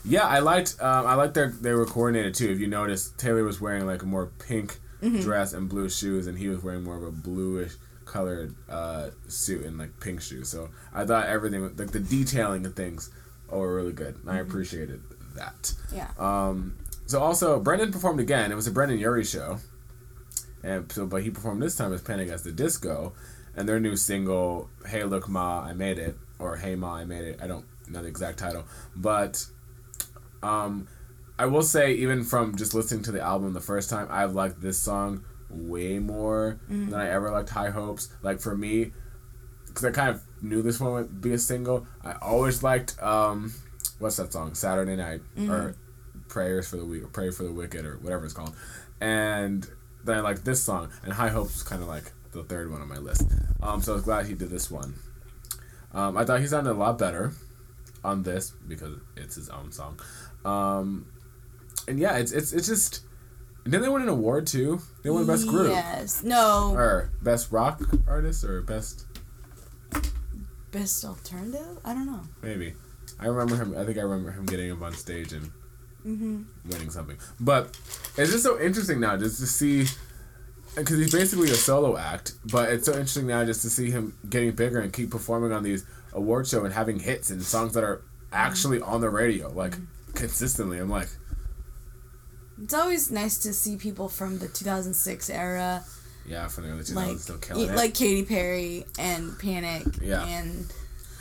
yeah, 0.07 0.26
I 0.26 0.38
liked 0.40 0.76
um, 0.80 1.07
I 1.07 1.14
liked 1.14 1.34
their 1.34 1.50
they 1.50 1.72
were 1.72 1.86
coordinated 1.86 2.34
too. 2.34 2.50
If 2.50 2.59
you 2.61 2.66
notice, 2.68 3.11
Taylor 3.16 3.42
was 3.44 3.61
wearing 3.61 3.86
like 3.86 4.02
a 4.02 4.07
more 4.07 4.26
pink 4.26 4.78
Mm-hmm. 5.02 5.20
dress 5.20 5.52
and 5.52 5.68
blue 5.68 5.90
shoes, 5.90 6.26
and 6.26 6.38
he 6.38 6.48
was 6.48 6.62
wearing 6.64 6.82
more 6.82 6.96
of 6.96 7.02
a 7.02 7.11
bluish 7.11 7.74
colored 8.07 8.54
uh, 8.68 9.11
suit 9.28 9.66
and 9.66 9.76
like 9.76 10.00
pink 10.00 10.22
shoes. 10.22 10.48
So 10.48 10.70
I 10.94 11.04
thought 11.04 11.26
everything 11.26 11.62
like 11.76 11.90
the 11.92 12.00
detailing 12.00 12.64
of 12.64 12.74
things 12.74 13.11
were 13.50 13.74
really 13.76 13.92
good. 13.92 14.16
And 14.16 14.30
I 14.30 14.36
Mm-hmm. 14.38 14.48
appreciated 14.50 15.02
that. 15.34 15.74
Yeah. 15.94 16.09
Um, 16.18 16.76
so 17.04 17.20
also 17.20 17.61
Brendon 17.61 17.92
performed 17.92 18.20
again. 18.20 18.50
It 18.50 18.54
was 18.54 18.66
a 18.66 18.70
Brendon 18.70 18.98
Urie 18.98 19.22
show, 19.22 19.59
and 20.62 20.90
so 20.90 21.07
but 21.07 21.22
he 21.22 21.30
performed 21.30 21.61
this 21.62 21.76
time 21.76 21.92
as 21.92 22.00
Panic! 22.00 22.30
at 22.30 22.42
the 22.42 22.52
Disco, 22.52 23.12
and 23.54 23.68
their 23.68 23.78
new 23.78 23.96
single 23.96 24.70
"Hey 24.86 25.04
Look 25.04 25.28
Ma, 25.28 25.61
I 25.61 25.74
Made 25.74 25.98
It" 25.98 26.16
or 26.38 26.57
"Hey 26.57 26.74
Ma, 26.74 26.94
I 26.96 27.04
Made 27.04 27.24
It." 27.24 27.38
I 27.42 27.46
don't 27.46 27.66
know 27.88 28.00
the 28.02 28.09
exact 28.09 28.38
title, 28.38 28.64
but 28.96 29.46
um, 30.43 30.89
I 31.39 31.47
will 31.47 31.62
say 31.62 31.93
even 31.95 32.24
from 32.24 32.57
just 32.57 32.74
listening 32.74 33.03
to 33.05 33.12
the 33.12 33.20
album 33.20 33.53
the 33.53 33.61
first 33.61 33.91
time, 33.91 34.07
I've 34.11 34.34
liked 34.34 34.61
this 34.61 34.78
song 34.78 35.24
way 35.51 35.99
more 35.99 36.59
than 36.91 36.95
I 37.01 37.09
ever 37.11 37.30
liked 37.30 37.51
High 37.51 37.70
Hopes. 37.70 38.09
Like 38.22 38.41
for 38.41 38.57
me, 38.57 38.93
because 39.66 39.84
I 39.84 39.91
kind 39.91 40.11
of 40.11 40.22
knew 40.43 40.62
this 40.62 40.80
one 40.80 40.93
would 40.93 41.20
be 41.20 41.32
a 41.32 41.39
single. 41.39 41.87
I 42.05 42.12
always 42.22 42.62
liked 42.62 43.01
um, 43.03 43.53
what's 43.99 44.16
that 44.16 44.32
song? 44.32 44.55
Saturday 44.55 44.97
Night 44.97 45.20
or 45.51 45.74
Prayers 46.28 46.68
for 46.68 46.76
the 46.76 46.84
Week, 46.84 47.12
Pray 47.12 47.30
for 47.30 47.45
the 47.45 47.53
Wicked 47.53 47.84
or 47.84 47.99
whatever 47.99 48.24
it's 48.24 48.34
called, 48.34 48.55
and 49.01 49.68
then 50.05 50.18
I 50.18 50.20
like 50.20 50.45
this 50.45 50.62
song 50.62 50.91
and 51.05 51.12
High 51.12 51.28
Hopes 51.28 51.57
is 51.57 51.62
kind 51.62 51.82
of 51.82 51.89
like 51.89 52.12
the 52.32 52.45
third 52.45 52.70
one 52.70 52.80
on 52.80 52.89
my 52.89 52.99
list. 52.99 53.22
Um, 53.62 53.82
so 53.82 53.93
I 53.93 53.95
was 53.97 54.05
glad 54.05 54.26
he 54.26 54.34
did 54.34 54.51
this 54.51 54.70
one. 54.70 54.95
Um, 55.93 56.16
I 56.16 56.24
thought 56.24 56.41
he 56.41 56.47
sounded 56.47 56.72
a 56.72 56.74
lot 56.74 56.99
better 56.99 57.32
on 58.05 58.22
this 58.22 58.53
because 58.68 58.97
it's 59.16 59.34
his 59.34 59.49
own 59.49 59.72
song. 59.72 59.99
Um, 60.45 61.07
and 61.89 61.99
yeah, 61.99 62.16
it's 62.18 62.32
it's 62.32 62.53
it's 62.53 62.66
just. 62.68 63.03
Didn't 63.64 63.82
they 63.82 63.89
win 63.89 64.03
an 64.03 64.09
award 64.09 64.47
too? 64.47 64.80
They 65.03 65.11
won 65.11 65.26
best 65.26 65.49
group 65.49 65.70
Yes. 65.72 66.22
No. 66.22 66.72
or 66.76 67.11
best 67.20 67.51
rock 67.51 67.80
artist 68.07 68.45
or 68.45 68.62
best 68.62 69.07
Best 70.70 71.05
alternative? 71.05 71.78
I 71.84 71.95
don't 71.95 72.07
know. 72.07 72.20
maybe. 72.43 72.74
I 73.18 73.26
remember 73.26 73.57
him. 73.57 73.76
I 73.76 73.84
think 73.84 73.99
I 73.99 74.03
remember 74.03 74.30
him 74.30 74.47
getting 74.47 74.70
up 74.72 74.82
on 74.82 74.93
stage 74.93 75.32
and 75.32 75.51
Mm-hmm. 76.07 76.43
winning 76.70 76.91
something. 76.91 77.16
But 77.41 77.76
it's 78.16 78.30
just 78.30 78.45
so 78.45 78.61
interesting 78.61 79.01
now 79.01 79.16
just 79.16 79.41
to 79.41 79.47
see 79.47 79.87
because 80.76 80.99
he's 80.99 81.11
basically 81.12 81.51
a 81.51 81.55
solo 81.55 81.97
act. 81.97 82.34
But 82.45 82.68
it's 82.68 82.87
so 82.87 82.93
interesting 82.93 83.26
now 83.26 83.45
just 83.45 83.62
to 83.62 83.70
see 83.70 83.91
him 83.91 84.16
getting 84.30 84.53
bigger 84.53 84.78
and 84.78 84.93
keep 84.93 85.11
performing 85.11 85.51
on 85.51 85.64
these 85.64 85.84
award 86.12 86.47
show 86.47 86.64
and 86.64 86.72
having 86.72 87.01
hits 87.01 87.30
and 87.30 87.43
songs 87.43 87.74
that 87.74 87.82
are 87.82 88.03
actually 88.32 88.80
on 88.80 89.01
the 89.01 89.11
radio 89.11 89.51
like 89.53 89.74
consistently. 90.16 90.78
I'm 90.78 90.90
like, 90.90 91.08
It's 92.62 92.74
always 92.74 93.10
nice 93.10 93.38
to 93.38 93.52
see 93.52 93.76
people 93.76 94.08
from 94.08 94.38
the 94.38 94.48
2006 94.48 95.30
era, 95.30 95.84
yeah, 96.26 96.48
from 96.48 96.64
the 96.64 96.70
early 96.70 96.82
2000s 96.82 96.94
like 96.96 97.18
still 97.18 97.38
killing 97.38 97.68
it. 97.70 97.76
like 97.76 97.94
Katy 97.94 98.24
Perry 98.24 98.84
and 98.98 99.38
Panic, 99.38 99.86
Yeah. 100.02 100.24
and 100.26 100.66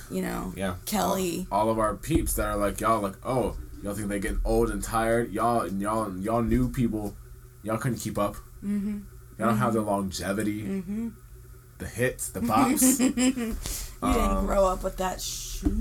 you 0.09 0.21
know, 0.21 0.53
Yeah. 0.55 0.75
Kelly. 0.85 1.47
All, 1.51 1.61
all 1.61 1.69
of 1.69 1.79
our 1.79 1.95
peeps 1.95 2.33
that 2.35 2.45
are 2.47 2.55
like 2.57 2.79
y'all 2.81 3.01
like 3.01 3.15
oh 3.23 3.57
y'all 3.83 3.93
think 3.93 4.07
they 4.07 4.19
getting 4.19 4.39
old 4.45 4.69
and 4.71 4.81
tired 4.83 5.31
y'all 5.31 5.61
and 5.61 5.81
y'all 5.81 6.15
y'all 6.17 6.41
new 6.41 6.69
people 6.71 7.15
y'all 7.63 7.77
couldn't 7.77 7.99
keep 7.99 8.17
up. 8.17 8.35
Mm-hmm. 8.63 8.99
Y'all 9.37 9.49
don't 9.49 9.57
have 9.57 9.73
the 9.73 9.81
longevity. 9.81 10.63
Mm-hmm. 10.63 11.09
The 11.77 11.87
hits, 11.87 12.29
the 12.29 12.39
bops. 12.51 12.99
You 12.99 14.13
didn't 14.13 14.45
grow 14.45 14.65
up 14.65 14.81
with 14.83 14.97
that 14.97 15.19
shit. 15.21 15.71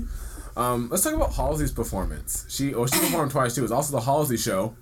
Um, 0.55 0.89
let's 0.89 1.03
talk 1.03 1.13
about 1.13 1.33
Halsey's 1.33 1.71
performance. 1.71 2.45
She 2.49 2.73
oh 2.73 2.85
she 2.85 2.99
performed 2.99 3.31
twice 3.31 3.55
too. 3.55 3.61
It 3.61 3.63
was 3.63 3.71
also 3.71 3.91
the 3.91 4.01
Halsey 4.01 4.37
show. 4.37 4.75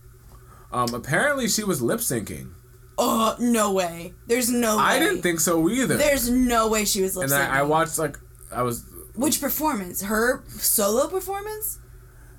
Um, 0.72 0.94
apparently 0.94 1.48
she 1.48 1.64
was 1.64 1.82
lip 1.82 2.00
syncing. 2.00 2.54
Oh 2.98 3.36
no 3.40 3.72
way! 3.74 4.14
There's 4.28 4.50
no 4.50 4.78
way. 4.78 4.84
I 4.84 5.00
didn't 5.00 5.22
think 5.22 5.40
so 5.40 5.68
either. 5.70 5.98
There's 5.98 6.30
no 6.30 6.70
way 6.70 6.86
she 6.86 7.02
was 7.02 7.16
lip 7.16 7.26
and 7.26 7.34
syncing. 7.34 7.50
I, 7.50 7.60
I 7.60 7.64
watched 7.64 7.98
like 7.98 8.18
I 8.52 8.62
was 8.62 8.86
Which 9.16 9.42
performance? 9.42 10.04
Her 10.04 10.44
solo 10.48 11.08
performance? 11.08 11.80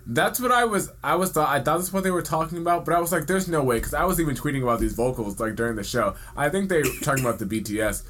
That's 0.07 0.39
what 0.39 0.53
I 0.53 0.65
was. 0.67 0.93
I 1.03 1.15
was 1.15 1.33
thought. 1.33 1.49
I 1.49 1.61
thought 1.61 1.79
that's 1.79 1.93
what 1.93 2.05
they 2.05 2.11
were 2.11 2.23
talking 2.23 2.59
about, 2.59 2.85
but 2.85 2.95
I 2.95 3.01
was 3.01 3.11
like, 3.11 3.27
"There's 3.27 3.49
no 3.49 3.63
way," 3.65 3.77
because 3.77 3.95
I 3.95 4.05
was 4.05 4.21
even 4.21 4.37
tweeting 4.37 4.63
about 4.63 4.79
these 4.79 4.93
vocals 4.93 5.41
like 5.41 5.55
during 5.55 5.77
the 5.77 5.85
show. 5.85 6.15
I 6.37 6.51
think 6.51 6.69
they 6.69 6.83
were 6.83 6.91
talking 7.01 7.25
about 7.25 7.39
the 7.39 7.47
BTS 7.47 8.03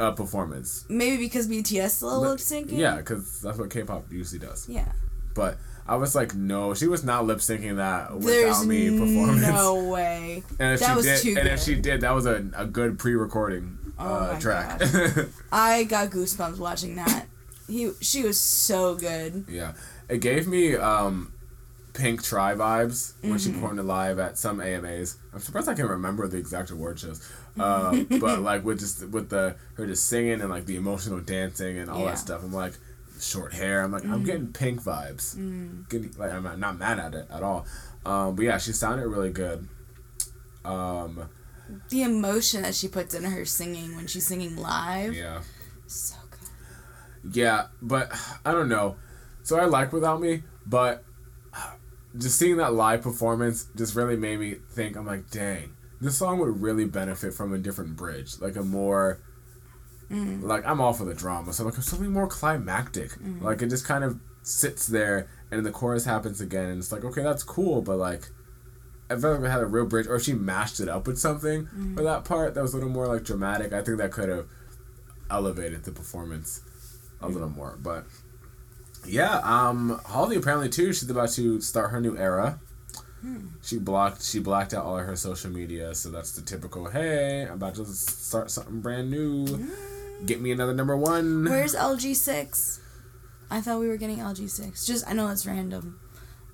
uh, 0.00 0.12
performance. 0.12 0.84
Maybe 0.88 1.16
because 1.18 1.48
BTS 1.48 2.02
lip 2.20 2.38
syncing. 2.38 2.78
Yeah, 2.78 2.96
because 2.96 3.40
that's 3.40 3.58
what 3.58 3.70
K-pop 3.70 4.10
usually 4.10 4.38
does. 4.38 4.68
Yeah. 4.68 4.90
But 5.34 5.58
I 5.86 5.96
was 5.96 6.14
like, 6.14 6.34
"No, 6.34 6.74
she 6.74 6.86
was 6.86 7.02
not 7.04 7.24
lip 7.26 7.38
syncing 7.38 7.76
that 7.76 8.12
without 8.14 8.26
There's 8.26 8.66
me 8.66 8.90
performance." 8.98 9.42
no 9.42 9.84
way. 9.90 10.42
and 10.60 10.74
if 10.74 10.80
that 10.80 10.90
she 10.90 10.94
was 10.96 11.04
did, 11.06 11.22
too 11.22 11.28
and 11.30 11.36
good. 11.48 11.52
if 11.52 11.60
she 11.62 11.74
did, 11.74 12.00
that 12.02 12.14
was 12.14 12.26
a, 12.26 12.44
a 12.56 12.66
good 12.66 12.98
pre-recording 12.98 13.78
Oh 13.98 14.04
uh, 14.06 14.40
track. 14.40 14.80
I 15.52 15.84
got 15.84 16.10
goosebumps 16.10 16.58
watching 16.58 16.96
that. 16.96 17.26
He, 17.68 17.92
she 18.00 18.22
was 18.22 18.38
so 18.40 18.94
good. 18.94 19.44
Yeah, 19.48 19.72
it 20.08 20.18
gave 20.20 20.46
me 20.46 20.74
um, 20.76 21.32
Pink 21.94 22.22
Try 22.22 22.54
vibes 22.54 23.14
when 23.22 23.32
Mm-hmm. 23.32 23.38
she 23.38 23.52
performed 23.52 23.78
it 23.78 23.84
live 23.84 24.18
at 24.18 24.36
some 24.38 24.60
AMAs. 24.60 25.16
I'm 25.32 25.40
surprised 25.40 25.68
I 25.68 25.74
can 25.74 25.86
remember 25.86 26.26
the 26.28 26.36
exact 26.38 26.70
award 26.70 26.98
shows, 26.98 27.26
uh, 27.58 27.96
but 28.20 28.40
like 28.40 28.64
with 28.64 28.80
just 28.80 29.06
with 29.08 29.28
the 29.30 29.56
her 29.74 29.86
just 29.86 30.06
singing 30.06 30.40
and 30.40 30.50
like 30.50 30.66
the 30.66 30.76
emotional 30.76 31.20
dancing 31.20 31.78
and 31.78 31.90
all 31.90 32.00
Yeah. 32.00 32.06
That 32.10 32.18
stuff, 32.18 32.42
I'm 32.42 32.52
like 32.52 32.74
short 33.20 33.52
hair. 33.52 33.82
I'm 33.82 33.92
like 33.92 34.04
I'm 34.04 34.24
getting 34.24 34.52
Pink 34.52 34.82
vibes. 34.82 35.36
Mm. 35.36 35.88
Getting, 35.88 36.12
like 36.18 36.32
I'm 36.32 36.58
not 36.60 36.78
mad 36.78 36.98
at 36.98 37.14
it 37.14 37.26
at 37.30 37.42
all. 37.42 37.66
Um, 38.04 38.34
but 38.34 38.44
yeah, 38.44 38.58
she 38.58 38.72
sounded 38.72 39.06
really 39.06 39.30
good. 39.30 39.68
Um, 40.64 41.28
The 41.90 42.02
emotion 42.02 42.62
that 42.62 42.74
she 42.74 42.88
puts 42.88 43.14
in 43.14 43.24
her 43.24 43.44
singing 43.44 43.94
when 43.96 44.06
she's 44.06 44.26
singing 44.26 44.56
live. 44.56 45.14
yeah. 45.14 45.42
So 45.86 46.16
good. 46.30 47.34
Yeah, 47.34 47.66
but 47.80 48.10
I 48.44 48.52
don't 48.52 48.68
know. 48.68 48.96
So 49.44 49.58
I 49.58 49.64
like 49.66 49.92
Without 49.92 50.20
Me, 50.20 50.42
but 50.66 51.04
just 52.16 52.38
seeing 52.38 52.56
that 52.58 52.74
live 52.74 53.02
performance 53.02 53.66
just 53.76 53.94
really 53.94 54.16
made 54.16 54.38
me 54.40 54.56
think. 54.70 54.96
I'm 54.96 55.06
like, 55.06 55.30
dang, 55.30 55.72
this 56.02 56.18
song 56.18 56.38
would 56.40 56.60
really 56.60 56.84
benefit 56.84 57.32
from 57.32 57.54
a 57.54 57.58
different 57.58 57.96
bridge, 57.96 58.40
like 58.40 58.56
a 58.56 58.62
more. 58.62 59.20
Mm. 60.10 60.42
Like 60.42 60.66
I'm 60.66 60.80
all 60.80 60.92
for 60.92 61.04
the 61.04 61.14
drama, 61.14 61.52
so 61.52 61.64
like 61.64 61.74
something 61.74 62.12
more 62.12 62.26
climactic. 62.26 63.12
Mm. 63.12 63.40
Like 63.40 63.62
it 63.62 63.70
just 63.70 63.86
kind 63.86 64.04
of 64.04 64.18
sits 64.42 64.86
there, 64.86 65.28
and 65.50 65.64
the 65.64 65.70
chorus 65.70 66.04
happens 66.04 66.40
again, 66.40 66.66
and 66.66 66.78
it's 66.78 66.92
like, 66.92 67.04
okay, 67.04 67.22
that's 67.22 67.44
cool, 67.44 67.80
but 67.80 67.96
like, 67.96 68.28
I 69.08 69.16
felt 69.16 69.34
like 69.34 69.42
we 69.42 69.48
had 69.48 69.60
a 69.60 69.66
real 69.66 69.86
bridge, 69.86 70.06
or 70.06 70.16
if 70.16 70.24
she 70.24 70.34
mashed 70.34 70.80
it 70.80 70.88
up 70.88 71.06
with 71.06 71.18
something 71.18 71.66
mm. 71.66 71.96
for 71.96 72.02
that 72.02 72.24
part 72.24 72.54
that 72.54 72.62
was 72.62 72.74
a 72.74 72.76
little 72.76 72.90
more 72.90 73.06
like 73.06 73.22
dramatic. 73.22 73.72
I 73.72 73.82
think 73.82 73.98
that 73.98 74.10
could 74.12 74.28
have 74.28 74.46
elevated 75.30 75.84
the 75.84 75.92
performance 75.92 76.60
a 77.20 77.28
little 77.28 77.48
more. 77.48 77.78
But 77.80 78.04
yeah, 79.06 79.38
um, 79.44 80.00
Holly 80.04 80.36
apparently 80.36 80.68
too. 80.68 80.92
She's 80.92 81.08
about 81.08 81.30
to 81.30 81.60
start 81.60 81.90
her 81.90 82.00
new 82.00 82.16
era. 82.18 82.60
She 83.62 83.78
blocked. 83.78 84.24
She 84.24 84.40
blacked 84.40 84.74
out 84.74 84.84
all 84.84 84.98
of 84.98 85.06
her 85.06 85.16
social 85.16 85.50
media, 85.50 85.94
so 85.94 86.10
that's 86.10 86.32
the 86.32 86.42
typical. 86.42 86.90
Hey, 86.90 87.42
I'm 87.42 87.54
about 87.54 87.76
to 87.76 87.84
start 87.86 88.50
something 88.50 88.80
brand 88.80 89.10
new. 89.10 89.46
Mm. 89.46 90.26
Get 90.26 90.40
me 90.40 90.52
another 90.52 90.74
number 90.74 90.96
one. 90.96 91.44
Where's 91.44 91.74
LG 91.74 92.16
six? 92.16 92.80
I 93.50 93.60
thought 93.60 93.80
we 93.80 93.88
were 93.88 93.96
getting 93.96 94.18
LG 94.18 94.48
six. 94.50 94.86
Just 94.86 95.06
I 95.08 95.12
know 95.12 95.28
it's 95.28 95.46
random, 95.46 96.00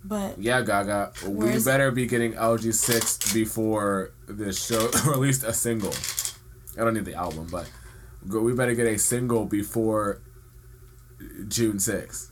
but 0.04 0.38
Yeah, 0.38 0.62
Gaga. 0.62 1.12
We 1.26 1.62
better 1.62 1.90
be 1.90 2.06
getting 2.06 2.32
LG 2.34 2.74
six 2.74 3.32
before 3.32 4.12
this 4.26 4.64
show, 4.66 4.90
or 5.06 5.12
at 5.12 5.18
least 5.18 5.44
a 5.44 5.52
single. 5.52 5.94
I 6.76 6.84
don't 6.84 6.94
need 6.94 7.04
the 7.04 7.14
album, 7.14 7.48
but 7.50 7.70
we 8.26 8.52
better 8.52 8.74
get 8.74 8.86
a 8.86 8.98
single 8.98 9.46
before 9.46 10.20
June 11.48 11.76
6th. 11.76 12.28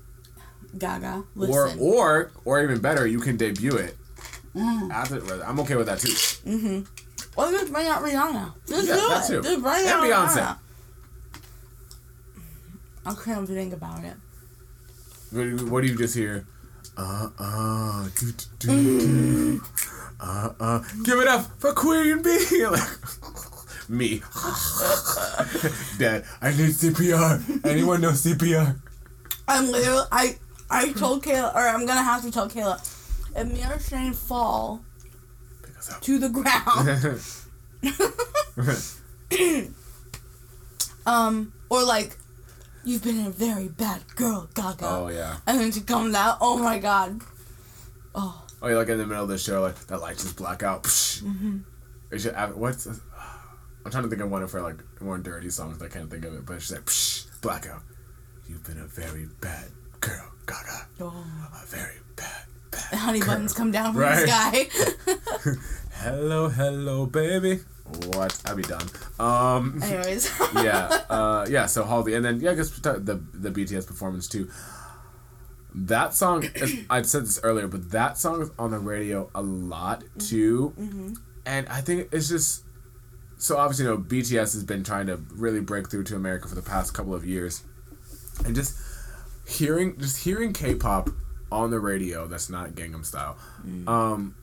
Gaga, 0.79 1.25
Or 1.39 1.71
or 1.79 2.31
or 2.45 2.63
even 2.63 2.81
better, 2.81 3.07
you 3.07 3.19
can 3.19 3.37
debut 3.37 3.77
it. 3.77 3.97
Mm. 4.57 4.91
After 4.91 5.43
I'm 5.45 5.61
okay 5.61 5.77
with 5.77 5.87
that 5.87 5.99
too. 5.99 6.09
Mm-hmm. 6.09 7.39
Or 7.39 7.51
just 7.51 7.71
bring 7.73 7.87
out 7.87 8.03
Rihanna. 8.03 8.55
Just 8.67 8.89
Yeah, 8.89 8.95
do 8.95 9.09
that 9.09 9.25
it. 9.25 9.29
too. 9.29 9.43
Just 9.43 9.63
bring 9.63 9.81
And 9.87 9.89
out 9.89 10.03
Beyonce. 10.05 10.43
Rihanna. 10.43 10.59
I 13.05 13.15
can't 13.25 13.47
think 13.49 13.73
about 13.75 14.03
it. 14.05 14.15
What, 15.31 15.71
what 15.71 15.81
do 15.83 15.89
you 15.89 15.97
just 15.99 16.15
hear? 16.15 16.47
Uh 16.97 17.29
uh 17.39 18.09
do, 18.19 18.33
do, 18.59 18.99
do, 19.01 19.63
uh 20.19 20.51
uh 20.59 20.79
give 21.05 21.19
it 21.19 21.29
up 21.29 21.45
for 21.61 21.73
Queen 21.75 22.23
Bee. 22.23 22.67
like 22.67 22.89
me. 23.91 24.23
Dad, 25.99 26.25
I 26.41 26.51
need 26.53 26.71
CPR. 26.73 27.67
Anyone 27.67 28.01
know 28.01 28.11
CPR? 28.13 28.81
I'm 29.47 29.71
literally 29.71 30.07
I 30.11 30.39
I 30.71 30.93
told 30.93 31.23
Kayla 31.23 31.55
or 31.55 31.59
I'm 31.69 31.85
gonna 31.87 32.03
have 32.03 32.23
to 32.23 32.31
tell 32.31 32.49
Kayla 32.49 32.81
if 33.37 33.47
me 33.53 33.63
or 33.65 33.79
Shane 33.79 34.13
fall 34.13 34.85
Pick 35.63 35.79
us 35.79 35.93
up. 35.93 36.01
to 36.03 36.19
the 36.19 36.29
ground 36.29 37.21
um 41.07 41.53
or 41.69 41.85
like 41.85 42.17
you've 42.85 43.03
been 43.03 43.27
a 43.27 43.31
very 43.31 43.69
bad 43.69 44.01
girl, 44.15 44.49
Gaga. 44.55 44.87
oh 44.87 45.09
yeah. 45.09 45.37
And 45.47 45.61
then 45.61 45.73
she 45.73 45.81
comes 45.81 46.15
out, 46.15 46.39
oh 46.41 46.59
my 46.59 46.79
god. 46.79 47.21
Oh, 48.15 48.43
Oh, 48.63 48.69
you're 48.69 48.79
like 48.79 48.89
in 48.89 48.97
the 48.99 49.07
middle 49.07 49.25
of 49.25 49.29
the 49.29 49.37
show, 49.39 49.61
like 49.61 49.79
that 49.89 50.01
light 50.01 50.17
just 50.17 50.37
black 50.37 50.63
out. 50.63 50.85
Mm-hmm. 50.85 51.59
It 52.11 52.21
should 52.21 52.35
what's? 52.55 52.87
I'm 52.87 53.91
trying 53.91 54.05
to 54.05 54.09
think 54.09 54.23
of 54.23 54.31
one 54.31 54.47
for 54.47 54.63
like 54.63 54.77
more 55.01 55.19
dirty 55.19 55.51
songs. 55.51 55.83
I 55.83 55.89
can't 55.89 56.11
think 56.11 56.25
of 56.25 56.35
it, 56.35 56.47
but 56.47 56.63
she's 56.63 56.73
like, 56.73 56.85
Psh, 56.87 57.27
blackout. 57.43 57.83
You've 58.49 58.65
been 58.65 58.79
a 58.79 58.87
very 58.87 59.27
bad 59.41 59.67
girl, 60.01 60.31
Gaga. 60.47 60.87
Oh. 61.01 61.25
A 61.63 61.67
very 61.67 61.97
bad, 62.17 62.45
Honey 62.93 63.21
buttons 63.21 63.53
come 63.53 63.71
down 63.71 63.93
from 63.93 64.03
Right. 64.03 64.27
the 64.27 64.71
sky. 64.71 65.53
Hello, 66.01 66.49
hello, 66.49 67.07
baby. 67.07 67.61
What? 68.09 68.41
I'll 68.45 68.55
be 68.57 68.63
done. 68.63 68.87
Um, 69.19 69.81
Anyways. 69.83 70.31
yeah, 70.57 70.85
uh, 71.09 71.47
yeah. 71.49 71.67
So 71.67 71.85
Halsey, 71.85 72.15
and 72.15 72.25
then 72.25 72.41
yeah, 72.41 72.51
I 72.51 72.55
guess 72.55 72.71
the 72.71 73.21
the 73.33 73.51
BTS 73.51 73.87
performance 73.87 74.29
too. 74.29 74.49
That 75.75 76.15
song, 76.15 76.45
is, 76.55 76.75
I 76.91 77.03
said 77.03 77.23
this 77.23 77.41
earlier, 77.43 77.67
but 77.69 77.91
that 77.93 78.19
song 78.19 78.43
is 78.43 78.51
on 78.59 78.71
the 78.73 78.79
radio 78.79 79.31
a 79.35 79.43
lot 79.43 80.05
too, 80.19 80.75
and 81.47 81.67
I 81.69 81.81
think 81.81 82.09
it's 82.13 82.29
just 82.29 82.65
so 83.39 83.57
obviously 83.57 83.85
you 83.87 83.91
know 83.93 83.99
BTS 83.99 84.53
has 84.55 84.65
been 84.65 84.85
trying 84.85 85.07
to 85.07 85.17
really 85.35 85.61
break 85.61 85.91
through 85.91 86.05
to 86.05 86.17
America 86.17 86.49
for 86.49 86.55
the 86.55 86.63
past 86.63 86.93
couple 86.93 87.15
of 87.15 87.25
years, 87.25 87.63
and 88.45 88.55
just 88.55 88.77
hearing 89.47 89.99
just 89.99 90.25
hearing 90.25 90.53
K-pop 90.53 91.09
on 91.51 91.71
the 91.71 91.79
radio 91.81 92.27
that's 92.27 92.51
not 92.51 92.71
Gangnam 92.71 93.05
Style. 93.05 93.37
Um, 93.87 94.35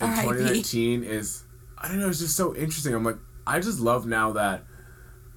in 0.00 0.06
R.I.P.. 0.06 0.22
2019 0.22 1.04
is 1.04 1.42
I 1.78 1.88
don't 1.88 2.00
know. 2.00 2.08
It's 2.08 2.18
just 2.18 2.36
so 2.36 2.54
interesting. 2.54 2.94
I'm 2.94 3.04
like 3.04 3.18
I 3.46 3.60
just 3.60 3.80
love 3.80 4.06
now 4.06 4.32
that 4.32 4.64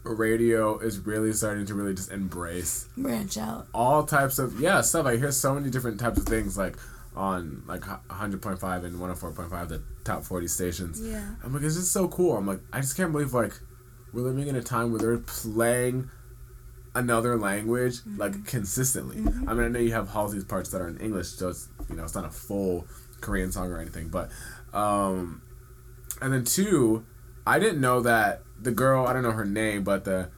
radio 0.04 0.80
is 0.80 1.00
really 1.00 1.34
starting 1.34 1.66
to 1.66 1.74
really 1.74 1.94
just 1.94 2.12
embrace 2.12 2.88
Branch 2.98 3.38
out. 3.38 3.68
all 3.74 4.04
types 4.04 4.40
of 4.40 4.60
yeah 4.60 4.82
stuff. 4.82 5.06
I 5.06 5.18
hear 5.18 5.32
so 5.32 5.54
many 5.54 5.70
different 5.70 6.00
types 6.00 6.18
of 6.18 6.26
things 6.26 6.58
like 6.58 6.78
on 7.16 7.64
like 7.68 7.84
hu- 7.84 7.98
100.5 8.10 8.86
and 8.86 8.96
104.5 8.96 9.68
the 9.68 9.84
top 10.04 10.24
40 10.24 10.48
stations. 10.48 11.02
Yeah. 11.02 11.24
I'm 11.44 11.54
like 11.54 11.64
it's 11.64 11.76
just 11.76 11.91
so 11.91 12.08
cool. 12.08 12.38
I'm 12.38 12.48
like 12.48 12.62
I 12.72 12.80
just 12.82 12.96
can't 12.96 13.12
believe 13.12 13.34
like 13.34 13.54
we're 14.14 14.22
living 14.22 14.48
in 14.48 14.56
a 14.56 14.64
time 14.64 14.91
where 14.91 15.00
they're 15.00 15.18
playing 15.18 16.10
another 17.00 17.38
language 17.38 17.96
like 18.18 18.46
consistently. 18.46 19.18
I 19.48 19.54
mean 19.54 19.66
I 19.66 19.68
know 19.70 19.80
you 19.80 19.94
have 19.94 20.10
Halsey's 20.10 20.44
parts 20.46 20.70
that 20.72 20.82
are 20.82 20.88
in 20.88 20.98
English, 20.98 21.30
so 21.30 21.50
it's 21.50 21.68
you 21.90 21.96
know 21.96 22.04
it's 22.04 22.16
not 22.16 22.26
a 22.26 22.30
full 22.30 22.86
Korean 23.22 23.52
song 23.52 23.72
or 23.72 23.80
anything, 23.80 24.10
but 24.10 24.30
um 24.74 25.42
and 26.22 26.34
then 26.34 26.44
two, 26.44 27.06
I 27.48 27.60
didn't 27.60 27.80
know 27.82 28.02
that 28.02 28.44
the 28.62 28.72
girl, 28.72 29.08
I 29.08 29.14
don't 29.14 29.24
know 29.24 29.32
her 29.32 29.46
name, 29.46 29.84
but 29.84 30.04
the 30.06 30.30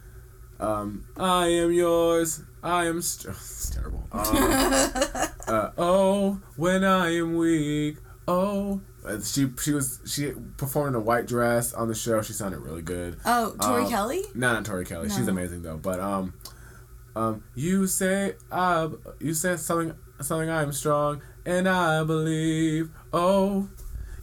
um, 0.59 1.05
I 1.17 1.47
am 1.47 1.71
yours. 1.73 2.43
I 2.61 2.85
am. 2.85 3.01
St- 3.01 3.33
it's 3.35 3.71
terrible. 3.71 4.07
Um, 4.11 4.27
uh, 5.47 5.71
oh, 5.75 6.39
when 6.55 6.83
I 6.83 7.15
am 7.15 7.35
weak. 7.35 7.97
Oh, 8.27 8.79
Uh, 9.03 9.19
she 9.21 9.49
she 9.59 9.71
was 9.73 9.99
she 10.05 10.33
performed 10.57 10.89
in 10.89 11.01
a 11.01 11.03
white 11.03 11.25
dress 11.25 11.73
on 11.73 11.87
the 11.87 11.95
show. 11.95 12.21
She 12.21 12.33
sounded 12.33 12.59
really 12.59 12.83
good. 12.83 13.17
Oh, 13.25 13.55
Tori 13.59 13.85
Um, 13.85 13.89
Kelly? 13.89 14.21
No, 14.35 14.53
not 14.53 14.63
Tori 14.65 14.85
Kelly. 14.85 15.09
She's 15.09 15.27
amazing 15.27 15.63
though. 15.63 15.77
But 15.77 15.99
um, 15.99 16.33
um, 17.15 17.43
you 17.55 17.87
say 17.87 18.35
I 18.51 18.89
you 19.19 19.33
said 19.33 19.59
something 19.59 19.95
something 20.21 20.49
I 20.49 20.61
am 20.61 20.71
strong 20.71 21.21
and 21.45 21.67
I 21.67 22.03
believe. 22.03 22.89
Oh, 23.11 23.69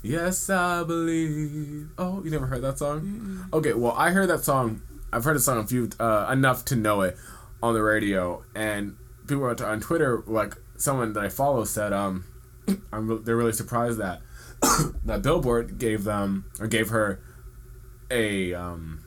yes 0.02 0.48
I 0.48 0.84
believe. 0.84 1.88
Oh, 1.98 2.22
you 2.24 2.30
never 2.30 2.46
heard 2.46 2.62
that 2.62 2.78
song? 2.78 3.48
Okay, 3.52 3.74
well 3.74 3.92
I 3.92 4.10
heard 4.10 4.28
that 4.30 4.44
song. 4.44 4.82
I've 5.12 5.24
heard 5.24 5.36
the 5.36 5.40
song 5.40 5.58
a 5.58 5.66
few 5.66 5.90
uh, 5.98 6.28
enough 6.30 6.64
to 6.66 6.76
know 6.76 7.02
it 7.02 7.16
on 7.62 7.74
the 7.74 7.82
radio, 7.82 8.44
and 8.54 8.96
people 9.26 9.44
on 9.44 9.62
on 9.62 9.80
Twitter 9.80 10.22
like 10.26 10.54
someone 10.76 11.12
that 11.14 11.24
I 11.24 11.28
follow 11.28 11.64
said 11.64 11.92
um, 11.92 12.24
I'm 12.92 13.08
re- 13.08 13.20
they're 13.22 13.36
really 13.36 13.52
surprised 13.52 13.98
that 13.98 14.20
that 15.04 15.22
Billboard 15.22 15.78
gave 15.78 16.04
them 16.04 16.46
or 16.60 16.66
gave 16.66 16.88
her 16.88 17.20
a 18.10 18.54
um 18.54 19.04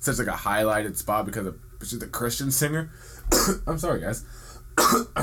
such 0.00 0.18
like 0.18 0.28
a 0.28 0.38
highlighted 0.38 0.96
spot 0.96 1.26
because 1.26 1.46
of 1.46 1.58
she's 1.82 2.02
a 2.02 2.06
Christian 2.06 2.50
singer. 2.50 2.90
I'm 3.66 3.78
sorry, 3.78 4.00
guys. 4.00 4.24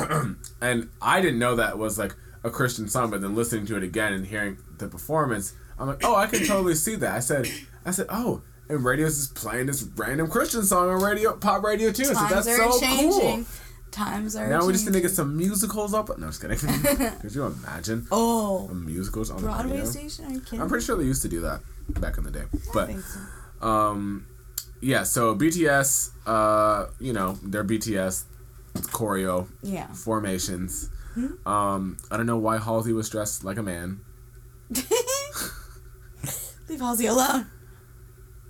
and 0.62 0.90
I 1.02 1.22
didn't 1.22 1.40
know 1.40 1.56
that 1.56 1.78
was 1.78 1.98
like 1.98 2.16
a 2.44 2.50
Christian 2.50 2.88
song, 2.88 3.10
but 3.10 3.22
then 3.22 3.36
listening 3.36 3.66
to 3.68 3.78
it 3.78 3.84
again 3.84 4.14
and 4.14 4.26
hearing 4.26 4.58
the 4.78 4.88
performance, 4.88 5.54
I'm 5.80 5.88
like, 5.88 6.04
oh, 6.04 6.16
I 6.16 6.28
can 6.28 6.46
totally 6.46 6.76
see 6.76 6.96
that. 6.98 7.14
I 7.16 7.20
said, 7.20 7.48
I 7.86 7.92
said, 7.92 8.08
oh, 8.10 8.42
and 8.70 8.84
radio's 8.84 9.16
just 9.18 9.36
playing 9.36 9.68
this 9.68 9.84
random 9.96 10.28
Christian 10.30 10.64
song 10.64 10.90
on 10.90 11.02
radio, 11.02 11.36
pop 11.38 11.64
radio 11.64 11.92
too. 11.92 12.06
So 12.06 12.14
that's 12.14 12.46
so 12.56 12.80
changing. 12.80 13.10
cool. 13.12 13.46
Times 13.92 14.36
are 14.36 14.48
Now 14.50 14.66
we 14.66 14.74
just 14.74 14.86
need 14.86 14.92
to 14.94 15.00
get 15.02 15.12
some 15.12 15.38
musicals 15.38 15.94
up. 15.94 16.10
No, 16.20 16.28
just 16.28 16.42
kidding. 16.42 16.58
Could 17.22 17.34
you 17.34 17.46
imagine 17.46 18.06
Oh, 18.12 18.68
musicals 18.70 19.30
on 19.32 19.38
the 19.38 19.44
Broadway 19.44 19.72
radio? 19.72 19.86
station? 19.86 20.26
Are 20.26 20.32
you 20.32 20.42
kidding? 20.42 20.60
I'm 20.62 20.68
pretty 20.68 20.84
sure 20.84 20.98
they 20.98 21.06
used 21.06 21.22
to 21.22 21.30
do 21.30 21.40
that 21.42 21.62
back 22.02 22.18
in 22.18 22.26
the 22.26 22.32
day. 22.32 22.42
I 22.54 22.58
But 22.74 22.88
think 22.88 23.00
so. 23.02 23.66
um, 23.66 24.26
yeah. 24.86 25.04
So 25.04 25.36
BTS, 25.36 26.12
uh, 26.28 26.88
you 27.00 27.12
know, 27.14 27.38
they're 27.44 27.64
BTS 27.64 28.26
choreo 28.94 29.48
Yeah. 29.64 29.88
formations. 29.94 30.90
Hmm? 31.16 31.48
Um, 31.48 31.98
I 32.12 32.18
don't 32.18 32.26
know 32.26 32.38
why 32.38 32.58
Halsey 32.60 32.94
was 32.94 33.10
dressed 33.10 33.44
like 33.44 33.58
a 33.58 33.64
man. 33.64 34.02
Leave 36.70 36.80
Halsey 36.80 37.06
alone. 37.08 37.48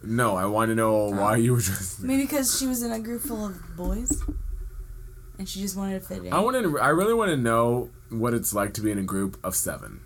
No, 0.04 0.36
I 0.36 0.46
want 0.46 0.70
to 0.70 0.76
know 0.76 1.10
why 1.10 1.38
you 1.38 1.54
were 1.54 1.60
dressed. 1.62 2.02
Maybe 2.02 2.24
because 2.24 2.58
she 2.58 2.68
was 2.68 2.84
in 2.84 2.92
a 2.92 3.00
group 3.00 3.22
full 3.22 3.46
of 3.46 3.76
boys, 3.76 4.22
and 5.40 5.50
she 5.50 5.60
just 5.62 5.76
wanted 5.76 6.02
to 6.02 6.08
fit 6.08 6.24
in. 6.24 6.32
I 6.34 6.40
want 6.40 6.56
to. 6.62 6.80
I 6.80 6.90
really 6.90 7.14
want 7.14 7.32
to 7.32 7.38
know 7.38 7.90
what 8.10 8.34
it's 8.34 8.54
like 8.54 8.74
to 8.76 8.82
be 8.82 8.92
in 8.92 8.98
a 9.00 9.04
group 9.04 9.38
of 9.44 9.56
seven, 9.56 10.02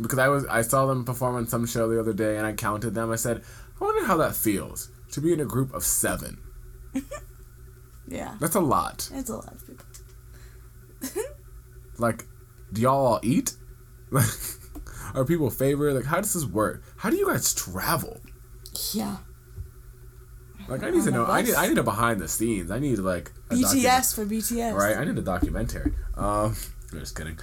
because 0.00 0.18
I 0.18 0.28
was. 0.28 0.46
I 0.46 0.62
saw 0.62 0.86
them 0.86 1.04
perform 1.04 1.34
on 1.36 1.46
some 1.48 1.66
show 1.66 1.88
the 1.88 1.98
other 1.98 2.12
day, 2.12 2.36
and 2.38 2.46
I 2.46 2.52
counted 2.52 2.94
them. 2.94 3.10
I 3.10 3.16
said, 3.16 3.42
I 3.80 3.84
wonder 3.84 4.06
how 4.06 4.16
that 4.18 4.34
feels 4.36 4.90
to 5.14 5.20
be 5.20 5.32
in 5.32 5.38
a 5.40 5.44
group 5.44 5.72
of 5.72 5.84
seven. 5.84 6.38
yeah, 8.08 8.34
That's 8.40 8.56
a 8.56 8.60
lot. 8.60 9.08
it's 9.14 9.30
a 9.30 9.36
lot 9.36 9.52
of 9.52 9.66
people. 9.66 9.86
like 11.98 12.26
do 12.72 12.80
y'all 12.82 13.06
all 13.06 13.20
eat? 13.22 13.54
Like 14.10 14.26
are 15.14 15.24
people 15.24 15.50
favorite? 15.50 15.94
Like 15.94 16.04
how 16.04 16.20
does 16.20 16.34
this 16.34 16.44
work? 16.44 16.82
How 16.96 17.10
do 17.10 17.16
you 17.16 17.26
guys 17.26 17.54
travel? 17.54 18.20
Yeah. 18.92 19.18
like 20.68 20.82
i 20.82 20.90
need 20.90 21.04
to 21.04 21.12
know. 21.12 21.26
I 21.26 21.42
need 21.42 21.54
i 21.54 21.68
need 21.68 21.78
a 21.78 21.84
behind 21.84 22.20
the 22.20 22.26
scenes. 22.28 22.72
I 22.72 22.80
need 22.80 22.98
like 22.98 23.32
BTS 23.50 24.14
for 24.16 24.26
BTS. 24.26 24.74
right? 24.74 24.96
I 24.96 25.04
need 25.04 25.16
a 25.16 25.22
documentary. 25.22 25.92
Um 26.16 26.56
I'm 26.92 26.98
just 26.98 27.16
kidding. 27.16 27.38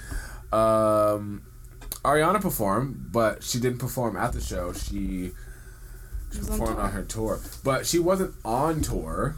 Um 0.52 1.42
ariana 2.04 2.40
performed 2.40 3.12
but 3.12 3.42
she 3.42 3.58
didn't 3.60 3.78
perform 3.78 4.16
at 4.16 4.34
the 4.34 4.40
show. 4.42 4.74
She 4.74 5.32
She 6.32 6.38
was 6.38 6.50
on 6.50 6.58
performed 6.58 6.76
tour. 6.76 6.84
on 6.84 6.92
her 6.92 7.02
tour 7.04 7.40
but 7.62 7.86
she 7.86 7.98
wasn't 7.98 8.34
on 8.44 8.80
tour 8.82 9.36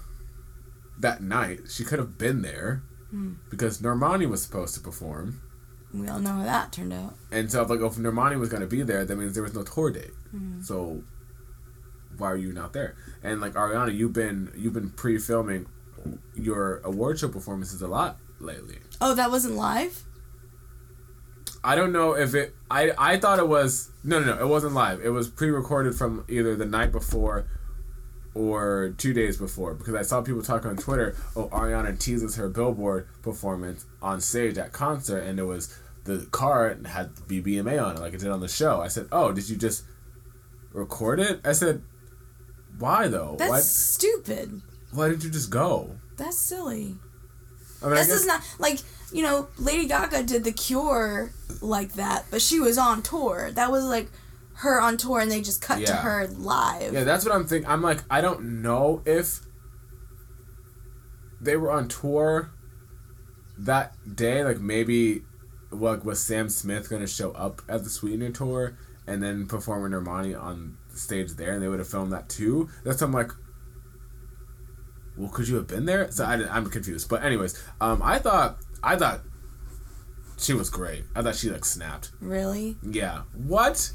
that 0.98 1.22
night 1.22 1.60
she 1.68 1.84
could 1.84 1.98
have 1.98 2.16
been 2.18 2.42
there 2.42 2.82
Hmm. 3.10 3.34
because 3.50 3.78
normani 3.80 4.28
was 4.28 4.42
supposed 4.42 4.74
to 4.74 4.80
perform 4.80 5.40
We 5.92 6.08
all 6.08 6.18
know 6.18 6.30
how 6.30 6.42
that 6.44 6.72
turned 6.72 6.92
out. 6.92 7.14
And 7.30 7.52
so, 7.52 7.62
if 7.62 7.70
like, 7.70 7.78
if 7.80 7.94
Normani 7.94 8.36
was 8.40 8.48
gonna 8.48 8.66
be 8.66 8.82
there, 8.82 9.04
that 9.04 9.14
means 9.16 9.34
there 9.34 9.44
was 9.44 9.54
no 9.54 9.62
tour 9.62 9.92
date. 9.92 10.10
Mm-hmm. 10.34 10.62
So, 10.62 11.04
why 12.18 12.32
are 12.32 12.36
you 12.36 12.52
not 12.52 12.72
there? 12.72 12.96
And 13.22 13.40
like 13.40 13.52
Ariana, 13.52 13.94
you've 13.94 14.12
been 14.12 14.50
you've 14.56 14.72
been 14.72 14.90
pre-filming 14.90 15.66
your 16.34 16.78
award 16.82 17.20
show 17.20 17.28
performances 17.28 17.80
a 17.80 17.86
lot 17.86 18.18
lately. 18.40 18.78
Oh, 19.00 19.14
that 19.14 19.30
wasn't 19.30 19.54
live. 19.54 20.02
I 21.64 21.74
don't 21.74 21.92
know 21.92 22.14
if 22.14 22.34
it. 22.34 22.54
I 22.70 22.92
I 22.98 23.16
thought 23.18 23.38
it 23.38 23.48
was 23.48 23.90
no 24.04 24.20
no 24.20 24.34
no. 24.34 24.40
It 24.40 24.48
wasn't 24.48 24.74
live. 24.74 25.00
It 25.04 25.08
was 25.10 25.28
pre-recorded 25.28 25.94
from 25.94 26.24
either 26.28 26.54
the 26.56 26.66
night 26.66 26.92
before 26.92 27.46
or 28.34 28.94
two 28.98 29.12
days 29.14 29.36
before 29.36 29.74
because 29.74 29.94
I 29.94 30.02
saw 30.02 30.20
people 30.20 30.42
talking 30.42 30.70
on 30.70 30.76
Twitter. 30.76 31.16
Oh, 31.36 31.48
Ariana 31.48 31.98
teases 31.98 32.36
her 32.36 32.48
Billboard 32.48 33.08
performance 33.22 33.86
on 34.02 34.20
stage 34.20 34.58
at 34.58 34.72
concert, 34.72 35.20
and 35.20 35.38
it 35.38 35.44
was 35.44 35.76
the 36.04 36.26
card 36.32 36.86
had 36.86 37.14
BBMA 37.14 37.82
on 37.82 37.96
it 37.96 38.00
like 38.00 38.12
it 38.12 38.20
did 38.20 38.30
on 38.30 38.40
the 38.40 38.48
show. 38.48 38.80
I 38.80 38.88
said, 38.88 39.06
"Oh, 39.10 39.32
did 39.32 39.48
you 39.48 39.56
just 39.56 39.84
record 40.72 41.20
it?" 41.20 41.40
I 41.44 41.52
said, 41.52 41.82
"Why 42.78 43.08
though? 43.08 43.36
That's 43.38 43.50
Why 43.50 43.60
stupid. 43.60 44.60
why 44.92 45.08
didn't 45.08 45.24
you 45.24 45.30
just 45.30 45.50
go?" 45.50 45.96
That's 46.16 46.36
silly. 46.36 46.96
I 47.82 47.86
mean, 47.86 47.96
This 47.96 48.06
guess, 48.08 48.16
is 48.20 48.26
not 48.26 48.42
like 48.58 48.78
you 49.14 49.22
know 49.22 49.48
Lady 49.58 49.86
Gaga 49.86 50.24
did 50.24 50.42
the 50.42 50.50
Cure 50.50 51.30
like 51.62 51.92
that, 51.92 52.26
but 52.32 52.42
she 52.42 52.58
was 52.58 52.76
on 52.76 53.00
tour. 53.00 53.52
That 53.52 53.70
was 53.70 53.84
like 53.84 54.10
her 54.54 54.80
on 54.80 54.96
tour, 54.96 55.20
and 55.20 55.30
they 55.30 55.40
just 55.40 55.62
cut 55.62 55.86
to 55.86 55.94
her 55.94 56.26
live. 56.26 56.92
Yeah, 56.92 57.04
that's 57.04 57.24
what 57.24 57.32
I'm 57.32 57.46
thinking. 57.46 57.70
I'm 57.70 57.80
like, 57.80 58.02
I 58.10 58.20
don't 58.20 58.60
know 58.60 59.02
if 59.06 59.38
they 61.40 61.56
were 61.56 61.70
on 61.70 61.86
tour 61.86 62.50
that 63.56 63.94
day. 64.16 64.42
Like 64.42 64.58
maybe, 64.58 65.22
like, 65.70 66.04
was 66.04 66.20
Sam 66.20 66.48
Smith 66.48 66.90
gonna 66.90 67.06
show 67.06 67.30
up 67.32 67.62
at 67.68 67.84
the 67.84 67.90
Sweetener 67.90 68.30
tour 68.30 68.76
and 69.06 69.22
then 69.22 69.46
perform 69.46 69.84
with 69.84 69.92
Normani 69.92 70.38
on 70.38 70.76
the 70.90 70.98
stage 70.98 71.34
there, 71.34 71.52
and 71.52 71.62
they 71.62 71.68
would 71.68 71.78
have 71.78 71.88
filmed 71.88 72.12
that 72.12 72.28
too? 72.28 72.68
That's 72.84 73.00
I'm 73.00 73.12
like. 73.12 73.30
Well, 75.16 75.30
could 75.30 75.46
you 75.46 75.54
have 75.54 75.68
been 75.68 75.86
there? 75.86 76.10
So 76.10 76.24
I, 76.24 76.34
I'm 76.50 76.68
confused. 76.68 77.08
But 77.08 77.22
anyways, 77.22 77.62
um, 77.80 78.02
I 78.02 78.18
thought 78.18 78.58
I 78.85 78.97
thought 78.97 79.20
she 80.39 80.52
was 80.52 80.70
great. 80.70 81.05
I 81.15 81.23
thought 81.23 81.36
she 81.36 81.51
like 81.51 81.65
snapped. 81.65 82.11
Really, 82.20 82.77
Yeah. 82.82 83.23
What? 83.35 83.93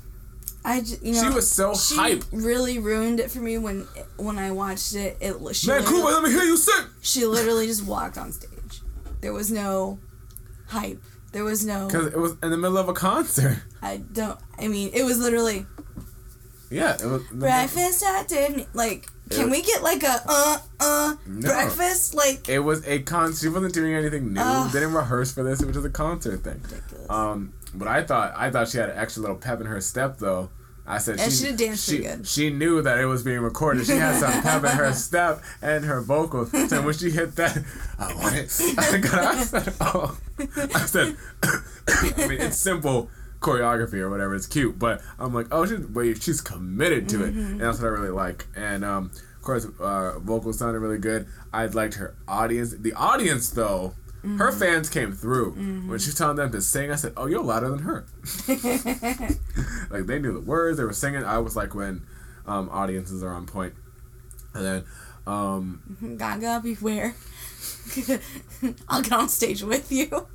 I 0.65 0.81
j- 0.81 0.97
you 1.01 1.13
know 1.13 1.23
She 1.23 1.29
was 1.29 1.49
so 1.49 1.73
she 1.73 1.95
hype. 1.95 2.23
really 2.33 2.79
ruined 2.79 3.19
it 3.21 3.31
for 3.31 3.39
me 3.39 3.57
when 3.57 3.87
when 4.17 4.37
I 4.37 4.51
watched 4.51 4.93
it. 4.95 5.17
It 5.21 5.35
she 5.55 5.67
Man, 5.67 5.85
Kuba, 5.85 6.03
let 6.07 6.23
me 6.23 6.31
hear 6.31 6.43
you 6.43 6.57
sing. 6.57 6.85
she 7.01 7.25
literally 7.25 7.65
just 7.67 7.85
walked 7.85 8.17
on 8.17 8.31
stage. 8.33 8.81
There 9.21 9.31
was 9.33 9.51
no 9.51 9.99
hype. 10.67 11.01
There 11.31 11.43
was 11.43 11.65
no. 11.65 11.87
Because 11.87 12.07
it 12.07 12.17
was 12.17 12.35
in 12.43 12.49
the 12.49 12.57
middle 12.57 12.77
of 12.77 12.89
a 12.89 12.93
concert. 12.93 13.59
I 13.81 13.97
don't. 13.97 14.37
I 14.57 14.67
mean, 14.67 14.89
it 14.93 15.03
was 15.03 15.19
literally 15.19 15.65
Yeah, 16.69 16.93
it 17.01 17.05
was. 17.05 17.23
breakfast 17.31 18.03
at 18.03 18.27
Disney. 18.27 18.67
Like, 18.73 19.07
can 19.29 19.47
It- 19.47 19.51
we 19.51 19.61
get 19.61 19.81
like 19.83 20.03
a 20.03 20.21
uh 20.27 20.57
uh 20.79 21.15
No. 21.25 21.49
breakfast? 21.49 22.13
Like, 22.13 22.47
It 22.49 22.59
was 22.59 22.85
a 22.87 22.99
concert. 22.99 23.41
She 23.41 23.49
wasn't 23.49 23.73
doing 23.73 23.93
anything 23.95 24.33
new. 24.33 24.41
Ugh. 24.41 24.71
Didn't 24.71 24.93
rehearse 24.93 25.31
for 25.31 25.43
this. 25.43 25.61
It 25.61 25.65
was 25.67 25.75
just 25.75 25.85
a 25.85 25.89
concert 25.89 26.43
thing. 26.43 26.61
ridiculous. 26.63 27.09
Um, 27.09 27.53
but 27.73 27.87
I 27.87 28.03
thought 28.03 28.33
I 28.35 28.49
thought 28.51 28.67
she 28.67 28.77
had 28.77 28.89
an 28.89 28.97
extra 28.97 29.21
little 29.21 29.37
pep 29.37 29.59
in 29.61 29.67
her 29.67 29.81
step 29.81 30.17
though. 30.19 30.49
I 30.87 30.97
said 30.97 31.19
And 31.19 31.31
she 31.31 31.43
did 31.45 31.57
dance 31.57 31.83
she, 31.83 31.97
pretty 31.99 32.15
good. 32.17 32.27
She 32.27 32.49
knew 32.49 32.81
that 32.81 32.97
it 32.97 33.05
was 33.05 33.21
being 33.21 33.41
recorded. 33.41 33.85
She 33.85 33.91
had 33.93 34.19
some 34.19 34.41
pep 34.41 34.63
in 34.63 34.71
her 34.71 34.91
step 35.07 35.39
and 35.61 35.85
her 35.85 36.01
vocals. 36.01 36.49
So 36.69 36.81
when 36.81 36.95
she 36.95 37.11
hit 37.11 37.35
that, 37.35 37.63
I 37.99 38.11
want 38.15 38.35
it. 38.35 38.51
I, 38.75 38.97
got, 38.97 39.13
I 39.35 39.43
said, 39.43 39.73
oh, 39.81 40.17
I 40.39 40.85
said, 40.87 41.15
I 41.43 42.27
mean, 42.27 42.41
it's 42.41 42.57
simple 42.57 43.11
choreography 43.39 43.95
or 43.95 44.09
whatever. 44.09 44.35
It's 44.35 44.47
cute, 44.47 44.77
but 44.77 45.01
I'm 45.17 45.33
like, 45.33 45.47
oh, 45.51 45.65
she, 45.65 45.75
wait, 45.75 46.21
she's 46.21 46.41
committed 46.41 47.09
to 47.09 47.23
it, 47.23 47.33
and 47.33 47.61
that's 47.61 47.79
what 47.79 47.87
I 47.87 47.91
really 47.91 48.09
like. 48.09 48.47
And 48.55 48.83
um, 48.83 49.11
of 49.37 49.41
course, 49.41 49.65
uh, 49.79 50.19
vocals 50.19 50.59
sounded 50.59 50.79
really 50.79 50.97
good. 50.97 51.27
I 51.53 51.65
liked 51.67 51.95
her 51.95 52.15
audience. 52.27 52.75
The 52.77 52.93
audience, 52.93 53.49
though. 53.49 53.95
Her 54.37 54.51
fans 54.51 54.89
came 54.89 55.13
through 55.13 55.53
when 55.87 55.97
she's 55.97 56.13
telling 56.13 56.35
them 56.35 56.51
to 56.51 56.59
sing. 56.59 56.91
I 56.91 56.97
said, 56.97 57.13
"Oh, 57.15 57.25
you're 57.25 57.41
louder 57.41 57.69
than 57.69 57.79
her." 57.79 58.05
like 59.89 60.07
they 60.07 60.19
knew 60.19 60.33
the 60.33 60.43
words, 60.45 60.77
they 60.77 60.83
were 60.83 60.91
singing. 60.91 61.23
I 61.23 61.37
was 61.37 61.55
like 61.55 61.73
when 61.73 62.05
um, 62.45 62.67
audiences 62.69 63.23
are 63.23 63.31
on 63.31 63.45
point. 63.45 63.75
And 64.53 64.65
then 64.65 64.83
um, 65.25 66.17
Gaga, 66.17 66.61
beware. 66.63 67.15
I'll 68.89 69.01
get 69.01 69.13
on 69.13 69.29
stage 69.29 69.61
with 69.61 69.91
you. 69.91 70.09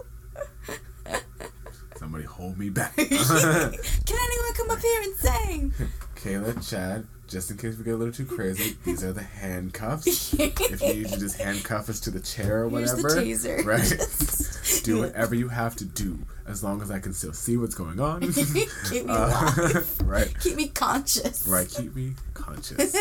somebody 2.05 2.25
hold 2.25 2.59
me 2.59 2.69
back. 2.69 2.95
Can 2.97 3.09
anyone 3.11 4.55
come 4.55 4.71
up 4.71 4.79
here 4.79 5.03
and 5.03 5.15
sing? 5.17 5.73
Kayla, 6.17 6.69
Chad, 6.69 7.07
just 7.27 7.51
in 7.51 7.57
case 7.57 7.79
we 7.79 7.85
get 7.85 7.95
a 7.95 7.97
little 7.97 8.13
too 8.13 8.27
crazy, 8.27 8.77
these 8.85 9.03
are 9.03 9.13
the 9.15 9.23
handcuffs. 9.23 10.35
if 10.39 10.83
you 10.83 10.95
need 10.95 11.09
to 11.09 11.19
just 11.19 11.41
handcuff 11.41 11.89
us 11.89 12.01
to 12.01 12.11
the 12.11 12.21
chair 12.21 12.65
or 12.65 12.69
whatever, 12.69 13.21
Here's 13.23 13.43
the 13.43 13.49
taser. 13.49 13.65
right? 13.65 14.85
do 14.85 14.99
whatever 15.01 15.35
you 15.35 15.49
have 15.49 15.75
to 15.77 15.87
do, 15.87 16.19
as 16.47 16.63
long 16.63 16.83
as 16.83 16.91
I 16.91 16.99
can 16.99 17.15
still 17.15 17.33
see 17.33 17.57
what's 17.57 17.75
going 17.75 17.99
on. 18.01 18.21
Keep 18.35 18.51
me 18.55 18.67
Uh, 19.09 19.29
alive. 19.31 20.01
right. 20.05 20.35
Keep 20.41 20.57
me 20.57 20.69
conscious. 20.69 21.49
Right, 21.49 21.69
keep 21.71 21.95
me 21.97 22.13
conscious. 22.35 22.95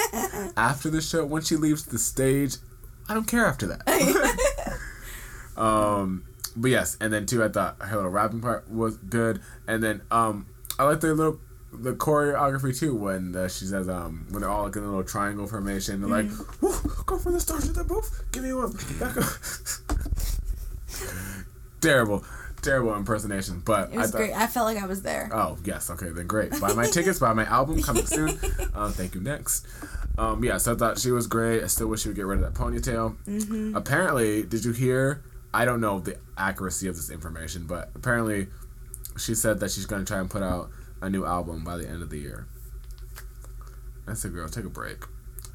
after 0.56 0.90
the 0.90 1.02
show, 1.02 1.26
when 1.26 1.42
she 1.42 1.58
leaves 1.58 1.84
the 1.86 2.00
stage, 2.00 2.56
I 3.10 3.14
don't 3.14 3.28
care 3.28 3.46
after 3.46 3.68
that. 3.68 4.78
um, 5.58 6.24
but 6.56 6.70
yes, 6.72 6.98
and 7.02 7.12
then 7.12 7.26
too, 7.26 7.44
I 7.44 7.50
thought 7.50 7.78
her 7.82 7.96
little 7.96 8.12
rapping 8.12 8.42
part 8.42 8.70
was 8.70 8.98
good, 8.98 9.42
and 9.68 9.84
then 9.84 10.02
um, 10.12 10.46
I 10.78 10.84
like 10.86 11.00
the 11.02 11.14
little 11.14 11.40
the 11.72 11.94
choreography 11.94 12.78
too 12.78 12.96
when 12.96 13.36
uh, 13.36 13.48
she 13.48 13.66
says 13.66 13.90
um 13.90 14.28
when 14.30 14.42
they're 14.42 14.50
all 14.50 14.66
like 14.66 14.76
in 14.76 14.84
a 14.84 14.88
little 14.88 15.04
triangle 15.04 15.48
formation, 15.48 16.02
they're 16.02 16.10
like, 16.10 16.28
Woo, 16.62 16.74
"Go 17.06 17.18
from 17.18 17.34
the 17.34 17.40
stars 17.40 17.66
to 17.66 17.74
the 17.74 17.84
booth, 17.84 18.24
give 18.32 18.44
me 18.44 18.54
one." 18.54 18.74
Back 19.00 19.18
up." 19.18 19.24
terrible, 21.82 22.24
terrible 22.62 22.96
impersonation, 22.96 23.62
but 23.66 23.92
It 23.92 23.98
was 23.98 24.10
I 24.10 24.12
thought, 24.12 24.18
great. 24.18 24.34
I 24.34 24.48
felt 24.48 24.66
like 24.66 24.82
I 24.82 24.86
was 24.86 25.02
there. 25.02 25.30
Oh 25.34 25.58
yes, 25.66 25.90
okay 25.90 26.10
then 26.10 26.28
great. 26.28 26.52
Buy 26.60 26.74
my 26.74 26.86
tickets, 26.88 27.20
buy 27.20 27.34
my 27.34 27.46
album 27.46 27.82
coming 27.82 28.06
soon. 28.06 28.40
Uh, 28.74 28.90
thank 28.90 29.14
you. 29.14 29.22
Next, 29.22 29.68
um, 30.18 30.44
yeah. 30.44 30.58
So 30.58 30.74
I 30.74 30.76
thought 30.76 30.98
she 30.98 31.12
was 31.12 31.28
great. 31.28 31.64
I 31.64 31.68
still 31.68 31.88
wish 31.88 32.02
she 32.02 32.10
would 32.10 32.16
get 32.16 32.26
rid 32.26 32.42
of 32.42 32.54
that 32.54 32.60
ponytail. 32.60 33.16
Mm-hmm. 33.26 33.76
Apparently, 33.76 34.42
did 34.42 34.66
you 34.66 34.72
hear? 34.72 35.22
I 35.54 35.66
don't 35.66 35.82
know 35.82 36.00
the 36.00 36.18
accuracy 36.38 36.88
of 36.88 36.96
this 36.96 37.10
information, 37.10 37.66
but 37.68 37.92
apparently, 37.96 38.48
she 39.18 39.36
said 39.36 39.60
that 39.60 39.72
she's 39.72 39.86
going 39.86 40.04
to 40.04 40.08
try 40.12 40.20
and 40.20 40.30
put 40.30 40.42
out 40.42 40.70
a 41.02 41.10
new 41.10 41.26
album 41.26 41.64
by 41.64 41.78
the 41.78 41.88
end 41.88 42.02
of 42.02 42.10
the 42.10 42.18
year. 42.18 42.48
I 44.08 44.14
said, 44.16 44.34
girl, 44.34 44.50
take 44.50 44.66
a 44.66 44.70
break. 44.70 45.06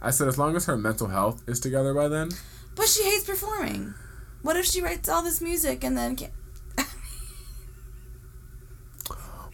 I 0.00 0.10
said, 0.10 0.28
as 0.28 0.38
long 0.38 0.54
as 0.54 0.66
her 0.66 0.76
mental 0.76 1.08
health 1.08 1.42
is 1.48 1.58
together 1.58 1.92
by 1.92 2.08
then. 2.08 2.30
But 2.76 2.86
she 2.86 3.02
hates 3.02 3.24
performing. 3.24 3.94
What 4.42 4.56
if 4.56 4.66
she 4.66 4.80
writes 4.80 5.08
all 5.08 5.22
this 5.22 5.40
music 5.40 5.82
and 5.82 5.96
then 5.96 6.16
can't? 6.16 6.32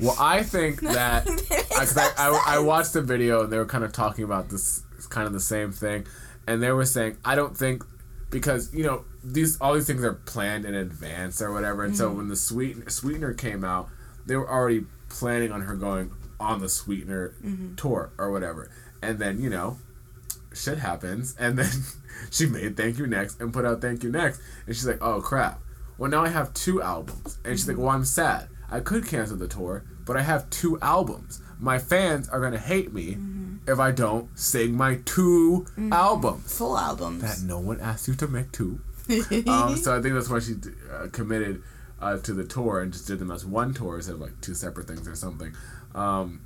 Well, 0.01 0.17
I 0.19 0.43
think 0.43 0.81
that 0.83 1.25
because 1.49 1.97
I, 1.97 2.11
I, 2.19 2.57
I 2.57 2.59
watched 2.59 2.93
the 2.95 3.01
video 3.01 3.45
and 3.45 3.53
they 3.53 3.57
were 3.59 3.65
kind 3.65 3.85
of 3.85 3.93
talking 3.93 4.25
about 4.25 4.49
this 4.49 4.83
kind 5.09 5.27
of 5.27 5.33
the 5.33 5.41
same 5.41 5.71
thing, 5.71 6.07
and 6.49 6.61
they 6.63 6.73
were 6.73 6.85
saying 6.85 7.17
I 7.25 7.37
don't 7.37 7.57
think 7.57 7.85
because 8.35 8.75
you 8.75 8.83
know 8.83 9.05
these 9.23 9.57
all 9.61 9.75
these 9.75 9.87
things 9.87 10.03
are 10.03 10.13
planned 10.13 10.65
in 10.65 10.75
advance 10.75 11.41
or 11.41 11.53
whatever, 11.53 11.85
and 11.85 11.97
so 11.97 12.09
mm-hmm. 12.09 12.17
when 12.19 12.29
the 12.29 12.37
sweet 12.37 12.91
sweetener 12.91 13.33
came 13.33 13.65
out, 13.65 13.89
they 14.27 14.35
were 14.35 14.51
already 14.51 14.85
planning 15.09 15.53
on 15.53 15.63
her 15.63 15.77
going 15.77 16.11
on 16.41 16.59
the 16.59 16.69
sweetener 16.69 17.33
mm-hmm. 17.43 17.77
tour 17.77 18.11
or 18.19 18.33
whatever, 18.33 18.73
and 19.01 19.21
then 19.21 19.41
you 19.41 19.49
know 19.49 19.79
shit 20.53 20.79
happens, 20.79 21.37
and 21.39 21.57
then 21.57 21.71
she 22.33 22.47
made 22.47 22.77
Thank 22.77 22.99
You 22.99 23.07
Next 23.07 23.41
and 23.41 23.53
put 23.53 23.65
out 23.65 23.81
Thank 23.81 24.03
You 24.03 24.11
Next, 24.11 24.41
and 24.67 24.75
she's 24.75 24.87
like, 24.87 25.01
oh 25.01 25.21
crap. 25.21 25.61
Well, 25.97 26.11
now 26.11 26.25
I 26.25 26.29
have 26.29 26.53
two 26.55 26.83
albums, 26.83 27.39
and 27.45 27.55
she's 27.55 27.69
like, 27.69 27.77
mm-hmm. 27.77 27.85
well, 27.85 27.95
I'm 27.95 28.05
sad. 28.05 28.49
I 28.69 28.81
could 28.81 29.07
cancel 29.07 29.37
the 29.37 29.47
tour, 29.47 29.85
but 30.05 30.17
I 30.17 30.23
have 30.23 30.51
two 30.51 30.77
albums. 30.81 31.41
My 31.59 31.79
fans 31.79 32.29
are 32.29 32.41
gonna 32.41 32.59
hate 32.59 32.93
me 32.93 33.17
if 33.67 33.79
I 33.79 33.91
don't 33.93 34.37
sing 34.39 34.77
my 34.77 35.01
2 35.05 35.67
albums 35.91 36.59
Full 36.59 36.77
albums. 36.77 37.23
that 37.23 37.47
no 37.47 37.59
one 37.59 37.81
asked 37.81 38.09
you 38.09 38.15
to 38.17 38.29
make 38.29 38.53
two. 38.53 38.81
um, 39.49 39.77
so 39.77 39.97
I 39.97 40.03
think 40.03 40.15
that's 40.15 40.29
why 40.29 40.39
she 40.41 40.55
uh, 40.93 41.09
committed 41.13 41.63
uh, 42.01 42.19
to 42.19 42.33
the 42.35 42.45
tour 42.45 42.81
and 42.81 42.93
just 42.93 43.07
did 43.07 43.19
them 43.19 43.31
as 43.31 43.45
one 43.47 43.73
tour 43.75 43.97
instead 43.97 44.15
of 44.15 44.21
like 44.21 44.39
two 44.41 44.55
separate 44.55 44.87
things 44.87 45.07
or 45.09 45.15
something. 45.15 45.55
Um, 45.95 46.41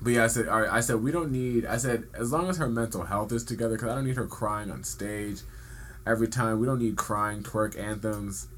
but 0.00 0.10
yeah, 0.10 0.24
I 0.24 0.26
said, 0.26 0.48
all 0.48 0.62
right, 0.62 0.70
I 0.72 0.80
said 0.80 0.96
we 1.02 1.12
don't 1.12 1.30
need. 1.30 1.64
I 1.64 1.76
said 1.76 2.04
as 2.14 2.32
long 2.32 2.48
as 2.48 2.56
her 2.56 2.68
mental 2.68 3.04
health 3.04 3.30
is 3.32 3.44
together, 3.44 3.76
because 3.76 3.90
I 3.90 3.94
don't 3.94 4.04
need 4.06 4.16
her 4.16 4.26
crying 4.26 4.70
on 4.70 4.82
stage 4.82 5.40
every 6.04 6.26
time. 6.26 6.58
We 6.58 6.66
don't 6.66 6.80
need 6.80 6.96
crying 6.96 7.42
twerk 7.44 7.78
anthems. 7.78 8.48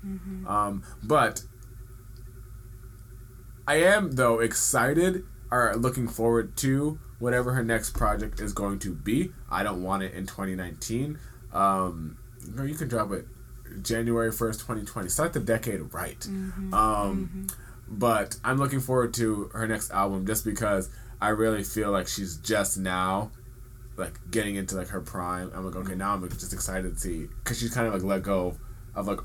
Um, 0.47 0.83
but 1.03 1.43
I 3.67 3.77
am 3.77 4.13
though 4.13 4.41
excited 4.41 5.25
or 5.55 5.77
looking 5.77 6.09
forward 6.09 6.57
to 6.59 6.99
whatever 7.19 7.53
her 7.55 7.63
next 7.65 7.91
project 7.95 8.41
is 8.41 8.53
going 8.53 8.79
to 8.81 8.93
be. 8.93 9.31
I 9.51 9.63
don't 9.63 9.83
want 9.83 10.03
it 10.03 10.13
in 10.15 10.27
2019. 10.27 11.19
Um, 11.53 12.19
or 12.59 12.67
you 12.67 12.75
can 12.75 12.89
drop 12.89 13.13
it 13.13 13.27
January 13.83 14.31
1st, 14.31 14.55
2020. 14.61 15.09
Start 15.09 15.33
the 15.33 15.41
decade 15.41 15.93
right. 15.95 16.27
Um, 16.73 17.47
But 17.89 18.37
I'm 18.45 18.59
looking 18.59 18.81
forward 18.81 19.15
to 19.15 19.51
her 19.53 19.67
next 19.67 19.91
album 19.91 20.27
just 20.27 20.45
because 20.45 20.89
I 21.21 21.29
really 21.29 21.63
feel 21.63 21.91
like 21.91 22.09
she's 22.09 22.37
just 22.39 22.79
now 22.79 23.31
like 23.97 24.15
getting 24.31 24.57
into 24.57 24.75
like 24.75 24.89
her 24.89 25.01
prime. 25.01 25.51
I'm 25.55 25.65
like, 25.67 25.77
okay, 25.77 25.95
now 25.95 26.15
I'm 26.15 26.23
like, 26.23 26.33
just 26.33 26.53
excited 26.53 26.95
to 26.95 27.01
see 27.01 27.29
because 27.43 27.59
she's 27.61 27.73
kind 27.73 27.87
of 27.87 27.93
like 27.95 28.03
let 28.03 28.23
go 28.23 28.57
of 28.95 29.07
like 29.07 29.21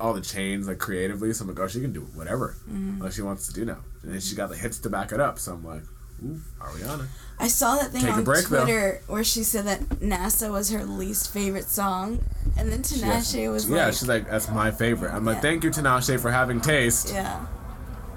all 0.00 0.14
the 0.14 0.20
chains 0.20 0.66
like 0.66 0.78
creatively. 0.78 1.32
So 1.34 1.42
I'm 1.44 1.48
like, 1.48 1.60
oh, 1.60 1.68
she 1.68 1.80
can 1.80 1.92
do 1.92 2.00
whatever 2.14 2.56
like 3.00 3.12
she 3.12 3.22
wants 3.22 3.46
to 3.48 3.52
do 3.52 3.64
now, 3.64 3.78
and 4.04 4.12
then 4.12 4.20
she 4.20 4.34
got 4.36 4.50
the 4.50 4.56
hits 4.56 4.78
to 4.80 4.90
back 4.90 5.12
it 5.12 5.20
up. 5.20 5.38
So 5.38 5.52
I'm 5.54 5.64
like, 5.64 5.82
ooh, 6.24 6.38
Ariana. 6.60 7.06
I 7.38 7.48
saw 7.48 7.76
that 7.76 7.90
thing 7.90 8.02
Take 8.02 8.12
on 8.12 8.24
break, 8.24 8.46
though. 8.48 8.64
Twitter 8.64 9.00
where 9.06 9.24
she 9.24 9.42
said 9.42 9.64
that 9.64 9.80
NASA 10.00 10.50
was 10.52 10.70
her 10.70 10.84
least 10.84 11.32
favorite 11.32 11.64
song, 11.64 12.22
and 12.56 12.70
then 12.70 12.82
Tinashe 12.82 13.50
was 13.50 13.68
like 13.68 13.76
yeah, 13.76 13.84
like, 13.86 13.94
she's 13.94 14.08
like, 14.08 14.30
that's 14.30 14.48
my 14.50 14.70
favorite. 14.70 15.12
I'm 15.12 15.24
like, 15.24 15.36
Yeah. 15.36 15.40
thank 15.42 15.64
you, 15.64 15.70
Tinashe, 15.70 16.20
for 16.20 16.30
having 16.30 16.60
taste. 16.60 17.10
yeah. 17.12 17.46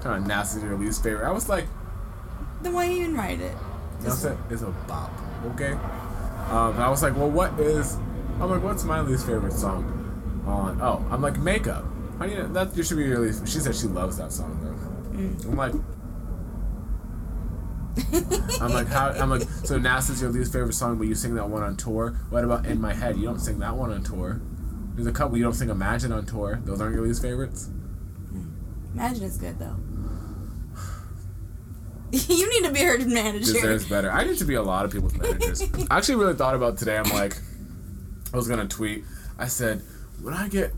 Kind 0.02 0.22
of 0.24 0.30
NASA's 0.30 0.62
your 0.62 0.76
least 0.78 1.02
favorite. 1.02 1.26
I 1.26 1.32
was 1.32 1.48
like, 1.48 1.64
Then 2.62 2.72
why 2.74 2.84
you 2.84 2.98
even 3.02 3.16
write 3.16 3.40
it? 3.40 3.56
Beyonce 4.02 4.52
is 4.52 4.62
a 4.62 4.66
bop, 4.86 5.10
okay? 5.46 5.72
Um, 5.72 6.78
I 6.78 6.88
was 6.88 7.02
like, 7.02 7.16
well, 7.16 7.30
what 7.30 7.58
is? 7.58 7.94
I'm 8.40 8.48
like, 8.50 8.62
what's 8.62 8.84
my 8.84 9.00
least 9.00 9.26
favorite 9.26 9.52
song? 9.52 9.94
On 10.46 10.80
oh, 10.80 11.04
I'm 11.10 11.20
like 11.20 11.36
makeup. 11.38 11.84
How 12.18 12.26
do 12.26 12.32
you 12.32 12.38
know 12.38 12.48
that? 12.52 12.76
You 12.76 12.82
should 12.84 12.96
be 12.96 13.04
your 13.04 13.18
least. 13.18 13.46
She 13.48 13.58
said 13.58 13.74
she 13.74 13.86
loves 13.88 14.16
that 14.18 14.32
song 14.32 14.58
though. 15.18 15.50
I'm 15.50 15.56
like. 15.56 15.74
I'm 18.60 18.72
like 18.72 18.86
how 18.86 19.08
I'm 19.10 19.28
like 19.28 19.42
so 19.42 19.78
NASA's 19.78 20.22
your 20.22 20.30
least 20.30 20.52
favorite 20.52 20.72
song, 20.72 20.98
but 20.98 21.06
you 21.06 21.14
sing 21.14 21.34
that 21.34 21.48
one 21.48 21.62
on 21.62 21.76
tour. 21.76 22.12
What 22.30 22.44
about 22.44 22.66
In 22.66 22.80
My 22.80 22.94
Head? 22.94 23.16
You 23.16 23.24
don't 23.24 23.40
sing 23.40 23.58
that 23.58 23.76
one 23.76 23.90
on 23.92 24.02
tour. 24.02 24.40
There's 24.94 25.06
a 25.06 25.12
couple 25.12 25.36
you 25.36 25.44
don't 25.44 25.54
sing 25.54 25.68
Imagine 25.68 26.12
on 26.12 26.26
tour. 26.26 26.60
Those 26.64 26.80
aren't 26.80 26.94
your 26.94 27.06
least 27.06 27.22
favorites. 27.22 27.70
Imagine 28.94 29.24
it's 29.24 29.36
good 29.36 29.58
though. 29.58 29.76
you 32.12 32.50
need 32.50 32.66
to 32.66 32.72
be 32.72 32.80
her 32.80 32.98
manager. 32.98 33.52
deserves 33.52 33.86
better. 33.86 34.10
I 34.10 34.24
need 34.24 34.38
to 34.38 34.44
be 34.44 34.54
a 34.54 34.62
lot 34.62 34.84
of 34.84 34.92
people's 34.92 35.14
managers. 35.14 35.62
I 35.90 35.98
actually 35.98 36.16
really 36.16 36.34
thought 36.34 36.54
about 36.54 36.78
today. 36.78 36.96
I'm 36.96 37.10
like, 37.10 37.36
I 38.32 38.36
was 38.36 38.48
gonna 38.48 38.66
tweet. 38.66 39.04
I 39.38 39.46
said, 39.46 39.82
when 40.22 40.34
I 40.34 40.48
get 40.48 40.72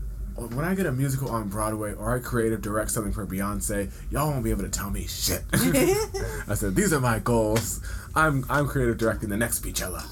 when 0.49 0.65
I 0.65 0.75
get 0.75 0.85
a 0.85 0.91
musical 0.91 1.29
on 1.29 1.49
Broadway 1.49 1.93
or 1.93 2.15
I 2.15 2.19
creative 2.19 2.61
direct 2.61 2.91
something 2.91 3.13
for 3.13 3.25
Beyonce, 3.25 3.91
y'all 4.11 4.29
won't 4.29 4.43
be 4.43 4.51
able 4.51 4.63
to 4.63 4.69
tell 4.69 4.89
me 4.89 5.07
shit. 5.07 5.43
I 5.53 6.53
said 6.55 6.75
these 6.75 6.93
are 6.93 6.99
my 6.99 7.19
goals. 7.19 7.81
I'm 8.15 8.45
I'm 8.49 8.67
creative 8.67 8.97
directing 8.97 9.29
the 9.29 9.37
next 9.37 9.63
Beachella. 9.63 10.03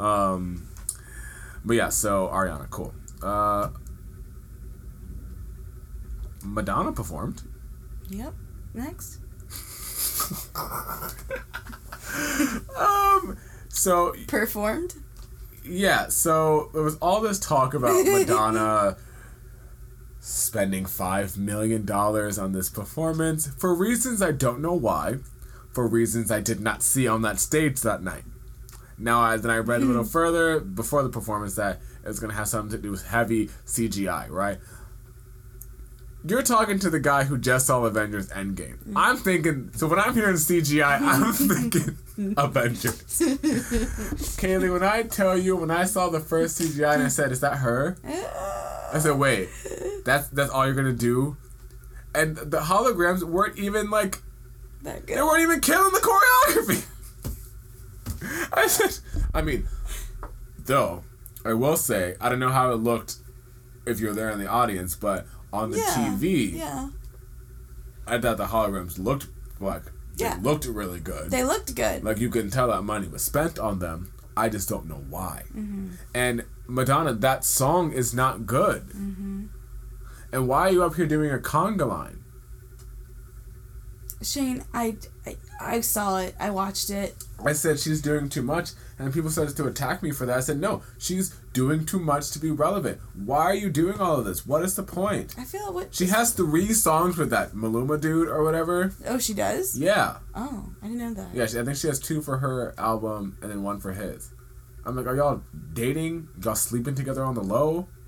Um, 0.00 0.68
but 1.64 1.74
yeah, 1.74 1.88
so 1.88 2.28
Ariana, 2.28 2.68
cool. 2.70 2.94
Uh, 3.22 3.70
Madonna 6.44 6.92
performed. 6.92 7.42
Yep. 8.10 8.34
Next. 8.74 9.20
Um, 12.78 13.36
so 13.68 14.14
Performed. 14.26 14.94
Yeah, 15.64 16.08
so 16.08 16.70
there 16.72 16.82
was 16.82 16.96
all 16.96 17.20
this 17.20 17.38
talk 17.38 17.74
about 17.74 18.04
Madonna 18.06 18.96
spending 20.28 20.84
five 20.84 21.38
million 21.38 21.84
dollars 21.84 22.38
on 22.38 22.52
this 22.52 22.68
performance 22.68 23.48
for 23.58 23.74
reasons 23.74 24.20
I 24.20 24.32
don't 24.32 24.60
know 24.60 24.74
why. 24.74 25.16
for 25.70 25.86
reasons 25.86 26.30
I 26.30 26.40
did 26.40 26.60
not 26.60 26.82
see 26.82 27.06
on 27.06 27.22
that 27.22 27.38
stage 27.38 27.82
that 27.82 28.02
night. 28.02 28.24
Now, 28.98 29.20
I, 29.20 29.36
then 29.36 29.50
I 29.50 29.58
read 29.58 29.80
a 29.80 29.84
little 29.84 30.02
hmm. 30.02 30.08
further 30.08 30.60
before 30.60 31.02
the 31.02 31.08
performance 31.08 31.54
that 31.54 31.80
it's 32.04 32.18
going 32.18 32.30
to 32.30 32.36
have 32.36 32.48
something 32.48 32.76
to 32.76 32.82
do 32.82 32.90
with 32.90 33.06
heavy 33.06 33.48
CGI, 33.64 34.28
right? 34.28 34.58
You're 36.26 36.42
talking 36.42 36.80
to 36.80 36.90
the 36.90 36.98
guy 36.98 37.24
who 37.24 37.38
just 37.38 37.66
saw 37.66 37.84
Avengers 37.84 38.28
Endgame. 38.30 38.82
Hmm. 38.82 38.96
I'm 38.96 39.16
thinking, 39.16 39.70
so 39.74 39.86
when 39.86 40.00
I'm 40.00 40.14
hearing 40.14 40.34
CGI, 40.34 41.00
I'm 41.00 41.32
thinking 41.32 41.96
Avengers. 42.36 43.02
Kaylee, 44.40 44.72
when 44.72 44.82
I 44.82 45.04
tell 45.04 45.38
you, 45.38 45.54
when 45.56 45.70
I 45.70 45.84
saw 45.84 46.08
the 46.08 46.20
first 46.20 46.60
CGI 46.60 46.94
and 46.94 47.04
I 47.04 47.08
said, 47.08 47.30
is 47.30 47.40
that 47.40 47.58
her? 47.58 47.98
Uh, 48.04 48.77
I 48.92 48.98
said, 48.98 49.18
wait, 49.18 49.48
that's 50.04 50.28
that's 50.28 50.50
all 50.50 50.64
you're 50.66 50.74
gonna 50.74 50.92
do? 50.92 51.36
And 52.14 52.36
the 52.36 52.58
holograms 52.60 53.22
weren't 53.22 53.58
even 53.58 53.90
like 53.90 54.22
That 54.82 55.06
they 55.06 55.20
weren't 55.20 55.42
even 55.42 55.60
killing 55.60 55.92
the 55.92 56.00
choreography. 56.00 56.86
I 58.52 58.66
said, 58.66 58.98
I 59.34 59.42
mean, 59.42 59.68
though, 60.64 61.04
I 61.44 61.52
will 61.54 61.76
say, 61.76 62.16
I 62.20 62.28
don't 62.28 62.38
know 62.40 62.50
how 62.50 62.72
it 62.72 62.76
looked 62.76 63.16
if 63.86 64.00
you're 64.00 64.14
there 64.14 64.30
in 64.30 64.38
the 64.38 64.46
audience, 64.48 64.96
but 64.96 65.26
on 65.52 65.70
the 65.70 65.78
Yeah. 65.78 65.94
TV, 65.94 66.54
Yeah. 66.56 66.88
I 68.06 68.18
thought 68.18 68.38
the 68.38 68.46
holograms 68.46 68.98
looked 68.98 69.28
like 69.60 69.84
they 70.16 70.24
Yeah. 70.24 70.38
looked 70.42 70.64
really 70.66 71.00
good. 71.00 71.30
They 71.30 71.44
looked 71.44 71.74
good. 71.74 72.02
like 72.04 72.18
you 72.18 72.30
can 72.30 72.50
tell 72.50 72.68
that 72.68 72.82
money 72.82 73.06
was 73.08 73.22
spent 73.22 73.58
on 73.58 73.78
them. 73.78 74.12
I 74.36 74.48
just 74.48 74.68
don't 74.68 74.86
know 74.88 75.04
why. 75.10 75.44
Mm-hmm. 75.56 75.88
And 76.14 76.44
Madonna, 76.68 77.14
that 77.14 77.44
song 77.44 77.92
is 77.92 78.12
not 78.14 78.46
good. 78.46 78.82
Mm-hmm. 78.90 79.46
And 80.32 80.46
why 80.46 80.68
are 80.68 80.70
you 80.70 80.84
up 80.84 80.94
here 80.94 81.06
doing 81.06 81.30
a 81.30 81.38
conga 81.38 81.88
line? 81.88 82.22
Shane, 84.20 84.64
I, 84.74 84.96
I, 85.26 85.36
I 85.60 85.80
saw 85.80 86.18
it. 86.18 86.34
I 86.38 86.50
watched 86.50 86.90
it. 86.90 87.14
I 87.44 87.52
said 87.52 87.78
she's 87.78 88.02
doing 88.02 88.28
too 88.28 88.42
much, 88.42 88.70
and 88.98 89.14
people 89.14 89.30
started 89.30 89.56
to 89.56 89.66
attack 89.66 90.02
me 90.02 90.10
for 90.10 90.26
that. 90.26 90.36
I 90.36 90.40
said, 90.40 90.60
no, 90.60 90.82
she's 90.98 91.30
doing 91.52 91.86
too 91.86 92.00
much 92.00 92.32
to 92.32 92.38
be 92.40 92.50
relevant. 92.50 93.00
Why 93.14 93.44
are 93.44 93.54
you 93.54 93.70
doing 93.70 94.00
all 94.00 94.18
of 94.18 94.24
this? 94.24 94.44
What 94.44 94.62
is 94.62 94.74
the 94.74 94.82
point? 94.82 95.36
I 95.38 95.44
feel 95.44 95.72
what. 95.72 95.94
She 95.94 96.06
has 96.06 96.32
three 96.34 96.72
songs 96.72 97.16
with 97.16 97.30
that 97.30 97.52
Maluma 97.52 98.00
dude 98.00 98.28
or 98.28 98.42
whatever. 98.44 98.92
oh, 99.06 99.18
she 99.18 99.34
does. 99.34 99.78
Yeah. 99.78 100.16
Oh, 100.34 100.70
I 100.82 100.88
didn't 100.88 100.98
know 100.98 101.14
that. 101.14 101.34
Yeah, 101.34 101.46
she, 101.46 101.58
I 101.60 101.64
think 101.64 101.76
she 101.76 101.86
has 101.86 102.00
two 102.00 102.20
for 102.20 102.38
her 102.38 102.74
album 102.76 103.38
and 103.40 103.50
then 103.50 103.62
one 103.62 103.78
for 103.78 103.92
his. 103.92 104.32
I'm 104.88 104.96
like, 104.96 105.06
are 105.06 105.14
y'all 105.14 105.42
dating? 105.74 106.28
Y'all 106.42 106.54
sleeping 106.54 106.94
together 106.94 107.22
on 107.22 107.34
the 107.34 107.42
low? 107.42 107.86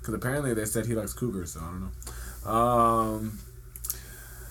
Because 0.00 0.14
apparently 0.14 0.52
they 0.52 0.64
said 0.64 0.86
he 0.86 0.94
likes 0.96 1.12
cougars, 1.12 1.52
so 1.52 1.60
I 1.60 1.70
don't 1.70 1.80
know. 2.44 2.50
Um, 2.50 3.38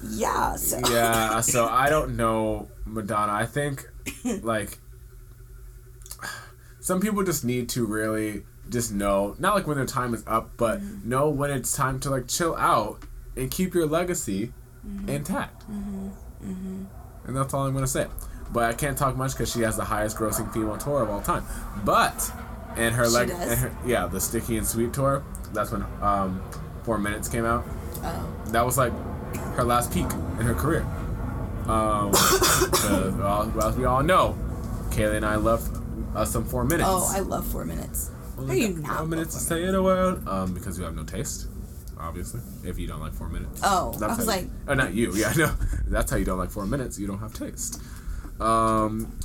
Yeah. 0.02 0.56
So. 0.56 0.80
yeah, 0.80 1.42
so 1.42 1.68
I 1.70 1.90
don't 1.90 2.16
know 2.16 2.70
Madonna. 2.86 3.34
I 3.34 3.46
think 3.46 3.86
like 4.44 4.78
some 6.80 7.02
people 7.02 7.22
just 7.24 7.44
need 7.44 7.68
to 7.70 7.86
really 7.86 8.44
just 8.70 8.94
know, 8.94 9.36
not 9.40 9.56
like 9.56 9.68
when 9.68 9.76
their 9.76 9.86
time 9.86 10.14
is 10.14 10.24
up, 10.26 10.52
but 10.56 10.80
Mm-hmm. 10.80 11.10
know 11.10 11.30
when 11.30 11.52
it's 11.52 11.74
time 11.76 12.00
to 12.02 12.10
like 12.10 12.28
chill 12.30 12.56
out 12.56 13.04
and 13.36 13.52
keep 13.52 13.74
your 13.74 13.88
legacy 13.88 14.54
Mm-hmm. 14.88 15.10
intact. 15.10 15.70
And 15.70 17.36
that's 17.36 17.54
all 17.54 17.66
I'm 17.68 17.74
gonna 17.74 17.88
say. 17.88 18.08
But 18.52 18.64
I 18.65 18.73
can't 18.73 18.98
talk 18.98 19.15
much 19.15 19.32
because 19.32 19.52
she 19.52 19.61
has 19.61 19.78
the 19.78 19.86
highest 19.86 20.18
grossing 20.18 20.52
female 20.53 20.78
tour 20.78 21.02
of 21.03 21.10
all 21.10 21.22
time. 21.22 21.45
But 21.86 22.32
and 22.76 22.94
her 22.95 23.06
She 23.06 23.11
leg, 23.11 23.30
and 23.30 23.60
her, 23.60 23.76
yeah, 23.86 24.07
the 24.07 24.19
Sticky 24.19 24.57
and 24.57 24.68
Sweet 24.68 24.94
tour. 24.94 25.23
That's 25.53 25.72
when 25.72 25.86
um, 26.02 26.41
Four 26.84 26.98
Minutes 26.98 27.28
came 27.30 27.45
out. 27.45 27.65
Oh. 28.03 28.34
That 28.48 28.65
was 28.65 28.78
like 28.78 28.94
her 29.56 29.64
last 29.64 29.94
peak 29.94 30.06
in 30.40 30.45
her 30.45 30.53
career. 30.53 30.82
Um, 31.68 32.11
well, 33.19 33.53
as 33.64 33.78
we 33.78 33.86
all 33.86 34.03
know, 34.03 34.36
Kaylee 34.90 35.18
and 35.18 35.26
I 35.26 35.36
love 35.36 35.68
uh, 36.15 36.26
some 36.26 36.44
Four 36.45 36.65
Minutes. 36.65 36.90
Oh, 36.91 37.10
I 37.15 37.19
love 37.19 37.45
four 37.48 37.64
minutes. 37.65 38.11
How 38.36 38.44
do 38.48 38.56
you 38.57 38.69
not? 38.78 38.98
Four 38.98 39.07
minutes 39.07 39.34
to 39.36 39.40
say 39.40 39.64
it 39.64 39.73
aloud. 39.73 40.28
Um, 40.28 40.53
because 40.53 40.78
you 40.78 40.84
have 40.84 40.95
no 40.95 41.03
taste, 41.03 41.48
obviously. 41.99 42.41
If 42.68 42.80
you 42.80 42.88
don't 42.88 42.99
like 42.99 43.14
Four 43.14 43.30
Minutes. 43.30 43.61
Oh, 43.64 43.94
I 43.95 43.98
That's 43.99 44.18
was 44.18 44.28
how 44.28 44.36
you- 44.36 44.41
like- 44.41 44.49
oh, 44.68 44.73
not 44.73 44.94
you. 44.94 45.14
Yeah, 45.15 45.32
no. 45.38 45.53
That's 45.88 46.11
how 46.11 46.18
you 46.18 46.26
don't 46.26 46.40
like 46.40 46.49
Four 46.49 46.65
Minutes. 46.65 46.99
You 46.99 47.07
don't 47.07 47.19
have 47.19 47.34
taste. 47.34 47.82
Um. 48.42 49.18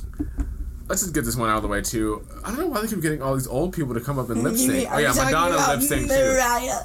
Let's 0.89 1.01
just 1.01 1.13
get 1.13 1.25
this 1.25 1.35
one 1.35 1.49
out 1.49 1.57
of 1.57 1.63
the 1.63 1.67
way 1.67 1.81
too. 1.81 2.25
I 2.45 2.47
don't 2.49 2.59
know 2.61 2.67
why 2.67 2.79
they 2.81 2.87
keep 2.87 3.01
getting 3.01 3.21
all 3.21 3.33
these 3.35 3.47
old 3.47 3.73
people 3.73 3.93
to 3.93 3.99
come 3.99 4.17
up 4.17 4.29
and 4.29 4.41
lip 4.41 4.55
sync. 4.55 4.87
Oh 4.89 4.97
yeah, 4.97 5.11
Madonna 5.13 5.57
lip 5.73 5.81
sync 5.81 6.07
too. 6.07 6.15
Mariah 6.15 6.79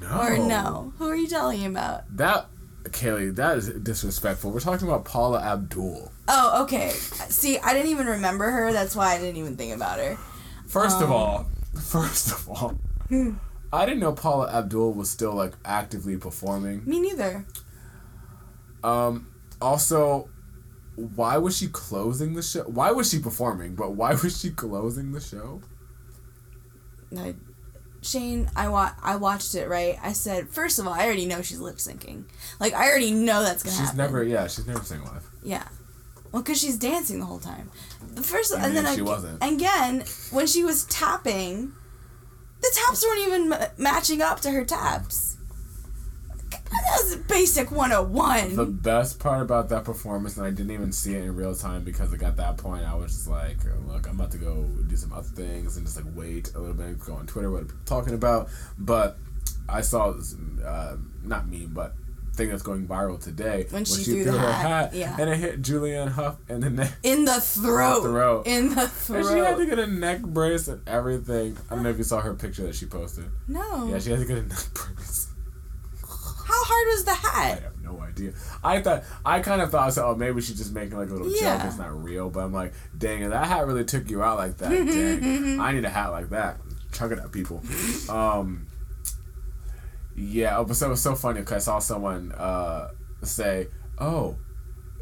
No. 0.00 0.18
or 0.18 0.38
no? 0.38 0.92
Who 0.96 1.06
are 1.08 1.14
you 1.14 1.28
talking 1.28 1.66
about? 1.66 2.04
That 2.16 2.46
Kaylee, 2.84 3.36
that 3.36 3.58
is 3.58 3.68
disrespectful. 3.68 4.50
We're 4.50 4.60
talking 4.60 4.88
about 4.88 5.04
Paula 5.04 5.42
Abdul. 5.42 6.10
Oh, 6.28 6.62
okay. 6.62 6.88
See, 6.90 7.58
I 7.58 7.74
didn't 7.74 7.90
even 7.90 8.06
remember 8.06 8.50
her. 8.50 8.72
That's 8.72 8.96
why 8.96 9.12
I 9.14 9.18
didn't 9.18 9.36
even 9.36 9.58
think 9.58 9.74
about 9.74 9.98
her. 9.98 10.16
First 10.66 10.96
Um, 10.96 11.02
of 11.02 11.10
all, 11.12 11.50
first 11.78 12.30
of 12.32 12.48
all, 12.48 12.78
I 13.74 13.84
didn't 13.84 14.00
know 14.00 14.12
Paula 14.14 14.50
Abdul 14.50 14.94
was 14.94 15.10
still 15.10 15.34
like 15.34 15.52
actively 15.66 16.16
performing. 16.16 16.82
Me 16.86 16.98
neither. 16.98 17.44
Um, 18.82 19.28
also, 19.60 20.30
why 20.96 21.36
was 21.38 21.56
she 21.56 21.68
closing 21.68 22.34
the 22.34 22.42
show? 22.42 22.62
Why 22.64 22.90
was 22.90 23.10
she 23.10 23.18
performing? 23.18 23.74
But 23.74 23.92
why 23.92 24.14
was 24.14 24.40
she 24.40 24.50
closing 24.50 25.12
the 25.12 25.20
show? 25.20 25.60
I, 27.16 27.34
Shane, 28.02 28.50
I 28.56 28.68
wa- 28.68 28.92
I 29.02 29.16
watched 29.16 29.54
it 29.54 29.68
right. 29.68 29.98
I 30.02 30.12
said, 30.12 30.48
first 30.48 30.78
of 30.78 30.86
all, 30.86 30.92
I 30.94 31.04
already 31.04 31.26
know 31.26 31.42
she's 31.42 31.60
lip 31.60 31.76
syncing. 31.76 32.24
Like 32.60 32.72
I 32.74 32.88
already 32.88 33.12
know 33.12 33.42
that's 33.42 33.62
gonna 33.62 33.76
She's 33.76 33.86
happen. 33.86 33.98
never, 33.98 34.22
yeah, 34.24 34.46
she's 34.46 34.66
never 34.66 34.82
sang 34.84 35.04
live. 35.04 35.24
Yeah. 35.42 35.66
Well, 36.32 36.42
because 36.42 36.60
she's 36.60 36.76
dancing 36.76 37.20
the 37.20 37.26
whole 37.26 37.38
time. 37.38 37.70
The 38.14 38.22
first, 38.22 38.54
I 38.54 38.64
and 38.66 38.76
then 38.76 38.84
she 38.94 39.00
ag- 39.00 39.06
wasn't. 39.06 39.42
again 39.42 40.04
when 40.30 40.46
she 40.46 40.64
was 40.64 40.84
tapping, 40.86 41.72
the 42.60 42.70
taps 42.74 43.04
weren't 43.06 43.26
even 43.26 43.48
ma- 43.48 43.66
matching 43.78 44.20
up 44.22 44.40
to 44.40 44.50
her 44.50 44.64
taps. 44.64 45.35
That 46.50 47.02
was 47.02 47.16
basic 47.28 47.70
101. 47.70 48.56
The 48.56 48.66
best 48.66 49.18
part 49.18 49.42
about 49.42 49.68
that 49.70 49.84
performance, 49.84 50.36
and 50.36 50.46
I 50.46 50.50
didn't 50.50 50.72
even 50.72 50.92
see 50.92 51.14
it 51.14 51.22
in 51.24 51.34
real 51.36 51.54
time 51.54 51.84
because 51.84 52.12
like 52.12 52.22
at 52.22 52.36
that 52.36 52.56
point 52.56 52.84
I 52.84 52.94
was 52.94 53.12
just 53.12 53.28
like, 53.28 53.58
look, 53.86 54.08
I'm 54.08 54.16
about 54.16 54.30
to 54.32 54.38
go 54.38 54.64
do 54.86 54.96
some 54.96 55.12
other 55.12 55.28
things 55.28 55.76
and 55.76 55.86
just 55.86 55.96
like 55.96 56.06
wait 56.16 56.52
a 56.54 56.58
little 56.58 56.74
bit, 56.74 56.98
go 57.00 57.14
on 57.14 57.26
Twitter, 57.26 57.50
what 57.50 57.62
are 57.62 57.64
people 57.66 57.80
talking 57.84 58.14
about. 58.14 58.48
But 58.78 59.18
I 59.68 59.80
saw 59.80 60.12
this, 60.12 60.34
uh, 60.64 60.96
not 61.22 61.48
me, 61.48 61.66
but 61.66 61.94
thing 62.34 62.50
that's 62.50 62.62
going 62.62 62.86
viral 62.86 63.18
today 63.18 63.66
When 63.70 63.86
she 63.86 64.04
threw 64.04 64.24
the 64.24 64.32
her 64.32 64.52
hat, 64.52 64.92
yeah. 64.94 65.16
and 65.18 65.30
it 65.30 65.38
hit 65.38 65.62
Julianne 65.62 66.12
Hough 66.12 66.36
in 66.50 66.60
the 66.60 66.68
neck. 66.70 66.92
in 67.02 67.24
the 67.24 67.32
throat. 67.40 68.02
Throat. 68.02 68.46
In 68.46 68.74
the 68.74 68.86
throat. 68.88 69.26
And 69.26 69.28
she 69.28 69.38
had 69.44 69.56
to 69.56 69.66
get 69.66 69.78
a 69.78 69.86
neck 69.86 70.20
brace 70.22 70.68
and 70.68 70.86
everything. 70.86 71.56
I 71.70 71.74
don't 71.74 71.84
know 71.84 71.88
if 71.90 71.98
you 71.98 72.04
saw 72.04 72.20
her 72.20 72.34
picture 72.34 72.64
that 72.64 72.74
she 72.74 72.84
posted. 72.86 73.24
No. 73.48 73.88
Yeah, 73.88 73.98
she 73.98 74.10
had 74.10 74.20
to 74.20 74.26
get 74.26 74.38
a 74.38 74.42
neck 74.42 74.66
brace. 74.74 75.28
How 76.66 76.74
hard 76.74 76.86
was 76.88 77.04
the 77.04 77.14
hat? 77.14 77.58
I 77.58 77.62
have 77.62 77.80
no 77.82 78.00
idea. 78.00 78.32
I 78.64 78.80
thought 78.80 79.04
I 79.24 79.40
kind 79.40 79.60
of 79.62 79.70
thought, 79.70 79.92
so, 79.92 80.06
oh, 80.06 80.14
maybe 80.14 80.40
she's 80.40 80.58
just 80.58 80.72
making 80.72 80.96
like 80.98 81.10
a 81.10 81.12
little 81.12 81.30
Yeah. 81.30 81.58
joke. 81.58 81.66
It's 81.66 81.78
not 81.78 82.02
real. 82.02 82.28
But 82.30 82.40
I'm 82.44 82.52
like, 82.52 82.72
dang, 82.96 83.28
that 83.30 83.46
hat 83.46 83.66
really 83.66 83.84
took 83.84 84.10
you 84.10 84.22
out 84.22 84.38
like 84.38 84.56
that. 84.58 84.70
dang, 84.70 85.60
I 85.60 85.72
need 85.72 85.84
a 85.84 85.88
hat 85.90 86.08
like 86.08 86.30
that. 86.30 86.58
Chuck 86.92 87.12
it 87.12 87.18
at 87.18 87.30
people. 87.30 87.62
Um, 88.08 88.66
yeah. 90.16 90.58
Oh, 90.58 90.64
but 90.64 90.76
so 90.76 90.86
it 90.86 90.90
was 90.90 91.02
so 91.02 91.14
funny 91.14 91.40
because 91.40 91.68
I 91.68 91.72
saw 91.72 91.78
someone 91.78 92.32
uh, 92.32 92.88
say, 93.22 93.68
"Oh, 93.98 94.36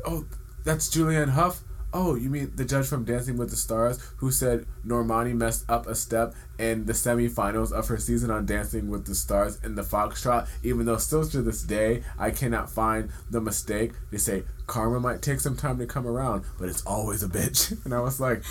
oh, 0.04 0.26
that's 0.64 0.88
Julianne 0.94 1.30
Hough." 1.30 1.62
Oh, 1.96 2.16
you 2.16 2.28
mean 2.28 2.50
the 2.56 2.64
judge 2.64 2.88
from 2.88 3.04
Dancing 3.04 3.36
with 3.36 3.50
the 3.50 3.56
Stars 3.56 4.00
who 4.16 4.32
said 4.32 4.66
Normani 4.84 5.32
messed 5.32 5.64
up 5.70 5.86
a 5.86 5.94
step 5.94 6.34
in 6.58 6.86
the 6.86 6.92
semifinals 6.92 7.70
of 7.70 7.86
her 7.86 7.98
season 7.98 8.32
on 8.32 8.46
Dancing 8.46 8.88
with 8.90 9.06
the 9.06 9.14
Stars 9.14 9.60
in 9.62 9.76
the 9.76 9.82
Foxtrot, 9.82 10.48
even 10.64 10.86
though 10.86 10.96
still 10.96 11.24
to 11.24 11.40
this 11.40 11.62
day 11.62 12.02
I 12.18 12.32
cannot 12.32 12.68
find 12.68 13.10
the 13.30 13.40
mistake. 13.40 13.92
They 14.10 14.18
say 14.18 14.42
karma 14.66 14.98
might 14.98 15.22
take 15.22 15.38
some 15.38 15.56
time 15.56 15.78
to 15.78 15.86
come 15.86 16.04
around, 16.04 16.44
but 16.58 16.68
it's 16.68 16.82
always 16.84 17.22
a 17.22 17.28
bitch. 17.28 17.78
And 17.84 17.94
I 17.94 18.00
was 18.00 18.18
like, 18.18 18.42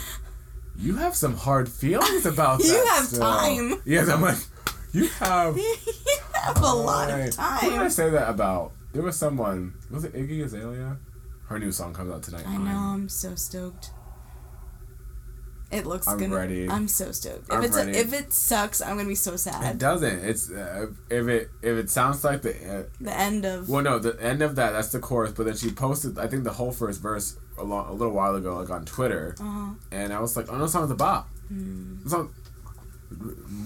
you 0.78 0.96
have 0.96 1.14
some 1.14 1.36
hard 1.36 1.68
feelings 1.68 2.26
about 2.26 2.60
You 2.64 2.68
that. 2.70 2.78
You 2.78 2.86
have 2.86 3.06
still." 3.06 3.20
time. 3.20 3.82
Yes, 3.84 4.08
I'm 4.08 4.22
like, 4.22 4.38
you 4.94 5.08
have 5.20 5.58
you 5.58 5.76
have 6.34 6.62
a 6.62 6.74
lot 6.74 7.10
of 7.10 7.36
time. 7.36 7.60
Who 7.60 7.70
did 7.72 7.80
I 7.80 7.88
say 7.90 8.10
that 8.10 8.30
about? 8.30 8.72
There 8.94 9.04
was 9.04 9.18
someone. 9.18 9.74
Was 9.92 10.06
it 10.06 10.14
Iggy 10.14 10.46
Azalea? 10.46 10.98
Her 11.54 11.60
new 11.60 11.72
song 11.72 11.94
comes 11.94 12.12
out 12.12 12.24
tonight. 12.24 12.48
I 12.48 12.58
know. 12.58 12.72
I'm 12.72 13.08
so 13.10 13.36
stoked. 13.36 13.92
It 15.72 15.86
looks 15.86 16.08
good. 16.08 16.14
I'm 16.14 16.20
gonna. 16.20 16.36
ready. 16.36 16.68
I'm 16.68 16.88
so 16.88 17.12
stoked. 17.12 17.48
If 17.48 17.52
I'm 17.52 17.64
it's 17.64 17.76
ready. 17.76 17.92
if 17.92 18.12
it 18.12 18.34
sucks, 18.34 18.82
I'm 18.82 18.98
gonna 18.98 19.08
be 19.08 19.14
so 19.14 19.36
sad. 19.36 19.76
It 19.76 19.78
doesn't. 19.78 20.26
It's 20.26 20.50
uh, 20.50 20.88
if 21.12 21.28
it 21.28 21.50
if 21.62 21.78
it 21.78 21.92
sounds 21.92 22.24
like 22.24 22.42
the 22.42 22.54
uh, 22.80 22.84
The 23.00 23.16
end 23.16 23.46
of. 23.46 23.70
well 23.70 23.84
no 23.84 24.00
the 24.00 24.18
end 24.20 24.42
of 24.42 24.56
that 24.56 24.72
that's 24.72 24.92
the 24.92 25.00
chorus 25.00 25.32
but 25.32 25.46
then 25.46 25.56
she 25.56 25.70
posted 25.72 26.18
I 26.18 26.26
think 26.28 26.44
the 26.44 26.54
whole 26.54 26.72
first 26.72 27.02
verse 27.02 27.38
a, 27.60 27.64
long, 27.64 27.88
a 27.88 27.94
little 27.94 28.14
while 28.16 28.34
ago 28.36 28.58
like 28.58 28.72
on 28.72 28.84
Twitter 28.86 29.36
Uh-huh. 29.40 29.74
and 29.92 30.12
I 30.12 30.20
was 30.20 30.36
like 30.36 30.48
oh 30.52 30.58
no 30.58 30.66
song's 30.66 30.90
a 30.90 30.96
bop. 30.96 31.30
The 31.52 32.10
song 32.10 32.34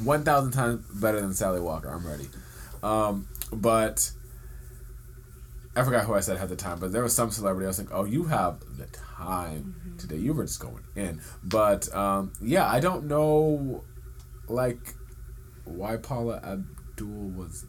one 0.03 0.23
thousand 0.25 0.51
times 0.51 0.85
better 1.01 1.21
than 1.21 1.33
Sally 1.33 1.61
Walker. 1.61 1.87
I'm 1.89 2.05
ready. 2.05 2.27
Um, 2.83 3.27
but 3.51 4.11
I 5.77 5.83
forgot 5.83 6.05
who 6.05 6.13
I 6.15 6.19
said 6.21 6.37
had 6.37 6.49
the 6.49 6.55
time, 6.55 6.79
but 6.79 6.91
there 6.91 7.03
was 7.03 7.15
some 7.15 7.29
celebrity. 7.31 7.65
I 7.65 7.69
was 7.69 7.79
like, 7.79 7.89
oh, 7.91 8.05
you 8.05 8.25
have 8.25 8.59
the 8.77 8.87
time 8.87 9.75
Mm-hmm. 9.79 9.97
today. 9.97 10.17
You 10.17 10.33
were 10.33 10.43
just 10.43 10.59
going 10.59 10.83
in. 10.95 11.21
But 11.43 11.93
um, 11.95 12.33
yeah, 12.41 12.69
I 12.69 12.79
don't 12.79 13.05
know, 13.05 13.83
like, 14.47 14.95
why 15.65 15.97
Paula 15.97 16.37
Abdul 16.43 17.29
was 17.29 17.65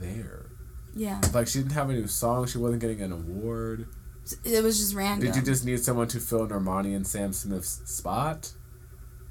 there. 0.00 0.46
Yeah. 0.94 1.20
Like, 1.32 1.46
she 1.48 1.58
didn't 1.58 1.72
have 1.72 1.90
a 1.90 1.92
new 1.92 2.06
song. 2.06 2.46
She 2.46 2.58
wasn't 2.58 2.80
getting 2.80 3.00
an 3.02 3.12
award. 3.12 3.86
It 4.44 4.62
was 4.62 4.78
just 4.78 4.94
random. 4.94 5.26
Did 5.26 5.36
you 5.36 5.42
just 5.42 5.64
need 5.64 5.80
someone 5.80 6.08
to 6.08 6.20
fill 6.20 6.46
Normani 6.46 6.94
and 6.94 7.06
Sam 7.06 7.32
Smith's 7.32 7.80
spot? 7.90 8.52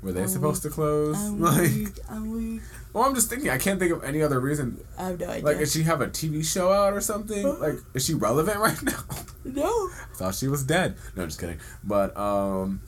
Were 0.01 0.11
they 0.11 0.27
supposed 0.27 0.61
to 0.63 0.69
close? 0.69 1.17
I'm 1.17 1.39
like, 1.41 1.61
weak. 1.71 1.99
I'm 2.09 2.31
weak. 2.31 2.61
Well, 2.97 3.07
I'm 3.07 3.15
just 3.15 3.29
thinking. 3.29 3.49
I 3.49 3.57
can't 3.57 3.79
think 3.79 3.91
of 3.93 4.03
any 4.03 4.21
other 4.21 4.39
reason. 4.39 4.83
I 4.97 5.07
have 5.09 5.19
no 5.19 5.29
idea. 5.29 5.45
Like, 5.45 5.59
does 5.59 5.71
she 5.71 5.83
have 5.83 6.01
a 6.01 6.07
TV 6.07 6.43
show 6.43 6.71
out 6.71 6.93
or 6.93 7.01
something? 7.01 7.43
Like, 7.59 7.75
is 7.93 8.05
she 8.05 8.13
relevant 8.13 8.57
right 8.67 8.81
now? 8.83 8.99
no. 9.45 9.65
I 9.65 10.15
thought 10.15 10.35
she 10.35 10.47
was 10.47 10.63
dead. 10.63 10.95
No, 11.15 11.23
I'm 11.23 11.29
just 11.29 11.39
kidding. 11.39 11.59
But 11.83 12.15
um, 12.17 12.81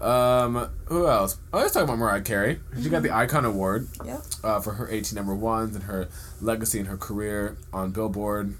um, 0.00 0.70
who 0.86 1.06
else? 1.06 1.36
Oh, 1.52 1.58
let's 1.58 1.74
talk 1.74 1.84
about 1.84 1.98
Mariah 1.98 2.22
Carey. 2.22 2.60
She 2.82 2.88
got 2.88 3.02
the 3.02 3.14
Icon 3.14 3.44
Award 3.44 3.88
Yep. 4.04 4.22
uh, 4.42 4.60
for 4.60 4.72
her 4.74 4.88
18 4.90 5.14
number 5.14 5.34
ones 5.34 5.74
and 5.76 5.84
her 5.84 6.08
legacy 6.40 6.78
and 6.78 6.88
her 6.88 6.96
career 6.96 7.56
on 7.72 7.90
Billboard. 7.90 8.54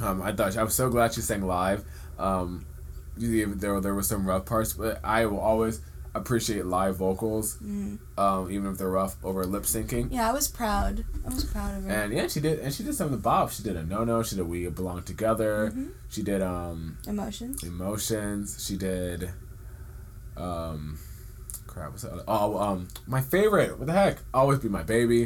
Um, 0.00 0.22
I 0.22 0.32
thought 0.32 0.56
I 0.56 0.62
was 0.62 0.74
so 0.74 0.88
glad 0.88 1.14
she 1.14 1.20
sang 1.20 1.42
live. 1.42 1.84
Um, 2.18 2.64
there 3.16 3.80
there 3.80 3.94
were 3.94 4.02
some 4.02 4.26
rough 4.26 4.46
parts, 4.46 4.72
but 4.72 4.98
I 5.04 5.26
will 5.26 5.40
always 5.40 5.80
appreciate 6.14 6.66
live 6.66 6.96
vocals, 6.96 7.58
um, 8.18 8.48
even 8.50 8.70
if 8.72 8.78
they're 8.78 8.90
rough 8.90 9.16
over 9.24 9.44
lip 9.44 9.62
syncing. 9.62 10.08
Yeah, 10.10 10.28
I 10.28 10.32
was 10.32 10.46
proud. 10.48 11.04
I 11.24 11.28
was 11.32 11.44
proud 11.44 11.76
of 11.78 11.84
her. 11.84 11.90
And 11.90 12.12
yeah, 12.12 12.28
she 12.28 12.40
did, 12.40 12.58
and 12.60 12.72
she 12.74 12.82
did 12.82 12.94
some 12.94 13.06
of 13.06 13.12
the 13.12 13.16
bop. 13.18 13.50
She 13.50 13.62
did 13.62 13.76
a 13.76 13.84
no 13.84 14.04
no. 14.04 14.22
She 14.22 14.36
did 14.36 14.46
we 14.48 14.68
belong 14.68 15.02
together. 15.04 15.72
She 16.10 16.22
did 16.22 16.42
um 16.42 16.98
Emotions. 17.06 17.62
emotions. 17.62 18.64
She 18.66 18.76
did 18.76 19.30
um 20.36 20.98
crap. 21.66 21.90
What's 21.90 22.02
that? 22.02 22.24
Oh 22.28 22.58
um 22.58 22.88
my 23.06 23.20
favorite. 23.20 23.78
What 23.78 23.86
the 23.86 23.92
heck? 23.92 24.18
Always 24.34 24.58
be 24.58 24.68
my 24.68 24.82
baby. 24.82 25.24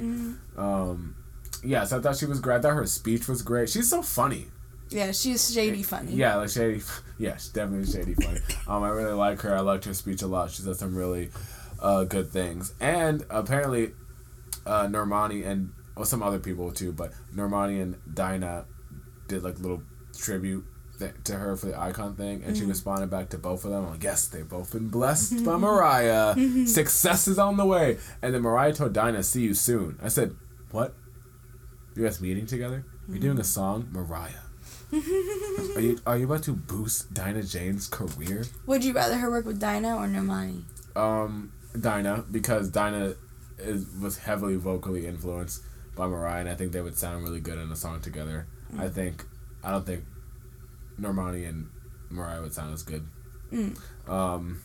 Um 0.56 1.16
yeah, 1.64 1.84
so 1.84 1.98
I 1.98 2.00
thought 2.00 2.16
she 2.16 2.26
was 2.26 2.38
great. 2.40 2.58
I 2.58 2.60
thought 2.60 2.74
her 2.74 2.86
speech 2.86 3.26
was 3.28 3.42
great. 3.42 3.68
She's 3.68 3.90
so 3.90 4.02
funny. 4.02 4.48
Yeah, 4.90 5.12
she's 5.12 5.52
shady 5.52 5.82
funny. 5.82 6.12
Yeah, 6.12 6.36
like 6.36 6.50
shady. 6.50 6.82
Yeah, 7.18 7.36
she's 7.36 7.48
definitely 7.48 7.90
shady 7.90 8.14
funny. 8.14 8.40
um, 8.68 8.82
I 8.82 8.88
really 8.90 9.12
like 9.14 9.40
her. 9.42 9.54
I 9.56 9.60
liked 9.60 9.84
her 9.86 9.94
speech 9.94 10.22
a 10.22 10.26
lot. 10.26 10.50
She 10.50 10.62
said 10.62 10.76
some 10.76 10.94
really 10.94 11.30
uh, 11.80 12.04
good 12.04 12.28
things. 12.30 12.72
And 12.80 13.24
apparently, 13.30 13.92
uh, 14.64 14.86
Normani 14.86 15.44
and 15.46 15.72
well, 15.96 16.04
some 16.04 16.22
other 16.22 16.38
people 16.38 16.70
too, 16.72 16.92
but 16.92 17.12
Normani 17.34 17.82
and 17.82 17.96
Dinah 18.14 18.66
did 19.28 19.42
like 19.42 19.58
little 19.58 19.82
tribute 20.16 20.64
th- 20.98 21.12
to 21.24 21.34
her 21.36 21.56
for 21.56 21.66
the 21.66 21.80
icon 21.80 22.14
thing, 22.14 22.42
and 22.44 22.56
she 22.56 22.64
responded 22.64 23.10
back 23.10 23.30
to 23.30 23.38
both 23.38 23.64
of 23.64 23.70
them. 23.72 23.84
I'm 23.86 23.90
like, 23.92 24.04
yes, 24.04 24.28
they've 24.28 24.48
both 24.48 24.72
been 24.72 24.88
blessed 24.88 25.44
by 25.44 25.56
Mariah. 25.56 26.34
Success 26.66 27.26
is 27.28 27.38
on 27.38 27.56
the 27.56 27.66
way. 27.66 27.98
And 28.22 28.34
then 28.34 28.42
Mariah 28.42 28.72
told 28.74 28.92
Dinah, 28.92 29.22
"See 29.22 29.42
you 29.42 29.54
soon." 29.54 29.98
I 30.02 30.08
said, 30.08 30.36
"What? 30.70 30.94
You 31.96 32.04
guys 32.04 32.20
meeting 32.20 32.46
together? 32.46 32.84
Are 33.08 33.12
you 33.14 33.18
doing 33.20 33.40
a 33.40 33.44
song, 33.44 33.88
Mariah?" 33.90 34.42
Are 34.92 35.80
you 35.80 35.98
are 36.06 36.16
you 36.16 36.26
about 36.26 36.44
to 36.44 36.52
boost 36.52 37.12
Dinah 37.12 37.42
Jane's 37.42 37.88
career? 37.88 38.44
Would 38.66 38.84
you 38.84 38.92
rather 38.92 39.16
her 39.16 39.30
work 39.30 39.44
with 39.44 39.58
Dinah 39.58 39.96
or 39.96 40.06
Normani? 40.06 40.62
Um, 40.94 41.52
Dinah, 41.78 42.24
because 42.30 42.68
Dinah 42.68 43.14
is 43.58 43.86
was 44.00 44.18
heavily 44.18 44.56
vocally 44.56 45.06
influenced 45.06 45.62
by 45.96 46.06
Mariah, 46.06 46.40
and 46.40 46.48
I 46.48 46.54
think 46.54 46.72
they 46.72 46.80
would 46.80 46.96
sound 46.96 47.24
really 47.24 47.40
good 47.40 47.58
in 47.58 47.70
a 47.72 47.76
song 47.76 48.00
together. 48.00 48.46
I 48.78 48.88
think 48.88 49.24
I 49.64 49.70
don't 49.70 49.84
think 49.84 50.04
Normani 51.00 51.48
and 51.48 51.68
Mariah 52.10 52.42
would 52.42 52.52
sound 52.54 52.72
as 52.72 52.82
good. 52.82 53.06
Um, 54.06 54.62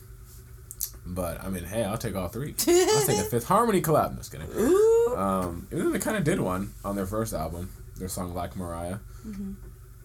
but 1.04 1.42
I 1.42 1.48
mean, 1.48 1.64
hey, 1.64 1.84
I'll 1.84 1.98
take 1.98 2.14
all 2.14 2.28
three. 2.28 2.54
I'll 2.68 3.06
take 3.06 3.18
a 3.18 3.24
Fifth 3.24 3.46
Harmony 3.46 3.82
collab. 3.82 4.12
No, 4.12 4.18
just 4.18 4.32
kidding. 4.32 4.48
Ooh. 4.56 5.16
Um, 5.16 5.66
even 5.72 5.86
though 5.86 5.90
they 5.90 5.98
kind 5.98 6.16
of 6.16 6.24
did 6.24 6.40
one 6.40 6.72
on 6.84 6.96
their 6.96 7.06
first 7.06 7.34
album, 7.34 7.70
their 7.96 8.08
song 8.08 8.34
"Like 8.34 8.56
Mariah." 8.56 8.98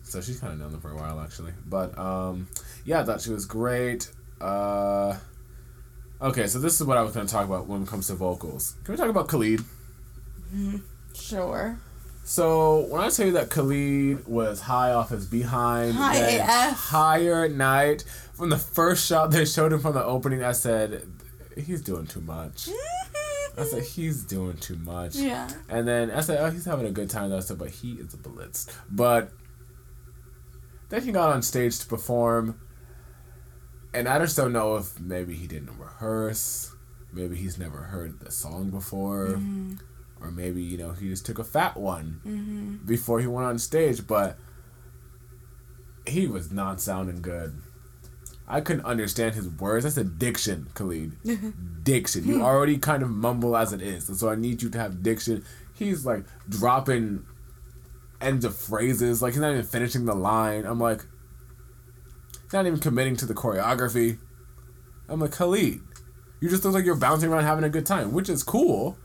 So 0.08 0.22
she's 0.22 0.40
kind 0.40 0.54
of 0.54 0.60
known 0.60 0.72
them 0.72 0.82
for 0.82 0.92
a 0.92 0.96
while, 0.96 1.20
actually. 1.20 1.52
But 1.66 1.98
um, 1.98 2.48
yeah, 2.86 3.02
I 3.02 3.04
thought 3.04 3.22
she 3.22 3.32
was 3.32 3.46
great. 3.46 4.10
Uh, 4.40 5.18
okay, 6.22 6.48
so 6.48 6.60
this 6.60 6.80
is 6.80 6.88
what 6.88 6.98
I 6.98 7.02
was 7.02 7.14
going 7.14 7.28
to 7.28 7.32
talk 7.32 7.46
about 7.46 7.68
when 7.68 7.84
it 7.84 7.88
comes 7.88 8.08
to 8.08 8.14
vocals. 8.14 8.76
Can 8.84 8.94
we 8.94 8.98
talk 8.98 9.10
about 9.10 9.28
Khalid? 9.28 9.62
Sure. 11.14 11.78
So 12.24 12.86
when 12.90 13.02
I 13.02 13.10
tell 13.10 13.26
you 13.26 13.32
that 13.34 13.50
Khalid 13.50 14.28
was 14.28 14.62
high 14.62 14.92
off 14.92 15.10
his 15.10 15.26
behind, 15.26 15.94
High 15.94 16.20
the 16.20 16.70
entire 16.70 17.48
night 17.48 18.04
from 18.34 18.50
the 18.50 18.58
first 18.58 19.08
shot 19.08 19.32
they 19.32 19.46
showed 19.46 19.72
him 19.72 19.80
from 19.80 19.94
the 19.94 20.04
opening, 20.04 20.44
I 20.44 20.52
said 20.52 21.04
he's 21.56 21.82
doing 21.82 22.06
too 22.06 22.22
much. 22.22 22.70
I 23.58 23.64
said 23.64 23.84
he's 23.96 24.24
doing 24.24 24.58
too 24.58 24.76
much. 24.76 25.16
Yeah. 25.16 25.50
And 25.70 25.88
then 25.88 26.12
I 26.12 26.22
said, 26.22 26.40
oh, 26.42 26.50
he's 26.52 26.66
having 26.66 26.86
a 26.86 26.92
good 26.92 27.10
time 27.10 27.30
though. 27.30 27.38
I 27.38 27.42
said, 27.42 27.58
but 27.58 27.70
he 27.70 27.94
is 27.94 28.14
a 28.14 28.18
blitz. 28.18 28.68
But 28.92 29.32
then 30.90 31.04
he 31.04 31.12
got 31.12 31.30
on 31.30 31.42
stage 31.42 31.80
to 31.80 31.88
perform, 31.88 32.60
and 33.94 34.08
I 34.08 34.20
just 34.20 34.38
don't 34.38 34.54
know 34.54 34.78
if 34.78 35.00
maybe 35.00 35.36
he 35.36 35.48
didn't 35.48 35.78
rehearse, 35.78 36.76
maybe 37.12 37.36
he's 37.36 37.58
never 37.58 37.78
heard 37.78 38.20
the 38.20 38.32
song 38.32 38.70
before, 38.70 39.30
mm-hmm. 39.30 39.76
or 40.22 40.32
maybe 40.32 40.62
you 40.62 40.78
know 40.78 40.92
he 40.92 41.10
just 41.10 41.26
took 41.26 41.40
a 41.40 41.44
fat 41.44 41.78
one 41.78 42.22
mm-hmm. 42.26 42.76
before 42.86 43.20
he 43.20 43.28
went 43.28 43.48
on 43.48 43.60
stage. 43.60 44.08
But 44.08 44.38
he 46.06 46.28
was 46.28 46.52
not 46.52 46.82
sounding 46.82 47.22
good. 47.22 47.62
I 48.48 48.62
couldn't 48.62 48.86
understand 48.86 49.36
his 49.36 49.50
words. 49.50 49.84
That's 49.84 49.98
a 49.98 50.06
diction, 50.06 50.70
Khalid. 50.74 51.18
diction. 51.84 52.26
You 52.26 52.42
already 52.44 52.78
kind 52.78 53.04
of 53.04 53.10
mumble 53.10 53.58
as 53.58 53.74
it 53.74 53.82
is, 53.82 54.06
so 54.20 54.30
I 54.30 54.36
need 54.36 54.62
you 54.62 54.70
to 54.70 54.80
have 54.80 55.04
diction. 55.04 55.44
He's 55.74 56.06
like 56.06 56.24
dropping 56.48 57.26
ends 58.22 58.45
of 58.45 58.56
phrases, 58.56 59.22
like 59.22 59.34
he's 59.34 59.41
not 59.41 59.52
even 59.52 59.64
finishing 59.64 60.06
the 60.06 60.15
line. 60.15 60.65
I'm 60.65 60.80
like, 60.80 61.06
he's 62.44 62.53
not 62.53 62.65
even 62.65 62.80
committing 62.80 63.15
to 63.18 63.26
the 63.26 63.34
choreography. 63.34 64.18
I'm 65.10 65.19
like, 65.19 65.31
Khalid, 65.31 65.80
you 66.41 66.49
just 66.49 66.65
look 66.65 66.73
like 66.73 66.85
you're 66.85 66.95
bouncing 66.95 67.31
around 67.31 67.44
having 67.44 67.64
a 67.64 67.69
good 67.69 67.85
time, 67.85 68.11
which 68.11 68.30
is 68.30 68.44
cool. 68.44 68.98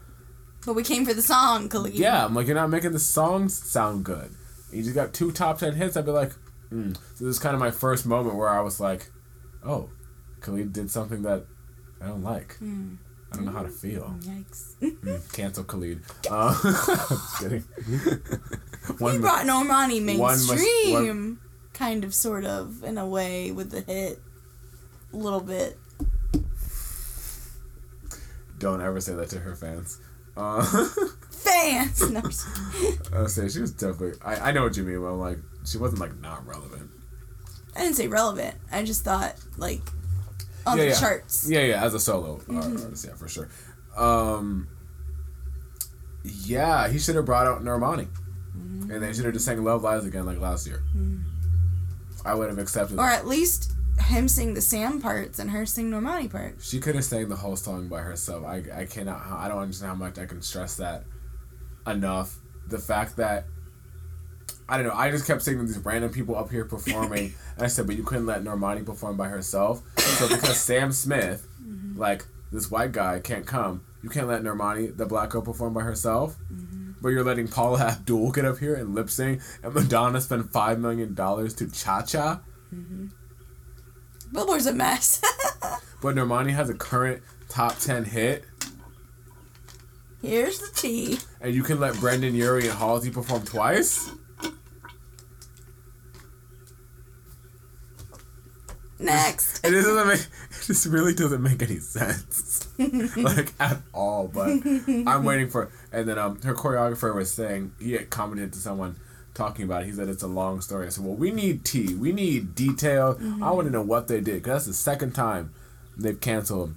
But 0.64 0.74
we 0.74 0.82
came 0.82 1.04
for 1.04 1.14
the 1.14 1.22
song, 1.22 1.68
Khalid. 1.68 1.94
Yeah, 1.94 2.24
I'm 2.24 2.34
like, 2.34 2.46
you're 2.46 2.54
not 2.54 2.70
making 2.70 2.92
the 2.92 2.98
songs 2.98 3.54
sound 3.54 4.04
good. 4.04 4.30
You 4.72 4.82
just 4.82 4.94
got 4.94 5.12
two 5.12 5.32
top 5.32 5.58
ten 5.58 5.74
hits. 5.74 5.96
I'd 5.96 6.06
be 6.06 6.12
like, 6.12 6.32
mm. 6.72 6.96
so 7.14 7.24
this 7.24 7.36
is 7.36 7.38
kind 7.38 7.54
of 7.54 7.60
my 7.60 7.70
first 7.70 8.06
moment 8.06 8.36
where 8.36 8.48
I 8.48 8.60
was 8.60 8.80
like, 8.80 9.10
oh, 9.64 9.90
Khalid 10.40 10.72
did 10.72 10.90
something 10.90 11.22
that 11.22 11.44
I 12.00 12.06
don't 12.06 12.22
like. 12.22 12.58
I 13.32 13.36
don't 13.36 13.44
know 13.46 13.52
how 13.52 13.62
to 13.62 13.68
feel. 13.68 14.14
Yikes. 14.20 14.68
Mm, 15.02 15.32
cancel 15.32 15.64
Khalid. 15.64 16.00
Uh, 16.30 16.52
just 16.62 17.38
kidding. 17.40 17.64
He 18.98 19.18
brought 19.18 19.46
Normani 19.46 20.04
one 20.18 20.18
must- 20.18 20.48
mainstream, 20.50 21.40
kind 21.72 22.02
of, 22.04 22.12
sort 22.14 22.44
of, 22.44 22.82
in 22.82 22.98
a 22.98 23.06
way, 23.06 23.52
with 23.52 23.70
the 23.70 23.80
hit. 23.80 24.20
A 25.12 25.16
little 25.16 25.40
bit. 25.40 25.78
don't 28.58 28.80
ever 28.80 29.00
say 29.00 29.14
that 29.14 29.28
to 29.30 29.38
her 29.40 29.54
fans. 29.56 29.98
Uh, 30.36 30.62
Fans! 31.30 32.10
No, 32.10 32.22
I 33.14 33.26
say 33.26 33.48
she 33.48 33.60
was 33.60 33.72
definitely. 33.72 34.12
I, 34.24 34.48
I 34.48 34.52
know 34.52 34.62
what 34.64 34.76
you 34.76 34.82
mean. 34.84 35.00
But 35.00 35.08
I'm 35.08 35.18
like, 35.20 35.38
she 35.66 35.78
wasn't 35.78 36.00
like 36.00 36.18
not 36.20 36.46
relevant. 36.46 36.90
I 37.76 37.80
didn't 37.80 37.96
say 37.96 38.08
relevant. 38.08 38.54
I 38.70 38.82
just 38.84 39.04
thought, 39.04 39.34
like, 39.56 39.80
on 40.66 40.78
yeah, 40.78 40.84
the 40.84 40.90
yeah. 40.90 41.00
charts. 41.00 41.48
Yeah, 41.48 41.60
yeah, 41.60 41.84
as 41.84 41.94
a 41.94 42.00
solo 42.00 42.38
mm-hmm. 42.38 42.56
artist, 42.58 43.06
yeah, 43.06 43.14
for 43.14 43.28
sure. 43.28 43.48
Um, 43.96 44.68
yeah, 46.24 46.88
he 46.88 46.98
should 46.98 47.16
have 47.16 47.24
brought 47.24 47.46
out 47.46 47.62
Normani, 47.62 48.08
mm-hmm. 48.56 48.90
and 48.90 49.02
they 49.02 49.12
should 49.12 49.24
have 49.24 49.34
just 49.34 49.44
sang 49.44 49.62
"Love 49.62 49.82
Lies" 49.82 50.04
again 50.04 50.26
like 50.26 50.38
last 50.38 50.66
year. 50.66 50.82
Mm-hmm. 50.96 51.18
I 52.24 52.34
would 52.34 52.48
have 52.48 52.58
accepted. 52.58 52.94
Or 52.98 53.06
that. 53.06 53.20
at 53.20 53.26
least 53.26 53.72
him 54.00 54.28
sing 54.28 54.54
the 54.54 54.60
Sam 54.60 55.00
parts 55.00 55.38
and 55.38 55.50
her 55.50 55.66
sing 55.66 55.90
Normani 55.90 56.30
parts. 56.30 56.68
She 56.68 56.80
could 56.80 56.94
have 56.94 57.04
sang 57.04 57.28
the 57.28 57.36
whole 57.36 57.56
song 57.56 57.88
by 57.88 58.00
herself. 58.00 58.44
I, 58.44 58.62
I 58.74 58.84
cannot. 58.86 59.20
I 59.26 59.48
don't 59.48 59.58
understand 59.58 59.88
how 59.88 59.96
much 59.96 60.18
I 60.18 60.26
can 60.26 60.42
stress 60.42 60.76
that 60.76 61.04
enough. 61.86 62.38
The 62.68 62.78
fact 62.78 63.16
that 63.16 63.46
I 64.68 64.76
don't 64.76 64.86
know. 64.86 64.94
I 64.94 65.10
just 65.10 65.26
kept 65.26 65.42
seeing 65.42 65.64
these 65.66 65.78
random 65.78 66.10
people 66.10 66.36
up 66.36 66.50
here 66.50 66.64
performing, 66.66 67.34
I 67.58 67.66
said, 67.66 67.86
"But 67.86 67.96
you 67.96 68.02
couldn't 68.02 68.26
let 68.26 68.42
Normani 68.42 68.84
perform 68.84 69.16
by 69.16 69.28
herself." 69.28 69.82
So 69.98 70.28
because 70.28 70.60
Sam 70.60 70.92
Smith, 70.92 71.46
mm-hmm. 71.62 71.98
like 71.98 72.26
this 72.50 72.70
white 72.70 72.92
guy, 72.92 73.20
can't 73.20 73.46
come, 73.46 73.82
you 74.02 74.08
can't 74.08 74.28
let 74.28 74.42
Normani, 74.42 74.96
the 74.96 75.06
black 75.06 75.30
girl, 75.30 75.42
perform 75.42 75.74
by 75.74 75.82
herself. 75.82 76.36
Mm-hmm. 76.52 76.92
But 77.00 77.08
you're 77.08 77.24
letting 77.24 77.48
Paula 77.48 77.80
Abdul 77.80 78.30
get 78.32 78.44
up 78.44 78.58
here 78.58 78.74
and 78.74 78.94
lip 78.94 79.10
sync, 79.10 79.40
and 79.62 79.74
Madonna 79.74 80.20
spend 80.20 80.52
five 80.52 80.78
million 80.78 81.14
dollars 81.14 81.54
to 81.54 81.70
Cha 81.70 82.02
Cha. 82.02 82.40
Billboard's 84.32 84.66
a 84.66 84.72
mess. 84.72 85.20
But 86.00 86.16
Normani 86.16 86.50
has 86.52 86.68
a 86.68 86.74
current 86.74 87.22
top 87.48 87.78
ten 87.78 88.04
hit. 88.04 88.44
Here's 90.20 90.58
the 90.58 90.68
tea. 90.74 91.18
and 91.40 91.54
you 91.54 91.62
can 91.62 91.80
let 91.80 91.94
Brendon 92.00 92.34
Urie 92.34 92.68
and 92.68 92.78
Halsey 92.78 93.10
perform 93.10 93.42
twice? 93.44 94.10
Next. 99.04 99.64
It 99.64 99.70
doesn't 99.70 100.08
make. 100.08 100.20
It 100.62 100.66
just 100.66 100.86
really 100.86 101.12
doesn't 101.14 101.42
make 101.42 101.60
any 101.60 101.78
sense, 101.78 102.68
like 103.16 103.52
at 103.58 103.78
all. 103.92 104.28
But 104.28 104.50
I'm 105.08 105.24
waiting 105.24 105.48
for. 105.50 105.70
And 105.92 106.08
then 106.08 106.18
um, 106.18 106.40
her 106.42 106.54
choreographer 106.54 107.14
was 107.14 107.32
saying 107.32 107.72
he 107.80 107.92
had 107.94 108.10
commented 108.10 108.52
to 108.52 108.58
someone 108.60 108.96
talking 109.34 109.64
about 109.64 109.82
it. 109.82 109.86
He 109.86 109.92
said 109.92 110.08
it's 110.08 110.22
a 110.22 110.28
long 110.28 110.60
story. 110.60 110.86
I 110.86 110.90
said, 110.90 111.04
well, 111.04 111.16
we 111.16 111.30
need 111.32 111.64
tea. 111.64 111.94
We 111.94 112.12
need 112.12 112.54
detail. 112.54 113.18
I 113.42 113.50
want 113.50 113.66
to 113.66 113.72
know 113.72 113.82
what 113.82 114.06
they 114.08 114.20
did 114.20 114.42
because 114.42 114.52
that's 114.52 114.66
the 114.66 114.74
second 114.74 115.12
time 115.14 115.52
they've 115.96 116.20
canceled 116.20 116.74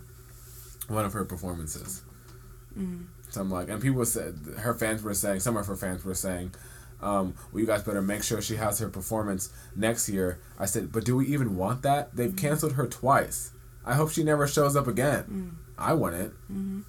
one 0.88 1.06
of 1.06 1.14
her 1.14 1.26
performances. 1.26 2.02
So 3.30 3.42
I'm 3.42 3.52
like, 3.52 3.70
and 3.70 3.82
people 3.82 4.04
said 4.06 4.40
her 4.60 4.74
fans 4.74 5.04
were 5.04 5.14
saying, 5.14 5.42
some 5.42 5.58
of 5.58 5.68
her 5.68 5.76
fans 5.76 6.04
were 6.06 6.16
saying, 6.16 6.54
um, 7.02 7.36
well, 7.52 7.62
you 7.62 7.68
guys 7.68 7.84
better 7.84 8.02
make 8.02 8.24
sure 8.24 8.42
she 8.42 8.56
has 8.56 8.80
her 8.80 8.90
performance 8.90 9.52
next 9.76 10.10
year. 10.10 10.40
I 10.58 10.66
said, 10.66 10.92
but 10.92 11.06
do 11.06 11.16
we 11.18 11.28
even 11.28 11.56
want 11.56 11.82
that? 11.84 12.16
They've 12.16 12.36
canceled 12.36 12.74
her 12.74 12.88
twice. 12.88 13.52
I 13.86 13.94
hope 13.94 14.12
she 14.12 14.24
never 14.24 14.48
shows 14.48 14.76
up 14.76 14.88
again. 14.88 15.58
I 15.78 15.94
want 15.94 16.16
it. 16.16 16.32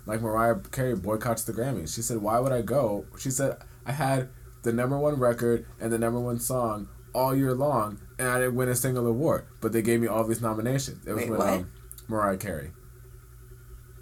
Like 0.06 0.22
Mariah 0.22 0.56
Carey 0.72 0.94
boycotts 0.94 1.44
the 1.44 1.52
Grammys. 1.52 1.94
She 1.94 2.02
said, 2.02 2.18
why 2.18 2.38
would 2.38 2.52
I 2.52 2.62
go? 2.62 3.04
She 3.18 3.30
said, 3.30 3.58
I 3.84 3.92
had 3.92 4.28
the 4.62 4.72
number 4.72 4.98
one 4.98 5.18
record 5.18 5.66
and 5.80 5.92
the 5.92 5.98
number 5.98 6.20
one 6.20 6.38
song 6.38 6.88
all 7.12 7.34
year 7.34 7.54
long, 7.54 7.98
and 8.18 8.28
I 8.28 8.38
didn't 8.40 8.56
win 8.56 8.68
a 8.68 8.74
single 8.74 9.06
award. 9.06 9.46
But 9.60 9.72
they 9.72 9.82
gave 9.82 10.00
me 10.00 10.06
all 10.06 10.24
these 10.24 10.42
nominations. 10.42 11.06
It 11.06 11.12
was 11.12 11.26
Wait, 11.26 11.40
um, 11.40 11.70
Mariah 12.08 12.36
Carey. 12.36 12.72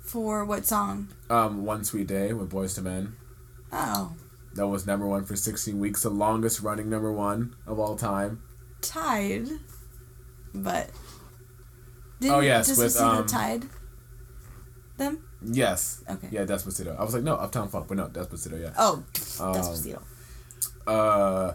For 0.02 0.44
what 0.44 0.66
song? 0.66 1.08
Um, 1.30 1.64
One 1.64 1.82
Sweet 1.84 2.06
Day 2.06 2.32
with 2.32 2.50
Boyz 2.50 2.76
II 2.76 2.84
Men. 2.84 3.16
Oh, 3.72 4.12
That 4.54 4.68
was 4.68 4.86
number 4.86 5.06
one 5.06 5.24
for 5.24 5.34
16 5.36 5.78
weeks, 5.78 6.02
the 6.02 6.10
longest 6.10 6.60
running 6.60 6.88
number 6.88 7.12
one 7.12 7.56
of 7.66 7.78
all 7.78 7.96
time. 7.96 8.42
Tied, 8.80 9.48
But. 10.54 10.90
Oh, 12.22 12.40
yes, 12.40 12.68
with, 12.68 12.78
Despacito 12.94 13.18
um, 13.20 13.26
Tide. 13.26 13.64
Them? 14.96 15.24
Yes. 15.42 16.02
Okay. 16.08 16.28
Yeah, 16.30 16.44
Despacito. 16.44 16.98
I 16.98 17.02
was 17.02 17.14
like, 17.14 17.24
no, 17.24 17.34
Uptown 17.34 17.68
Funk, 17.68 17.88
but 17.88 17.96
no, 17.96 18.06
Despacito, 18.08 18.60
yeah. 18.60 18.72
Oh, 18.78 19.02
Um, 19.40 19.54
Despacito. 19.54 20.02
Uh, 20.86 21.54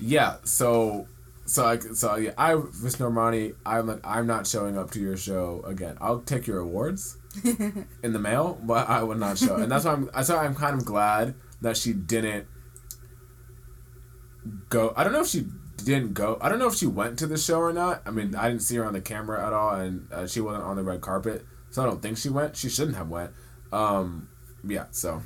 yeah. 0.00 0.36
So, 0.44 1.06
so 1.44 1.64
I, 1.64 1.78
so 1.78 2.16
yeah, 2.16 2.32
I, 2.36 2.54
Miss 2.54 2.96
Normani, 2.96 3.54
I'm 3.64 3.86
like, 3.86 4.00
I'm 4.04 4.26
not 4.26 4.46
showing 4.46 4.76
up 4.76 4.90
to 4.92 5.00
your 5.00 5.16
show 5.16 5.62
again. 5.64 5.96
I'll 6.00 6.20
take 6.20 6.46
your 6.46 6.58
awards 6.58 7.16
in 7.44 7.86
the 8.12 8.18
mail, 8.18 8.58
but 8.64 8.88
I 8.88 9.02
would 9.02 9.18
not 9.18 9.38
show. 9.38 9.56
And 9.56 9.70
that's 9.70 9.84
why 9.84 9.92
I'm, 9.92 10.10
that's 10.12 10.28
why 10.28 10.44
I'm 10.44 10.54
kind 10.54 10.74
of 10.74 10.84
glad 10.84 11.34
that 11.60 11.76
she 11.76 11.92
didn't 11.92 12.46
go. 14.68 14.92
I 14.96 15.04
don't 15.04 15.12
know 15.12 15.20
if 15.22 15.28
she 15.28 15.46
didn't 15.84 16.14
go. 16.14 16.38
I 16.40 16.48
don't 16.48 16.58
know 16.58 16.68
if 16.68 16.74
she 16.74 16.86
went 16.86 17.18
to 17.20 17.26
the 17.26 17.38
show 17.38 17.58
or 17.60 17.72
not. 17.72 18.02
I 18.06 18.10
mean, 18.10 18.34
I 18.34 18.48
didn't 18.48 18.62
see 18.62 18.76
her 18.76 18.84
on 18.84 18.92
the 18.92 19.00
camera 19.00 19.44
at 19.46 19.52
all, 19.52 19.74
and 19.74 20.10
uh, 20.12 20.26
she 20.26 20.40
wasn't 20.40 20.64
on 20.64 20.76
the 20.76 20.82
red 20.82 21.00
carpet, 21.00 21.44
so 21.70 21.82
I 21.82 21.86
don't 21.86 22.02
think 22.02 22.18
she 22.18 22.28
went. 22.28 22.56
She 22.56 22.68
shouldn't 22.68 22.96
have 22.96 23.08
went. 23.08 23.30
Um, 23.72 24.28
yeah. 24.66 24.86
So, 24.90 25.22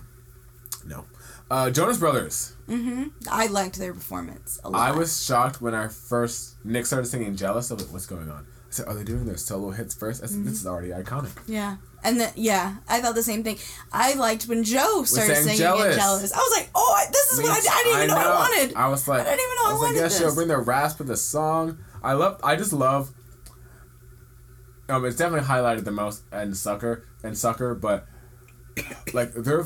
no. 0.87 1.05
Uh, 1.51 1.71
Jonas 1.71 1.99
Brothers. 1.99 2.57
mhm 2.67 3.11
I 3.31 3.47
liked 3.47 3.79
their 3.79 3.93
performance 3.93 4.59
a 4.65 4.71
lot. 4.71 4.81
I 4.81 4.97
was 4.97 5.23
shocked 5.23 5.61
when 5.61 5.75
I 5.75 5.89
first 5.89 6.57
Nick 6.65 6.87
started 6.87 7.07
singing 7.07 7.37
"Jealous." 7.37 7.71
I 7.71 7.75
was 7.75 7.85
like, 7.85 7.93
"What's 7.93 8.07
going 8.07 8.31
on?" 8.31 8.47
I 8.47 8.71
said, 8.71 8.87
"Are 8.89 8.95
they 8.95 9.05
doing 9.05 9.27
their 9.27 9.37
solo 9.37 9.71
hits 9.71 9.95
first? 9.95 10.23
I 10.23 10.27
said, 10.27 10.45
"This 10.45 10.55
is 10.55 10.67
already 10.67 10.89
iconic." 10.89 11.33
Yeah. 11.47 11.77
And 12.05 12.19
then, 12.21 12.33
yeah, 12.35 12.77
I 12.89 13.01
felt 13.01 13.15
the 13.15 13.23
same 13.23 13.45
thing. 13.45 13.59
I 13.93 14.15
liked 14.15 14.45
when 14.49 14.65
Joe 14.65 15.05
started 15.05 15.37
singing 15.37 15.59
Jealous. 15.59 15.95
jealous. 15.97 16.33
I 16.33 16.37
was 16.39 16.53
like, 16.59 16.69
oh, 16.75 16.95
I- 16.99 17.11
this 17.13 17.33
is 17.33 17.43
what 17.43 17.51
I, 17.53 17.55
I 17.55 17.83
didn't 17.85 18.03
even 18.03 18.09
know, 18.09 18.17
I 18.33 18.35
wanted. 18.35 18.75
I 18.77 18.89
was 18.89 19.07
like, 19.07 19.21
I 19.21 19.25
didn't 19.25 19.41
even 19.41 19.55
know 19.57 19.69
I, 19.69 19.73
was 19.73 19.81
wanted 19.83 20.03
like, 20.03 20.11
yeah, 20.11 20.19
she'll 20.19 20.35
bring 20.35 20.49
the 20.49 20.59
rasp 20.59 20.99
of 21.01 21.07
the 21.07 21.17
song. 21.17 21.79
I 22.03 22.15
love. 22.15 22.41
I 22.43 22.57
just 22.57 22.73
love. 22.73 23.13
Um, 24.89 25.05
it's 25.05 25.17
definitely 25.17 25.47
highlighted 25.49 25.85
the 25.85 25.93
most 25.93 26.23
and 26.33 26.57
Sucker 26.57 27.07
and 27.23 27.39
Sucker, 27.39 27.75
but 27.75 28.07
like 29.15 29.33
they're, 29.35 29.65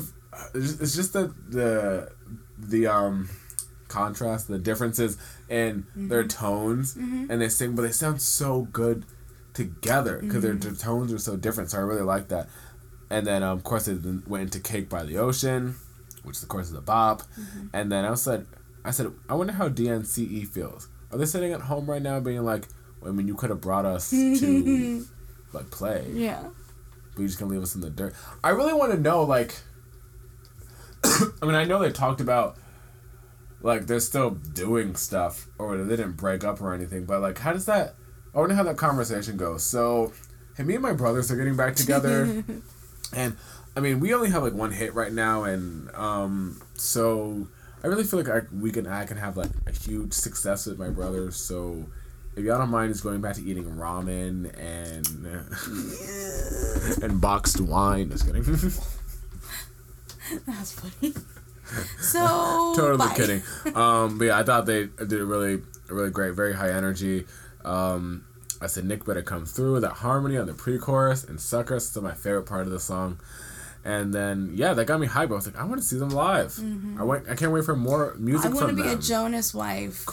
it's 0.53 0.95
just 0.95 1.13
the 1.13 1.33
the 1.49 2.11
the 2.59 2.85
um 2.87 3.29
contrast, 3.87 4.47
the 4.47 4.59
differences 4.59 5.17
in 5.49 5.87
their 5.95 6.23
Mm-hmm. 6.23 6.27
tones, 6.45 6.95
and 6.95 7.41
they 7.41 7.49
sing, 7.49 7.75
but 7.75 7.81
they 7.81 7.91
sound 7.91 8.21
so 8.21 8.67
good 8.71 9.05
together 9.57 10.19
because 10.21 10.43
their, 10.43 10.53
Mm-hmm. 10.53 10.69
their 10.69 10.75
tones 10.75 11.11
are 11.11 11.17
so 11.17 11.35
different. 11.35 11.71
So 11.71 11.79
I 11.79 11.81
really 11.81 12.03
like 12.03 12.27
that. 12.29 12.47
And 13.09 13.25
then 13.25 13.41
um, 13.43 13.57
of 13.57 13.63
course 13.63 13.85
they 13.85 13.93
then 13.93 14.23
went 14.27 14.43
into 14.43 14.59
Cake 14.59 14.87
by 14.89 15.03
the 15.03 15.17
Ocean, 15.17 15.75
which 16.23 16.41
of 16.41 16.47
course 16.47 16.67
is 16.67 16.73
a 16.73 16.81
bop. 16.81 17.23
Mm-hmm. 17.23 17.67
And 17.73 17.91
then 17.91 18.05
I 18.05 18.13
said, 18.15 18.45
I 18.85 18.91
said, 18.91 19.11
I 19.27 19.33
wonder 19.33 19.53
how 19.53 19.67
DNCE 19.69 20.47
feels. 20.47 20.87
Are 21.11 21.17
they 21.17 21.25
sitting 21.25 21.51
at 21.53 21.61
home 21.61 21.89
right 21.89 22.01
now 22.01 22.19
being 22.19 22.43
like, 22.43 22.67
I 23.05 23.09
mean, 23.11 23.27
you 23.27 23.35
could 23.35 23.49
have 23.49 23.61
brought 23.61 23.85
us 23.85 24.09
to 24.11 25.05
like 25.53 25.69
play, 25.71 26.05
yeah. 26.11 26.43
but 27.13 27.19
you're 27.19 27.27
just 27.27 27.39
gonna 27.39 27.51
leave 27.51 27.63
us 27.63 27.75
in 27.75 27.81
the 27.81 27.89
dirt. 27.89 28.13
I 28.43 28.49
really 28.49 28.73
want 28.73 28.91
to 28.91 28.99
know, 28.99 29.23
like, 29.23 29.55
I 31.05 31.45
mean, 31.45 31.55
I 31.55 31.63
know 31.63 31.79
they 31.79 31.91
talked 31.91 32.21
about 32.21 32.57
like 33.61 33.87
they're 33.87 33.99
still 33.99 34.31
doing 34.31 34.95
stuff 34.95 35.47
or 35.57 35.77
they 35.77 35.95
didn't 35.95 36.13
break 36.17 36.43
up 36.43 36.61
or 36.61 36.73
anything, 36.73 37.05
but 37.05 37.21
like, 37.21 37.37
how 37.39 37.53
does 37.53 37.65
that? 37.65 37.95
I 38.37 38.39
wonder 38.39 38.53
how 38.53 38.61
that 38.63 38.77
conversation 38.77 39.35
goes. 39.35 39.63
So, 39.63 40.13
hey, 40.55 40.63
me 40.63 40.75
and 40.75 40.83
my 40.83 40.93
brothers 40.93 41.31
are 41.31 41.35
getting 41.35 41.57
back 41.57 41.75
together, 41.75 42.43
and 43.13 43.35
I 43.75 43.79
mean, 43.79 43.99
we 43.99 44.13
only 44.13 44.29
have 44.29 44.43
like 44.43 44.53
one 44.53 44.71
hit 44.71 44.93
right 44.93 45.11
now, 45.11 45.43
and 45.43 45.89
um, 45.95 46.61
so 46.75 47.47
I 47.83 47.87
really 47.87 48.03
feel 48.03 48.21
like 48.21 48.29
I, 48.29 48.41
we 48.55 48.69
can 48.69 48.85
I 48.85 49.05
can 49.05 49.17
have 49.17 49.37
like 49.37 49.49
a 49.65 49.71
huge 49.71 50.13
success 50.13 50.67
with 50.67 50.77
my 50.77 50.89
brothers. 50.89 51.35
So. 51.35 51.87
If 52.35 52.43
y'all 52.45 52.59
don't 52.59 52.69
mind, 52.69 52.91
is 52.91 53.01
going 53.01 53.19
back 53.19 53.33
to 53.37 53.41
eating 53.41 53.63
ramen 53.63 54.55
and 54.59 55.25
and 57.03 57.19
boxed 57.19 57.59
wine. 57.59 58.11
Just 58.11 58.27
kidding. 58.27 58.43
That's 60.45 60.73
funny. 60.73 61.15
So 61.99 62.73
totally 62.75 62.97
bye. 62.97 63.15
kidding. 63.15 63.41
Um, 63.75 64.19
but 64.19 64.25
yeah, 64.25 64.37
I 64.37 64.43
thought 64.43 64.67
they 64.67 64.85
did 64.85 65.19
a 65.19 65.25
really, 65.25 65.63
really 65.89 66.11
great, 66.11 66.35
very 66.35 66.53
high 66.53 66.69
energy. 66.69 67.25
Um, 67.65 68.26
I 68.61 68.67
said 68.67 68.85
Nick 68.85 69.05
better 69.05 69.21
come 69.21 69.45
through 69.45 69.73
with 69.73 69.81
that 69.83 69.93
harmony 69.93 70.37
on 70.37 70.47
the 70.47 70.53
pre-chorus 70.53 71.23
and 71.23 71.39
sucker. 71.39 71.79
Still 71.79 72.01
my 72.01 72.13
favorite 72.13 72.43
part 72.47 72.65
of 72.65 72.71
the 72.71 72.79
song. 72.79 73.19
And 73.85 74.13
then 74.13 74.51
yeah, 74.53 74.73
that 74.73 74.83
got 74.85 74.99
me 74.99 75.07
hyped. 75.07 75.31
I 75.31 75.35
was 75.35 75.45
like, 75.45 75.55
I 75.57 75.63
want 75.63 75.79
to 75.79 75.87
see 75.87 75.97
them 75.97 76.09
live. 76.09 76.59
I 76.99 77.03
went. 77.03 77.29
I 77.29 77.35
can't 77.35 77.51
wait 77.53 77.63
for 77.63 77.75
more 77.75 78.15
Mm-hmm. 78.19 78.37
I 78.45 78.49
want 78.49 78.69
to 78.69 78.75
be 78.75 78.81
them. 78.81 78.99
a 78.99 79.01
Jonas 79.01 79.53
wife. 79.53 80.05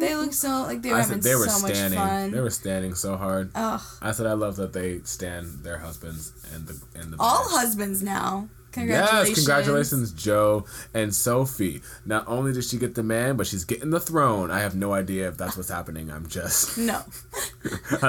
They 0.00 0.16
look 0.16 0.32
so 0.32 0.62
like 0.62 0.82
they 0.82 0.90
were 0.90 0.96
I 0.96 1.02
having 1.02 1.22
said 1.22 1.30
they 1.30 1.36
were 1.36 1.46
so 1.46 1.60
much 1.62 1.74
standing. 1.76 1.98
fun. 2.00 2.30
They 2.32 2.40
were 2.40 2.50
standing 2.50 2.94
so 2.94 3.16
hard. 3.16 3.50
Ugh. 3.54 3.80
I 4.00 4.10
said 4.10 4.26
I 4.26 4.32
love 4.32 4.56
that 4.56 4.72
they 4.72 5.00
stand 5.04 5.62
their 5.62 5.78
husbands 5.78 6.32
and 6.52 6.66
the 6.66 6.80
and 6.98 7.12
the 7.12 7.16
All 7.20 7.44
band. 7.44 7.50
husbands 7.60 8.02
now. 8.02 8.48
Congratulations. 8.72 9.28
Yes, 9.28 9.34
congratulations, 9.36 10.12
Joe 10.12 10.64
and 10.94 11.14
Sophie. 11.14 11.82
Not 12.06 12.26
only 12.26 12.52
did 12.52 12.64
she 12.64 12.78
get 12.78 12.94
the 12.94 13.02
man, 13.02 13.36
but 13.36 13.46
she's 13.46 13.64
getting 13.64 13.90
the 13.90 14.00
throne. 14.00 14.50
I 14.50 14.60
have 14.60 14.74
no 14.74 14.92
idea 14.94 15.28
if 15.28 15.36
that's 15.36 15.56
what's 15.56 15.68
happening. 15.70 16.10
I'm 16.10 16.26
just 16.26 16.78
No. 16.78 17.02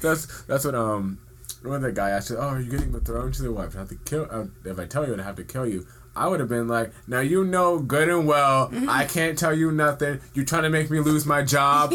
that's 0.00 0.42
that's 0.44 0.64
what 0.64 0.74
um 0.74 1.18
when 1.62 1.82
the 1.82 1.92
guy 1.92 2.10
asked, 2.10 2.30
"Oh, 2.30 2.38
are 2.40 2.60
you 2.60 2.70
getting 2.70 2.92
the 2.92 3.00
throne 3.00 3.32
to 3.32 3.42
the 3.42 3.52
wife? 3.52 3.74
I 3.74 3.80
have 3.80 3.88
to 3.88 3.96
kill. 3.96 4.28
Uh, 4.30 4.44
if 4.64 4.78
I 4.78 4.86
tell 4.86 5.06
you, 5.06 5.18
I 5.18 5.22
have 5.22 5.36
to 5.36 5.44
kill 5.44 5.66
you." 5.66 5.86
I 6.16 6.26
would 6.26 6.40
have 6.40 6.48
been 6.48 6.66
like, 6.68 6.92
"Now 7.06 7.20
you 7.20 7.44
know 7.44 7.78
good 7.78 8.08
and 8.08 8.26
well, 8.26 8.72
I 8.88 9.04
can't 9.08 9.38
tell 9.38 9.52
you 9.54 9.70
nothing. 9.72 10.20
You're 10.34 10.44
trying 10.44 10.62
to 10.64 10.70
make 10.70 10.90
me 10.90 11.00
lose 11.00 11.26
my 11.26 11.42
job, 11.42 11.92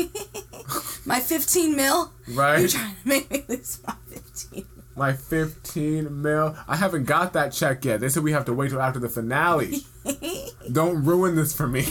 My 1.06 1.20
15 1.20 1.76
mil? 1.76 2.12
Right? 2.30 2.60
You're 2.60 2.70
trying 2.70 2.96
to 2.96 3.08
make 3.08 3.32
me 3.32 3.44
lose 3.50 3.80
my 3.86 3.96
15 4.08 4.66
My 4.96 5.14
15 5.14 6.22
mil. 6.22 6.56
I 6.68 6.76
haven't 6.76 7.06
got 7.06 7.34
that 7.34 7.52
check 7.52 7.84
yet. 7.84 8.00
They 8.00 8.10
said 8.10 8.24
we 8.24 8.32
have 8.32 8.46
to 8.46 8.54
wait 8.54 8.70
till 8.70 8.82
after 8.82 9.00
the 9.00 9.10
finale. 9.10 9.86
Don't 10.72 11.04
ruin 11.04 11.36
this 11.36 11.56
for 11.56 11.68
me." 11.68 11.86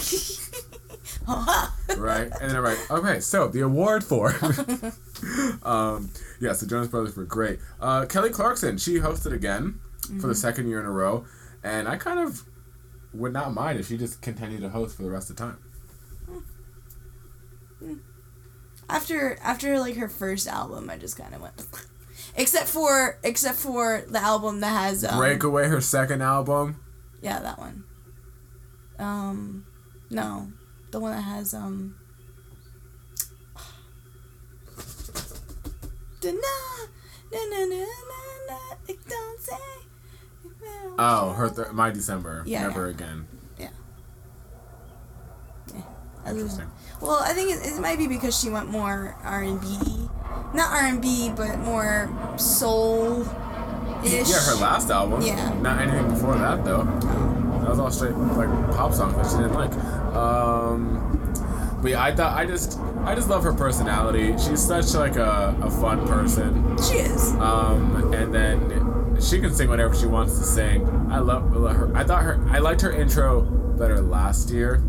right? 1.97 2.31
And 2.41 2.51
then 2.51 2.57
I'm 2.57 2.65
like, 2.65 2.91
okay, 2.91 3.20
so 3.20 3.49
the 3.49 3.61
award 3.61 4.05
for. 4.05 4.31
um, 5.62 6.11
yeah, 6.41 6.53
so 6.53 6.66
Jonas 6.66 6.89
Brothers 6.89 7.16
were 7.16 7.24
great. 7.24 7.59
Uh, 7.81 8.07
Kelly 8.07 8.31
Clarkson, 8.31 8.79
she 8.79 8.97
hosted 8.97 9.33
again 9.33 9.81
for 10.20 10.27
the 10.27 10.35
second 10.35 10.69
year 10.69 10.81
in 10.81 10.87
a 10.87 10.91
row, 10.91 11.24
and 11.62 11.89
I 11.89 11.97
kind 11.97 12.19
of 12.19 12.43
would 13.12 13.33
not 13.33 13.53
mind 13.53 13.79
if 13.79 13.89
she 13.89 13.97
just 13.97 14.23
continued 14.23 14.62
to 14.62 14.69
host 14.70 14.97
for 14.97 15.03
the 15.03 15.11
rest 15.11 15.31
of 15.31 15.37
the 15.37 15.43
time. 15.43 15.59
after 18.89 19.39
after 19.43 19.79
like 19.79 19.97
her 19.97 20.09
first 20.09 20.47
album 20.47 20.91
i 20.91 20.97
just 20.97 21.16
kind 21.16 21.35
of 21.35 21.41
went 21.41 21.57
except 22.36 22.68
for 22.68 23.18
except 23.22 23.59
for 23.59 24.04
the 24.09 24.18
album 24.20 24.60
that 24.60 24.68
has 24.70 25.04
um, 25.04 25.18
Breakaway, 25.18 25.68
her 25.68 25.80
second 25.80 26.22
album. 26.22 26.80
yeah 27.20 27.40
that 27.40 27.59
one 27.59 27.84
um 28.98 29.64
no 30.10 30.50
the 30.90 31.00
one 31.00 31.12
that 31.12 31.22
has 31.22 31.54
um 31.54 31.94
Oh, 40.98 41.32
her 41.36 41.48
th- 41.48 41.72
My 41.72 41.90
December. 41.90 42.42
Yeah, 42.46 42.62
Never 42.68 42.86
yeah. 42.86 42.94
again. 42.94 43.26
Interesting. 46.27 46.70
Well, 47.01 47.20
I 47.23 47.32
think 47.32 47.51
it, 47.51 47.66
it 47.66 47.81
might 47.81 47.99
be 47.99 48.07
because 48.07 48.39
she 48.39 48.49
went 48.49 48.69
more 48.69 49.16
R 49.23 49.43
and 49.43 49.61
B, 49.61 49.77
not 50.55 50.70
R 50.73 50.86
and 50.86 51.03
B, 51.03 51.32
but 51.35 51.59
more 51.59 52.11
soul. 52.36 53.23
Ish. 54.05 54.31
Yeah, 54.31 54.40
her 54.47 54.61
last 54.61 54.90
album. 54.90 55.23
Yeah. 55.23 55.53
Not 55.61 55.81
anything 55.81 56.09
before 56.11 56.35
that 56.35 56.65
though. 56.65 56.85
That 56.85 57.70
was 57.70 57.78
all 57.78 57.90
straight 57.90 58.15
like 58.16 58.49
pop 58.77 58.93
songs 58.93 59.15
that 59.15 59.27
she 59.31 59.36
didn't 59.43 59.55
like. 59.55 59.73
Um, 60.15 61.09
but 61.81 61.93
yeah, 61.93 62.03
I 62.03 62.15
thought 62.15 62.36
I 62.36 62.44
just 62.47 62.78
I 63.05 63.15
just 63.15 63.28
love 63.28 63.43
her 63.44 63.53
personality. 63.53 64.32
She's 64.39 64.65
such 64.65 64.94
like 64.94 65.16
a, 65.16 65.57
a 65.62 65.70
fun 65.70 66.07
person. 66.07 66.77
She 66.82 66.94
is. 66.94 67.32
Um, 67.35 68.12
and 68.12 68.35
then 68.35 69.20
she 69.20 69.40
can 69.40 69.53
sing 69.55 69.69
whatever 69.69 69.94
she 69.94 70.07
wants 70.07 70.39
to 70.39 70.44
sing. 70.44 70.86
I 71.11 71.19
love, 71.19 71.55
love 71.55 71.77
her. 71.77 71.97
I 71.97 72.05
thought 72.05 72.23
her. 72.23 72.44
I 72.51 72.59
liked 72.59 72.81
her 72.81 72.90
intro 72.93 73.43
better 73.43 74.01
last 74.01 74.51
year. 74.51 74.82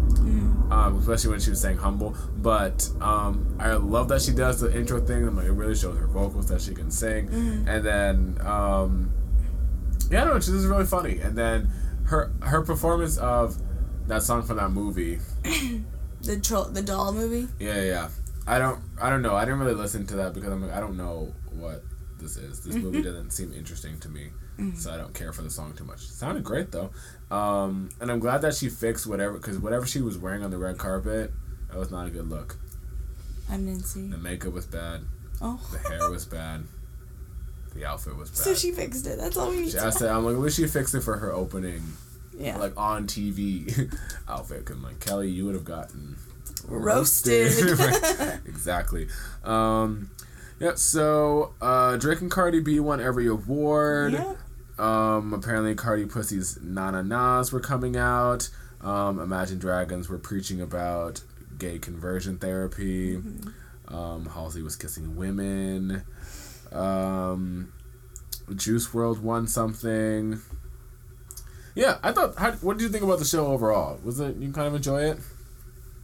Um, 0.73 0.97
especially 0.97 1.29
when 1.29 1.39
she 1.39 1.51
was 1.51 1.61
saying 1.61 1.77
humble, 1.77 2.15
but 2.37 2.89
um, 2.99 3.55
I 3.59 3.73
love 3.73 4.07
that 4.07 4.21
she 4.23 4.31
does 4.31 4.59
the 4.59 4.75
intro 4.75 4.99
thing. 4.99 5.27
I'm 5.27 5.35
like, 5.37 5.45
it 5.45 5.51
really 5.51 5.75
shows 5.75 5.97
her 5.99 6.07
vocals 6.07 6.47
that 6.47 6.61
she 6.61 6.73
can 6.73 6.89
sing, 6.89 7.27
and 7.67 7.85
then 7.85 8.37
um, 8.43 9.11
yeah, 10.09 10.23
no, 10.23 10.39
she's 10.39 10.47
just 10.53 10.65
really 10.67 10.85
funny. 10.85 11.19
And 11.19 11.37
then 11.37 11.69
her 12.05 12.31
her 12.41 12.61
performance 12.63 13.17
of 13.17 13.55
that 14.07 14.23
song 14.23 14.41
from 14.43 14.57
that 14.57 14.69
movie, 14.71 15.19
The 16.23 16.69
the 16.73 16.81
doll 16.81 17.11
movie. 17.13 17.47
yeah, 17.59 17.81
yeah. 17.83 18.09
I 18.47 18.57
don't, 18.57 18.79
I 19.01 19.09
don't 19.09 19.21
know. 19.21 19.35
I 19.35 19.45
didn't 19.45 19.59
really 19.59 19.75
listen 19.75 20.05
to 20.07 20.15
that 20.17 20.33
because 20.33 20.51
I'm 20.51 20.61
like, 20.63 20.73
I 20.75 20.79
don't 20.79 20.97
know 20.97 21.33
what 21.51 21.83
this 22.19 22.35
is. 22.35 22.61
This 22.61 22.75
movie 22.75 23.01
doesn't 23.01 23.31
seem 23.31 23.53
interesting 23.53 23.99
to 24.01 24.09
me, 24.09 24.31
so 24.75 24.91
I 24.91 24.97
don't 24.97 25.13
care 25.13 25.31
for 25.31 25.43
the 25.43 25.49
song 25.49 25.73
too 25.75 25.83
much. 25.85 26.01
It 26.03 26.09
sounded 26.09 26.43
great 26.43 26.71
though, 26.71 26.91
um, 27.33 27.89
and 27.99 28.11
I'm 28.11 28.19
glad 28.19 28.41
that 28.41 28.53
she 28.55 28.69
fixed 28.69 29.07
whatever 29.07 29.33
because 29.33 29.57
whatever 29.59 29.85
she 29.85 30.01
was 30.01 30.17
wearing 30.17 30.43
on 30.43 30.51
the 30.51 30.57
red 30.57 30.77
carpet, 30.77 31.31
that 31.69 31.77
was 31.77 31.89
not 31.91 32.07
a 32.07 32.09
good 32.09 32.29
look. 32.29 32.57
I 33.49 33.57
didn't 33.57 33.81
see. 33.83 34.07
The 34.07 34.17
makeup 34.17 34.53
was 34.53 34.65
bad. 34.65 35.01
Oh. 35.41 35.59
The 35.71 35.79
hair 35.89 36.09
was 36.09 36.25
bad. 36.25 36.63
The 37.75 37.85
outfit 37.85 38.15
was 38.15 38.29
bad. 38.29 38.37
So 38.37 38.53
she 38.53 38.71
fixed 38.71 39.07
it. 39.07 39.17
That's 39.17 39.35
all 39.35 39.49
we 39.49 39.61
need 39.61 39.75
I 39.75 39.85
to 39.85 39.91
said, 39.91 40.09
I'm 40.11 40.23
like, 40.25 40.35
at 40.35 40.39
least 40.39 40.57
she 40.57 40.67
fixed 40.67 40.93
it 40.95 41.01
for 41.01 41.17
her 41.17 41.33
opening, 41.33 41.81
Yeah. 42.37 42.57
like 42.57 42.73
on 42.77 43.07
TV 43.07 43.91
outfit. 44.29 44.63
Cause 44.65 44.77
like 44.77 44.99
Kelly, 44.99 45.29
you 45.29 45.45
would 45.45 45.55
have 45.55 45.65
gotten 45.65 46.15
Roasted. 46.67 47.51
Right, 47.79 48.39
exactly. 48.45 49.07
Um, 49.43 50.11
yeah. 50.59 50.75
So 50.75 51.55
uh, 51.61 51.97
Drake 51.97 52.21
and 52.21 52.31
Cardi 52.31 52.59
B 52.59 52.79
won 52.79 53.01
every 53.01 53.27
award. 53.27 54.13
yeah. 54.13 54.33
Um, 54.77 55.33
apparently, 55.33 55.75
Cardi 55.75 56.05
Pussy's 56.05 56.59
Na 56.61 56.91
Na 56.91 57.01
Nas 57.01 57.51
were 57.51 57.59
coming 57.59 57.95
out. 57.95 58.49
Um, 58.81 59.19
Imagine 59.19 59.59
Dragons 59.59 60.09
were 60.09 60.17
preaching 60.17 60.61
about 60.61 61.21
gay 61.57 61.79
conversion 61.79 62.37
therapy. 62.37 63.19
Um, 63.87 64.25
Halsey 64.33 64.61
was 64.61 64.75
kissing 64.75 65.15
women. 65.15 66.03
Um, 66.71 67.71
Juice 68.55 68.87
WRLD 68.87 69.21
won 69.21 69.47
something. 69.47 70.41
Yeah, 71.75 71.97
I 72.03 72.11
thought. 72.11 72.35
How, 72.37 72.51
what 72.53 72.77
did 72.77 72.83
you 72.83 72.89
think 72.89 73.03
about 73.03 73.19
the 73.19 73.25
show 73.25 73.47
overall? 73.47 73.99
Was 74.03 74.19
it 74.19 74.35
you 74.37 74.51
kind 74.51 74.67
of 74.67 74.75
enjoy 74.75 75.03
it? 75.03 75.17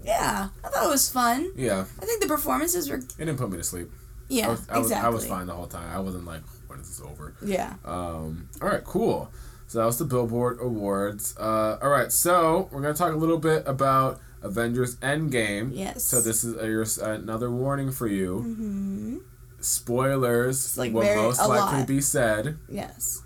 Yeah. 0.04 0.50
I 0.64 0.70
thought 0.70 0.86
it 0.86 0.90
was 0.90 1.10
fun. 1.12 1.52
Yeah, 1.56 1.86
I 2.02 2.06
think 2.06 2.22
the 2.22 2.28
performances 2.28 2.90
were. 2.90 2.98
it 2.98 3.18
didn't 3.18 3.38
put 3.38 3.50
me 3.52 3.58
to 3.58 3.64
sleep. 3.64 3.90
Yeah. 4.30 4.48
I 4.48 4.50
was, 4.52 4.70
I 4.70 4.78
was, 4.78 4.88
exactly. 4.88 5.06
I 5.06 5.10
was 5.10 5.26
fine 5.28 5.48
the 5.48 5.54
whole 5.54 5.68
time. 5.68 5.90
I 5.96 6.00
wasn't 6.00 6.26
like, 6.26 6.42
when 6.80 6.84
is 6.84 6.98
this 6.98 7.06
over? 7.06 7.34
Yeah. 7.44 7.76
Um, 7.86 8.48
all 8.62 8.70
right, 8.70 8.84
cool. 8.84 9.32
So 9.68 9.80
that 9.80 9.86
was 9.86 10.00
the 10.00 10.06
Billboard 10.06 10.60
Awards. 10.62 11.36
Uh, 11.38 11.78
all 11.82 11.90
right, 11.90 12.12
so 12.12 12.70
we're 12.72 12.82
gonna 12.82 12.94
talk 12.94 13.14
a 13.14 13.18
little 13.18 13.38
bit 13.38 13.64
about 13.68 14.20
Avengers 14.42 14.96
Endgame. 14.98 15.72
Yes. 15.74 16.04
So 16.04 16.22
this 16.22 16.44
is 16.44 16.56
a, 16.56 16.66
your, 16.68 16.86
another 17.14 17.52
warning 17.52 17.92
for 17.92 18.08
you. 18.08 18.38
Mm-hmm. 18.48 19.18
Spoilers 19.60 20.78
like 20.78 20.94
will 20.94 21.02
very- 21.02 21.22
most 21.22 21.40
likely 21.40 21.80
lot. 21.80 21.88
be 21.88 22.02
said. 22.02 22.58
Yes. 22.70 23.24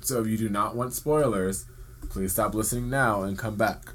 So 0.00 0.20
if 0.20 0.26
you 0.26 0.36
do 0.36 0.48
not 0.48 0.76
want 0.76 0.92
spoilers, 0.92 1.66
please 2.10 2.32
stop 2.32 2.54
listening 2.54 2.90
now 2.90 3.22
and 3.22 3.36
come 3.38 3.56
back 3.56 3.92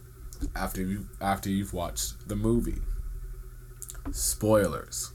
after 0.56 0.82
you 0.82 1.08
after 1.22 1.50
you've 1.50 1.74
watched 1.74 2.28
the 2.28 2.36
movie. 2.36 2.82
Spoilers. 4.12 5.12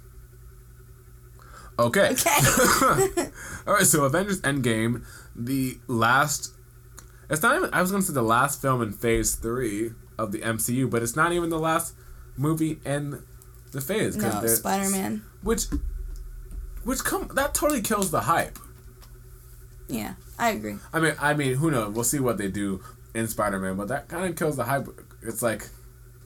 Okay. 1.86 2.10
Okay. 2.10 2.30
All 3.66 3.74
right, 3.74 3.86
so 3.86 4.04
Avengers 4.04 4.40
Endgame, 4.42 5.04
the 5.34 5.78
last. 5.86 6.54
It's 7.28 7.42
not 7.42 7.56
even. 7.56 7.70
I 7.72 7.80
was 7.80 7.90
going 7.90 8.02
to 8.02 8.08
say 8.08 8.14
the 8.14 8.22
last 8.22 8.60
film 8.60 8.82
in 8.82 8.92
Phase 8.92 9.34
Three 9.34 9.92
of 10.18 10.32
the 10.32 10.38
MCU, 10.38 10.90
but 10.90 11.02
it's 11.02 11.16
not 11.16 11.32
even 11.32 11.50
the 11.50 11.58
last 11.58 11.94
movie 12.36 12.80
in 12.84 13.22
the 13.72 13.80
phase. 13.80 14.16
no, 14.16 14.46
Spider 14.46 14.90
Man. 14.90 15.22
Which, 15.42 15.64
which 16.84 17.00
come 17.04 17.30
that 17.34 17.54
totally 17.54 17.82
kills 17.82 18.10
the 18.10 18.22
hype. 18.22 18.58
Yeah, 19.88 20.14
I 20.38 20.50
agree. 20.50 20.76
I 20.92 21.00
mean, 21.00 21.14
I 21.20 21.34
mean, 21.34 21.54
who 21.54 21.70
knows? 21.70 21.94
We'll 21.94 22.04
see 22.04 22.20
what 22.20 22.38
they 22.38 22.48
do 22.48 22.82
in 23.14 23.28
Spider 23.28 23.58
Man, 23.58 23.76
but 23.76 23.88
that 23.88 24.08
kind 24.08 24.26
of 24.26 24.36
kills 24.36 24.56
the 24.56 24.64
hype. 24.64 24.88
It's 25.22 25.42
like, 25.42 25.68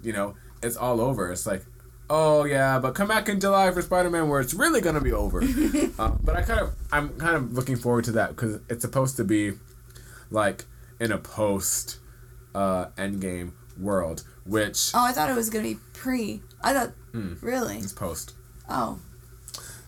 you 0.02 0.12
know, 0.12 0.34
it's 0.62 0.76
all 0.76 1.00
over. 1.00 1.30
It's 1.32 1.46
like, 1.46 1.64
oh 2.10 2.44
yeah, 2.44 2.78
but 2.78 2.94
come 2.94 3.08
back 3.08 3.28
in 3.28 3.40
July 3.40 3.70
for 3.72 3.82
Spider 3.82 4.10
Man, 4.10 4.28
where 4.28 4.40
it's 4.40 4.54
really 4.54 4.80
gonna 4.80 5.00
be 5.00 5.12
over. 5.12 5.40
um, 5.40 6.20
but 6.24 6.36
I 6.36 6.42
kind 6.42 6.60
of, 6.60 6.74
I'm 6.92 7.10
kind 7.18 7.36
of 7.36 7.52
looking 7.52 7.76
forward 7.76 8.04
to 8.04 8.12
that 8.12 8.30
because 8.30 8.60
it's 8.68 8.82
supposed 8.82 9.16
to 9.16 9.24
be, 9.24 9.52
like, 10.30 10.64
in 11.00 11.12
a 11.12 11.18
post, 11.18 11.98
uh, 12.54 12.86
Endgame 12.96 13.52
world, 13.78 14.24
which 14.46 14.90
Oh, 14.94 15.04
I 15.04 15.12
thought 15.12 15.30
it 15.30 15.36
was 15.36 15.50
gonna 15.50 15.64
be 15.64 15.78
pre. 15.92 16.42
I 16.62 16.72
thought. 16.72 16.92
Hmm. 17.12 17.34
Really? 17.40 17.76
it's 17.78 17.92
post. 17.92 18.34
Oh. 18.68 18.98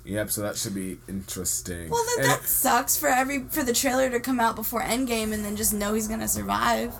Yep, 0.04 0.30
so 0.30 0.40
that 0.42 0.56
should 0.56 0.74
be 0.74 0.98
interesting. 1.08 1.90
Well, 1.90 2.04
then 2.16 2.24
And 2.24 2.32
that 2.32 2.44
sucks 2.48 2.96
for 2.96 3.08
every 3.08 3.40
for 3.48 3.64
the 3.64 3.72
trailer 3.72 4.08
to 4.10 4.20
come 4.20 4.38
out 4.38 4.54
before 4.54 4.80
Endgame 4.80 5.32
and 5.32 5.44
then 5.44 5.56
just 5.56 5.72
know 5.74 5.94
he's 5.94 6.06
gonna 6.06 6.28
survive. 6.28 6.94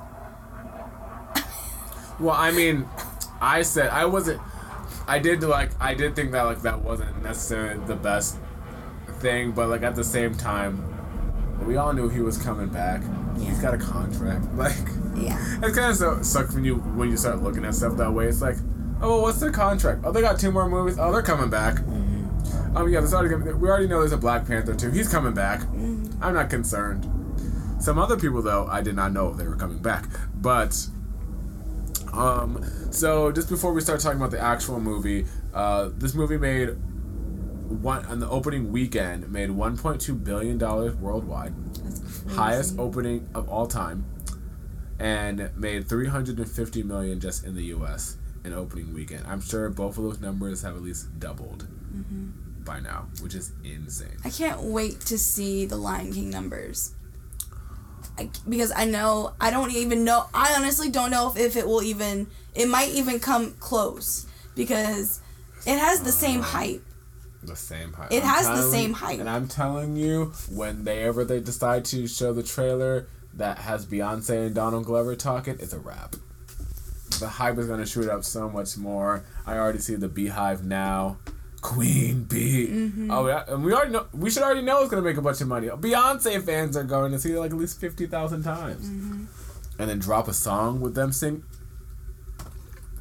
Well, 2.18 2.34
I 2.34 2.50
mean, 2.50 2.88
I 3.40 3.62
said 3.62 3.90
I 3.90 4.06
wasn't. 4.06 4.40
I 5.06 5.18
did 5.18 5.42
like 5.42 5.70
I 5.80 5.94
did 5.94 6.16
think 6.16 6.32
that 6.32 6.42
like 6.42 6.62
that 6.62 6.82
wasn't 6.82 7.22
necessarily 7.22 7.84
the 7.86 7.96
best 7.96 8.38
thing, 9.20 9.52
but 9.52 9.68
like 9.68 9.82
at 9.82 9.94
the 9.94 10.04
same 10.04 10.34
time, 10.34 10.82
we 11.66 11.76
all 11.76 11.92
knew 11.92 12.08
he 12.08 12.20
was 12.20 12.38
coming 12.38 12.68
back. 12.68 13.02
Yeah. 13.36 13.44
He's 13.50 13.60
got 13.60 13.74
a 13.74 13.78
contract. 13.78 14.44
Like 14.54 14.76
Yeah. 15.14 15.38
it's 15.62 15.76
kind 15.76 15.90
of 15.90 15.96
so 15.96 16.22
sucks 16.22 16.54
when 16.54 16.64
you 16.64 16.76
when 16.76 17.10
you 17.10 17.16
start 17.16 17.42
looking 17.42 17.64
at 17.64 17.74
stuff 17.74 17.96
that 17.98 18.12
way. 18.12 18.26
It's 18.26 18.42
like, 18.42 18.56
oh, 19.00 19.08
well, 19.08 19.22
what's 19.22 19.38
their 19.40 19.52
contract? 19.52 20.02
Oh, 20.04 20.12
they 20.12 20.20
got 20.20 20.38
two 20.38 20.50
more 20.50 20.68
movies. 20.68 20.98
Oh, 20.98 21.12
they're 21.12 21.22
coming 21.22 21.48
back. 21.50 21.78
Oh 22.74 22.84
yeah, 22.86 23.00
there's 23.00 23.14
already 23.14 23.30
gonna, 23.30 23.56
we 23.56 23.68
already 23.68 23.86
know 23.86 24.00
there's 24.00 24.12
a 24.12 24.18
Black 24.18 24.46
Panther 24.46 24.74
too. 24.74 24.90
He's 24.90 25.08
coming 25.08 25.32
back. 25.32 25.60
Mm-hmm. 25.60 26.22
I'm 26.22 26.34
not 26.34 26.50
concerned. 26.50 27.04
Some 27.78 27.98
other 27.98 28.16
people 28.18 28.42
though, 28.42 28.66
I 28.66 28.82
did 28.82 28.94
not 28.96 29.12
know 29.12 29.32
they 29.32 29.46
were 29.48 29.56
coming 29.56 29.78
back. 29.78 30.04
But 30.34 30.86
um, 32.16 32.64
so 32.90 33.30
just 33.32 33.48
before 33.48 33.72
we 33.72 33.80
start 33.80 34.00
talking 34.00 34.18
about 34.18 34.30
the 34.30 34.40
actual 34.40 34.80
movie, 34.80 35.26
uh, 35.54 35.90
this 35.94 36.14
movie 36.14 36.38
made 36.38 36.70
one 37.68 38.04
on 38.06 38.20
the 38.20 38.28
opening 38.30 38.70
weekend 38.70 39.30
made 39.30 39.50
1.2 39.50 40.24
billion 40.24 40.56
dollars 40.58 40.94
worldwide, 40.96 41.52
highest 42.30 42.78
opening 42.78 43.28
of 43.34 43.48
all 43.48 43.66
time, 43.66 44.04
and 44.98 45.50
made 45.56 45.88
350 45.88 46.82
million 46.84 47.20
just 47.20 47.44
in 47.44 47.54
the 47.54 47.64
U.S. 47.64 48.16
in 48.44 48.52
opening 48.52 48.94
weekend. 48.94 49.26
I'm 49.26 49.40
sure 49.40 49.68
both 49.68 49.98
of 49.98 50.04
those 50.04 50.20
numbers 50.20 50.62
have 50.62 50.76
at 50.76 50.82
least 50.82 51.18
doubled 51.18 51.66
by 52.64 52.80
now, 52.80 53.06
which 53.22 53.34
is 53.34 53.52
insane. 53.64 54.16
I 54.24 54.30
can't 54.30 54.62
wait 54.62 55.00
to 55.02 55.18
see 55.18 55.66
the 55.66 55.76
Lion 55.76 56.12
King 56.12 56.30
numbers. 56.30 56.95
Because 58.48 58.72
I 58.74 58.84
know 58.84 59.34
I 59.40 59.50
don't 59.50 59.70
even 59.72 60.04
know. 60.04 60.26
I 60.32 60.54
honestly 60.56 60.90
don't 60.90 61.10
know 61.10 61.30
if, 61.30 61.38
if 61.38 61.56
it 61.56 61.66
will 61.66 61.82
even. 61.82 62.26
It 62.54 62.68
might 62.68 62.90
even 62.90 63.20
come 63.20 63.52
close 63.60 64.26
because 64.54 65.20
it 65.66 65.78
has 65.78 66.00
the 66.00 66.12
same 66.12 66.40
hype. 66.40 66.82
The 67.42 67.56
same 67.56 67.92
height. 67.92 68.10
It 68.10 68.24
I'm 68.24 68.30
has 68.30 68.46
the 68.48 68.70
same 68.70 68.92
height. 68.92 69.20
And 69.20 69.28
I'm 69.28 69.46
telling 69.46 69.96
you, 69.96 70.32
when 70.50 70.84
they 70.84 71.02
ever 71.04 71.24
they 71.24 71.40
decide 71.40 71.84
to 71.86 72.06
show 72.06 72.32
the 72.32 72.42
trailer 72.42 73.06
that 73.34 73.58
has 73.58 73.86
Beyonce 73.86 74.46
and 74.46 74.54
Donald 74.54 74.86
Glover 74.86 75.14
talking, 75.14 75.56
it's 75.60 75.72
a 75.72 75.78
wrap. 75.78 76.16
The 77.20 77.28
hype 77.28 77.58
is 77.58 77.66
gonna 77.66 77.86
shoot 77.86 78.08
up 78.08 78.24
so 78.24 78.48
much 78.48 78.76
more. 78.76 79.24
I 79.46 79.56
already 79.58 79.78
see 79.78 79.94
the 79.94 80.08
BeyHive 80.08 80.64
now. 80.64 81.18
Queen 81.66 82.22
Bee. 82.24 82.68
Mm-hmm. 82.68 83.10
Oh 83.10 83.26
yeah, 83.26 83.42
and 83.48 83.64
we 83.64 83.72
already 83.74 83.90
know. 83.90 84.06
We 84.12 84.30
should 84.30 84.44
already 84.44 84.62
know 84.62 84.82
it's 84.82 84.90
gonna 84.90 85.02
make 85.02 85.16
a 85.16 85.20
bunch 85.22 85.40
of 85.40 85.48
money. 85.48 85.66
Beyonce 85.66 86.40
fans 86.44 86.76
are 86.76 86.84
going 86.84 87.10
to 87.10 87.18
see 87.18 87.32
it 87.32 87.40
like 87.40 87.50
at 87.50 87.56
least 87.56 87.80
fifty 87.80 88.06
thousand 88.06 88.44
times, 88.44 88.88
Mm-hmm. 88.88 89.24
and 89.80 89.90
then 89.90 89.98
drop 89.98 90.28
a 90.28 90.32
song 90.32 90.80
with 90.80 90.94
them 90.94 91.10
sing. 91.10 91.42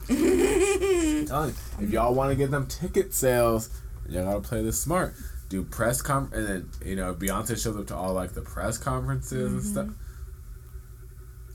I'm 0.10 1.26
telling 1.28 1.50
you, 1.80 1.86
if 1.86 1.90
y'all 1.92 2.14
want 2.16 2.32
to 2.32 2.36
get 2.36 2.50
them 2.50 2.66
ticket 2.66 3.14
sales, 3.14 3.70
y'all 4.10 4.24
gotta 4.26 4.42
play 4.42 4.64
this 4.64 4.80
smart. 4.82 5.14
Do 5.50 5.64
press 5.64 6.02
com, 6.02 6.32
and 6.34 6.48
then 6.48 6.70
you 6.84 6.96
know 6.96 7.14
Beyonce 7.14 7.62
shows 7.62 7.78
up 7.78 7.86
to 7.88 7.96
all 7.96 8.14
like 8.14 8.34
the 8.34 8.42
press 8.42 8.80
conferences 8.80 9.54
and 9.54 9.64
stuff. 9.64 9.90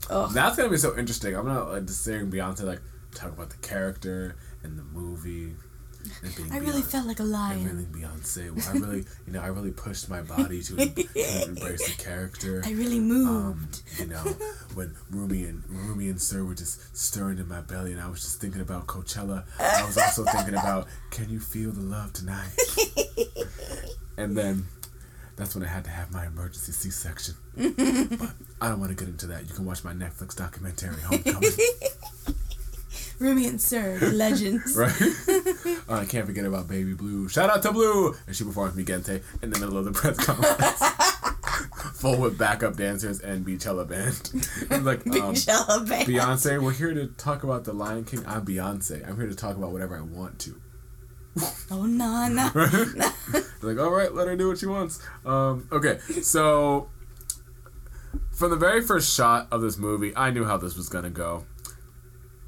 Ugh. 0.09 0.31
That's 0.33 0.55
gonna 0.55 0.69
be 0.69 0.77
so 0.77 0.97
interesting. 0.97 1.35
I'm 1.35 1.45
gonna 1.45 1.65
like 1.65 1.85
just 1.87 2.05
seeing 2.05 2.31
Beyonce 2.31 2.63
like 2.63 2.81
talk 3.13 3.33
about 3.33 3.49
the 3.49 3.57
character 3.57 4.37
and 4.63 4.79
the 4.79 4.83
movie. 4.83 5.55
And 6.23 6.53
I 6.53 6.57
really 6.57 6.81
Beyonce- 6.81 6.85
felt 6.91 7.07
like 7.07 7.19
a 7.19 7.23
and 7.23 7.31
lion. 7.31 7.65
really 7.65 7.85
Beyonce. 7.85 8.67
I 8.69 8.73
really, 8.73 9.05
you 9.27 9.33
know, 9.33 9.41
I 9.41 9.47
really 9.47 9.71
pushed 9.71 10.09
my 10.09 10.21
body 10.21 10.61
to, 10.63 10.75
to 10.75 11.43
embrace 11.47 11.95
the 11.95 12.03
character. 12.03 12.61
I 12.65 12.71
really 12.71 12.97
Um, 12.97 13.07
moved. 13.07 13.81
you 13.99 14.07
know, 14.07 14.23
when 14.73 14.95
Rumi 15.09 15.43
and 15.45 15.63
Rumi 15.69 16.09
and 16.09 16.21
Sir 16.21 16.43
were 16.43 16.55
just 16.55 16.95
stirring 16.97 17.37
in 17.39 17.47
my 17.47 17.61
belly, 17.61 17.91
and 17.91 18.01
I 18.01 18.07
was 18.09 18.21
just 18.21 18.39
thinking 18.41 18.61
about 18.61 18.87
Coachella. 18.87 19.43
I 19.59 19.83
was 19.85 19.97
also 19.97 20.23
thinking 20.25 20.53
about, 20.55 20.87
can 21.11 21.29
you 21.29 21.39
feel 21.39 21.71
the 21.71 21.81
love 21.81 22.13
tonight? 22.13 22.49
and 24.17 24.37
then 24.37 24.65
that's 25.35 25.55
when 25.55 25.63
I 25.63 25.67
had 25.67 25.83
to 25.85 25.89
have 25.89 26.11
my 26.11 26.25
emergency 26.27 26.71
C-section. 26.71 27.35
but 27.55 28.31
I 28.61 28.69
don't 28.69 28.79
want 28.79 28.89
to 28.91 28.95
get 28.95 29.07
into 29.09 29.27
that. 29.27 29.47
You 29.47 29.53
can 29.55 29.65
watch 29.65 29.83
my 29.83 29.93
Netflix 29.93 30.35
documentary, 30.35 30.95
Homecoming. 31.01 31.49
Rumi 33.21 33.45
and 33.47 33.61
Sir, 33.61 33.97
the 33.99 34.11
legends. 34.11 34.75
right? 34.75 34.91
Oh, 35.87 35.95
I 36.01 36.05
can't 36.05 36.25
forget 36.25 36.43
about 36.45 36.67
Baby 36.67 36.93
Blue. 36.93 37.29
Shout 37.29 37.49
out 37.49 37.61
to 37.63 37.71
Blue, 37.71 38.15
and 38.25 38.35
she 38.35 38.43
performs 38.43 38.75
Mi 38.75 38.83
Gente 38.83 39.21
in 39.41 39.51
the 39.51 39.59
middle 39.59 39.77
of 39.77 39.85
the 39.85 39.91
press 39.91 40.17
conference. 40.17 40.81
Full 42.01 42.17
with 42.19 42.35
backup 42.37 42.75
dancers 42.77 43.19
and 43.19 43.45
Beychella 43.45 43.87
band. 43.87 44.31
And 44.71 44.83
like 44.83 45.05
um, 45.05 45.13
Beychella 45.13 45.87
band. 45.87 46.07
Beyonce, 46.07 46.59
we're 46.61 46.71
here 46.71 46.93
to 46.95 47.07
talk 47.07 47.43
about 47.43 47.63
the 47.63 47.73
Lion 47.73 48.05
King. 48.05 48.23
I'm 48.25 48.43
Beyonce. 48.43 49.07
I'm 49.07 49.17
here 49.17 49.27
to 49.27 49.35
talk 49.35 49.55
about 49.55 49.71
whatever 49.71 49.95
I 49.95 50.01
want 50.01 50.39
to. 50.39 50.59
Oh 51.69 51.85
no 51.85 52.27
no. 52.27 52.49
like, 53.61 53.77
all 53.79 53.91
right, 53.91 54.13
let 54.13 54.27
her 54.27 54.35
do 54.35 54.47
what 54.49 54.57
she 54.57 54.65
wants. 54.65 54.99
Um, 55.25 55.67
okay, 55.71 55.99
so 56.23 56.89
from 58.31 58.49
the 58.49 58.57
very 58.57 58.81
first 58.81 59.13
shot 59.15 59.47
of 59.51 59.61
this 59.61 59.77
movie, 59.77 60.11
I 60.17 60.31
knew 60.31 60.43
how 60.43 60.57
this 60.57 60.75
was 60.75 60.89
gonna 60.89 61.09
go. 61.11 61.45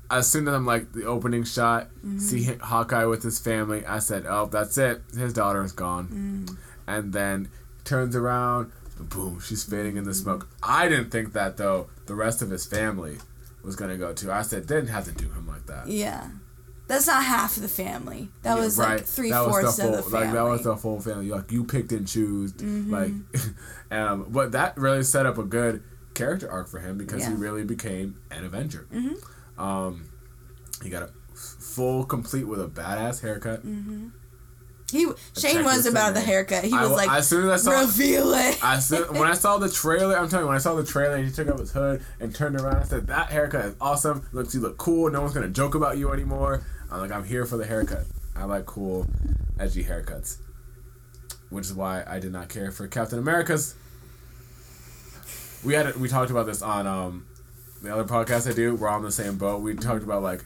As 0.10 0.30
soon 0.30 0.48
as 0.48 0.54
I'm 0.54 0.66
like 0.66 0.92
the 0.94 1.06
opening 1.06 1.44
shot, 1.44 1.90
mm-hmm. 1.98 2.20
see 2.20 2.44
Hawkeye 2.44 3.06
with 3.06 3.24
his 3.24 3.40
family, 3.40 3.86
I 3.86 4.00
said, 4.00 4.26
"Oh, 4.28 4.46
that's 4.46 4.78
it. 4.78 5.02
His 5.18 5.34
daughter 5.34 5.64
is 5.64 5.72
gone." 5.72 6.48
Mm. 6.48 6.58
And 6.86 7.14
then 7.14 7.50
turns 7.84 8.16
around, 8.16 8.72
boom, 9.00 9.40
she's 9.40 9.64
fading 9.64 9.98
in 9.98 10.04
the 10.04 10.12
mm-hmm. 10.12 10.24
smoke. 10.24 10.50
I 10.62 10.88
didn't 10.88 11.10
think 11.10 11.34
that 11.34 11.58
though. 11.58 11.90
The 12.06 12.16
rest 12.16 12.42
of 12.42 12.50
his 12.50 12.66
family 12.66 13.18
was 13.64 13.76
gonna 13.76 13.98
go 13.98 14.14
too. 14.14 14.32
I 14.32 14.42
said, 14.42 14.68
"Didn't 14.68 14.88
have 14.88 15.06
to 15.06 15.12
do 15.12 15.30
him 15.32 15.48
like 15.48 15.66
that." 15.68 15.88
Yeah. 15.88 16.28
That's 16.86 17.08
not 17.08 17.24
half 17.24 17.56
of 17.56 17.64
the 17.64 17.70
family. 17.70 18.30
That 18.42 18.58
was 18.58 18.78
right. 18.78 18.98
like 18.98 19.06
three 19.06 19.32
That 19.32 19.48
was 19.48 19.50
fourths 19.50 19.78
the 19.78 19.84
of 19.84 19.90
full, 19.90 19.98
the 19.98 20.04
family. 20.04 20.26
Like 20.26 20.34
that 20.34 20.44
was 20.44 20.64
the 20.64 20.76
full 20.76 21.00
family. 21.00 21.30
Like 21.30 21.52
you 21.52 21.64
picked 21.64 21.92
and 21.94 22.08
chose. 22.08 22.52
Mm-hmm. 22.54 22.94
Like, 22.94 23.12
um, 23.92 24.28
but 24.30 24.52
that 24.52 24.78
really 24.78 25.04
set 25.04 25.26
up 25.26 25.38
a 25.38 25.44
good 25.44 25.82
character 26.14 26.50
arc 26.52 26.68
for 26.68 26.80
him 26.80 26.98
because 26.98 27.26
he 27.26 27.34
really 27.34 27.64
became 27.64 28.20
an 28.32 28.46
Avenger. 28.46 28.88
Um, 29.58 30.10
he 30.82 30.90
got 30.90 31.04
a 31.04 31.12
full 31.36 32.04
complete 32.06 32.48
with 32.48 32.62
a 32.62 32.68
badass 32.68 33.22
haircut. 33.22 33.62
he 34.92 35.08
Shane 35.38 35.64
was 35.64 35.86
about 35.86 36.14
the 36.14 36.22
haircut. 36.22 36.64
He 36.64 36.74
I 36.74 36.84
was 36.84 36.92
like, 36.92 37.10
as 37.10 37.28
soon 37.28 37.50
as 37.50 37.68
I 37.68 37.72
saw 37.72 37.82
reveal 37.82 38.34
it. 38.34 38.64
I 38.64 38.80
said, 38.80 39.10
when 39.12 39.24
I 39.28 39.34
saw 39.34 39.58
the 39.58 39.70
trailer, 39.70 40.18
I'm 40.18 40.30
telling 40.30 40.44
you, 40.44 40.48
when 40.50 40.56
I 40.56 40.60
saw 40.60 40.76
the 40.76 40.86
trailer 40.86 41.18
he 41.18 41.32
took 41.32 41.48
up 41.48 41.60
his 41.60 41.72
hood 41.72 42.04
and 42.20 42.34
turned 42.34 42.60
around, 42.60 42.78
I 42.78 42.84
said, 42.84 43.08
that 43.08 43.30
haircut 43.30 43.66
is 43.66 43.76
awesome. 43.82 44.28
Looks, 44.32 44.54
you 44.54 44.62
look 44.62 44.78
cool. 44.78 45.10
No 45.10 45.22
one's 45.22 45.34
to 45.34 45.48
joke 45.50 45.76
about 45.76 45.98
you 45.98 46.12
anymore. 46.12 46.64
I'm 46.92 47.00
like, 47.00 47.12
I'm 47.12 47.24
here 47.24 47.46
for 47.46 47.58
the 47.58 47.66
haircut. 47.66 48.06
I 48.36 48.46
like 48.46 48.66
cool, 48.66 49.08
edgy 49.60 49.84
haircuts. 49.84 50.38
Which 51.50 51.66
is 51.66 51.74
why 51.74 52.04
I 52.08 52.20
did 52.20 52.32
not 52.32 52.50
care 52.50 52.72
for 52.72 52.88
Captain 52.88 53.20
America's. 53.20 53.76
We 55.64 55.74
had 55.74 55.96
we 55.96 56.08
talked 56.08 56.32
about 56.32 56.46
this 56.46 56.62
on 56.62 56.88
um, 56.88 57.26
the 57.84 57.94
other 57.94 58.06
podcast 58.06 58.50
I 58.50 58.54
do. 58.54 58.76
We're 58.76 58.88
on 58.88 59.04
the 59.04 59.12
same 59.12 59.38
boat. 59.38 59.62
We 59.62 59.76
talked 59.76 60.04
about 60.04 60.24
like 60.24 60.44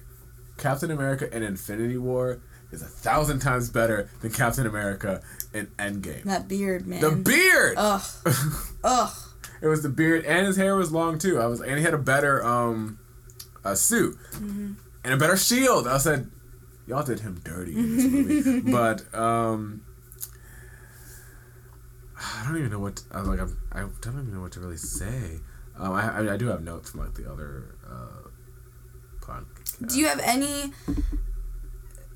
Captain 0.57 0.91
America 0.91 1.34
in 1.34 1.43
Infinity 1.43 1.97
War 1.97 2.41
is 2.72 2.81
a 2.81 2.85
thousand 2.85 3.39
times 3.39 3.69
better 3.69 4.09
than 4.22 4.31
Captain 4.31 4.65
America 4.65 5.22
in 5.53 5.68
Endgame. 5.77 6.23
that 6.23 6.47
beard, 6.47 6.85
man. 6.85 6.99
The 6.99 7.11
beard. 7.11 7.76
Ugh. 7.77 8.01
Ugh. 8.84 9.14
It 9.61 9.68
was 9.68 9.81
the 9.84 9.89
beard, 9.89 10.26
and 10.26 10.45
his 10.45 10.57
hair 10.57 10.76
was 10.76 10.91
long 10.91 11.18
too. 11.18 11.39
I 11.39 11.45
was, 11.47 11.61
and 11.61 11.77
he 11.77 11.84
had 11.84 11.93
a 11.93 11.97
better 11.99 12.43
um, 12.43 12.99
a 13.64 13.76
suit 13.76 14.18
and 14.39 14.77
a 15.03 15.18
better 15.18 15.38
shield. 15.38 15.88
I 15.88 15.97
said, 15.97 16.30
y'all 16.85 17.03
did 17.03 17.22
him 17.22 17.39
dirty 17.43 17.76
in 17.76 17.95
this 17.97 18.05
movie, 18.05 18.72
but 18.72 19.14
um, 19.15 19.81
I 22.19 22.43
don't 22.47 22.57
even 22.57 22.72
know 22.72 22.80
what 22.80 23.01
I 23.11 23.22
like. 23.22 23.39
I'm, 23.39 23.57
I 23.72 23.80
don't 23.80 24.14
even 24.14 24.34
know 24.34 24.41
what 24.41 24.51
to 24.53 24.59
really 24.59 24.77
say. 24.77 25.39
Um, 25.80 25.94
I, 25.94 26.20
I, 26.20 26.34
I 26.34 26.38
do 26.38 26.48
have 26.48 26.64
notes 26.64 26.91
from 26.91 27.02
like 27.02 27.14
the 27.14 27.32
other 27.32 27.76
uh, 27.88 28.30
podcast. 29.22 29.88
Do 29.88 29.99
you 29.99 30.08
have 30.08 30.20
any 30.20 30.74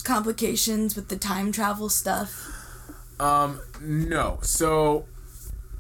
complications 0.04 0.96
with 0.96 1.10
the 1.10 1.16
time 1.16 1.52
travel 1.52 1.90
stuff? 1.90 2.48
Um, 3.20 3.62
no. 3.80 4.40
So, 4.42 5.06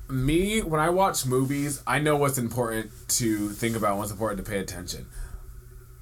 me, 0.07 0.61
when 0.61 0.79
I 0.79 0.89
watch 0.89 1.25
movies, 1.25 1.81
I 1.87 1.99
know 1.99 2.15
what's 2.15 2.37
important 2.37 2.91
to 3.09 3.49
think 3.49 3.75
about, 3.75 3.97
what's 3.97 4.11
important 4.11 4.45
to 4.45 4.49
pay 4.49 4.59
attention. 4.59 5.07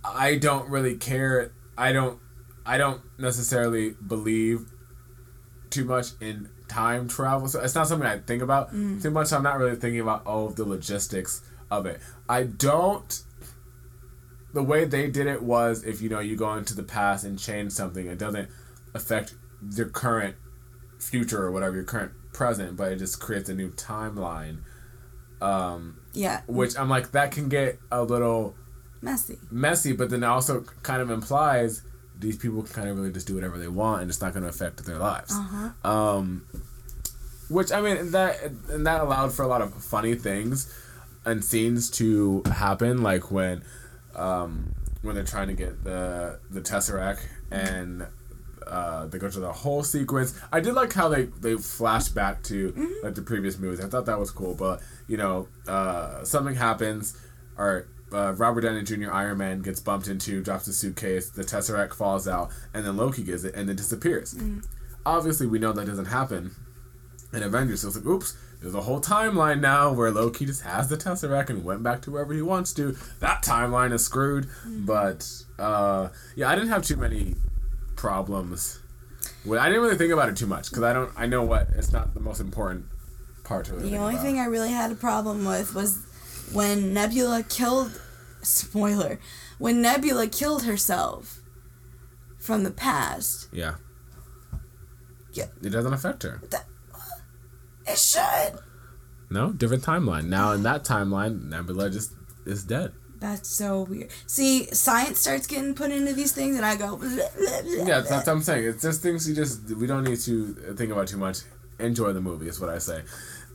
I 0.03 0.35
don't 0.35 0.69
really 0.69 0.95
care. 0.95 1.53
I 1.77 1.91
don't. 1.91 2.19
I 2.65 2.77
don't 2.77 3.01
necessarily 3.17 3.91
believe 4.05 4.67
too 5.69 5.85
much 5.85 6.07
in 6.21 6.49
time 6.67 7.07
travel. 7.07 7.47
So 7.47 7.61
it's 7.61 7.73
not 7.73 7.87
something 7.87 8.07
I 8.07 8.19
think 8.19 8.41
about 8.41 8.71
too 8.71 9.09
much. 9.09 9.33
I'm 9.33 9.43
not 9.43 9.57
really 9.57 9.75
thinking 9.75 10.01
about 10.01 10.25
all 10.25 10.45
of 10.45 10.55
the 10.55 10.65
logistics 10.65 11.41
of 11.71 11.85
it. 11.85 11.99
I 12.27 12.43
don't. 12.43 13.21
The 14.53 14.63
way 14.63 14.85
they 14.85 15.09
did 15.09 15.27
it 15.27 15.43
was 15.43 15.83
if 15.83 16.01
you 16.01 16.09
know 16.09 16.19
you 16.19 16.35
go 16.35 16.53
into 16.55 16.73
the 16.75 16.83
past 16.83 17.23
and 17.23 17.37
change 17.37 17.71
something, 17.71 18.07
it 18.07 18.17
doesn't 18.17 18.49
affect 18.93 19.35
your 19.75 19.87
current 19.89 20.35
future 20.99 21.43
or 21.43 21.51
whatever 21.51 21.75
your 21.75 21.83
current 21.85 22.11
present, 22.33 22.75
but 22.75 22.91
it 22.91 22.97
just 22.97 23.19
creates 23.19 23.49
a 23.49 23.53
new 23.53 23.69
timeline. 23.71 24.59
Um, 25.41 25.99
Yeah, 26.13 26.41
which 26.47 26.77
I'm 26.77 26.89
like 26.89 27.11
that 27.11 27.31
can 27.31 27.47
get 27.47 27.79
a 27.91 28.03
little 28.03 28.55
messy. 29.01 29.37
messy, 29.51 29.93
but 29.93 30.09
then 30.09 30.23
it 30.23 30.27
also 30.27 30.61
kind 30.83 31.01
of 31.01 31.09
implies 31.11 31.83
these 32.19 32.35
people 32.35 32.63
can 32.63 32.73
kind 32.73 32.89
of 32.89 32.97
really 32.97 33.11
just 33.13 33.27
do 33.27 33.35
whatever 33.35 33.57
they 33.57 33.69
want 33.69 34.01
and 34.01 34.09
it's 34.09 34.19
not 34.19 34.33
going 34.33 34.43
to 34.43 34.49
affect 34.49 34.83
their 34.85 34.97
lives. 34.97 35.31
Uh 35.33 35.87
Um, 35.87 36.45
which 37.49 37.71
I 37.71 37.79
mean 37.81 38.11
that 38.11 38.35
and 38.69 38.85
that 38.85 38.99
allowed 38.99 39.31
for 39.31 39.43
a 39.43 39.47
lot 39.47 39.61
of 39.61 39.73
funny 39.73 40.15
things 40.15 40.73
and 41.25 41.43
scenes 41.43 41.89
to 41.91 42.43
happen, 42.45 43.01
like 43.01 43.31
when 43.31 43.63
um, 44.15 44.73
when 45.01 45.15
they're 45.15 45.23
trying 45.23 45.47
to 45.47 45.53
get 45.53 45.83
the 45.83 46.39
the 46.49 46.61
tesseract 46.61 47.25
and. 47.51 48.07
Uh, 48.67 49.07
they 49.07 49.17
go 49.17 49.27
to 49.27 49.39
the 49.39 49.51
whole 49.51 49.81
sequence. 49.81 50.39
I 50.51 50.59
did 50.59 50.75
like 50.75 50.93
how 50.93 51.09
they 51.09 51.23
they 51.23 51.55
flash 51.55 52.09
back 52.09 52.43
to 52.43 52.99
like 53.01 53.15
the 53.15 53.23
previous 53.23 53.57
movies. 53.57 53.83
I 53.83 53.87
thought 53.87 54.05
that 54.05 54.19
was 54.19 54.29
cool. 54.29 54.53
But 54.53 54.81
you 55.07 55.17
know, 55.17 55.47
uh, 55.67 56.23
something 56.23 56.53
happens, 56.53 57.17
or 57.57 57.87
uh, 58.11 58.33
Robert 58.33 58.61
Downey 58.61 58.83
Jr. 58.83 59.11
Iron 59.11 59.37
Man 59.37 59.61
gets 59.61 59.79
bumped 59.79 60.07
into, 60.07 60.41
drops 60.41 60.67
a 60.67 60.73
suitcase, 60.73 61.29
the 61.29 61.43
Tesseract 61.43 61.93
falls 61.93 62.27
out, 62.27 62.51
and 62.73 62.85
then 62.85 62.97
Loki 62.97 63.23
gets 63.23 63.43
it 63.43 63.55
and 63.55 63.69
then 63.69 63.75
disappears. 63.75 64.35
Obviously, 65.05 65.47
we 65.47 65.59
know 65.59 65.71
that 65.71 65.85
doesn't 65.85 66.05
happen 66.05 66.55
in 67.33 67.43
Avengers. 67.43 67.81
So 67.81 67.87
it's 67.87 67.97
like, 67.97 68.05
oops, 68.05 68.35
there's 68.61 68.75
a 68.75 68.81
whole 68.81 68.99
timeline 68.99 69.61
now 69.61 69.93
where 69.93 70.11
Loki 70.11 70.45
just 70.45 70.63
has 70.63 70.89
the 70.89 70.97
Tesseract 70.97 71.49
and 71.49 71.63
went 71.63 71.81
back 71.81 72.01
to 72.03 72.11
wherever 72.11 72.33
he 72.33 72.41
wants 72.41 72.73
to. 72.73 72.97
That 73.19 73.41
timeline 73.43 73.93
is 73.93 74.03
screwed. 74.03 74.49
But 74.65 75.29
uh, 75.57 76.09
yeah, 76.35 76.49
I 76.49 76.55
didn't 76.55 76.69
have 76.69 76.83
too 76.83 76.97
many 76.97 77.35
problems. 77.95 78.79
Well, 79.45 79.59
I 79.59 79.67
didn't 79.67 79.83
really 79.83 79.97
think 79.97 80.11
about 80.11 80.29
it 80.29 80.35
too 80.35 80.47
much 80.47 80.69
because 80.69 80.83
I 80.83 80.91
don't. 80.93 81.11
I 81.15 81.25
know 81.25 81.43
what 81.43 81.67
it's 81.75 81.91
not 81.91 82.13
the 82.13 82.19
most 82.19 82.41
important 82.41 82.85
part 83.45 83.65
to 83.67 83.77
it. 83.77 83.81
The 83.81 83.97
only 83.97 84.15
about. 84.15 84.23
thing 84.25 84.39
I 84.39 84.45
really 84.45 84.71
had 84.71 84.91
a 84.91 84.95
problem 84.95 85.45
with 85.45 85.73
was 85.73 86.05
when 86.53 86.93
Nebula 86.93 87.43
killed. 87.43 88.01
Spoiler. 88.41 89.19
When 89.57 89.81
Nebula 89.81 90.27
killed 90.27 90.63
herself 90.63 91.41
from 92.39 92.63
the 92.63 92.71
past. 92.71 93.49
yeah. 93.51 93.75
Yeah. 95.33 95.45
It 95.61 95.69
doesn't 95.69 95.93
affect 95.93 96.23
her. 96.23 96.41
It 97.89 97.97
should. 97.97 98.59
No, 99.29 99.51
different 99.51 99.83
timeline. 99.83 100.25
Now 100.25 100.51
in 100.53 100.63
that 100.63 100.83
timeline, 100.83 101.49
Nebula 101.49 101.89
just 101.89 102.13
is 102.45 102.63
dead. 102.63 102.93
That's 103.19 103.49
so 103.49 103.81
weird. 103.81 104.09
See, 104.27 104.65
science 104.73 105.19
starts 105.19 105.45
getting 105.45 105.73
put 105.75 105.91
into 105.91 106.13
these 106.13 106.31
things, 106.31 106.55
and 106.55 106.65
I 106.65 106.75
go. 106.77 106.95
"Bleh, 106.97 107.17
bleh, 107.17 107.63
bleh, 107.63 107.87
Yeah, 107.87 107.99
bleh." 108.01 108.09
that's 108.09 108.27
what 108.27 108.29
I'm 108.29 108.41
saying. 108.41 108.63
It's 108.65 108.81
just 108.81 109.01
things 109.01 109.27
you 109.27 109.35
just 109.35 109.69
we 109.75 109.87
don't 109.87 110.03
need 110.05 110.19
to 110.21 110.53
think 110.77 110.91
about 110.91 111.07
too 111.09 111.17
much. 111.17 111.39
Enjoy 111.79 112.13
the 112.13 112.21
movie 112.21 112.47
is 112.47 112.59
what 112.59 112.69
I 112.69 112.77
say. 112.77 113.01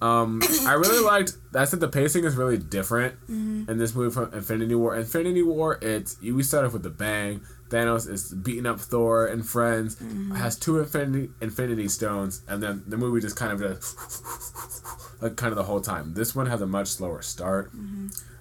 Um, 0.03 0.43
I 0.67 0.75
really 0.75 1.03
liked. 1.13 1.37
I 1.55 1.65
said 1.65 1.81
the 1.81 1.89
pacing 1.89 2.25
is 2.25 2.37
really 2.37 2.59
different 2.59 3.15
Mm-hmm. 3.23 3.71
in 3.71 3.79
this 3.79 3.95
movie 3.95 4.13
from 4.13 4.33
Infinity 4.35 4.75
War. 4.75 4.95
Infinity 4.97 5.43
War, 5.43 5.79
it's 5.81 6.19
you. 6.21 6.35
We 6.35 6.43
start 6.43 6.67
off 6.67 6.73
with 6.75 6.83
the 6.83 6.91
bang. 6.91 7.41
Thanos 7.71 8.09
is 8.09 8.33
beating 8.33 8.67
up 8.67 8.79
Thor 8.79 9.27
and 9.27 9.47
friends. 9.47 9.97
Mm-hmm. 9.97 10.35
Has 10.35 10.59
two 10.59 10.79
Infinity 10.79 11.31
Infinity 11.41 11.89
Stones, 11.89 12.43
and 12.49 12.63
then 12.63 12.85
the 12.87 12.97
movie 12.97 13.21
just 13.21 13.37
kind 13.37 13.53
of 13.53 13.61
just 13.61 15.23
like 15.23 15.37
kind 15.37 15.51
of 15.51 15.57
the 15.57 15.65
whole 15.65 15.81
time. 15.81 16.15
This 16.15 16.35
one 16.35 16.47
has 16.47 16.61
a 16.61 16.67
much 16.67 16.89
slower 16.89 17.23
start. 17.23 17.73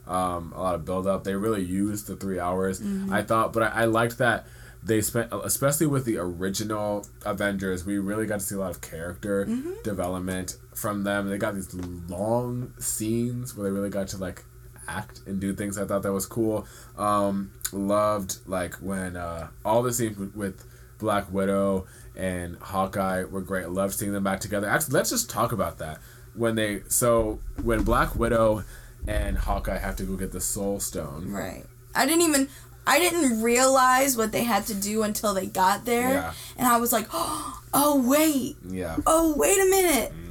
Um, 0.06 0.52
a 0.54 0.62
lot 0.62 0.76
of 0.76 0.84
build 0.86 1.08
up. 1.08 1.24
They 1.24 1.36
really 1.36 1.64
used 1.64 2.08
the 2.08 2.16
three 2.16 2.40
hours. 2.40 2.82
I 3.10 3.22
thought, 3.22 3.54
but 3.54 3.64
I, 3.64 3.84
I 3.84 3.86
liked 3.86 4.18
that 4.18 4.46
they 4.86 5.02
spent, 5.02 5.32
especially 5.32 5.88
with 5.88 6.06
the 6.06 6.18
original 6.18 7.06
Avengers, 7.26 7.86
we 7.86 8.00
really 8.00 8.26
got 8.26 8.40
to 8.40 8.46
see 8.46 8.56
a 8.56 8.60
lot 8.60 8.72
of 8.72 8.82
character 8.82 9.48
development 9.84 10.58
from 10.76 11.04
them. 11.04 11.30
They 11.30 11.38
got 11.38 11.56
these 11.56 11.74
long 11.74 12.74
scenes 12.80 13.56
where 13.56 13.64
they 13.64 13.72
really 13.74 13.90
got 13.90 14.10
to 14.10 14.18
like 14.18 14.44
act 14.88 15.22
and 15.26 15.40
do 15.40 15.54
things. 15.54 15.78
I 15.78 15.86
thought 15.86 16.04
that 16.04 16.14
was 16.14 16.26
cool. 16.26 16.68
Um, 16.98 17.52
loved 17.72 18.38
like 18.48 18.76
when 18.76 19.16
uh, 19.16 19.50
all 19.66 19.84
the 19.84 19.94
scenes 19.94 20.34
with, 20.36 20.66
Black 21.00 21.32
Widow 21.34 21.86
and 22.16 22.56
Hawkeye 22.58 23.26
were 23.26 23.42
great. 23.42 23.68
Loved 23.70 23.94
seeing 23.94 24.14
them 24.14 24.24
back 24.24 24.40
together. 24.40 24.70
Actually, 24.70 24.94
let's 24.94 25.10
just 25.10 25.30
talk 25.30 25.52
about 25.52 25.80
that. 25.80 26.00
When 26.34 26.56
they 26.56 26.84
so 26.88 27.40
when 27.62 27.84
Black 27.84 28.16
Widow 28.16 28.64
and 29.06 29.38
Hawkeye 29.38 29.78
have 29.78 29.98
to 29.98 30.04
go 30.04 30.16
get 30.16 30.32
the 30.32 30.40
Soul 30.40 30.80
Stone. 30.80 31.30
Right. 31.30 31.66
I 31.94 32.06
didn't 32.06 32.22
even 32.22 32.48
I 32.86 33.00
didn't 33.00 33.42
realize 33.42 34.18
what 34.18 34.32
they 34.32 34.44
had 34.44 34.66
to 34.68 34.74
do 34.74 35.04
until 35.04 35.34
they 35.34 35.46
got 35.46 35.86
there. 35.86 36.10
Yeah. 36.10 36.34
And 36.58 36.68
I 36.68 36.78
was 36.78 36.92
like, 36.92 37.08
"Oh, 37.14 38.04
wait. 38.06 38.58
Yeah. 38.68 38.98
Oh, 39.06 39.36
wait 39.38 39.60
a 39.60 39.66
minute." 39.70 40.12
Mm-hmm. 40.12 40.23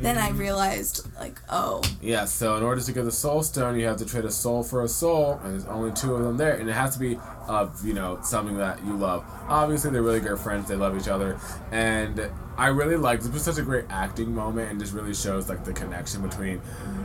Then 0.00 0.18
I 0.18 0.30
realized 0.30 1.06
like, 1.18 1.40
"Oh, 1.48 1.80
Yeah, 2.00 2.24
so 2.24 2.56
in 2.56 2.62
order 2.62 2.80
to 2.80 2.92
get 2.92 3.04
the 3.04 3.12
soul 3.12 3.42
stone, 3.42 3.78
you 3.78 3.86
have 3.86 3.98
to 3.98 4.04
trade 4.04 4.24
a 4.24 4.30
soul 4.30 4.62
for 4.62 4.82
a 4.82 4.88
soul, 4.88 5.40
and 5.42 5.52
there's 5.52 5.66
only 5.66 5.92
two 5.92 6.14
of 6.14 6.22
them 6.22 6.36
there, 6.36 6.54
and 6.54 6.68
it 6.68 6.72
has 6.72 6.94
to 6.94 7.00
be 7.00 7.18
of 7.46 7.84
you 7.84 7.94
know 7.94 8.18
something 8.22 8.56
that 8.56 8.84
you 8.84 8.96
love. 8.96 9.24
Obviously, 9.48 9.90
they're 9.90 10.02
really 10.02 10.20
good 10.20 10.38
friends; 10.38 10.68
they 10.68 10.76
love 10.76 10.96
each 10.96 11.08
other, 11.08 11.38
and 11.70 12.30
I 12.56 12.68
really 12.68 12.96
like 12.96 13.20
this 13.20 13.32
was 13.32 13.42
such 13.42 13.58
a 13.58 13.62
great 13.62 13.84
acting 13.90 14.34
moment, 14.34 14.70
and 14.70 14.80
just 14.80 14.92
really 14.92 15.14
shows 15.14 15.48
like 15.48 15.64
the 15.64 15.72
connection 15.72 16.22
between 16.22 16.60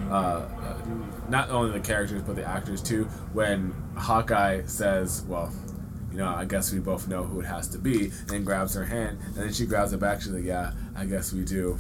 uh, 0.10 0.14
uh, 0.14 0.78
not 1.30 1.50
only 1.50 1.72
the 1.72 1.86
characters 1.86 2.22
but 2.24 2.36
the 2.36 2.46
actors 2.46 2.82
too. 2.82 3.06
When 3.34 3.74
Hawkeye 3.96 4.64
says, 4.66 5.24
"Well." 5.28 5.52
You 6.10 6.24
know, 6.24 6.34
I 6.34 6.46
guess 6.46 6.74
we 6.74 6.80
both 6.80 7.08
know 7.08 7.24
who 7.24 7.42
it 7.42 7.46
has 7.46 7.68
to 7.68 7.78
be, 7.78 8.12
and 8.30 8.44
grabs 8.44 8.74
her 8.74 8.86
hand, 8.86 9.20
and 9.26 9.36
then 9.36 9.54
she 9.54 9.68
grabs 9.68 9.94
it 9.94 10.00
back. 10.00 10.22
She's 10.22 10.32
like, 10.32 10.46
"Yeah, 10.46 10.72
I 10.96 11.06
guess 11.06 11.32
we 11.32 11.44
do." 11.44 11.78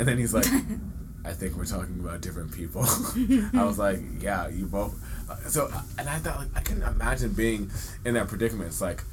And 0.00 0.08
then 0.08 0.16
he's 0.16 0.32
like, 0.32 0.46
I 1.26 1.34
think 1.34 1.56
we're 1.56 1.66
talking 1.66 2.00
about 2.00 2.22
different 2.22 2.52
people. 2.52 2.80
I 3.52 3.64
was 3.64 3.78
like, 3.78 4.00
yeah, 4.18 4.48
you 4.48 4.64
both. 4.64 4.98
Uh, 5.28 5.36
so, 5.46 5.66
uh, 5.66 5.82
and 5.98 6.08
I 6.08 6.16
thought, 6.16 6.38
like, 6.38 6.48
I 6.56 6.60
couldn't 6.60 6.84
imagine 6.84 7.34
being 7.34 7.70
in 8.06 8.14
that 8.14 8.26
predicament. 8.26 8.68
It's 8.68 8.80
like, 8.80 9.04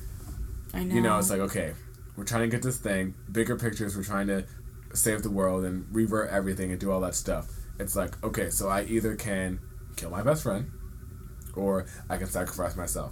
I 0.74 0.86
know." 0.86 0.96
you 0.96 1.02
know, 1.02 1.20
it's 1.20 1.30
like, 1.30 1.42
okay, 1.42 1.74
we're 2.16 2.24
trying 2.24 2.44
to 2.44 2.48
get 2.48 2.64
this 2.64 2.78
thing, 2.78 3.16
bigger 3.30 3.58
pictures, 3.58 3.98
we're 3.98 4.04
trying 4.06 4.28
to 4.28 4.46
save 4.94 5.24
the 5.24 5.30
world 5.30 5.66
and 5.66 5.86
revert 5.94 6.30
everything 6.30 6.72
and 6.72 6.80
do 6.80 6.90
all 6.90 7.02
that 7.02 7.16
stuff. 7.16 7.50
It's 7.78 7.98
like, 7.98 8.24
okay, 8.24 8.50
so 8.50 8.70
I 8.70 8.84
either 8.84 9.16
can 9.16 9.60
kill 9.98 10.10
my 10.10 10.24
best 10.24 10.44
friend 10.44 10.72
or 11.54 11.86
I 12.10 12.16
can 12.16 12.28
sacrifice 12.28 12.78
myself. 12.78 13.12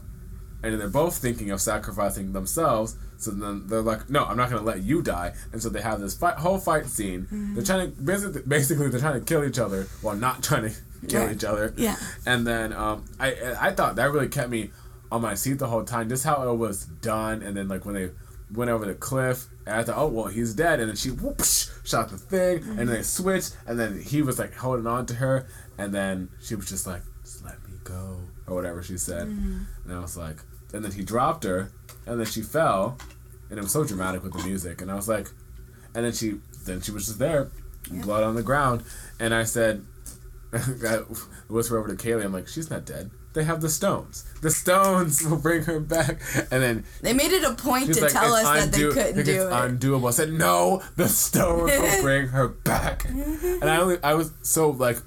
And 0.65 0.79
they're 0.79 0.89
both 0.89 1.17
thinking 1.17 1.51
of 1.51 1.61
sacrificing 1.61 2.33
themselves. 2.33 2.97
So 3.17 3.31
then 3.31 3.67
they're 3.67 3.81
like, 3.81 4.09
"No, 4.09 4.25
I'm 4.25 4.37
not 4.37 4.49
going 4.49 4.61
to 4.61 4.65
let 4.65 4.81
you 4.81 5.01
die." 5.01 5.33
And 5.51 5.61
so 5.61 5.69
they 5.69 5.81
have 5.81 5.99
this 6.01 6.15
fight, 6.15 6.35
whole 6.35 6.57
fight 6.57 6.87
scene. 6.87 7.27
They're 7.29 7.39
mm-hmm. 7.39 7.63
trying 7.63 7.91
to 7.91 8.01
basically, 8.01 8.41
basically, 8.41 8.89
they're 8.89 8.99
trying 8.99 9.19
to 9.19 9.25
kill 9.25 9.43
each 9.43 9.59
other 9.59 9.83
while 10.01 10.15
not 10.15 10.43
trying 10.43 10.69
to 10.69 10.75
kill 11.07 11.25
Right. 11.25 11.35
each 11.35 11.43
other. 11.43 11.73
Yeah. 11.77 11.95
And 12.25 12.45
then 12.45 12.73
um, 12.73 13.05
I 13.19 13.55
I 13.59 13.71
thought 13.71 13.95
that 13.95 14.11
really 14.11 14.27
kept 14.27 14.49
me 14.49 14.71
on 15.11 15.21
my 15.21 15.35
seat 15.35 15.59
the 15.59 15.67
whole 15.67 15.83
time. 15.83 16.09
Just 16.09 16.23
how 16.23 16.49
it 16.49 16.55
was 16.55 16.85
done, 16.85 17.41
and 17.41 17.55
then 17.55 17.67
like 17.67 17.85
when 17.85 17.95
they 17.95 18.09
went 18.53 18.69
over 18.69 18.85
the 18.85 18.95
cliff, 18.95 19.47
and 19.65 19.75
I 19.75 19.83
thought, 19.83 19.97
oh 19.97 20.07
well, 20.07 20.27
he's 20.27 20.53
dead. 20.53 20.79
And 20.79 20.89
then 20.89 20.95
she 20.95 21.09
whoosh, 21.09 21.67
shot 21.83 22.09
the 22.09 22.17
thing, 22.17 22.57
and 22.63 22.79
then 22.79 22.87
they 22.87 22.93
mm-hmm. 22.95 23.01
switched, 23.03 23.55
and 23.67 23.79
then 23.79 24.01
he 24.01 24.21
was 24.21 24.39
like 24.39 24.53
holding 24.55 24.87
on 24.87 25.05
to 25.07 25.15
her, 25.15 25.47
and 25.77 25.93
then 25.93 26.29
she 26.41 26.55
was 26.55 26.69
just 26.69 26.87
like, 26.87 27.01
just 27.23 27.43
let 27.43 27.63
me 27.67 27.75
go, 27.83 28.19
or 28.47 28.55
whatever 28.55 28.83
she 28.83 28.97
said. 28.97 29.27
Mm-hmm. 29.27 29.63
And 29.85 29.93
I 29.93 29.99
was 29.99 30.17
like, 30.17 30.37
and 30.73 30.83
then 30.83 30.91
he 30.91 31.03
dropped 31.03 31.43
her, 31.43 31.71
and 32.05 32.19
then 32.19 32.27
she 32.27 32.41
fell, 32.41 32.97
and 33.49 33.57
it 33.59 33.61
was 33.61 33.71
so 33.71 33.83
dramatic 33.83 34.23
with 34.23 34.33
the 34.33 34.43
music, 34.43 34.81
and 34.81 34.91
I 34.91 34.95
was 34.95 35.07
like, 35.07 35.27
and 35.93 36.05
then 36.05 36.13
she 36.13 36.35
then 36.65 36.81
she 36.81 36.91
was 36.91 37.05
just 37.07 37.19
there, 37.19 37.49
blood 37.89 38.23
on 38.23 38.35
the 38.35 38.43
ground, 38.43 38.83
and 39.19 39.33
I 39.33 39.43
said. 39.43 39.85
I 40.53 40.99
whisper 41.49 41.77
over 41.77 41.93
to 41.93 41.95
Kaylee. 41.95 42.23
I'm 42.23 42.31
like, 42.31 42.47
she's 42.47 42.69
not 42.69 42.85
dead. 42.85 43.11
They 43.33 43.43
have 43.43 43.59
the 43.59 43.67
stones. 43.67 44.23
The 44.41 44.49
stones 44.49 45.21
will 45.27 45.35
bring 45.37 45.63
her 45.63 45.81
back. 45.81 46.21
And 46.49 46.63
then 46.63 46.85
They 47.01 47.11
made 47.11 47.33
it 47.33 47.43
a 47.43 47.53
point 47.55 47.93
to 47.93 48.01
like, 48.01 48.11
tell 48.13 48.33
"It's 48.35 48.45
us 48.47 48.65
that 48.65 48.71
they 48.71 48.83
couldn't 48.87 49.25
do 49.25 49.47
it. 49.47 49.51
undoable. 49.51 50.07
I 50.07 50.11
said, 50.11 50.31
no, 50.31 50.81
the 50.95 51.09
stones 51.09 51.71
will 51.77 52.01
bring 52.01 52.27
her 52.29 52.47
back. 52.47 53.03
and 53.09 53.65
I 53.65 53.77
only, 53.81 53.97
I 54.01 54.13
was 54.13 54.31
so 54.43 54.69
like, 54.69 54.97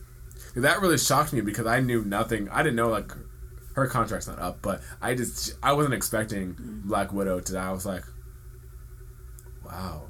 that 0.55 0.83
really 0.83 0.99
shocked 0.99 1.33
me 1.33 1.41
because 1.41 1.67
I 1.67 1.81
knew 1.81 2.05
nothing. 2.05 2.51
I 2.51 2.63
didn't 2.63 2.77
know 2.77 2.89
like 2.91 3.11
her 3.79 3.87
contract's 3.87 4.27
not 4.27 4.39
up, 4.39 4.61
but 4.63 4.81
I 5.01 5.15
just 5.15 5.57
I 5.63 5.73
wasn't 5.73 5.95
expecting 5.95 6.57
Black 6.59 7.13
Widow 7.13 7.41
to 7.41 7.53
die. 7.53 7.69
I 7.69 7.73
was 7.73 7.87
like, 7.87 8.05
wow. 9.65 10.05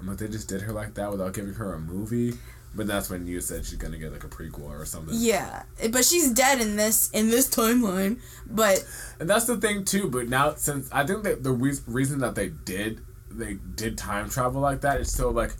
I'm 0.00 0.06
like, 0.06 0.18
they 0.18 0.28
just 0.28 0.48
did 0.48 0.62
her 0.62 0.72
like 0.72 0.94
that 0.94 1.10
without 1.10 1.34
giving 1.34 1.54
her 1.54 1.74
a 1.74 1.78
movie. 1.78 2.34
But 2.74 2.86
that's 2.86 3.08
when 3.10 3.26
you 3.26 3.40
said 3.40 3.64
she's 3.64 3.78
gonna 3.78 3.96
get 3.98 4.12
like 4.12 4.24
a 4.24 4.28
prequel 4.28 4.70
or 4.70 4.84
something. 4.84 5.14
yeah, 5.16 5.62
but 5.90 6.04
she's 6.04 6.30
dead 6.32 6.60
in 6.60 6.76
this 6.76 7.10
in 7.10 7.30
this 7.30 7.48
timeline. 7.48 8.20
But 8.46 8.86
And 9.18 9.28
that's 9.28 9.46
the 9.46 9.56
thing 9.56 9.84
too. 9.84 10.08
But 10.10 10.28
now, 10.28 10.54
since 10.54 10.88
I 10.92 11.04
think 11.06 11.24
that 11.24 11.42
the 11.42 11.52
re- 11.52 11.72
reason 11.86 12.18
that 12.20 12.34
they 12.34 12.48
did 12.48 13.00
they 13.30 13.54
did 13.74 13.96
time 13.98 14.28
travel 14.28 14.60
like 14.60 14.82
that 14.82 15.00
is 15.00 15.10
so 15.12 15.30
like 15.30 15.54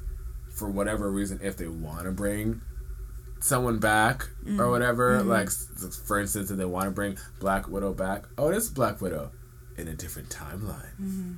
for 0.51 0.69
whatever 0.69 1.11
reason, 1.11 1.41
if 1.43 1.57
they 1.57 1.69
want 1.69 2.05
to 2.05 2.13
bring 2.13 2.61
someone 3.41 3.79
back 3.79 4.23
or 4.23 4.51
mm-hmm. 4.51 4.71
whatever, 4.71 5.19
mm-hmm. 5.19 5.29
like 5.29 5.51
for 6.07 6.21
instance, 6.21 6.51
if 6.51 6.57
they 6.57 6.65
want 6.65 6.87
to 6.87 6.91
bring 6.91 7.19
Black 7.41 7.69
Widow 7.69 7.95
back, 7.95 8.25
oh, 8.37 8.49
it 8.49 8.57
is 8.57 8.69
Black 8.69 9.01
Widow 9.01 9.31
in 9.77 9.89
a 9.89 9.95
different 9.95 10.29
timeline. 10.29 10.95
Mm-hmm. 11.01 11.33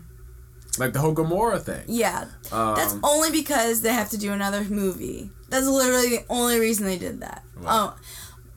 Like 0.79 0.93
the 0.93 1.01
whole 1.01 1.15
Gamora 1.15 1.61
thing. 1.61 1.85
yeah, 1.89 2.27
that's 2.51 2.93
Um, 2.93 3.01
only 3.03 3.31
because 3.31 3.83
they 3.83 3.93
have 3.93 4.09
to 4.11 4.19
do 4.19 4.33
another 4.33 4.65
movie. 4.65 5.31
That's 5.49 5.67
literally 5.67 6.11
the 6.11 6.25
only 6.31 6.61
reason 6.61 6.87
they 6.87 6.99
did 6.99 7.21
that. 7.21 7.43
Oh, 7.67 7.97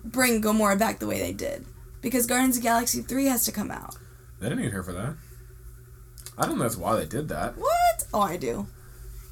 bring 0.03 0.41
Gamora 0.41 0.77
back 0.77 0.99
the 0.99 1.07
way 1.07 1.19
they 1.19 1.33
did. 1.33 1.65
Because 2.01 2.27
Guardians 2.27 2.57
of 2.57 2.63
Galaxy 2.63 3.01
3 3.01 3.25
has 3.25 3.45
to 3.45 3.51
come 3.51 3.71
out. 3.71 3.97
They 4.39 4.49
didn't 4.49 4.63
need 4.63 4.73
her 4.73 4.83
for 4.83 4.93
that. 4.93 5.15
I 6.37 6.45
don't 6.45 6.57
know 6.57 6.63
that's 6.63 6.77
why 6.77 6.97
they 6.97 7.05
did 7.05 7.29
that. 7.29 7.57
What? 7.57 8.05
Oh, 8.13 8.21
I 8.21 8.37
do. 8.37 8.67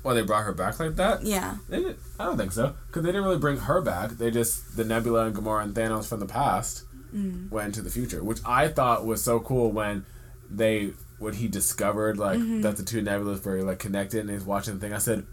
Why 0.03 0.13
they 0.15 0.21
brought 0.23 0.45
her 0.45 0.53
back 0.53 0.79
like 0.79 0.95
that? 0.95 1.23
Yeah. 1.23 1.57
They 1.69 1.77
didn't, 1.77 1.99
I 2.19 2.25
don't 2.25 2.37
think 2.37 2.51
so. 2.51 2.75
Because 2.87 3.03
they 3.03 3.09
didn't 3.09 3.23
really 3.23 3.37
bring 3.37 3.57
her 3.57 3.81
back. 3.81 4.11
They 4.11 4.31
just, 4.31 4.75
the 4.75 4.83
Nebula 4.83 5.25
and 5.27 5.35
Gamora 5.35 5.63
and 5.63 5.75
Thanos 5.75 6.07
from 6.07 6.19
the 6.19 6.25
past 6.25 6.85
went 7.13 7.67
into 7.67 7.81
the 7.81 7.89
future, 7.89 8.23
which 8.23 8.39
I 8.45 8.67
thought 8.69 9.05
was 9.05 9.23
so 9.23 9.39
cool 9.41 9.71
when 9.71 10.05
they, 10.49 10.93
when 11.19 11.33
he 11.33 11.47
discovered, 11.47 12.17
like, 12.17 12.39
that 12.61 12.77
the 12.77 12.83
two 12.83 13.01
nebulas 13.01 13.45
were, 13.45 13.61
like, 13.63 13.79
connected 13.79 14.21
and 14.21 14.29
he's 14.29 14.43
watching 14.45 14.75
the 14.75 14.79
thing. 14.79 14.93
I 14.93 14.97
said, 14.97 15.25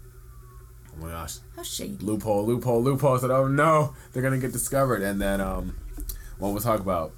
oh 0.93 1.01
my 1.05 1.09
gosh, 1.09 1.37
How 1.55 1.63
shady. 1.63 1.97
loophole, 2.01 2.45
loophole, 2.45 2.83
loophole. 2.83 3.15
I 3.15 3.19
said, 3.19 3.31
oh 3.31 3.47
no, 3.47 3.95
they're 4.11 4.21
going 4.21 4.39
to 4.39 4.45
get 4.45 4.51
discovered. 4.51 5.01
And 5.01 5.19
then, 5.21 5.39
um, 5.41 5.75
well, 6.37 6.51
we'll 6.51 6.61
talk 6.61 6.79
about 6.81 7.13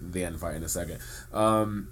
the 0.00 0.24
end 0.24 0.38
fight 0.40 0.56
in 0.56 0.62
a 0.64 0.68
second. 0.68 0.98
Um, 1.32 1.88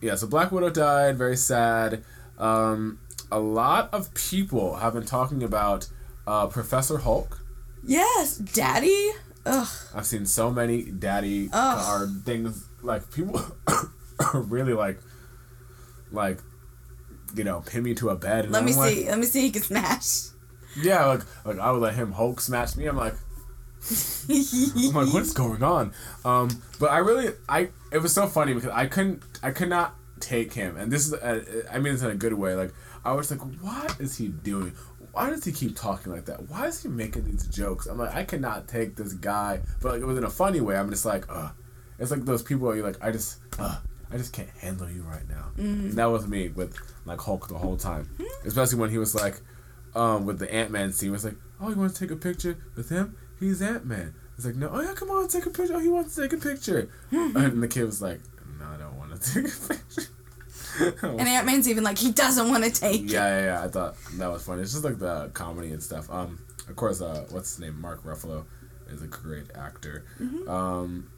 yeah, 0.00 0.16
so 0.16 0.26
Black 0.26 0.50
Widow 0.52 0.70
died, 0.70 1.16
very 1.16 1.36
sad. 1.36 2.04
Um, 2.38 2.98
a 3.32 3.40
lot 3.40 3.88
of 3.92 4.12
people 4.14 4.76
have 4.76 4.92
been 4.92 5.06
talking 5.06 5.42
about 5.42 5.88
uh, 6.26 6.46
Professor 6.46 6.98
Hulk. 6.98 7.40
Yes, 7.82 8.36
Daddy. 8.36 9.10
Ugh. 9.46 9.68
I've 9.94 10.06
seen 10.06 10.26
so 10.26 10.50
many 10.50 10.82
daddy 10.82 11.48
Ugh. 11.52 12.02
or 12.02 12.06
things 12.24 12.68
like 12.82 13.10
people 13.10 13.40
are 13.66 14.40
really 14.40 14.74
like, 14.74 15.00
like, 16.12 16.38
you 17.34 17.42
know, 17.42 17.60
pin 17.62 17.82
me 17.82 17.94
to 17.94 18.10
a 18.10 18.16
bed. 18.16 18.44
And 18.44 18.52
Let 18.52 18.60
I'm 18.60 18.66
me 18.66 18.74
like, 18.74 18.94
see. 18.94 19.08
Let 19.08 19.18
me 19.18 19.26
see. 19.26 19.40
He 19.40 19.50
can 19.50 19.62
smash. 19.62 20.28
Yeah, 20.80 21.06
like, 21.06 21.22
like 21.44 21.58
I 21.58 21.72
would 21.72 21.80
let 21.80 21.94
him 21.94 22.12
Hulk 22.12 22.40
smash 22.40 22.76
me. 22.76 22.86
I'm 22.86 22.96
like, 22.96 23.14
I'm 24.28 24.94
like, 24.94 25.12
what 25.12 25.22
is 25.22 25.32
going 25.34 25.62
on? 25.62 25.92
Um, 26.24 26.62
but 26.78 26.90
I 26.90 26.98
really, 26.98 27.32
I 27.48 27.70
it 27.90 27.98
was 27.98 28.14
so 28.14 28.26
funny 28.26 28.54
because 28.54 28.70
I 28.70 28.86
couldn't, 28.86 29.22
I 29.42 29.50
could 29.50 29.68
not 29.68 29.96
take 30.20 30.52
him, 30.52 30.76
and 30.76 30.92
this 30.92 31.06
is, 31.06 31.14
uh, 31.14 31.64
I 31.70 31.78
mean, 31.78 31.94
it's 31.94 32.02
in 32.02 32.10
a 32.10 32.14
good 32.14 32.34
way. 32.34 32.54
Like 32.54 32.72
I 33.04 33.12
was 33.12 33.30
like, 33.30 33.40
what 33.60 34.00
is 34.00 34.16
he 34.16 34.28
doing? 34.28 34.72
Why 35.12 35.30
does 35.30 35.44
he 35.44 35.52
keep 35.52 35.76
talking 35.76 36.12
like 36.12 36.24
that? 36.26 36.48
Why 36.48 36.66
is 36.66 36.82
he 36.82 36.88
making 36.88 37.24
these 37.24 37.46
jokes? 37.46 37.86
I'm 37.86 37.98
like, 37.98 38.14
I 38.14 38.24
cannot 38.24 38.68
take 38.68 38.96
this 38.96 39.12
guy, 39.12 39.60
but 39.80 39.92
like 39.92 40.00
it 40.02 40.06
was 40.06 40.16
in 40.18 40.24
a 40.24 40.30
funny 40.30 40.60
way. 40.60 40.76
I'm 40.76 40.88
just 40.90 41.04
like, 41.04 41.24
uh, 41.28 41.50
it's 41.98 42.10
like 42.10 42.24
those 42.24 42.42
people 42.42 42.66
where 42.66 42.76
you're 42.76 42.86
like, 42.86 43.02
I 43.04 43.10
just, 43.10 43.38
uh, 43.58 43.78
I 44.10 44.16
just 44.16 44.32
can't 44.32 44.48
handle 44.60 44.88
you 44.90 45.02
right 45.02 45.28
now. 45.28 45.48
And 45.56 45.92
that 45.94 46.06
was 46.06 46.26
me 46.26 46.48
with 46.48 46.76
like 47.04 47.20
Hulk 47.20 47.48
the 47.48 47.58
whole 47.58 47.76
time, 47.76 48.08
especially 48.44 48.78
when 48.78 48.90
he 48.90 48.98
was 48.98 49.14
like, 49.14 49.40
um, 49.94 50.24
with 50.24 50.38
the 50.38 50.52
Ant 50.52 50.70
Man 50.70 50.92
scene, 50.92 51.12
was 51.12 51.24
like, 51.24 51.36
"Oh, 51.60 51.68
you 51.68 51.76
want 51.76 51.94
to 51.94 51.98
take 51.98 52.10
a 52.10 52.16
picture 52.16 52.56
with 52.76 52.88
him? 52.88 53.16
He's 53.38 53.60
Ant 53.60 53.84
Man." 53.84 54.14
It's 54.36 54.46
like, 54.46 54.54
"No, 54.56 54.70
oh 54.72 54.80
yeah, 54.80 54.94
come 54.94 55.10
on, 55.10 55.28
take 55.28 55.44
a 55.44 55.50
picture." 55.50 55.74
Oh, 55.74 55.78
he 55.78 55.88
wants 55.88 56.14
to 56.14 56.22
take 56.22 56.32
a 56.32 56.38
picture, 56.38 56.88
and 57.10 57.62
the 57.62 57.68
kid 57.68 57.84
was 57.84 58.00
like, 58.00 58.20
"No, 58.58 58.66
I 58.66 58.76
don't 58.78 58.96
want 58.96 59.20
to 59.20 59.34
take 59.34 59.52
a 59.52 59.68
picture." 59.74 60.11
And 61.02 61.28
Ant 61.28 61.46
Man's 61.46 61.68
even 61.68 61.84
like 61.84 61.98
he 61.98 62.12
doesn't 62.12 62.48
want 62.48 62.64
to 62.64 62.70
take 62.70 63.02
it. 63.02 63.10
Yeah, 63.10 63.38
yeah, 63.38 63.44
yeah. 63.44 63.64
I 63.64 63.68
thought 63.68 63.96
that 64.14 64.30
was 64.30 64.44
funny. 64.44 64.62
It's 64.62 64.72
just 64.72 64.84
like 64.84 64.98
the 64.98 65.30
comedy 65.34 65.70
and 65.72 65.82
stuff. 65.82 66.10
Um, 66.10 66.38
of 66.68 66.76
course, 66.76 67.00
uh, 67.00 67.26
what's 67.30 67.50
his 67.50 67.60
name? 67.60 67.80
Mark 67.80 68.04
Ruffalo 68.04 68.44
is 68.88 69.02
a 69.02 69.06
great 69.06 69.46
actor. 69.54 70.04
Um, 70.48 71.10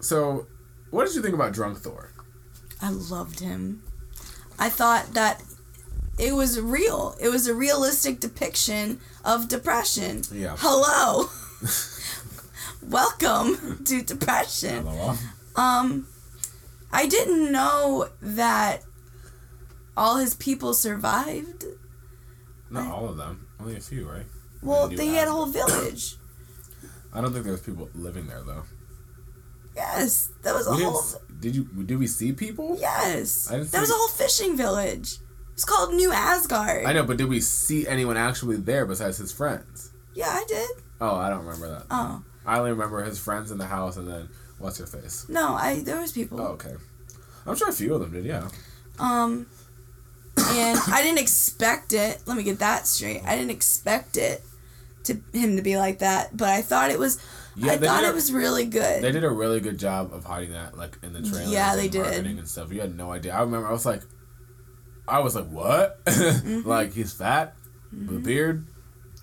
so, 0.00 0.46
what 0.90 1.06
did 1.06 1.14
you 1.14 1.22
think 1.22 1.34
about 1.34 1.52
Drunk 1.52 1.78
Thor? 1.78 2.12
I 2.80 2.90
loved 2.90 3.40
him. 3.40 3.82
I 4.58 4.68
thought 4.68 5.14
that 5.14 5.42
it 6.18 6.34
was 6.34 6.60
real. 6.60 7.14
It 7.20 7.28
was 7.28 7.46
a 7.46 7.54
realistic 7.54 8.20
depiction 8.20 9.00
of 9.24 9.48
depression. 9.48 10.22
Yeah. 10.32 10.56
Hello. 10.58 11.30
Welcome 12.82 13.84
to 13.84 14.02
depression. 14.02 14.84
LOL. 14.84 15.16
Um, 15.56 16.06
I 16.92 17.06
didn't 17.06 17.52
know 17.52 18.08
that 18.22 18.82
all 19.96 20.16
his 20.16 20.34
people 20.34 20.74
survived. 20.74 21.64
Not 22.70 22.92
all 22.92 23.08
of 23.08 23.16
them. 23.16 23.46
Only 23.60 23.76
a 23.76 23.80
few, 23.80 24.08
right? 24.08 24.26
Well, 24.62 24.88
They 24.88 25.06
had 25.08 25.28
a 25.28 25.32
whole 25.32 25.46
village. 25.60 26.16
I 27.12 27.20
don't 27.20 27.32
think 27.32 27.44
there 27.44 27.52
was 27.52 27.62
people 27.62 27.88
living 27.94 28.26
there 28.26 28.42
though. 28.42 28.64
Yes, 29.74 30.30
that 30.42 30.54
was 30.54 30.66
a 30.66 30.72
We 30.72 30.82
whole. 30.82 31.02
did 31.40 31.54
you? 31.54 31.64
Did 31.64 31.98
we 31.98 32.06
see 32.06 32.32
people? 32.32 32.76
Yes, 32.80 33.48
I 33.50 33.58
didn't 33.58 33.70
there 33.70 33.80
was 33.80 33.90
a 33.90 33.94
whole 33.94 34.08
fishing 34.08 34.56
village. 34.56 35.18
It's 35.52 35.64
called 35.64 35.94
New 35.94 36.12
Asgard. 36.12 36.84
I 36.84 36.92
know, 36.92 37.04
but 37.04 37.16
did 37.16 37.28
we 37.28 37.40
see 37.40 37.86
anyone 37.86 38.16
actually 38.16 38.56
there 38.56 38.86
besides 38.86 39.18
his 39.18 39.32
friends? 39.32 39.92
Yeah, 40.14 40.28
I 40.30 40.44
did. 40.48 40.68
Oh, 41.00 41.14
I 41.16 41.28
don't 41.30 41.44
remember 41.44 41.68
that. 41.70 41.86
Oh 41.90 42.22
I 42.44 42.58
only 42.58 42.70
remember 42.72 43.02
his 43.04 43.18
friends 43.18 43.50
in 43.50 43.58
the 43.58 43.66
house, 43.66 43.96
and 43.96 44.08
then 44.08 44.28
what's 44.58 44.78
your 44.78 44.88
face? 44.88 45.26
no, 45.28 45.54
I 45.54 45.80
there 45.82 46.00
was 46.00 46.12
people. 46.12 46.40
Oh, 46.40 46.46
okay. 46.48 46.74
I'm 47.46 47.56
sure 47.56 47.68
a 47.68 47.72
few 47.72 47.94
of 47.94 48.00
them 48.00 48.12
did. 48.12 48.24
Yeah. 48.24 48.48
Um, 48.98 49.46
and 50.36 50.78
I 50.92 51.02
didn't 51.02 51.18
expect 51.18 51.92
it. 51.92 52.20
Let 52.26 52.36
me 52.36 52.42
get 52.42 52.58
that 52.60 52.86
straight. 52.86 53.22
I 53.24 53.36
didn't 53.36 53.50
expect 53.50 54.16
it 54.16 54.42
to 55.04 55.18
him 55.32 55.56
to 55.56 55.62
be 55.62 55.76
like 55.76 56.00
that, 56.00 56.36
but 56.36 56.48
I 56.48 56.62
thought 56.62 56.90
it 56.90 56.98
was. 56.98 57.18
Yeah, 57.56 57.72
I 57.72 57.76
thought 57.78 58.00
did 58.00 58.08
it 58.08 58.12
a- 58.12 58.14
was 58.14 58.32
really 58.32 58.66
good. 58.66 59.02
They 59.02 59.10
did 59.10 59.24
a 59.24 59.30
really 59.30 59.60
good 59.60 59.78
job 59.78 60.12
of 60.12 60.24
hiding 60.24 60.52
that, 60.52 60.76
like 60.78 60.96
in 61.02 61.12
the 61.12 61.22
trailer. 61.22 61.50
Yeah, 61.50 61.74
they 61.74 61.84
and 61.84 61.92
did. 61.92 62.26
and 62.26 62.48
stuff. 62.48 62.72
You 62.72 62.80
had 62.80 62.96
no 62.96 63.10
idea. 63.10 63.34
I 63.34 63.40
remember 63.40 63.66
I 63.68 63.72
was 63.72 63.84
like, 63.86 64.02
I 65.08 65.20
was 65.20 65.34
like, 65.34 65.48
what? 65.48 65.98
Mm-hmm. 66.06 66.68
like 66.68 66.92
he's 66.92 67.12
fat, 67.12 67.54
with 67.92 68.16
a 68.16 68.20
beard, 68.20 68.66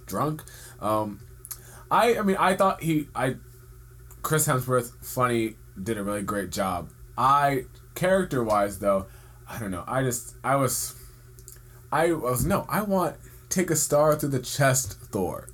drunk. 0.05 0.43
Um, 0.81 1.21
I, 1.89 2.17
I 2.17 2.21
mean, 2.23 2.35
I 2.37 2.55
thought 2.55 2.81
he, 2.81 3.07
I, 3.15 3.35
Chris 4.26 4.47
Hemsworth, 4.47 4.91
funny, 5.06 5.53
did 5.81 5.99
a 5.99 6.03
really 6.03 6.23
great 6.23 6.49
job. 6.49 6.89
I, 7.15 7.65
character 7.93 8.43
wise 8.43 8.80
though, 8.80 9.06
I 9.47 9.60
don't 9.60 9.69
know. 9.69 9.84
I 9.85 10.02
just, 10.02 10.34
I 10.43 10.56
was, 10.56 10.95
I 11.91 12.11
was 12.11 12.43
no. 12.43 12.65
I 12.68 12.81
want 12.81 13.18
take 13.49 13.69
a 13.69 13.76
star 13.76 14.15
through 14.15 14.30
the 14.30 14.39
chest, 14.39 14.93
Thor. 14.93 15.47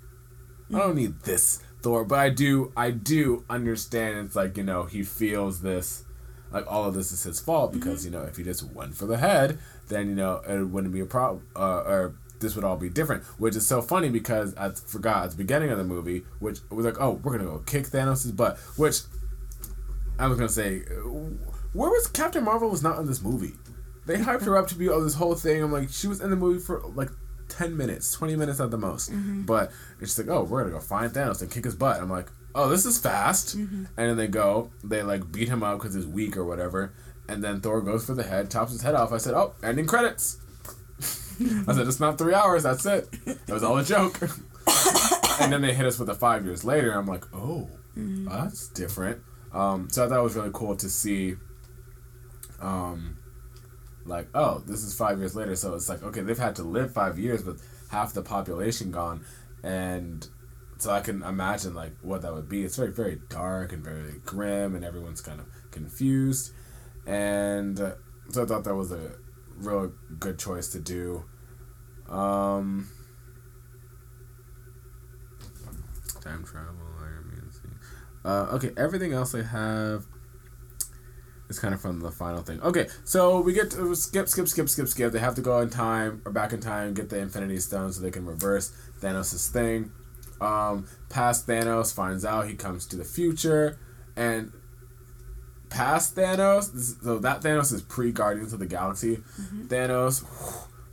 I 0.73 0.79
don't 0.79 0.95
need 0.95 1.19
this 1.23 1.61
Thor, 1.81 2.05
but 2.05 2.19
I 2.19 2.29
do 2.29 2.71
I 2.77 2.91
do 2.91 3.43
understand 3.49 4.27
it's 4.27 4.37
like, 4.37 4.55
you 4.55 4.63
know, 4.63 4.83
he 4.83 5.03
feels 5.03 5.61
this 5.61 6.05
like 6.49 6.65
all 6.71 6.85
of 6.85 6.93
this 6.93 7.11
is 7.11 7.23
his 7.23 7.41
fault 7.41 7.73
because, 7.73 8.05
you 8.05 8.11
know, 8.11 8.23
if 8.23 8.37
he 8.37 8.43
just 8.43 8.63
went 8.71 8.95
for 8.95 9.05
the 9.05 9.17
head, 9.17 9.59
then 9.89 10.07
you 10.07 10.15
know, 10.15 10.41
it 10.47 10.63
wouldn't 10.63 10.93
be 10.93 11.01
a 11.01 11.05
problem 11.05 11.45
uh, 11.57 11.83
or 11.85 12.15
this 12.41 12.55
would 12.55 12.65
all 12.65 12.77
be 12.77 12.89
different, 12.89 13.23
which 13.37 13.55
is 13.55 13.65
so 13.65 13.81
funny 13.81 14.09
because 14.09 14.55
I 14.55 14.71
forgot 14.71 15.23
at 15.23 15.31
the 15.31 15.37
beginning 15.37 15.69
of 15.69 15.77
the 15.77 15.83
movie, 15.83 16.23
which 16.39 16.59
was 16.69 16.85
like, 16.85 16.99
oh, 16.99 17.21
we're 17.23 17.31
gonna 17.31 17.49
go 17.49 17.59
kick 17.59 17.85
Thanos' 17.85 18.35
butt, 18.35 18.57
which 18.75 19.01
I 20.19 20.27
was 20.27 20.37
gonna 20.37 20.49
say, 20.49 20.79
where 20.79 21.89
was 21.89 22.07
Captain 22.07 22.43
Marvel 22.43 22.69
was 22.69 22.83
not 22.83 22.99
in 22.99 23.05
this 23.05 23.21
movie? 23.21 23.53
They 24.05 24.17
hyped 24.17 24.43
her 24.43 24.57
up 24.57 24.67
to 24.67 24.75
be 24.75 24.89
oh 24.89 25.03
this 25.03 25.15
whole 25.15 25.35
thing. 25.35 25.63
I'm 25.63 25.71
like, 25.71 25.89
she 25.89 26.07
was 26.07 26.19
in 26.19 26.29
the 26.31 26.35
movie 26.35 26.59
for 26.59 26.81
like 26.95 27.09
ten 27.47 27.77
minutes, 27.77 28.11
twenty 28.11 28.35
minutes 28.35 28.59
at 28.59 28.71
the 28.71 28.77
most. 28.77 29.11
Mm-hmm. 29.11 29.43
But 29.43 29.71
it's 29.99 30.17
like, 30.17 30.27
oh, 30.27 30.43
we're 30.43 30.63
gonna 30.63 30.73
go 30.73 30.79
find 30.79 31.11
Thanos 31.11 31.41
and 31.41 31.51
kick 31.51 31.65
his 31.65 31.75
butt. 31.75 32.01
I'm 32.01 32.09
like, 32.09 32.29
oh, 32.55 32.69
this 32.69 32.85
is 32.85 32.99
fast. 32.99 33.57
Mm-hmm. 33.57 33.85
And 33.97 34.09
then 34.09 34.17
they 34.17 34.27
go, 34.27 34.71
they 34.83 35.03
like 35.03 35.31
beat 35.31 35.49
him 35.49 35.63
up 35.63 35.79
because 35.79 35.93
he's 35.93 36.07
weak 36.07 36.35
or 36.35 36.43
whatever. 36.43 36.93
And 37.29 37.43
then 37.43 37.61
Thor 37.61 37.81
goes 37.81 38.05
for 38.05 38.13
the 38.13 38.23
head, 38.23 38.51
chops 38.51 38.73
his 38.73 38.81
head 38.81 38.95
off. 38.95 39.13
I 39.13 39.17
said, 39.17 39.33
oh, 39.33 39.53
ending 39.63 39.85
credits. 39.85 40.40
I 41.67 41.73
said, 41.73 41.87
it's 41.87 41.99
not 41.99 42.17
three 42.17 42.33
hours. 42.33 42.63
That's 42.63 42.85
it. 42.85 43.11
That 43.25 43.49
was 43.49 43.63
all 43.63 43.77
a 43.77 43.83
joke. 43.83 44.19
and 45.41 45.51
then 45.51 45.61
they 45.61 45.73
hit 45.73 45.85
us 45.85 45.99
with 45.99 46.07
the 46.07 46.15
five 46.15 46.45
years 46.45 46.63
later. 46.63 46.91
I'm 46.91 47.07
like, 47.07 47.25
oh, 47.33 47.69
that's 47.95 48.67
different. 48.69 49.21
Um, 49.53 49.89
so 49.89 50.05
I 50.05 50.09
thought 50.09 50.19
it 50.19 50.23
was 50.23 50.35
really 50.35 50.51
cool 50.53 50.75
to 50.75 50.89
see. 50.89 51.35
Um, 52.61 53.17
like, 54.05 54.27
oh, 54.33 54.59
this 54.65 54.83
is 54.83 54.95
five 54.95 55.19
years 55.19 55.35
later. 55.35 55.55
So 55.55 55.73
it's 55.75 55.89
like, 55.89 56.03
okay, 56.03 56.21
they've 56.21 56.37
had 56.37 56.55
to 56.57 56.63
live 56.63 56.93
five 56.93 57.19
years 57.19 57.43
with 57.43 57.61
half 57.91 58.13
the 58.13 58.21
population 58.21 58.91
gone, 58.91 59.25
and 59.63 60.27
so 60.77 60.91
I 60.91 61.01
can 61.01 61.21
imagine 61.23 61.73
like 61.73 61.93
what 62.01 62.21
that 62.21 62.33
would 62.33 62.49
be. 62.49 62.63
It's 62.63 62.77
very 62.77 62.91
very 62.91 63.19
dark 63.29 63.73
and 63.73 63.83
very 63.83 64.13
grim, 64.25 64.75
and 64.75 64.83
everyone's 64.83 65.21
kind 65.21 65.39
of 65.39 65.45
confused, 65.71 66.53
and 67.05 67.79
uh, 67.79 67.91
so 68.29 68.43
I 68.43 68.45
thought 68.45 68.63
that 68.63 68.75
was 68.75 68.91
a 68.91 69.11
real 69.57 69.91
good 70.19 70.39
choice 70.39 70.67
to 70.69 70.79
do. 70.79 71.25
Um, 72.09 72.89
time 76.21 76.43
travel, 76.43 76.75
Iron 77.01 77.27
Man. 77.27 77.51
scene. 77.51 77.71
Uh, 78.23 78.47
okay, 78.53 78.71
everything 78.77 79.13
else 79.13 79.33
I 79.33 79.43
have 79.43 80.05
is 81.49 81.59
kind 81.59 81.73
of 81.73 81.81
from 81.81 81.99
the 81.99 82.11
final 82.11 82.41
thing. 82.41 82.61
Okay, 82.61 82.87
so 83.03 83.41
we 83.41 83.53
get 83.53 83.71
to 83.71 83.95
skip, 83.95 84.27
skip, 84.27 84.47
skip, 84.47 84.69
skip, 84.69 84.87
skip. 84.87 85.11
They 85.11 85.19
have 85.19 85.35
to 85.35 85.41
go 85.41 85.59
in 85.59 85.69
time 85.69 86.21
or 86.25 86.31
back 86.31 86.53
in 86.53 86.59
time, 86.59 86.93
get 86.93 87.09
the 87.09 87.19
Infinity 87.19 87.57
Stone 87.59 87.93
so 87.93 88.01
they 88.01 88.11
can 88.11 88.25
reverse 88.25 88.73
Thanos' 89.01 89.49
thing. 89.49 89.91
Um, 90.39 90.87
past 91.09 91.47
Thanos 91.47 91.93
finds 91.93 92.25
out 92.25 92.47
he 92.47 92.55
comes 92.55 92.87
to 92.87 92.95
the 92.95 93.03
future, 93.03 93.77
and 94.15 94.51
past 95.69 96.15
Thanos, 96.15 97.03
so 97.03 97.19
that 97.19 97.41
Thanos 97.41 97.71
is 97.71 97.81
pre 97.81 98.11
Guardians 98.11 98.53
of 98.53 98.59
the 98.59 98.65
Galaxy. 98.65 99.17
Thanos, 99.67 100.23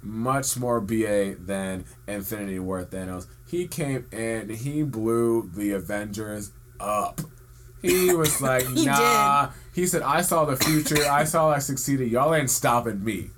much 0.03 0.57
more 0.57 0.81
BA 0.81 1.37
than 1.39 1.85
Infinity 2.07 2.59
War 2.59 2.85
Thanos. 2.85 3.27
He 3.47 3.67
came 3.67 4.07
in, 4.13 4.51
he 4.51 4.83
blew 4.83 5.51
the 5.55 5.73
Avengers 5.73 6.53
up. 6.81 7.21
He 7.83 8.13
was 8.15 8.41
like, 8.43 8.67
He 8.69 8.87
nah. 8.87 9.51
He 9.75 9.87
said, 9.87 10.03
I 10.03 10.23
saw 10.23 10.45
the 10.45 10.57
future. 10.57 11.09
I 11.09 11.25
saw 11.25 11.51
I 11.51 11.59
succeeded. 11.59 12.11
Y'all 12.11 12.35
ain't 12.35 12.51
stopping 12.51 13.03
me. 13.05 13.31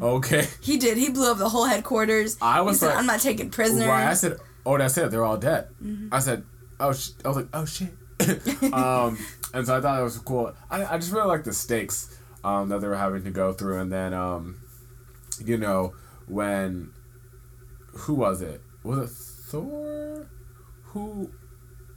Okay. 0.00 0.46
he 0.62 0.78
did. 0.78 0.96
He 0.96 1.10
blew 1.10 1.30
up 1.30 1.36
the 1.36 1.48
whole 1.50 1.66
headquarters. 1.66 2.38
I 2.40 2.62
was 2.62 2.76
he 2.76 2.80
said, 2.80 2.86
like- 2.88 2.96
"I'm 2.96 3.06
not 3.06 3.20
taking 3.20 3.50
prisoners." 3.50 3.86
Right. 3.86 4.06
I 4.06 4.14
said, 4.14 4.38
oh, 4.64 4.78
that's 4.78 4.96
it. 4.96 5.10
They're 5.10 5.24
all 5.24 5.36
dead. 5.36 5.68
Mm-hmm. 5.82 6.14
I 6.14 6.20
said, 6.20 6.44
oh, 6.80 6.92
sh-. 6.92 7.10
I 7.24 7.28
was 7.28 7.36
like, 7.36 7.48
oh 7.52 7.66
shit. 7.66 7.90
um, 8.72 9.18
and 9.54 9.66
so 9.66 9.76
I 9.76 9.80
thought 9.80 10.00
it 10.00 10.04
was 10.04 10.18
cool. 10.18 10.54
I, 10.70 10.84
I 10.86 10.98
just 10.98 11.12
really 11.12 11.26
like 11.26 11.44
the 11.44 11.52
stakes 11.52 12.18
um, 12.44 12.68
that 12.70 12.80
they 12.80 12.88
were 12.88 12.96
having 12.96 13.24
to 13.24 13.30
go 13.30 13.52
through, 13.52 13.80
and 13.80 13.92
then 13.92 14.14
um, 14.14 14.60
you 15.46 15.56
know 15.58 15.94
when 16.26 16.90
who 17.92 18.14
was 18.14 18.42
it? 18.42 18.60
Was 18.82 19.10
it 19.10 19.50
Thor? 19.50 20.28
Who 20.84 21.30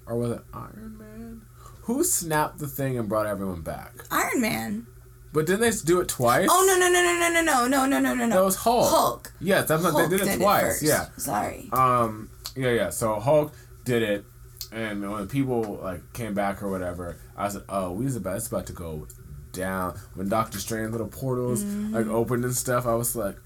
or 0.06 0.18
was 0.18 0.32
it 0.32 0.42
Iron 0.54 0.98
Man? 0.98 1.42
Who 1.84 2.04
snapped 2.04 2.60
the 2.60 2.68
thing 2.68 2.98
and 2.98 3.10
brought 3.10 3.26
everyone 3.26 3.62
back? 3.62 3.94
Iron 4.12 4.42
Man. 4.42 4.88
But 5.34 5.46
didn't 5.46 5.62
they 5.62 5.72
do 5.86 6.02
it 6.02 6.10
twice? 6.10 6.48
Oh 6.52 6.66
no 6.68 6.78
no 6.78 6.92
no 6.92 7.02
no 7.02 7.30
no 7.30 7.42
no 7.42 7.68
no 7.68 7.88
no 7.88 8.00
no 8.00 8.14
no 8.14 8.26
no. 8.28 8.36
That 8.36 8.44
was 8.44 8.58
Hulk. 8.58 8.90
Hulk. 8.90 9.34
Yes, 9.40 9.68
that's 9.68 9.84
what 9.84 9.94
Hulk 9.94 10.10
they 10.10 10.18
did 10.18 10.28
it 10.28 10.38
twice. 10.38 10.62
first. 10.64 10.84
yeah. 10.84 11.06
Sorry. 11.18 11.70
Um. 11.72 12.30
Yeah, 12.56 12.72
yeah. 12.72 12.90
So 12.90 13.20
Hulk 13.20 13.54
did 13.86 14.04
it, 14.04 14.26
and 14.74 15.10
when 15.10 15.28
people 15.28 15.80
like 15.82 16.12
came 16.14 16.34
back 16.34 16.62
or 16.62 16.70
whatever, 16.70 17.18
I 17.38 17.48
said, 17.48 17.64
"Oh, 17.70 17.92
we 17.92 18.04
was 18.06 18.18
about 18.18 18.38
it's 18.38 18.48
about 18.48 18.68
to 18.68 18.74
go 18.74 19.08
down." 19.52 20.00
When 20.16 20.30
Doctor 20.30 20.60
Strange 20.60 20.92
little 20.92 21.08
portals 21.08 21.64
like 21.64 22.08
opened 22.08 22.44
and 22.46 22.56
stuff, 22.56 22.86
I 22.86 22.96
was 22.96 23.16
like, 23.16 23.38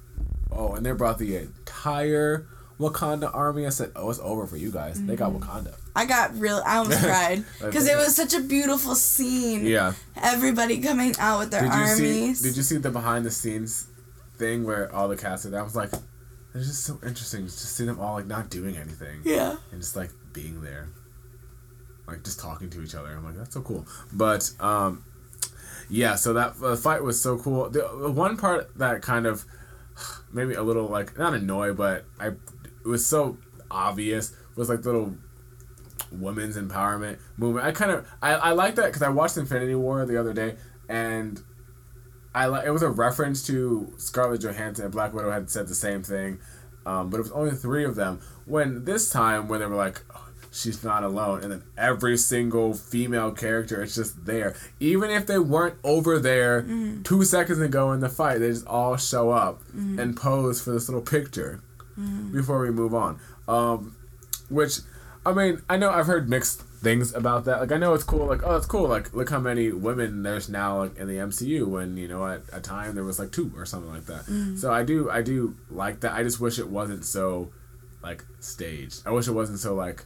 "Oh!" 0.52 0.74
And 0.74 0.86
they 0.86 0.92
brought 0.92 1.18
the 1.20 1.36
entire 1.38 2.48
Wakanda 2.80 3.34
army. 3.34 3.66
I 3.66 3.70
said, 3.70 3.92
"Oh, 3.96 4.10
it's 4.10 4.20
over 4.20 4.46
for 4.48 4.58
you 4.58 4.72
guys. 4.72 5.02
They 5.04 5.16
got 5.16 5.32
Wakanda." 5.34 5.76
I 5.96 6.06
got 6.06 6.38
real. 6.38 6.62
I 6.66 6.78
almost 6.78 7.00
cried 7.04 7.44
because 7.62 7.88
it 7.88 7.96
was 7.96 8.16
such 8.16 8.34
a 8.34 8.42
beautiful 8.42 8.96
scene. 8.96 9.66
Yeah. 9.66 9.94
Everybody 10.22 10.82
coming 10.82 11.14
out 11.20 11.40
with 11.40 11.52
their 11.52 11.62
Did 11.62 11.72
armies. 11.72 12.40
see? 12.42 12.48
Did 12.50 12.58
you 12.58 12.64
see 12.64 12.78
the 12.78 12.92
behind 12.92 13.26
the 13.26 13.32
scenes 13.32 13.88
thing 14.38 14.66
where 14.66 14.94
all 14.94 15.08
the 15.08 15.16
cast? 15.16 15.46
I 15.54 15.62
was 15.62 15.76
like, 15.76 15.92
it's 16.54 16.68
just 16.68 16.84
so 16.84 17.00
interesting 17.06 17.46
just 17.46 17.60
to 17.60 17.68
see 17.68 17.86
them 17.86 18.00
all 18.00 18.16
like 18.16 18.28
not 18.28 18.50
doing 18.50 18.76
anything. 18.78 19.22
yeah. 19.24 19.56
and 19.72 19.80
just 19.82 19.96
like 19.96 20.10
being 20.34 20.62
there 20.62 20.90
like 22.08 22.24
just 22.24 22.40
talking 22.40 22.70
to 22.70 22.84
each 22.84 22.94
other 22.94 23.10
i'm 23.16 23.24
like 23.24 23.36
that's 23.38 23.54
so 23.54 23.62
cool 23.62 23.86
but 24.14 24.52
um 24.60 25.04
yeah 25.90 26.16
so 26.16 26.34
that 26.34 26.56
uh, 26.64 26.76
fight 26.76 27.04
was 27.04 27.22
so 27.22 27.38
cool 27.38 27.70
the, 27.70 27.80
the 28.02 28.12
one 28.12 28.38
part 28.38 28.76
that 28.78 29.02
kind 29.02 29.26
of 29.26 29.46
maybe 30.32 30.54
a 30.54 30.64
little 30.64 30.88
like 30.88 31.18
not 31.18 31.34
annoyed 31.34 31.78
but 31.78 32.06
i 32.20 32.28
it 32.28 32.88
was 32.88 33.06
so 33.06 33.38
obvious 33.72 34.34
was 34.56 34.70
like 34.70 34.86
little 34.86 35.16
women's 36.12 36.58
empowerment 36.58 37.18
movement. 37.38 37.66
I 37.66 37.72
kind 37.72 37.92
of 37.92 38.08
I, 38.22 38.34
I 38.34 38.52
like 38.52 38.76
that 38.76 38.88
because 38.88 39.02
I 39.02 39.10
watched 39.10 39.38
Infinity 39.38 39.76
War 39.76 40.06
the 40.06 40.20
other 40.20 40.34
day 40.34 40.56
and 40.88 41.42
I 42.34 42.46
like 42.48 42.66
it 42.66 42.72
was 42.72 42.84
a 42.84 42.90
reference 42.90 43.46
to 43.48 43.94
Scarlett 43.98 44.42
Johansson 44.42 44.86
and 44.86 44.94
Black 44.94 45.14
Widow 45.14 45.32
had 45.32 45.50
said 45.50 45.68
the 45.68 45.76
same 45.76 46.04
thing, 46.04 46.40
um, 46.86 47.10
but 47.10 47.18
it 47.18 47.24
was 47.24 47.32
only 47.32 47.52
three 47.52 47.86
of 47.86 47.96
them. 47.96 48.20
When 48.46 48.86
this 48.86 49.10
time 49.10 49.48
when 49.48 49.60
they 49.60 49.66
were 49.66 49.76
like. 49.76 50.04
"Oh, 50.14 50.25
She's 50.56 50.86
not 50.86 51.04
alone, 51.04 51.44
and 51.44 51.52
then 51.52 51.64
every 51.78 52.16
single 52.16 52.74
female 52.74 53.32
character 53.34 53.84
is 53.84 53.96
just 53.96 54.26
there. 54.26 54.56
Even 54.80 55.10
if 55.10 55.28
they 55.28 55.38
weren't 55.38 55.76
over 55.84 56.18
there 56.18 56.62
mm-hmm. 56.62 57.02
two 57.04 57.26
seconds 57.26 57.60
ago 57.60 57.92
in 57.92 58.00
the 58.00 58.08
fight, 58.08 58.38
they 58.38 58.52
just 58.52 58.66
all 58.66 58.96
show 58.96 59.32
up 59.32 59.62
mm-hmm. 59.64 60.00
and 60.00 60.16
pose 60.16 60.62
for 60.62 60.72
this 60.72 60.88
little 60.88 61.02
picture 61.02 61.62
mm-hmm. 62.00 62.32
before 62.32 62.62
we 62.62 62.72
move 62.72 62.94
on. 62.94 63.20
Um, 63.50 63.98
which, 64.50 64.78
I 65.26 65.34
mean, 65.34 65.62
I 65.70 65.76
know 65.76 65.90
I've 65.90 66.06
heard 66.06 66.30
mixed 66.30 66.62
things 66.62 67.14
about 67.14 67.44
that. 67.44 67.60
Like, 67.60 67.74
I 67.74 67.78
know 67.78 67.94
it's 67.94 68.06
cool. 68.06 68.26
Like, 68.26 68.42
oh, 68.46 68.56
it's 68.56 68.66
cool. 68.66 68.88
Like, 68.88 69.14
look 69.14 69.30
how 69.30 69.42
many 69.42 69.74
women 69.74 70.24
there's 70.24 70.48
now 70.48 70.84
like, 70.84 70.98
in 70.98 71.10
the 71.10 71.16
MCU. 71.16 71.68
When 71.68 71.98
you 71.98 72.08
know, 72.08 72.26
at 72.26 72.44
a 72.54 72.62
time 72.62 72.96
there 72.96 73.04
was 73.04 73.20
like 73.20 73.34
two 73.34 73.52
or 73.58 73.66
something 73.66 73.92
like 73.92 74.06
that. 74.06 74.56
So 74.58 74.72
I 74.72 74.84
do, 74.84 75.10
I 75.10 75.22
do 75.22 75.58
like 75.70 76.00
that. 76.00 76.14
I 76.14 76.24
just 76.24 76.40
wish 76.40 76.60
it 76.60 76.70
wasn't 76.70 77.04
so 77.04 77.52
like 78.02 78.24
staged. 78.40 79.02
I 79.06 79.12
wish 79.12 79.28
it 79.28 79.34
wasn't 79.34 79.60
so 79.60 79.76
like 79.76 80.06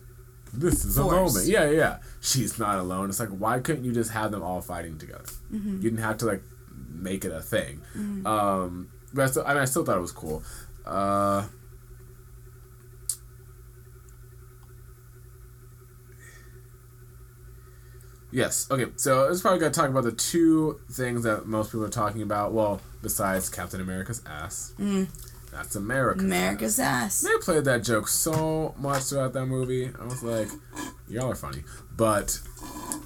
this 0.54 0.86
is 0.86 0.98
a 0.98 1.04
moment. 1.04 1.46
Yeah, 1.46 1.70
yeah. 1.70 2.00
She's 2.22 2.60
not 2.60 2.80
alone. 2.80 3.10
It's 3.10 3.20
like 3.20 3.30
why 3.30 3.60
couldn't 3.60 3.84
you 3.84 3.92
just 3.92 4.12
have 4.12 4.32
them 4.32 4.44
all 4.44 4.62
fighting 4.62 4.98
together? 4.98 5.24
Mm-hmm. 5.52 5.78
You 5.78 5.90
didn't 5.90 6.04
have 6.04 6.18
to 6.20 6.26
like 6.26 6.44
make 6.90 7.26
it 7.26 7.32
a 7.32 7.42
thing. 7.42 7.82
Um, 8.26 8.90
but 9.14 9.24
I, 9.24 9.26
still, 9.28 9.44
I 9.46 9.54
mean, 9.54 9.62
I 9.62 9.66
still 9.66 9.86
thought 9.86 9.98
it 9.98 10.02
was 10.02 10.12
cool. 10.12 10.44
Uh, 10.86 11.48
yes. 18.32 18.68
Okay. 18.70 18.92
So 18.96 19.30
it's 19.30 19.42
probably 19.42 19.60
gonna 19.60 19.72
talk 19.72 19.90
about 19.90 20.04
the 20.04 20.12
two 20.12 20.80
things 20.92 21.24
that 21.24 21.48
most 21.48 21.72
people 21.72 21.86
are 21.86 21.90
talking 21.90 22.22
about. 22.22 22.54
Well, 22.54 22.82
besides 23.02 23.50
Captain 23.50 23.82
America's 23.82 24.22
ass. 24.26 24.74
That's 25.52 25.76
America. 25.76 26.22
America's 26.22 26.80
ass. 26.80 27.22
They 27.22 27.36
played 27.42 27.66
that 27.66 27.84
joke 27.84 28.08
so 28.08 28.76
much 28.78 29.04
throughout 29.04 29.34
that 29.34 29.46
movie. 29.46 29.92
I 30.00 30.06
was 30.06 30.24
like, 30.24 30.48
y'all 31.08 31.32
are 31.32 31.36
funny. 31.36 31.64
But 31.96 32.40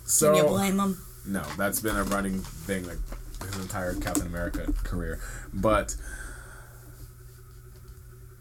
so 0.06 0.34
Can 0.34 0.44
you 0.44 0.50
blame 0.50 0.78
them? 0.78 1.02
no, 1.26 1.44
that's 1.58 1.80
been 1.80 1.96
a 1.96 2.04
running 2.04 2.40
thing 2.40 2.86
like 2.86 2.98
his 3.44 3.62
entire 3.62 3.94
Captain 3.96 4.28
America 4.28 4.72
career. 4.84 5.20
But 5.54 5.96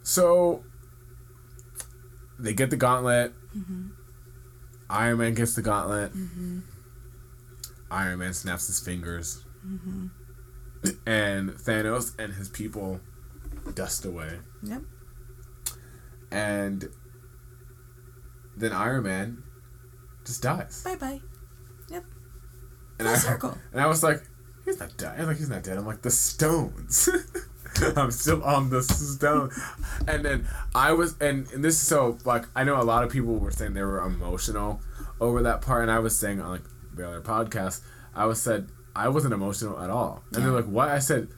so 0.03 0.65
they 2.39 2.55
get 2.55 2.71
the 2.71 2.77
gauntlet. 2.77 3.33
Mm-hmm. 3.57 3.89
Iron 4.91 5.19
Man 5.19 5.35
gets 5.35 5.55
the 5.55 5.63
gauntlet. 5.63 6.13
Mm-hmm. 6.13 6.61
Iron 7.91 8.19
Man 8.19 8.35
snaps 8.35 8.67
his 8.67 8.81
fingers. 8.81 9.45
Mm-hmm. 9.67 10.09
And 11.07 11.51
Thanos 11.51 12.19
and 12.19 12.33
his 12.35 12.49
people 12.49 13.01
dust 13.75 14.05
away. 14.05 14.39
Yep. 14.63 14.83
And 16.31 16.89
then 18.57 18.73
Iron 18.73 19.05
Man 19.05 19.43
just 20.25 20.43
dies. 20.43 20.83
Bye 20.85 20.97
bye. 20.97 21.21
Yep. 21.91 22.05
And 22.99 23.09
Full 23.09 23.17
I, 23.17 23.19
circle. 23.19 23.59
And 23.73 23.81
I 23.81 23.87
was 23.87 24.03
like, 24.03 24.23
he's 24.65 24.79
not 24.79 24.97
dead. 24.97 25.21
I'm 25.21 25.27
like, 25.27 25.37
he's 25.39 25.51
not 25.51 25.63
dead. 25.63 25.79
I'm 25.79 25.87
like, 25.87 26.03
the 26.03 26.11
stones. 26.11 27.09
I'm 27.97 28.11
still 28.11 28.43
on 28.45 28.71
the 28.71 28.83
stone. 28.83 29.51
And 30.07 30.25
then 30.25 30.47
I 30.75 30.93
was, 30.93 31.17
and, 31.21 31.51
and 31.53 31.65
this 31.65 31.75
is 31.81 31.87
so, 31.87 32.19
like, 32.25 32.45
I 32.55 32.65
know 32.65 32.81
a 32.81 32.85
lot 32.85 33.03
of 33.03 33.11
people 33.11 33.39
were 33.39 33.51
saying 33.51 33.75
they 33.75 33.83
were 33.83 34.01
emotional 34.01 34.81
over 35.21 35.43
that 35.43 35.63
part. 35.63 35.83
And 35.83 35.91
I 35.91 35.99
was 35.99 36.17
saying 36.19 36.41
on, 36.41 36.51
like, 36.51 36.65
the 36.95 37.09
other 37.09 37.21
podcast, 37.21 37.81
I 38.15 38.27
was 38.27 38.41
said, 38.41 38.69
I 38.95 39.09
wasn't 39.09 39.33
emotional 39.33 39.81
at 39.81 39.91
all. 39.91 40.23
And 40.35 40.45
they're 40.45 40.53
like, 40.53 40.67
what? 40.67 40.89
I 40.89 40.99
said, 40.99 41.29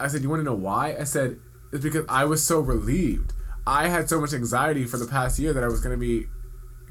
I 0.00 0.08
said, 0.08 0.22
you 0.22 0.28
want 0.28 0.40
to 0.40 0.44
know 0.44 0.54
why? 0.54 0.96
I 0.98 1.04
said, 1.04 1.38
it's 1.74 1.82
because 1.82 2.04
I 2.08 2.24
was 2.24 2.42
so 2.42 2.60
relieved. 2.60 3.32
I 3.66 3.88
had 3.88 4.08
so 4.08 4.20
much 4.20 4.32
anxiety 4.32 4.84
for 4.84 4.96
the 4.96 5.06
past 5.06 5.38
year 5.38 5.52
that 5.52 5.62
I 5.64 5.68
was 5.68 5.80
going 5.80 5.94
to 5.94 6.00
be 6.00 6.26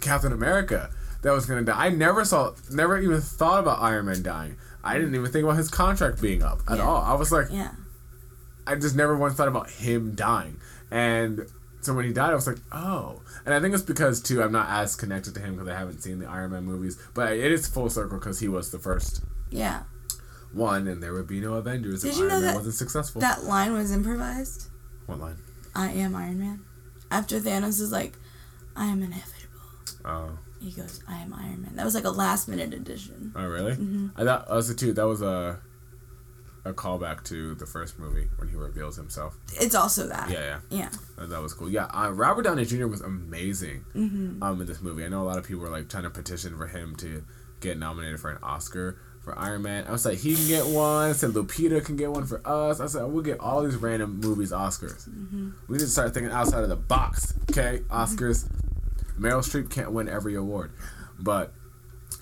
Captain 0.02 0.32
America 0.34 0.90
that 1.22 1.32
was 1.32 1.46
gonna 1.46 1.62
die. 1.64 1.86
I 1.86 1.90
never 1.90 2.26
saw, 2.26 2.54
never 2.70 3.00
even 3.00 3.22
thought 3.22 3.60
about 3.62 3.80
Iron 3.82 4.08
Man 4.08 4.22
dying. 4.22 4.58
I 4.84 4.96
didn't 4.96 5.16
even 5.16 5.32
think 5.32 5.46
about 5.46 5.56
his 5.56 5.70
contract 5.70 6.22
being 6.22 6.44
up 6.44 6.60
at 6.68 6.78
Yeah. 6.80 6.84
all. 6.84 7.02
I 7.02 7.14
was 7.14 7.32
like, 7.32 7.48
Yeah. 7.50 7.72
I 8.68 8.76
just 8.76 8.94
never 8.96 9.16
once 9.16 9.36
thought 9.36 9.48
about 9.48 9.70
him 9.70 10.16
dying. 10.16 10.60
And 10.92 11.48
so 11.80 11.94
when 11.94 12.04
he 12.06 12.12
died, 12.12 12.32
I 12.32 12.36
was 12.36 12.46
like, 12.48 12.58
oh. 12.74 13.22
And 13.46 13.54
I 13.54 13.62
think 13.62 13.74
it's 13.74 13.84
because 13.84 14.22
too 14.22 14.44
I'm 14.44 14.52
not 14.52 14.68
as 14.70 14.96
connected 14.98 15.34
to 15.36 15.40
him 15.40 15.54
because 15.56 15.70
I 15.70 15.78
haven't 15.78 16.02
seen 16.02 16.20
the 16.20 16.26
Iron 16.26 16.52
Man 16.52 16.66
movies. 16.66 16.98
But 17.14 17.32
it 17.34 17.52
is 17.54 17.68
full 17.68 17.90
circle 17.90 18.20
because 18.20 18.40
he 18.40 18.50
was 18.50 18.72
the 18.72 18.80
first 18.80 19.22
Yeah. 19.50 19.84
one, 20.52 20.88
and 20.90 21.02
there 21.02 21.14
would 21.14 21.28
be 21.28 21.40
no 21.40 21.54
Avengers 21.54 22.02
Did 22.02 22.12
if 22.12 22.18
Iron 22.18 22.28
Man 22.28 22.42
that- 22.42 22.56
wasn't 22.56 22.76
successful. 22.76 23.22
That 23.22 23.46
line 23.46 23.72
was 23.72 23.92
improvised. 23.94 24.68
What 25.06 25.20
line? 25.20 25.38
I 25.76 25.90
am 25.92 26.16
Iron 26.16 26.40
Man. 26.40 26.62
After 27.12 27.40
Thanos 27.40 27.80
is 27.82 27.92
like, 27.92 28.14
I 28.76 28.86
am 28.86 29.02
inevitable. 29.04 29.30
Oh, 30.06 30.38
He 30.62 30.72
goes, 30.72 31.02
I 31.08 31.18
am 31.18 31.34
Iron 31.34 31.62
Man. 31.62 31.76
That 31.76 31.86
was 31.86 31.96
like 31.96 32.04
a 32.06 32.10
last 32.12 32.48
minute 32.48 32.74
addition. 32.74 33.32
oh, 33.36 33.46
really? 33.46 33.74
Mm-hmm. 33.74 34.08
I 34.20 34.24
thought 34.24 34.48
also 34.48 34.74
too 34.74 34.94
that 34.94 35.06
was 35.08 35.22
a 35.22 35.60
a 36.66 36.72
callback 36.72 37.26
to 37.26 37.56
the 37.56 37.66
first 37.66 38.00
movie 38.00 38.30
when 38.38 38.48
he 38.48 38.56
reveals 38.56 38.96
himself. 38.96 39.36
It's 39.60 39.76
also 39.76 40.08
that. 40.08 40.30
Yeah, 40.30 40.60
yeah. 40.72 40.90
Yeah. 41.18 41.26
That 41.28 41.42
was 41.42 41.54
cool. 41.54 41.70
Yeah, 41.70 41.88
uh, 41.88 42.10
Robert 42.12 42.44
Downey 42.44 42.64
Jr. 42.64 42.88
was 42.88 43.02
amazing 43.02 43.84
Mm-hmm. 43.94 44.42
um, 44.42 44.62
in 44.62 44.68
this 44.68 44.82
movie. 44.82 45.04
I 45.04 45.10
know 45.10 45.22
a 45.22 45.26
lot 45.28 45.38
of 45.38 45.44
people 45.44 45.62
were 45.62 45.70
like 45.70 45.90
trying 45.90 46.04
to 46.04 46.10
petition 46.10 46.56
for 46.58 46.68
him 46.68 46.96
to 46.98 47.26
get 47.60 47.78
nominated 47.78 48.20
for 48.22 48.32
an 48.32 48.38
Oscar 48.42 48.98
for 49.24 49.38
Iron 49.38 49.62
Man. 49.62 49.86
I 49.88 49.92
was 49.92 50.06
like, 50.06 50.20
he 50.20 50.36
can 50.36 50.48
get 50.48 50.66
one. 50.66 51.10
I 51.10 51.14
said 51.14 51.32
Lupita 51.32 51.84
can 51.84 51.96
get 51.96 52.12
one 52.12 52.26
for 52.26 52.42
us. 52.46 52.80
I 52.80 52.88
said 52.88 53.06
we'll 53.06 53.24
get 53.24 53.40
all 53.40 53.64
these 53.64 53.78
random 53.78 54.20
movies 54.20 54.52
Oscars. 54.52 55.10
Mm-hmm. 55.10 55.52
We 55.68 55.78
need 55.78 55.84
to 55.84 55.88
start 55.88 56.14
thinking 56.14 56.32
outside 56.32 56.64
of 56.64 56.70
the 56.70 56.76
box. 56.76 57.34
Okay, 57.52 57.80
Oscars. 57.90 58.50
Meryl 59.20 59.44
Streep 59.44 59.70
can't 59.70 59.92
win 59.92 60.10
every 60.10 60.34
award, 60.34 60.72
but 61.20 61.54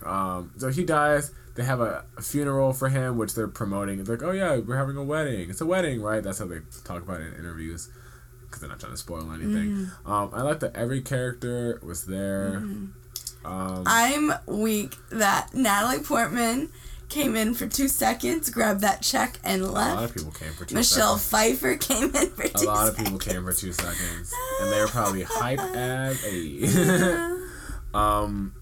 um, 0.05 0.51
so 0.57 0.67
he 0.67 0.83
dies. 0.83 1.31
They 1.55 1.63
have 1.63 1.79
a, 1.79 2.03
a 2.17 2.21
funeral 2.21 2.73
for 2.73 2.89
him, 2.89 3.17
which 3.17 3.33
they're 3.33 3.47
promoting. 3.47 3.99
It's 3.99 4.09
like, 4.09 4.21
oh 4.23 4.31
yeah, 4.31 4.57
we're 4.57 4.75
having 4.75 4.97
a 4.97 5.03
wedding. 5.03 5.49
It's 5.49 5.61
a 5.61 5.65
wedding, 5.65 6.01
right? 6.01 6.21
That's 6.21 6.39
how 6.39 6.47
they 6.47 6.59
talk 6.83 7.01
about 7.03 7.21
it 7.21 7.27
in 7.27 7.35
interviews, 7.35 7.89
because 8.43 8.59
they're 8.59 8.69
not 8.69 8.81
trying 8.81 8.91
to 8.91 8.97
spoil 8.97 9.31
anything. 9.31 9.89
Um, 10.05 10.31
I 10.33 10.41
like 10.41 10.59
that 10.59 10.75
every 10.75 11.01
character 11.01 11.79
was 11.81 12.05
there. 12.05 12.57
Um, 13.45 13.83
I'm 13.87 14.33
weak 14.45 14.95
that 15.11 15.53
Natalie 15.53 16.03
Portman 16.03 16.69
came 17.11 17.35
in 17.35 17.53
for 17.53 17.67
two 17.67 17.87
seconds, 17.87 18.49
grabbed 18.49 18.81
that 18.81 19.01
check, 19.01 19.37
and 19.43 19.71
left. 19.71 19.91
a 19.91 19.95
lot 19.95 20.03
of 20.05 20.15
people 20.15 20.31
came 20.31 20.53
for 20.53 20.65
two 20.65 20.75
Michelle 20.75 21.17
seconds. 21.17 21.59
Pfeiffer 21.59 21.75
came 21.75 22.15
in 22.15 22.29
for 22.31 22.47
two 22.47 22.65
A 22.65 22.67
lot 22.67 22.87
of 22.87 22.97
people 22.97 23.19
came 23.19 23.43
for 23.43 23.53
two 23.53 23.73
seconds, 23.73 24.33
and 24.61 24.71
they 24.71 24.79
were 24.79 24.87
probably 24.87 25.23
hype 25.23 25.59
as 25.75 26.23
a. 26.25 27.47
um, 27.93 28.55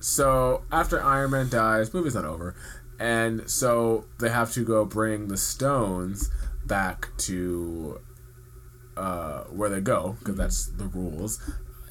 so 0.00 0.64
after 0.72 1.00
Iron 1.02 1.30
Man 1.30 1.48
dies, 1.48 1.92
movie's 1.94 2.14
not 2.14 2.24
over, 2.24 2.56
and 2.98 3.48
so 3.48 4.06
they 4.18 4.30
have 4.30 4.52
to 4.52 4.64
go 4.64 4.84
bring 4.84 5.28
the 5.28 5.36
stones 5.36 6.30
back 6.64 7.08
to 7.18 8.00
uh, 8.96 9.44
where 9.44 9.68
they 9.68 9.80
go 9.80 10.16
because 10.18 10.36
that's 10.36 10.66
the 10.66 10.86
rules. 10.86 11.38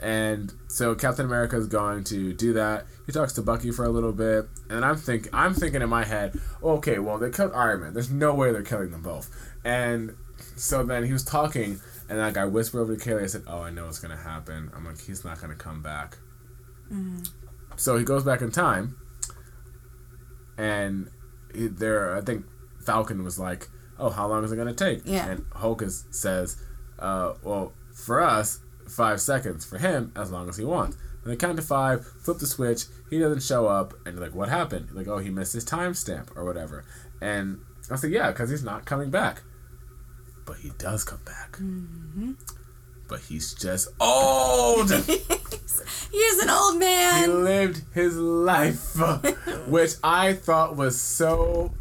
And 0.01 0.51
so 0.67 0.95
Captain 0.95 1.25
America 1.25 1.55
is 1.55 1.67
going 1.67 2.03
to 2.05 2.33
do 2.33 2.53
that. 2.53 2.85
He 3.05 3.11
talks 3.11 3.33
to 3.33 3.41
Bucky 3.43 3.71
for 3.71 3.85
a 3.85 3.89
little 3.89 4.11
bit, 4.11 4.47
and 4.69 4.83
I'm 4.83 4.97
think 4.97 5.29
I'm 5.31 5.53
thinking 5.53 5.81
in 5.81 5.89
my 5.89 6.03
head, 6.03 6.39
okay, 6.63 6.97
well 6.97 7.19
they 7.19 7.29
killed 7.29 7.51
Iron 7.53 7.81
Man. 7.81 7.93
There's 7.93 8.09
no 8.09 8.33
way 8.33 8.51
they're 8.51 8.63
killing 8.63 8.89
them 8.89 9.03
both. 9.03 9.29
And 9.63 10.15
so 10.55 10.83
then 10.83 11.03
he 11.05 11.13
was 11.13 11.23
talking, 11.23 11.79
and 12.09 12.17
like 12.17 12.35
I 12.35 12.45
whispered 12.45 12.81
over 12.81 12.95
to 12.95 13.09
Kaylee, 13.09 13.23
I 13.23 13.27
said, 13.27 13.43
"Oh, 13.45 13.61
I 13.61 13.69
know 13.69 13.85
what's 13.85 13.99
gonna 13.99 14.17
happen." 14.17 14.71
I'm 14.75 14.85
like, 14.85 14.99
he's 15.01 15.23
not 15.23 15.39
gonna 15.39 15.55
come 15.55 15.83
back. 15.83 16.17
So 17.75 17.97
he 17.97 18.03
goes 18.03 18.23
back 18.23 18.41
in 18.41 18.51
time, 18.51 18.97
and 20.57 21.09
he, 21.53 21.67
there, 21.67 22.15
I 22.17 22.21
think 22.21 22.45
Falcon 22.83 23.23
was 23.23 23.37
like, 23.37 23.67
"Oh, 23.99 24.09
how 24.09 24.27
long 24.27 24.43
is 24.43 24.51
it 24.51 24.57
gonna 24.57 24.73
take?" 24.73 25.01
Yeah. 25.05 25.27
And 25.27 25.45
Hulk 25.53 25.83
is, 25.83 26.05
says, 26.09 26.57
uh, 26.99 27.33
"Well, 27.43 27.73
for 27.93 28.21
us, 28.21 28.59
five 28.91 29.21
seconds. 29.21 29.65
For 29.65 29.77
him, 29.77 30.11
as 30.15 30.31
long 30.31 30.49
as 30.49 30.57
he 30.57 30.65
wants." 30.65 30.97
And 31.23 31.31
they 31.31 31.37
count 31.37 31.57
to 31.57 31.63
five, 31.63 32.05
flip 32.05 32.39
the 32.39 32.47
switch. 32.47 32.85
He 33.09 33.19
doesn't 33.19 33.43
show 33.43 33.67
up, 33.67 33.93
and 34.05 34.15
you're 34.15 34.25
like, 34.25 34.35
"What 34.35 34.49
happened?" 34.49 34.89
Like, 34.91 35.07
"Oh, 35.07 35.19
he 35.19 35.29
missed 35.29 35.53
his 35.53 35.65
timestamp 35.65 36.35
or 36.35 36.45
whatever." 36.45 36.83
And 37.21 37.59
I 37.89 37.95
said, 37.95 38.11
"Yeah, 38.11 38.31
because 38.31 38.49
he's 38.49 38.63
not 38.63 38.85
coming 38.85 39.09
back." 39.09 39.43
But 40.45 40.57
he 40.57 40.71
does 40.77 41.03
come 41.03 41.21
back. 41.25 41.53
Mm-hmm. 41.53 42.33
But 43.07 43.21
he's 43.21 43.53
just 43.53 43.89
old. 43.99 44.91
he's 46.11 46.39
an 46.41 46.49
old 46.49 46.79
man. 46.79 47.21
he 47.23 47.27
lived 47.27 47.83
his 47.93 48.17
life, 48.17 48.95
which 49.67 49.91
I 50.03 50.33
thought 50.33 50.75
was 50.75 50.99
so 50.99 51.73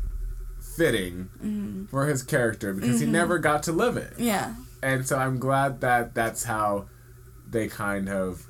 fitting 0.76 1.30
mm-hmm. 1.36 1.84
for 1.86 2.06
his 2.06 2.22
character 2.22 2.72
because 2.72 3.00
he 3.00 3.06
mm-hmm. 3.06 3.12
never 3.12 3.38
got 3.38 3.62
to 3.64 3.72
live 3.72 3.96
it. 3.96 4.14
Yeah. 4.18 4.54
And 4.82 5.06
so 5.06 5.18
I'm 5.18 5.38
glad 5.38 5.80
that 5.82 6.14
that's 6.14 6.44
how 6.44 6.86
they 7.50 7.68
kind 7.68 8.08
of 8.08 8.46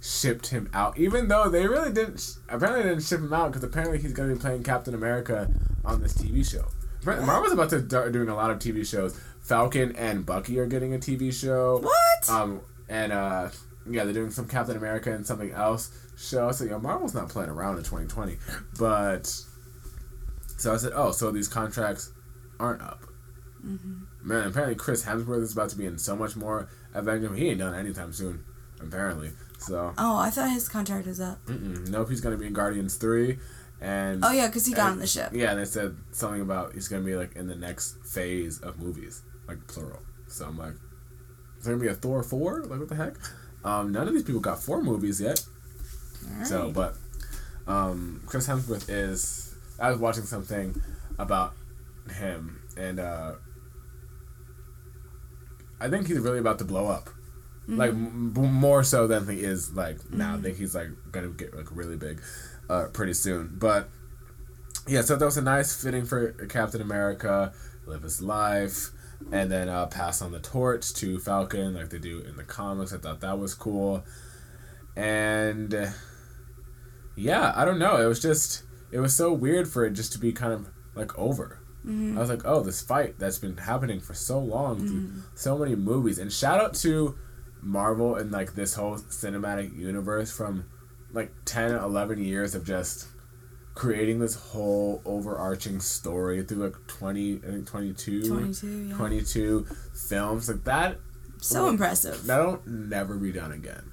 shipped 0.00 0.48
him 0.48 0.70
out, 0.72 0.98
even 0.98 1.28
though 1.28 1.48
they 1.48 1.66
really 1.66 1.92
didn't. 1.92 2.38
Apparently, 2.48 2.82
they 2.82 2.88
didn't 2.90 3.04
ship 3.04 3.20
him 3.20 3.32
out 3.32 3.48
because 3.48 3.64
apparently 3.64 3.98
he's 3.98 4.12
going 4.12 4.28
to 4.28 4.34
be 4.34 4.40
playing 4.40 4.62
Captain 4.62 4.94
America 4.94 5.50
on 5.84 6.00
this 6.00 6.14
TV 6.14 6.48
show. 6.48 6.66
Marvel's 7.04 7.52
about 7.52 7.70
to 7.70 7.86
start 7.86 8.12
doing 8.12 8.28
a 8.28 8.34
lot 8.34 8.50
of 8.50 8.58
TV 8.58 8.86
shows. 8.86 9.18
Falcon 9.40 9.96
and 9.96 10.26
Bucky 10.26 10.58
are 10.58 10.66
getting 10.66 10.94
a 10.94 10.98
TV 10.98 11.32
show. 11.32 11.78
What? 11.78 12.30
Um, 12.30 12.60
and 12.88 13.12
uh, 13.12 13.48
yeah, 13.88 14.04
they're 14.04 14.12
doing 14.12 14.30
some 14.30 14.46
Captain 14.46 14.76
America 14.76 15.12
and 15.12 15.26
something 15.26 15.50
else 15.52 15.90
show. 16.18 16.52
So 16.52 16.64
yeah, 16.64 16.78
Marvel's 16.78 17.14
not 17.14 17.28
playing 17.28 17.50
around 17.50 17.78
in 17.78 17.84
2020. 17.84 18.36
But 18.78 19.26
so 20.56 20.74
I 20.74 20.76
said, 20.76 20.92
oh, 20.94 21.12
so 21.12 21.30
these 21.30 21.48
contracts 21.48 22.12
aren't 22.60 22.82
up. 22.82 23.04
Man, 24.22 24.46
apparently 24.46 24.74
Chris 24.74 25.04
Hemsworth 25.04 25.42
is 25.42 25.52
about 25.52 25.70
to 25.70 25.76
be 25.76 25.86
in 25.86 25.98
so 25.98 26.14
much 26.16 26.36
more 26.36 26.68
Avengers. 26.94 27.36
He 27.38 27.48
ain't 27.50 27.58
done 27.58 27.74
anytime 27.74 28.12
soon, 28.12 28.44
apparently. 28.80 29.30
So 29.58 29.92
Oh, 29.98 30.16
I 30.18 30.30
thought 30.30 30.50
his 30.50 30.68
contract 30.68 31.06
was 31.06 31.20
up. 31.20 31.44
mm-mm. 31.46 31.88
nope, 31.88 32.08
he's 32.10 32.20
gonna 32.20 32.36
be 32.36 32.46
in 32.46 32.52
Guardians 32.52 32.96
three, 32.96 33.38
and 33.80 34.24
Oh 34.24 34.30
yeah, 34.32 34.46
because 34.46 34.66
he 34.66 34.72
got 34.72 34.86
and- 34.86 34.92
on 34.94 34.98
the 35.00 35.06
ship. 35.06 35.30
Yeah, 35.32 35.54
they 35.54 35.64
said 35.64 35.96
something 36.12 36.40
about 36.40 36.74
he's 36.74 36.88
gonna 36.88 37.02
be 37.04 37.16
like 37.16 37.34
in 37.36 37.48
the 37.48 37.56
next 37.56 37.96
phase 38.06 38.60
of 38.60 38.78
movies, 38.78 39.22
like 39.48 39.66
plural. 39.66 40.00
So 40.28 40.46
I'm 40.46 40.56
like, 40.58 40.74
is 41.58 41.64
there 41.64 41.74
gonna 41.74 41.84
be 41.84 41.90
a 41.90 41.94
Thor 41.94 42.22
four? 42.22 42.62
Like 42.64 42.78
what 42.78 42.88
the 42.88 42.94
heck? 42.94 43.14
Um, 43.64 43.90
none 43.92 44.06
of 44.06 44.14
these 44.14 44.22
people 44.22 44.40
got 44.40 44.62
four 44.62 44.82
movies 44.82 45.20
yet. 45.20 45.44
So, 46.44 46.70
but 46.70 46.96
um, 47.66 48.22
Chris 48.26 48.46
Hemsworth 48.48 48.88
is. 48.88 49.54
I 49.80 49.90
was 49.90 49.98
watching 49.98 50.24
something 50.24 50.80
about 51.18 51.54
him, 52.12 52.60
and 52.76 52.98
uh, 53.00 53.32
I 55.80 55.88
think 55.88 56.06
he's 56.08 56.18
really 56.18 56.38
about 56.38 56.58
to 56.58 56.64
blow 56.64 56.88
up. 56.88 57.10
Like 57.68 57.90
m- 57.90 58.32
more 58.32 58.82
so 58.82 59.06
than 59.06 59.28
he 59.28 59.42
is 59.42 59.74
like 59.74 60.10
now. 60.10 60.36
I 60.36 60.40
think 60.40 60.56
he's 60.56 60.74
like 60.74 60.88
gonna 61.12 61.28
get 61.28 61.54
like 61.54 61.66
really 61.70 61.96
big, 61.96 62.22
uh, 62.70 62.86
pretty 62.86 63.12
soon. 63.12 63.56
But 63.58 63.90
yeah, 64.86 65.02
so 65.02 65.16
that 65.16 65.24
was 65.24 65.36
a 65.36 65.42
nice 65.42 65.82
fitting 65.82 66.06
for 66.06 66.32
Captain 66.48 66.80
America, 66.80 67.52
live 67.84 68.02
his 68.02 68.22
life, 68.22 68.90
and 69.30 69.52
then 69.52 69.68
uh, 69.68 69.84
pass 69.84 70.22
on 70.22 70.32
the 70.32 70.38
torch 70.38 70.94
to 70.94 71.18
Falcon 71.18 71.74
like 71.74 71.90
they 71.90 71.98
do 71.98 72.20
in 72.20 72.36
the 72.36 72.44
comics. 72.44 72.94
I 72.94 72.96
thought 72.96 73.20
that 73.20 73.38
was 73.38 73.52
cool, 73.52 74.02
and 74.96 75.92
yeah, 77.16 77.52
I 77.54 77.66
don't 77.66 77.78
know. 77.78 78.00
It 78.00 78.06
was 78.06 78.20
just 78.20 78.62
it 78.90 79.00
was 79.00 79.14
so 79.14 79.30
weird 79.32 79.68
for 79.68 79.84
it 79.84 79.92
just 79.92 80.12
to 80.12 80.18
be 80.18 80.32
kind 80.32 80.54
of 80.54 80.68
like 80.94 81.16
over. 81.18 81.57
Mm-hmm. 81.86 82.18
I 82.18 82.20
was 82.20 82.30
like, 82.30 82.42
oh, 82.44 82.62
this 82.62 82.82
fight 82.82 83.18
that's 83.18 83.38
been 83.38 83.56
happening 83.56 84.00
for 84.00 84.14
so 84.14 84.38
long 84.38 84.78
through 84.78 85.00
mm-hmm. 85.00 85.20
so 85.34 85.56
many 85.56 85.74
movies, 85.74 86.18
and 86.18 86.32
shout 86.32 86.60
out 86.60 86.74
to 86.74 87.16
Marvel 87.62 88.16
and 88.16 88.30
like 88.30 88.54
this 88.54 88.74
whole 88.74 88.96
cinematic 88.96 89.76
universe 89.76 90.30
from 90.30 90.64
like 91.12 91.32
10 91.44 91.74
11 91.74 92.22
years 92.22 92.54
of 92.54 92.64
just 92.64 93.08
creating 93.74 94.18
this 94.18 94.34
whole 94.34 95.00
overarching 95.04 95.80
story 95.80 96.42
through 96.42 96.64
like 96.64 96.86
20 96.88 97.36
I 97.36 97.40
think 97.40 97.66
22 97.66 98.28
22, 98.28 98.88
yeah. 98.88 98.96
22 98.96 99.66
films. 99.94 100.48
Like 100.48 100.64
that 100.64 100.98
So 101.38 101.68
impressive. 101.68 102.24
that'll 102.26 102.60
never 102.66 103.14
be 103.14 103.32
done 103.32 103.52
again 103.52 103.92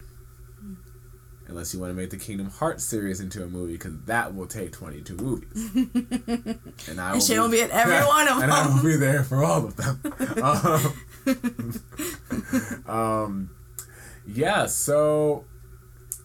unless 1.47 1.73
you 1.73 1.79
want 1.79 1.91
to 1.91 1.95
make 1.95 2.09
the 2.09 2.17
Kingdom 2.17 2.49
Hearts 2.49 2.83
series 2.83 3.19
into 3.19 3.43
a 3.43 3.47
movie 3.47 3.73
because 3.73 3.93
that 4.05 4.35
will 4.35 4.47
take 4.47 4.71
22 4.71 5.15
movies 5.15 5.69
and 6.89 6.99
I 6.99 7.13
And 7.13 7.23
she 7.23 7.37
will 7.39 7.49
be 7.49 7.61
at 7.61 7.69
every 7.69 7.95
one 8.07 8.27
of 8.27 8.35
them. 8.35 8.43
and 8.43 8.51
I 8.51 8.67
will 8.67 8.83
be 8.83 8.95
there 8.95 9.23
for 9.23 9.43
all 9.43 9.65
of 9.65 9.75
them 9.75 10.01
um, 12.87 12.87
um, 12.87 13.49
yeah 14.27 14.65
so 14.65 15.45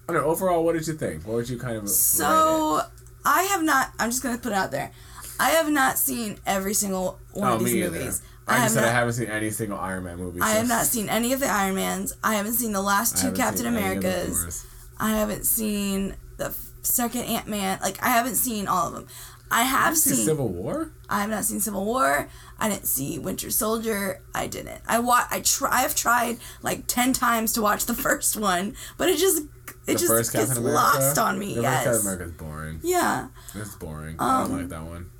I 0.08 0.12
don't 0.12 0.22
know, 0.22 0.28
overall 0.28 0.64
what 0.64 0.74
did 0.74 0.86
you 0.86 0.94
think 0.94 1.26
what 1.26 1.34
would 1.36 1.48
you 1.48 1.58
kind 1.58 1.76
of? 1.76 1.88
So 1.88 2.80
I 3.24 3.42
have 3.44 3.62
not. 3.62 3.92
I'm 3.98 4.10
just 4.10 4.22
gonna 4.22 4.38
put 4.38 4.52
it 4.52 4.56
out 4.56 4.70
there. 4.70 4.90
I 5.38 5.50
have 5.50 5.70
not 5.70 5.98
seen 5.98 6.38
every 6.46 6.74
single 6.74 7.18
one 7.32 7.50
Oh, 7.50 7.54
of 7.56 7.64
these 7.64 7.74
either. 7.76 7.90
movies. 7.90 8.22
I, 8.48 8.54
have 8.54 8.62
just 8.64 8.74
said 8.74 8.80
not, 8.80 8.90
I 8.90 8.92
haven't 8.92 9.12
seen 9.12 9.28
any 9.28 9.50
single 9.50 9.78
Iron 9.78 10.04
Man 10.04 10.16
movie. 10.18 10.40
I 10.40 10.52
so 10.52 10.58
have 10.58 10.68
not 10.68 10.86
seen 10.86 11.08
any 11.08 11.32
of 11.32 11.40
the 11.40 11.46
Iron 11.48 11.76
Mans. 11.76 12.16
I 12.24 12.34
haven't 12.34 12.54
seen 12.54 12.72
the 12.72 12.82
last 12.82 13.18
two 13.18 13.30
Captain 13.32 13.64
seen 13.64 13.74
any 13.76 13.96
of 13.96 14.02
the 14.02 14.08
Americas. 14.08 14.66
I 15.00 15.10
haven't 15.10 15.46
seen 15.46 16.14
the 16.36 16.54
second 16.82 17.22
Ant 17.22 17.46
Man. 17.48 17.78
Like 17.82 18.02
I 18.02 18.08
haven't 18.10 18.36
seen 18.36 18.68
all 18.68 18.88
of 18.88 18.94
them. 18.94 19.06
I 19.52 19.62
have 19.62 19.96
See 19.98 20.10
seen. 20.14 20.26
Civil 20.26 20.48
War. 20.48 20.92
I 21.08 21.22
have 21.22 21.30
not 21.30 21.44
seen 21.44 21.58
Civil 21.58 21.84
War. 21.84 22.28
I 22.60 22.68
didn't 22.68 22.86
see 22.86 23.18
Winter 23.18 23.50
Soldier. 23.50 24.22
I 24.32 24.46
didn't. 24.46 24.80
I 24.86 25.00
wa- 25.00 25.26
I 25.30 25.40
try. 25.40 25.82
I've 25.84 25.96
tried 25.96 26.38
like 26.62 26.86
ten 26.86 27.12
times 27.12 27.52
to 27.54 27.62
watch 27.62 27.86
the 27.86 27.94
first 27.94 28.36
one, 28.36 28.76
but 28.96 29.08
it 29.08 29.18
just 29.18 29.42
it 29.88 29.94
The 29.94 29.94
just 29.96 30.32
gets 30.32 30.56
lost 30.58 31.18
on 31.18 31.38
me. 31.38 31.54
The 31.56 31.62
yes. 31.62 31.84
first 31.84 32.04
Captain 32.04 32.06
America 32.06 32.24
is 32.24 32.32
boring. 32.32 32.80
Yeah. 32.84 33.28
It's 33.56 33.74
boring. 33.74 34.16
I 34.20 34.42
Um, 34.42 34.48
don't 34.50 34.58
like 34.60 34.68
that 34.68 34.84
one. 34.84 35.10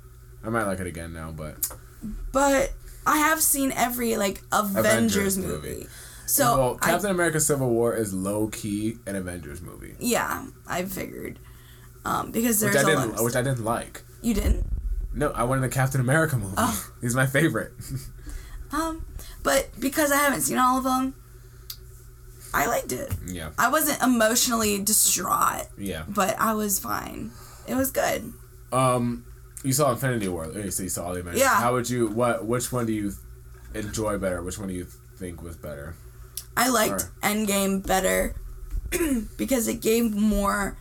I 0.45 0.49
might 0.49 0.63
like 0.63 0.79
it 0.79 0.87
again 0.87 1.11
now, 1.11 1.31
but 1.31 1.69
but 2.31 2.71
I 3.05 3.17
have 3.17 3.41
seen 3.41 3.71
every 3.73 4.15
like 4.15 4.41
Avengers, 4.51 4.77
Avengers 4.85 5.37
movie. 5.37 5.69
movie. 5.69 5.87
So 6.31 6.57
well, 6.57 6.79
I, 6.81 6.91
Captain 6.91 7.11
America: 7.11 7.41
Civil 7.41 7.69
War 7.69 7.93
is 7.93 8.13
low 8.13 8.47
key 8.47 8.95
an 9.05 9.17
Avengers 9.17 9.61
movie, 9.61 9.95
yeah, 9.99 10.45
I 10.65 10.85
figured 10.85 11.39
um, 12.05 12.31
because 12.31 12.61
there's 12.61 12.73
which 12.73 12.85
I 12.85 12.89
a 12.89 12.95
didn't, 12.95 13.21
which 13.21 13.35
I 13.35 13.41
didn't 13.41 13.65
like. 13.65 14.03
you 14.21 14.33
didn't, 14.33 14.65
No, 15.13 15.31
I 15.31 15.43
wanted 15.43 15.61
the 15.63 15.69
Captain 15.69 15.99
America 15.99 16.37
movie. 16.37 16.53
Oh. 16.57 16.89
He's 17.01 17.15
my 17.15 17.25
favorite. 17.25 17.73
um, 18.71 19.05
but 19.43 19.77
because 19.77 20.13
I 20.13 20.17
haven't 20.19 20.39
seen 20.41 20.57
all 20.57 20.77
of 20.77 20.85
them, 20.85 21.15
I 22.53 22.65
liked 22.65 22.93
it. 22.93 23.13
yeah, 23.27 23.49
I 23.59 23.69
wasn't 23.69 24.01
emotionally 24.01 24.81
distraught, 24.81 25.67
yeah. 25.77 26.05
but 26.07 26.39
I 26.39 26.53
was 26.53 26.79
fine. 26.79 27.31
It 27.67 27.75
was 27.75 27.91
good. 27.91 28.31
Um, 28.71 29.25
you 29.63 29.73
saw 29.73 29.91
Infinity 29.91 30.29
War. 30.29 30.49
So 30.71 30.83
you 30.83 30.89
saw 30.89 31.07
all 31.07 31.13
the 31.13 31.19
Avengers. 31.19 31.41
Yeah. 31.41 31.55
How 31.55 31.73
would 31.73 31.89
you? 31.89 32.07
What? 32.07 32.45
Which 32.45 32.71
one 32.71 32.85
do 32.85 32.93
you 32.93 33.11
enjoy 33.73 34.17
better? 34.17 34.41
Which 34.41 34.57
one 34.57 34.69
do 34.69 34.73
you 34.73 34.87
think 35.17 35.43
was 35.43 35.57
better? 35.57 35.93
I 36.57 36.69
liked 36.69 37.01
Sure. 37.01 37.11
Endgame 37.23 37.85
better 37.85 38.35
because 39.37 39.67
it 39.67 39.81
gave 39.81 40.13
more 40.15 40.77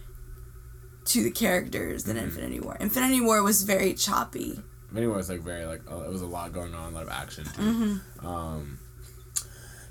to 1.07 1.23
the 1.25 1.31
characters 1.31 2.05
Mm-hmm. 2.05 2.15
than 2.15 2.25
Infinity 2.25 2.61
War. 2.61 2.77
Infinity 2.81 3.21
War 3.21 3.43
was 3.43 3.63
very 3.63 3.95
choppy. 3.95 4.61
Infinity 4.89 5.07
War 5.07 5.17
was 5.17 5.29
like 5.31 5.41
very 5.43 5.65
like 5.67 5.81
it 5.89 6.11
was 6.11 6.23
a 6.23 6.27
lot 6.27 6.53
going 6.53 6.75
on, 6.75 6.93
a 6.93 6.95
lot 6.95 7.03
of 7.05 7.09
action 7.11 7.45
too. 7.45 7.63
Mm-hmm. 7.63 8.27
Um, 8.27 8.79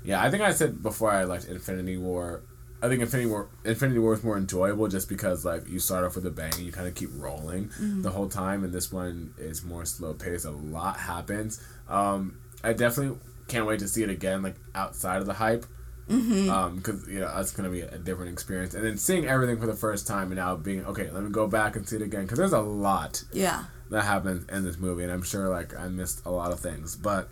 yeah, 0.04 0.22
I 0.22 0.30
think 0.30 0.42
I 0.42 0.52
said 0.52 0.82
before 0.82 1.10
I 1.10 1.24
liked 1.24 1.46
Infinity 1.46 1.96
War. 1.96 2.42
I 2.82 2.88
think 2.88 3.02
Infinity 3.02 3.28
War 3.28 3.48
Infinity 3.64 3.98
War 3.98 4.14
is 4.14 4.22
more 4.24 4.38
enjoyable 4.38 4.88
just 4.88 5.08
because 5.08 5.44
like 5.44 5.68
you 5.68 5.78
start 5.78 6.04
off 6.04 6.14
with 6.16 6.24
a 6.26 6.30
bang 6.30 6.52
and 6.54 6.62
you 6.64 6.72
kind 6.72 6.88
of 6.88 6.94
keep 6.94 7.10
rolling 7.14 7.66
Mm-hmm. 7.68 8.02
the 8.02 8.10
whole 8.10 8.28
time, 8.28 8.64
and 8.64 8.72
this 8.72 8.90
one 8.92 9.34
is 9.38 9.62
more 9.64 9.84
slow 9.84 10.14
paced. 10.14 10.44
A 10.46 10.50
lot 10.50 10.96
happens. 10.98 11.62
Um, 11.88 12.38
I 12.64 12.72
definitely 12.72 13.18
can't 13.50 13.66
wait 13.66 13.80
to 13.80 13.88
see 13.88 14.02
it 14.02 14.10
again, 14.10 14.42
like 14.42 14.56
outside 14.74 15.18
of 15.20 15.26
the 15.26 15.34
hype. 15.34 15.66
Mm-hmm. 16.08 16.50
Um, 16.50 16.76
because 16.76 17.06
you 17.06 17.20
know 17.20 17.32
that's 17.32 17.52
gonna 17.52 17.68
be 17.70 17.82
a 17.82 17.98
different 17.98 18.32
experience, 18.32 18.74
and 18.74 18.84
then 18.84 18.96
seeing 18.96 19.26
everything 19.26 19.58
for 19.60 19.66
the 19.66 19.74
first 19.76 20.06
time, 20.08 20.26
and 20.32 20.36
now 20.36 20.56
being 20.56 20.84
okay. 20.86 21.08
Let 21.10 21.22
me 21.22 21.30
go 21.30 21.46
back 21.46 21.76
and 21.76 21.88
see 21.88 21.96
it 21.96 22.02
again 22.02 22.22
because 22.22 22.38
there's 22.38 22.52
a 22.52 22.60
lot 22.60 23.22
Yeah. 23.32 23.64
that 23.90 24.02
happens 24.04 24.44
in 24.48 24.64
this 24.64 24.76
movie, 24.76 25.04
and 25.04 25.12
I'm 25.12 25.22
sure 25.22 25.48
like 25.48 25.76
I 25.78 25.86
missed 25.88 26.22
a 26.26 26.30
lot 26.32 26.50
of 26.50 26.58
things, 26.58 26.96
but 26.96 27.28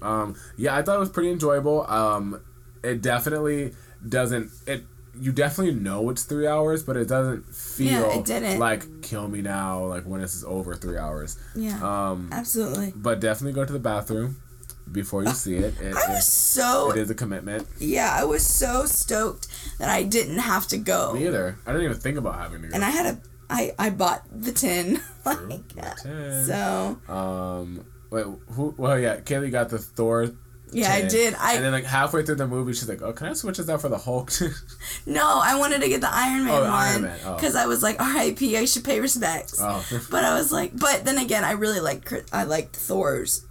um, 0.00 0.36
yeah, 0.56 0.76
I 0.76 0.82
thought 0.82 0.96
it 0.96 1.00
was 1.00 1.08
pretty 1.10 1.30
enjoyable. 1.30 1.86
Um, 1.90 2.40
it 2.84 3.02
definitely 3.02 3.74
doesn't 4.08 4.50
it. 4.66 4.84
You 5.20 5.30
definitely 5.32 5.74
know 5.74 6.08
it's 6.10 6.22
three 6.24 6.46
hours, 6.46 6.82
but 6.84 6.96
it 6.96 7.08
doesn't 7.08 7.46
feel 7.54 8.00
Yeah, 8.10 8.18
it 8.18 8.24
didn't. 8.24 8.58
like 8.60 9.02
kill 9.02 9.26
me 9.28 9.42
now. 9.42 9.84
Like 9.86 10.04
when 10.04 10.20
this 10.20 10.34
is 10.36 10.44
over, 10.44 10.74
three 10.74 10.98
hours. 10.98 11.36
Yeah. 11.56 11.78
Um, 11.82 12.28
absolutely. 12.32 12.92
but 12.96 13.20
definitely 13.20 13.54
go 13.54 13.64
to 13.64 13.72
the 13.72 13.78
bathroom 13.80 14.40
before 14.90 15.24
you 15.24 15.30
see 15.30 15.56
it. 15.56 15.74
It, 15.80 15.94
I 15.94 16.14
was 16.14 16.26
so 16.26 16.90
it 16.90 16.98
is 16.98 17.10
a 17.10 17.14
commitment. 17.14 17.66
yeah, 17.78 18.14
I 18.18 18.24
was 18.24 18.46
so 18.46 18.84
stoked 18.86 19.48
that 19.78 19.88
I 19.88 20.02
didn't 20.02 20.38
have 20.38 20.66
to 20.68 20.76
go. 20.78 21.12
Me 21.14 21.26
either. 21.26 21.58
I 21.66 21.72
didn't 21.72 21.84
even 21.86 21.98
think 21.98 22.18
about 22.18 22.38
having 22.38 22.62
to 22.62 22.68
go. 22.68 22.74
And 22.74 22.84
I 22.84 22.90
had 22.90 23.06
a 23.06 23.18
I 23.50 23.74
I 23.78 23.90
bought 23.90 24.22
the 24.32 24.52
tin. 24.52 25.00
like 25.24 25.74
yeah. 25.76 25.94
Ten. 26.02 26.44
So 26.44 26.98
Um. 27.12 27.84
Wait. 28.10 28.24
Who? 28.52 28.74
Well, 28.78 28.98
yeah. 28.98 29.16
Kaylee 29.20 29.50
got 29.50 29.68
the 29.70 29.78
Thor. 29.78 30.30
yeah, 30.72 30.92
I 30.92 31.02
did. 31.08 31.34
I 31.34 31.54
and 31.54 31.64
then 31.64 31.72
like 31.72 31.84
halfway 31.84 32.22
through 32.24 32.36
the 32.36 32.46
movie, 32.46 32.72
she's 32.72 32.88
like, 32.88 33.02
"Oh, 33.02 33.12
can 33.12 33.28
I 33.28 33.32
switch 33.34 33.58
this 33.58 33.68
out 33.68 33.80
for 33.80 33.88
the 33.88 33.98
Hulk?" 33.98 34.30
no, 35.06 35.40
I 35.42 35.56
wanted 35.58 35.80
to 35.82 35.88
get 35.88 36.00
the 36.00 36.12
Iron 36.12 36.44
Man 36.44 36.54
Oh, 36.54 36.64
the 36.64 36.70
one 36.70 37.02
Man, 37.02 37.18
oh. 37.24 37.34
because 37.34 37.54
I 37.56 37.66
was 37.66 37.82
like, 37.82 38.00
R.I.P. 38.00 38.56
I 38.56 38.64
should 38.66 38.84
pay 38.84 39.00
respects. 39.00 39.58
oh. 39.60 39.84
But 40.10 40.24
I 40.24 40.34
was 40.34 40.50
like, 40.52 40.76
but 40.78 41.04
then 41.04 41.18
again, 41.18 41.44
I 41.44 41.52
really 41.52 41.80
like 41.80 42.10
I 42.32 42.44
liked 42.44 42.76
Thor's 42.76 43.44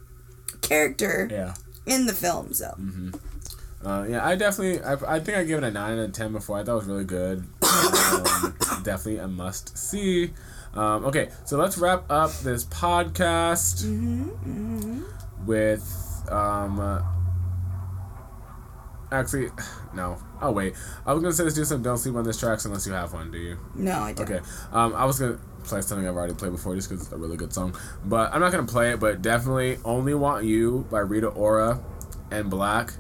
character 0.63 1.27
yeah. 1.31 1.53
in 1.85 2.05
the 2.05 2.13
film. 2.13 2.53
So 2.53 2.75
Uh, 3.85 4.05
yeah, 4.09 4.25
I 4.25 4.35
definitely, 4.35 4.81
I, 4.81 4.93
I 5.15 5.19
think 5.19 5.37
I 5.37 5.43
gave 5.43 5.57
it 5.57 5.63
a 5.65 5.71
9 5.71 5.99
out 5.99 5.99
of 5.99 6.13
10 6.13 6.31
before. 6.31 6.57
I 6.57 6.63
thought 6.63 6.73
it 6.73 6.75
was 6.75 6.85
really 6.85 7.03
good. 7.03 7.39
Um, 7.39 8.55
definitely 8.83 9.17
a 9.17 9.27
must 9.27 9.77
see. 9.77 10.31
Um, 10.73 11.05
okay, 11.05 11.29
so 11.45 11.57
let's 11.57 11.77
wrap 11.77 12.09
up 12.09 12.31
this 12.39 12.63
podcast 12.63 13.85
with. 15.45 16.25
Um, 16.29 16.79
uh, 16.79 17.01
Actually, 19.13 19.49
no. 19.93 20.17
Oh 20.41 20.51
wait. 20.51 20.73
I 21.05 21.13
was 21.13 21.21
gonna 21.21 21.33
say 21.33 21.43
let's 21.43 21.55
do 21.55 21.63
some 21.63 21.83
"Don't 21.83 21.99
Sleep 21.99 22.15
on 22.15 22.23
This" 22.23 22.39
tracks 22.39 22.65
unless 22.65 22.87
you 22.87 22.93
have 22.93 23.13
one. 23.13 23.29
Do 23.29 23.37
you? 23.37 23.59
No, 23.75 23.99
I 23.99 24.11
don't. 24.11 24.27
Okay. 24.27 24.43
Um, 24.71 24.95
I 24.95 25.05
was 25.05 25.19
gonna 25.19 25.37
play 25.63 25.81
something 25.81 26.07
I've 26.07 26.15
already 26.15 26.33
played 26.33 26.51
before 26.51 26.75
just 26.75 26.89
because 26.89 27.03
it's 27.03 27.11
a 27.13 27.17
really 27.17 27.37
good 27.37 27.53
song, 27.53 27.75
but 28.05 28.33
I'm 28.33 28.39
not 28.41 28.51
gonna 28.51 28.67
play 28.67 28.91
it. 28.91 28.99
But 28.99 29.21
definitely, 29.21 29.79
"Only 29.85 30.13
Want 30.13 30.45
You" 30.45 30.85
by 30.91 30.99
Rita 30.99 31.27
Ora 31.27 31.79
and 32.31 32.51
6LACK 32.51 32.93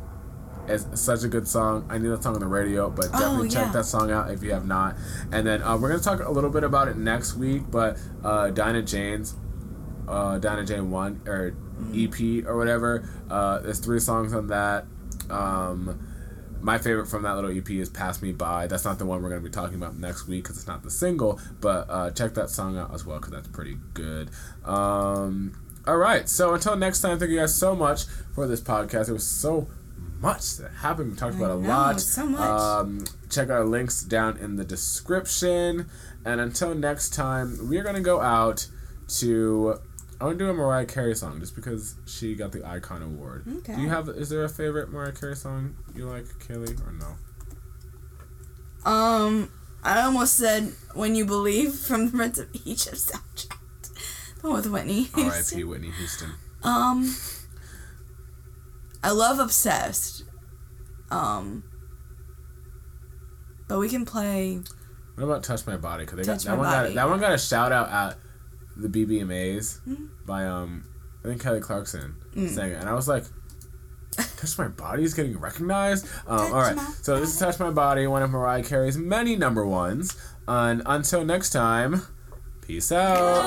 is 0.69 0.87
such 0.93 1.23
a 1.23 1.27
good 1.27 1.47
song. 1.47 1.85
I 1.89 1.97
need 1.97 2.07
that 2.07 2.23
song 2.23 2.35
on 2.35 2.39
the 2.39 2.47
radio, 2.47 2.89
but 2.89 3.11
definitely 3.11 3.49
check 3.49 3.63
Oh, 3.63 3.65
yeah. 3.67 3.71
that 3.73 3.85
song 3.85 4.11
out 4.11 4.31
if 4.31 4.41
you 4.43 4.51
have 4.53 4.65
not. 4.65 4.95
And 5.31 5.45
then 5.45 5.61
uh, 5.61 5.77
we're 5.77 5.89
gonna 5.89 6.01
talk 6.01 6.23
a 6.23 6.31
little 6.31 6.49
bit 6.49 6.63
about 6.63 6.87
it 6.87 6.95
next 6.97 7.35
week. 7.35 7.63
But 7.69 7.97
uh, 8.23 8.49
Dinah 8.49 8.83
Jane's 8.83 9.35
uh, 10.07 10.37
Dinah 10.39 10.65
Jane 10.65 10.89
one 10.91 11.21
or 11.27 11.53
EP 11.93 12.45
or 12.45 12.55
whatever. 12.57 13.09
Uh, 13.29 13.59
there's 13.59 13.79
three 13.79 13.99
songs 13.99 14.33
on 14.33 14.47
that. 14.47 14.85
Um, 15.29 15.99
my 16.63 16.77
favorite 16.77 17.07
from 17.07 17.23
that 17.23 17.35
little 17.35 17.55
EP 17.55 17.69
is 17.71 17.89
"Pass 17.89 18.21
Me 18.21 18.31
By." 18.31 18.67
That's 18.67 18.85
not 18.85 18.97
the 18.99 19.05
one 19.05 19.21
we're 19.21 19.29
gonna 19.29 19.41
be 19.41 19.49
talking 19.49 19.75
about 19.75 19.97
next 19.97 20.27
week 20.27 20.43
because 20.43 20.57
it's 20.57 20.67
not 20.67 20.83
the 20.83 20.89
single. 20.91 21.39
But 21.61 21.87
uh, 21.89 22.11
check 22.11 22.33
that 22.35 22.49
song 22.49 22.77
out 22.77 22.93
as 22.93 23.05
well 23.05 23.17
because 23.17 23.31
that's 23.33 23.47
pretty 23.47 23.77
good. 23.93 24.29
Um, 24.63 25.59
all 25.85 25.97
right, 25.97 26.27
so 26.29 26.53
until 26.53 26.75
next 26.75 27.01
time, 27.01 27.19
thank 27.19 27.31
you 27.31 27.39
guys 27.39 27.53
so 27.53 27.75
much 27.75 28.05
for 28.33 28.47
this 28.47 28.61
podcast. 28.61 29.09
It 29.09 29.13
was 29.13 29.27
so 29.27 29.67
much 30.19 30.55
that 30.57 30.71
happened. 30.71 31.11
We 31.11 31.17
talked 31.17 31.35
about 31.35 31.51
a 31.51 31.61
know, 31.61 31.67
lot. 31.67 31.99
so 31.99 32.25
much. 32.25 32.39
Um, 32.39 33.03
check 33.29 33.49
our 33.49 33.65
links 33.65 34.01
down 34.01 34.37
in 34.37 34.55
the 34.55 34.63
description. 34.63 35.89
And 36.25 36.39
until 36.39 36.73
next 36.73 37.13
time, 37.13 37.69
we 37.69 37.77
are 37.77 37.83
gonna 37.83 38.01
go 38.01 38.21
out 38.21 38.67
to. 39.19 39.79
I 40.19 40.25
want 40.25 40.39
to 40.39 40.45
do 40.45 40.49
a 40.49 40.53
Mariah 40.53 40.85
Carey 40.85 41.15
song 41.15 41.39
just 41.39 41.55
because 41.55 41.95
she 42.05 42.35
got 42.35 42.51
the 42.51 42.65
Icon 42.65 43.01
Award. 43.01 43.45
Okay. 43.59 43.75
Do 43.75 43.81
you 43.81 43.89
have? 43.89 44.09
Is 44.09 44.29
there 44.29 44.43
a 44.43 44.49
favorite 44.49 44.91
Mariah 44.91 45.11
Carey 45.11 45.35
song 45.35 45.75
you 45.95 46.05
like, 46.05 46.25
Kaylee, 46.39 46.79
or 46.87 46.91
no? 46.93 47.15
Um, 48.89 49.51
I 49.83 50.01
almost 50.01 50.35
said 50.37 50.73
"When 50.93 51.15
You 51.15 51.25
Believe" 51.25 51.73
from 51.73 52.05
the 52.05 52.11
Prince 52.11 52.37
of 52.39 52.49
Egypt 52.65 52.95
soundtrack. 52.95 53.57
The 54.41 54.49
one 54.49 54.57
with 54.57 54.67
Whitney. 54.67 55.07
R.I.P. 55.15 55.63
Whitney 55.63 55.91
Houston. 55.91 56.31
Um, 56.63 57.15
I 59.01 59.11
love 59.11 59.39
"Obsessed." 59.39 60.25
Um, 61.09 61.63
but 63.69 63.79
we 63.79 63.87
can 63.87 64.03
play. 64.03 64.59
What 65.15 65.23
about 65.23 65.43
"Touch 65.43 65.65
My 65.65 65.77
Body"? 65.77 66.03
Because 66.03 66.17
they 66.17 66.23
got 66.25 66.41
that 66.41 66.57
one. 66.57 66.69
Got, 66.69 66.93
that 66.93 67.09
one 67.09 67.19
got 67.21 67.31
a 67.31 67.37
shout 67.37 67.71
out 67.71 67.89
at 67.89 68.17
the 68.75 68.87
BBMAs 68.87 69.79
Mm-hmm. 69.87 70.05
by 70.25 70.45
um 70.45 70.85
I 71.23 71.29
think 71.29 71.41
Kelly 71.41 71.59
Clarkson 71.61 72.15
Mm. 72.35 72.49
sang 72.49 72.71
it, 72.71 72.75
and 72.79 72.89
I 72.89 72.93
was 72.93 73.07
like. 73.07 73.25
Touch 74.37 74.59
My 74.59 74.67
Body 74.67 75.03
is 75.03 75.15
getting 75.15 75.39
recognized. 75.39 76.05
Um, 76.27 76.39
all 76.53 76.61
right, 76.61 76.77
so 77.01 77.19
this 77.19 77.33
is 77.33 77.39
Touch 77.39 77.59
My 77.59 77.71
Body, 77.71 78.05
one 78.05 78.21
of 78.21 78.29
Mariah 78.29 78.61
Carey's 78.63 78.95
many 78.95 79.35
number 79.35 79.65
ones. 79.65 80.15
And 80.47 80.83
until 80.85 81.25
next 81.25 81.49
time, 81.49 82.03
peace 82.61 82.91
out. 82.91 83.41